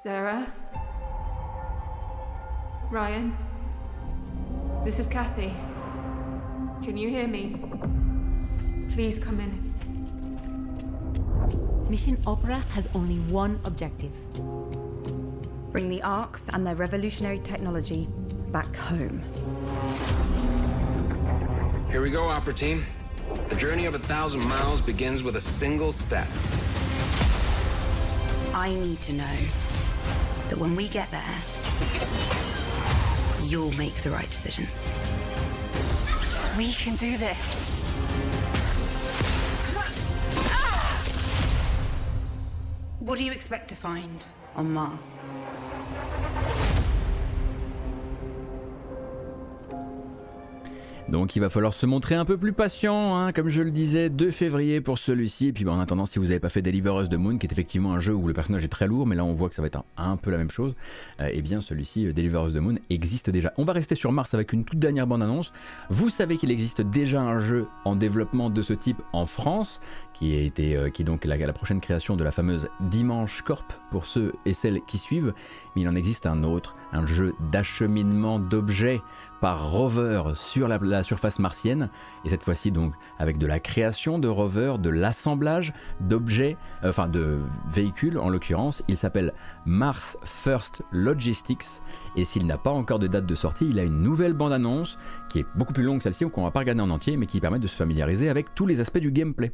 Sarah? 0.03 0.62
Ryan? 2.93 3.35
This 4.85 4.99
is 4.99 5.07
Kathy. 5.07 5.51
Can 6.83 6.99
you 6.99 7.09
hear 7.09 7.27
me? 7.27 7.57
Please 8.93 9.19
come 9.19 9.41
in. 9.41 9.73
Mission 11.89 12.21
Opera 12.27 12.59
has 12.75 12.91
only 12.95 13.19
one 13.33 13.59
objective. 13.65 14.13
Bring 15.73 15.89
the 15.89 16.03
Arks 16.03 16.51
and 16.53 16.67
their 16.67 16.75
revolutionary 16.75 17.39
technology 17.39 18.11
back 18.51 18.77
home. 18.77 19.23
Here 21.91 22.03
we 22.03 22.11
go, 22.11 22.29
Opera 22.29 22.53
Team. 22.53 22.85
The 23.49 23.57
journey 23.57 23.87
of 23.87 23.95
a 23.95 24.01
thousand 24.01 24.45
miles 24.45 24.83
begins 24.83 25.23
with 25.23 25.37
a 25.37 25.41
single 25.41 25.93
step. 25.93 26.29
I 28.53 28.75
need 28.79 29.01
to 29.01 29.15
know 29.15 29.37
that 30.51 30.59
when 30.59 30.77
we 30.77 30.89
get 30.89 31.11
there, 31.11 31.35
you'll 33.53 33.73
make 33.73 33.95
the 33.97 34.09
right 34.09 34.31
decisions. 34.31 34.91
We 36.57 36.73
can 36.73 36.97
do 36.97 37.19
this. 37.19 37.37
What 43.01 43.19
do 43.19 43.25
you 43.25 43.33
expect 43.33 43.69
to 43.69 43.77
find 43.77 44.25
on 44.57 44.73
Mars? 44.73 45.05
Donc 51.09 51.37
il 51.37 51.41
va 51.41 51.51
falloir 51.51 51.75
se 51.75 51.85
montrer 51.85 52.15
un 52.15 52.25
peu 52.25 52.37
plus 52.37 52.53
patient, 52.53 53.17
hein, 53.17 53.33
comme 53.33 53.49
je 53.49 53.61
le 53.61 53.71
disais, 53.71 54.09
2 54.09 54.31
février 54.31 54.81
pour 54.81 54.99
celui-ci. 54.99 55.49
Et 55.49 55.53
puis 55.53 55.69
en 55.69 55.81
attendant, 55.81 56.07
si 56.07 56.19
vous 56.19 56.27
n'avez 56.27 56.39
pas 56.39 56.49
fait 56.49 56.63
Deliver 56.63 57.03
Us 57.03 57.09
the 57.09 57.15
Moon, 57.15 57.39
qui 57.39 57.47
est 57.47 57.53
effectivement 57.53 57.93
un 57.93 57.99
jeu 57.99 58.15
où 58.15 58.29
le 58.29 58.33
personnage 58.33 58.65
est 58.65 58.69
très 58.69 58.87
lourd, 58.87 59.07
mais 59.07 59.17
là 59.17 59.25
on 59.25 59.33
voit 59.33 59.49
que 59.49 59.55
ça 59.55 59.63
va 59.63 59.67
être 59.67 59.83
un, 59.97 60.17
peu 60.17 60.31
la 60.31 60.39
même 60.39 60.51
chose, 60.51 60.75
euh, 61.21 61.29
eh 61.33 61.43
bien 61.43 61.61
celui-ci, 61.61 62.07
euh, 62.07 62.13
Deliver 62.13 62.45
Us 62.47 62.55
the 62.55 62.59
Moon, 62.59 62.77
existe 62.89 63.31
déjà. 63.31 63.53
On 63.59 63.65
va 63.65 63.73
rester 63.73 63.95
sur 63.95 64.13
Mars 64.13 64.33
avec 64.33 64.53
une 64.53 64.65
toute 64.65 64.79
dernière 64.79 65.07
bande-annonce. 65.07 65.53
Vous 65.91 66.09
savez 66.09 66.37
qu'il 66.37 66.51
existe 66.51 66.83
déjà 66.83 67.21
un 67.21 67.41
jeu 67.41 67.67
en 67.85 67.97
développement 67.97 68.49
de 68.49 68.63
ce 68.63 68.73
type 68.73 69.03
en 69.13 69.27
France, 69.27 69.81
euh, 70.23 70.91
qui 70.91 71.03
est 71.03 71.05
donc 71.05 71.25
la, 71.25 71.37
la 71.37 71.53
prochaine 71.53 71.81
création 71.81 72.17
de 72.17 72.25
la 72.25 72.31
fameuse 72.31 72.69
Dimanche 72.81 73.43
Corp 73.43 73.73
pour 73.91 74.07
ceux 74.07 74.33
et 74.47 74.55
celles 74.55 74.81
qui 74.87 74.99
suivent. 74.99 75.35
Mais 75.75 75.83
il 75.83 75.89
en 75.89 75.95
existe 75.95 76.27
un 76.27 76.45
autre, 76.45 76.77
un 76.93 77.07
jeu 77.07 77.35
d'acheminement 77.51 78.39
d'objets 78.39 79.01
par 79.43 79.73
rover 79.73 80.23
sur 80.37 80.69
la, 80.69 81.03
surface 81.03 81.41
martienne, 81.41 81.91
et 82.25 82.29
cette 82.29 82.45
fois-ci 82.45 82.71
donc 82.71 82.95
avec 83.19 83.39
de 83.39 83.47
la 83.49 83.59
création 83.59 84.21
de 84.21 84.29
rovers, 84.29 84.79
de 84.79 84.89
l'assemblage 84.89 85.73
d'objets, 85.99 86.57
euh, 86.85 86.91
enfin 86.91 87.09
de 87.09 87.41
véhicules 87.69 88.19
en 88.19 88.29
l'occurrence. 88.29 88.85
Il 88.87 88.97
s'appelle 88.97 89.35
Mars 89.67 90.17
First 90.23 90.83
Logistics, 90.93 91.83
et 92.15 92.25
s'il 92.25 92.47
n'a 92.47 92.57
pas 92.57 92.71
encore 92.71 93.01
de 93.01 93.09
date 93.09 93.27
de 93.27 93.35
sortie, 93.35 93.67
il 93.69 93.81
a 93.81 93.83
une 93.83 94.01
nouvelle 94.01 94.33
bande-annonce 94.33 94.97
qui 95.29 95.41
est 95.41 95.47
beaucoup 95.57 95.73
plus 95.73 95.83
longue 95.83 95.99
que 95.99 96.05
celle-ci, 96.05 96.25
qu'on 96.31 96.45
va 96.45 96.53
pas 96.53 96.61
regarder 96.61 96.81
en 96.81 96.91
entier, 96.91 97.17
mais 97.17 97.27
qui 97.27 97.41
permet 97.41 97.59
de 97.59 97.67
se 97.67 97.75
familiariser 97.75 98.29
avec 98.29 98.55
tous 98.55 98.67
les 98.67 98.79
aspects 98.79 98.99
du 98.99 99.11
gameplay. 99.11 99.51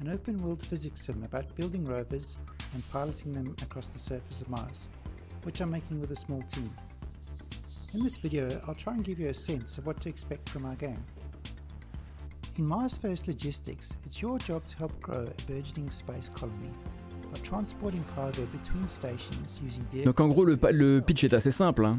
An 0.00 0.08
open 0.08 0.36
world 0.38 0.60
physics 0.60 1.06
sim 1.06 1.22
about 1.22 1.54
building 1.54 1.84
rovers 1.84 2.36
and 2.74 2.82
piloting 2.90 3.30
them 3.30 3.54
across 3.62 3.86
the 3.90 3.98
surface 3.98 4.40
of 4.40 4.48
Mars. 4.48 4.88
which 5.44 5.60
I'm 5.60 5.70
making 5.70 6.00
with 6.00 6.10
a 6.10 6.16
small 6.16 6.42
team. 6.42 6.68
In 7.94 8.00
this 8.00 8.16
video, 8.16 8.60
I'll 8.66 8.74
try 8.74 8.94
and 8.94 9.04
give 9.04 9.20
you 9.20 9.28
a 9.28 9.34
sense 9.34 9.78
of 9.78 9.86
what 9.86 10.00
to 10.00 10.08
expect 10.08 10.48
from 10.48 10.66
our 10.66 10.74
game. 10.74 11.04
In 12.56 12.66
Mars 12.66 12.98
First 12.98 13.28
Logistics, 13.28 13.92
it's 14.04 14.20
your 14.20 14.40
job 14.40 14.64
to 14.64 14.76
help 14.76 15.00
grow 15.00 15.22
a 15.22 15.42
burgeoning 15.44 15.90
space 15.90 16.28
colony 16.28 16.72
by 17.36 17.48
transporting 17.48 18.02
cargo 18.14 18.42
between 18.52 18.86
stations 18.88 19.60
using 19.64 20.04
Donc 20.04 20.20
en 20.20 20.28
gros, 20.28 20.44
le, 20.44 20.58
le 20.72 21.00
pitch 21.00 21.24
est 21.24 21.34
assez 21.34 21.50
simple. 21.50 21.84
Hein. 21.84 21.98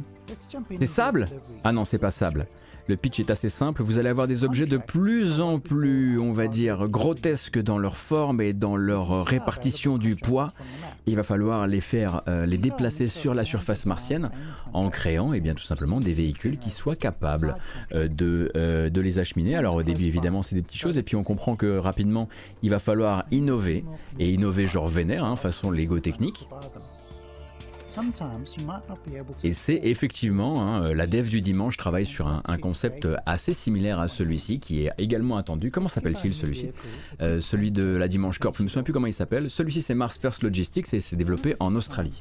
C'est 0.80 0.88
sable? 0.88 1.26
Ah 1.64 1.72
non, 1.72 1.86
c'est 1.86 1.98
pas 2.00 2.12
sable. 2.12 2.48
Le 2.88 2.96
pitch 2.96 3.20
est 3.20 3.30
assez 3.30 3.50
simple, 3.50 3.84
vous 3.84 4.00
allez 4.00 4.08
avoir 4.08 4.28
des 4.28 4.46
objets 4.46 4.66
de 4.66 4.78
plus 4.78 5.42
en 5.42 5.60
plus, 5.60 6.18
on 6.20 6.32
va 6.32 6.48
dire, 6.48 6.88
grotesques 6.88 7.62
dans 7.62 7.78
leur 7.78 7.98
forme 7.98 8.40
et 8.40 8.54
dans 8.54 8.78
leur 8.78 9.26
répartition 9.26 9.98
du 9.98 10.16
poids. 10.16 10.54
Il 11.06 11.18
va 11.18 11.24
falloir 11.24 11.68
les 11.68 11.82
faire, 11.82 12.22
euh, 12.30 12.46
les 12.46 12.58
déplacer 12.58 13.08
sur 13.08 13.34
la 13.34 13.44
surface 13.44 13.86
martienne 13.86 14.30
en 14.72 14.90
créant 14.90 15.34
et 15.34 15.38
eh 15.38 15.40
bien, 15.42 15.54
tout 15.54 15.64
simplement 15.64 16.00
des 16.00 16.14
véhicules 16.14 16.58
qui 16.58 16.70
soient 16.70 16.96
capables 16.96 17.56
euh, 17.94 18.08
de, 18.08 18.52
euh, 18.56 18.90
de 18.90 19.02
les 19.02 19.20
acheminer. 19.20 19.58
Alors 19.58 19.76
au 19.76 19.84
début 19.84 20.06
évidemment 20.06 20.42
c'est 20.42 20.56
des 20.56 20.62
petites 20.62 20.80
choses 20.80 20.98
et 20.98 21.04
puis 21.04 21.18
on 21.18 21.24
comprend 21.24 21.58
que 21.58 21.78
rapidement 21.78 22.30
il 22.64 22.70
va 22.70 22.80
falloir 22.80 23.26
innover 23.32 23.84
et 24.18 24.32
innover 24.32 24.66
genre 24.66 24.88
vénère, 24.88 25.26
hein, 25.28 25.36
façon 25.36 25.72
Lego 25.72 26.00
technique. 26.00 26.48
Et 29.44 29.54
c'est 29.54 29.80
effectivement, 29.84 30.62
hein, 30.62 30.84
euh, 30.84 30.94
la 30.94 31.08
dev 31.08 31.30
du 31.30 31.42
dimanche 31.42 31.78
travaille 31.78 32.06
sur 32.06 32.28
un, 32.28 32.58
concept 32.58 33.08
assez 33.26 33.54
similaire 33.54 34.00
à 34.00 34.08
celui-ci 34.08 34.60
qui 34.60 34.86
est 34.86 34.92
également 34.98 35.38
attendu. 35.38 35.72
Comment 35.72 35.90
s'appelle-t-il 35.90 36.34
celui-ci 36.34 36.70
euh, 37.22 37.42
Celui 37.42 37.72
de 37.72 37.84
la 37.84 38.08
Dimanche 38.08 38.40
Corp, 38.40 38.56
je 38.56 38.62
ne 38.62 38.66
me 38.66 38.70
souviens 38.70 38.84
plus 38.84 38.94
comment 38.94 39.08
il 39.08 39.14
s'appelle. 39.14 39.50
Celui-ci 39.50 39.82
c'est 39.82 39.96
Mars 39.96 40.18
First 40.18 40.44
Logistics 40.44 40.94
et 40.94 41.00
c'est 41.00 41.16
développé 41.16 41.56
en 41.60 41.74
Australie. 41.76 42.20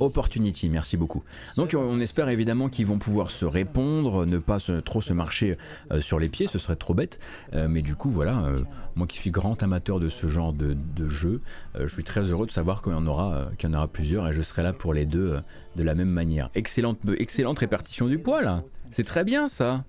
Opportunity, 0.00 0.68
merci 0.68 0.96
beaucoup. 0.96 1.22
Donc 1.56 1.74
on 1.78 2.00
espère 2.00 2.28
évidemment 2.28 2.68
qu'ils 2.68 2.86
vont 2.86 2.98
pouvoir 2.98 3.30
se 3.30 3.44
répondre, 3.44 4.26
ne 4.26 4.38
pas 4.38 4.58
trop 4.84 5.00
se 5.00 5.12
marcher 5.12 5.56
euh, 5.90 6.00
sur 6.00 6.18
les 6.18 6.28
pieds, 6.28 6.46
ce 6.46 6.58
serait 6.58 6.76
trop 6.76 6.94
bête. 6.94 7.20
Euh, 7.54 7.68
mais 7.68 7.82
du 7.82 7.94
coup 7.94 8.10
voilà, 8.10 8.44
euh, 8.44 8.60
moi 8.96 9.06
qui 9.06 9.18
suis 9.18 9.30
grand 9.30 9.62
amateur 9.62 10.00
de 10.00 10.08
ce 10.08 10.26
genre 10.26 10.52
de, 10.52 10.76
jeu, 11.08 11.40
je 11.78 11.86
suis 11.86 12.04
très 12.04 12.22
heureux 12.22 12.46
de 12.46 12.50
savoir 12.50 12.82
qu'il 12.82 12.92
y 12.92 12.96
en 12.96 13.06
aura, 13.06 13.48
y 13.62 13.66
en 13.66 13.74
aura 13.74 13.88
plusieurs 13.88 14.28
et 14.28 14.32
je 14.32 14.42
serai 14.42 14.62
là 14.62 14.72
pour 14.72 14.94
les 14.94 15.04
deux 15.04 15.38
de 15.76 15.82
la 15.82 15.94
même 15.94 16.08
manière. 16.08 16.50
Excellente, 16.54 16.98
excellente 17.18 17.58
répartition 17.58 18.06
du 18.06 18.18
poids 18.18 18.42
là. 18.42 18.62
C'est 18.90 19.04
très 19.04 19.24
bien 19.24 19.46
ça. 19.46 19.84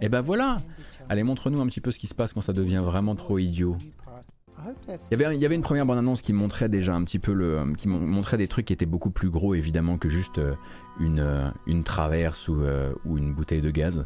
Et 0.00 0.08
ben 0.08 0.20
voilà. 0.20 0.56
Allez 1.08 1.22
montre-nous 1.22 1.60
un 1.60 1.66
petit 1.66 1.80
peu 1.80 1.90
ce 1.90 1.98
qui 1.98 2.06
se 2.06 2.14
passe 2.14 2.32
quand 2.32 2.40
ça 2.40 2.52
devient 2.52 2.82
vraiment 2.82 3.14
trop 3.14 3.38
idiot. 3.38 3.76
Il 4.88 5.18
y, 5.18 5.22
avait, 5.22 5.34
il 5.34 5.40
y 5.40 5.46
avait 5.46 5.54
une 5.54 5.62
première 5.62 5.86
bande-annonce 5.86 6.22
qui 6.22 6.32
montrait 6.32 6.68
déjà 6.68 6.94
un 6.94 7.02
petit 7.04 7.18
peu 7.18 7.32
le, 7.32 7.62
qui 7.76 7.88
montrait 7.88 8.36
des 8.36 8.48
trucs 8.48 8.66
qui 8.66 8.72
étaient 8.72 8.86
beaucoup 8.86 9.10
plus 9.10 9.30
gros 9.30 9.54
évidemment 9.54 9.98
que 9.98 10.08
juste 10.08 10.38
euh, 10.38 10.54
une, 11.00 11.20
euh, 11.20 11.50
une 11.66 11.84
traverse 11.84 12.46
euh, 12.48 12.92
ou 13.04 13.18
une 13.18 13.32
bouteille 13.34 13.60
de 13.60 13.70
gaz. 13.70 14.04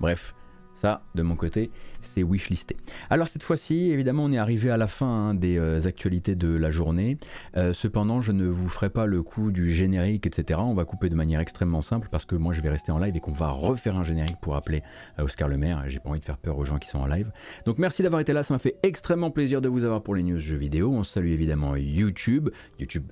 Bref, 0.00 0.34
Ça, 0.80 1.02
de 1.16 1.22
mon 1.22 1.34
côté, 1.34 1.70
c'est 2.02 2.22
wishlisté. 2.22 2.76
Alors 3.10 3.26
cette 3.26 3.42
fois-ci, 3.42 3.90
évidemment, 3.90 4.24
on 4.24 4.32
est 4.32 4.38
arrivé 4.38 4.70
à 4.70 4.76
la 4.76 4.86
fin 4.86 5.06
hein, 5.06 5.34
des 5.34 5.58
euh, 5.58 5.80
actualités 5.86 6.36
de 6.36 6.48
la 6.48 6.70
journée. 6.70 7.18
Euh, 7.56 7.72
cependant, 7.72 8.20
je 8.20 8.30
ne 8.30 8.46
vous 8.46 8.68
ferai 8.68 8.88
pas 8.88 9.04
le 9.04 9.24
coup 9.24 9.50
du 9.50 9.72
générique, 9.72 10.24
etc. 10.24 10.60
On 10.62 10.74
va 10.74 10.84
couper 10.84 11.08
de 11.08 11.16
manière 11.16 11.40
extrêmement 11.40 11.82
simple 11.82 12.06
parce 12.12 12.24
que 12.24 12.36
moi, 12.36 12.54
je 12.54 12.60
vais 12.60 12.70
rester 12.70 12.92
en 12.92 12.98
live 12.98 13.16
et 13.16 13.20
qu'on 13.20 13.32
va 13.32 13.48
refaire 13.48 13.96
un 13.96 14.04
générique 14.04 14.38
pour 14.40 14.54
appeler 14.54 14.84
euh, 15.18 15.24
Oscar 15.24 15.48
Le 15.48 15.56
Maire. 15.56 15.82
J'ai 15.88 15.98
pas 15.98 16.10
envie 16.10 16.20
de 16.20 16.24
faire 16.24 16.38
peur 16.38 16.56
aux 16.58 16.64
gens 16.64 16.78
qui 16.78 16.88
sont 16.88 16.98
en 16.98 17.06
live. 17.06 17.32
Donc 17.66 17.78
merci 17.78 18.04
d'avoir 18.04 18.20
été 18.20 18.32
là. 18.32 18.44
Ça 18.44 18.54
m'a 18.54 18.60
fait 18.60 18.76
extrêmement 18.84 19.32
plaisir 19.32 19.60
de 19.60 19.68
vous 19.68 19.82
avoir 19.84 20.02
pour 20.02 20.14
les 20.14 20.22
news 20.22 20.38
jeux 20.38 20.56
vidéo. 20.56 20.92
On 20.92 21.02
salue 21.02 21.32
évidemment 21.32 21.74
YouTube. 21.74 22.50
YouTube 22.78 23.04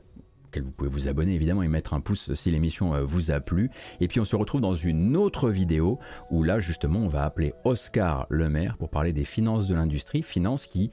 vous 0.61 0.71
pouvez 0.71 0.91
vous 0.91 1.09
abonner 1.09 1.35
évidemment 1.35 1.63
et 1.63 1.69
mettre 1.69 1.95
un 1.95 2.01
pouce 2.01 2.33
si 2.35 2.51
l'émission 2.51 2.95
euh, 2.95 3.05
vous 3.05 3.31
a 3.31 3.41
plu. 3.41 3.71
Et 4.01 4.09
puis 4.09 4.21
on 4.21 4.25
se 4.25 4.37
retrouve 4.37 4.61
dans 4.61 4.75
une 4.75 5.17
autre 5.17 5.51
vidéo 5.51 5.99
où 6.31 6.43
là 6.43 6.59
justement 6.59 7.01
on 7.01 7.09
va 7.09 7.25
appeler 7.25 7.55
Oscar 7.65 8.27
Le 8.29 8.49
Maire 8.49 8.77
pour 8.77 8.91
parler 8.91 9.13
des 9.13 9.25
finances 9.25 9.67
de 9.67 9.75
l'industrie, 9.75 10.23
finances 10.23 10.67
qui 10.67 10.91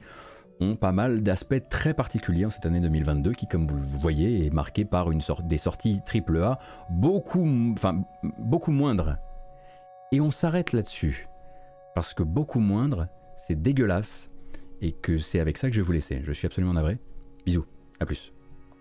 ont 0.60 0.76
pas 0.76 0.92
mal 0.92 1.22
d'aspects 1.22 1.68
très 1.68 1.94
particuliers 1.94 2.46
en 2.46 2.50
cette 2.50 2.66
année 2.66 2.80
2022 2.80 3.32
qui 3.32 3.46
comme 3.46 3.66
vous 3.66 3.98
voyez 4.00 4.46
est 4.46 4.50
marquée 4.50 4.84
par 4.84 5.10
une 5.10 5.20
sorte 5.20 5.46
des 5.46 5.58
sorties 5.58 6.00
AAA 6.12 6.58
beaucoup, 6.90 7.46
enfin, 7.72 8.04
beaucoup 8.38 8.70
moindres. 8.70 9.16
Et 10.12 10.20
on 10.20 10.30
s'arrête 10.30 10.72
là-dessus 10.72 11.26
parce 11.94 12.14
que 12.14 12.22
beaucoup 12.22 12.60
moindre 12.60 13.08
c'est 13.36 13.60
dégueulasse 13.60 14.30
et 14.80 14.92
que 14.92 15.18
c'est 15.18 15.40
avec 15.40 15.58
ça 15.58 15.68
que 15.68 15.74
je 15.74 15.80
vais 15.80 15.86
vous 15.86 15.92
laisser. 15.92 16.20
Je 16.24 16.32
suis 16.32 16.46
absolument 16.46 16.74
navré. 16.74 16.98
Bisous, 17.46 17.66
à 18.00 18.06
plus. 18.06 18.33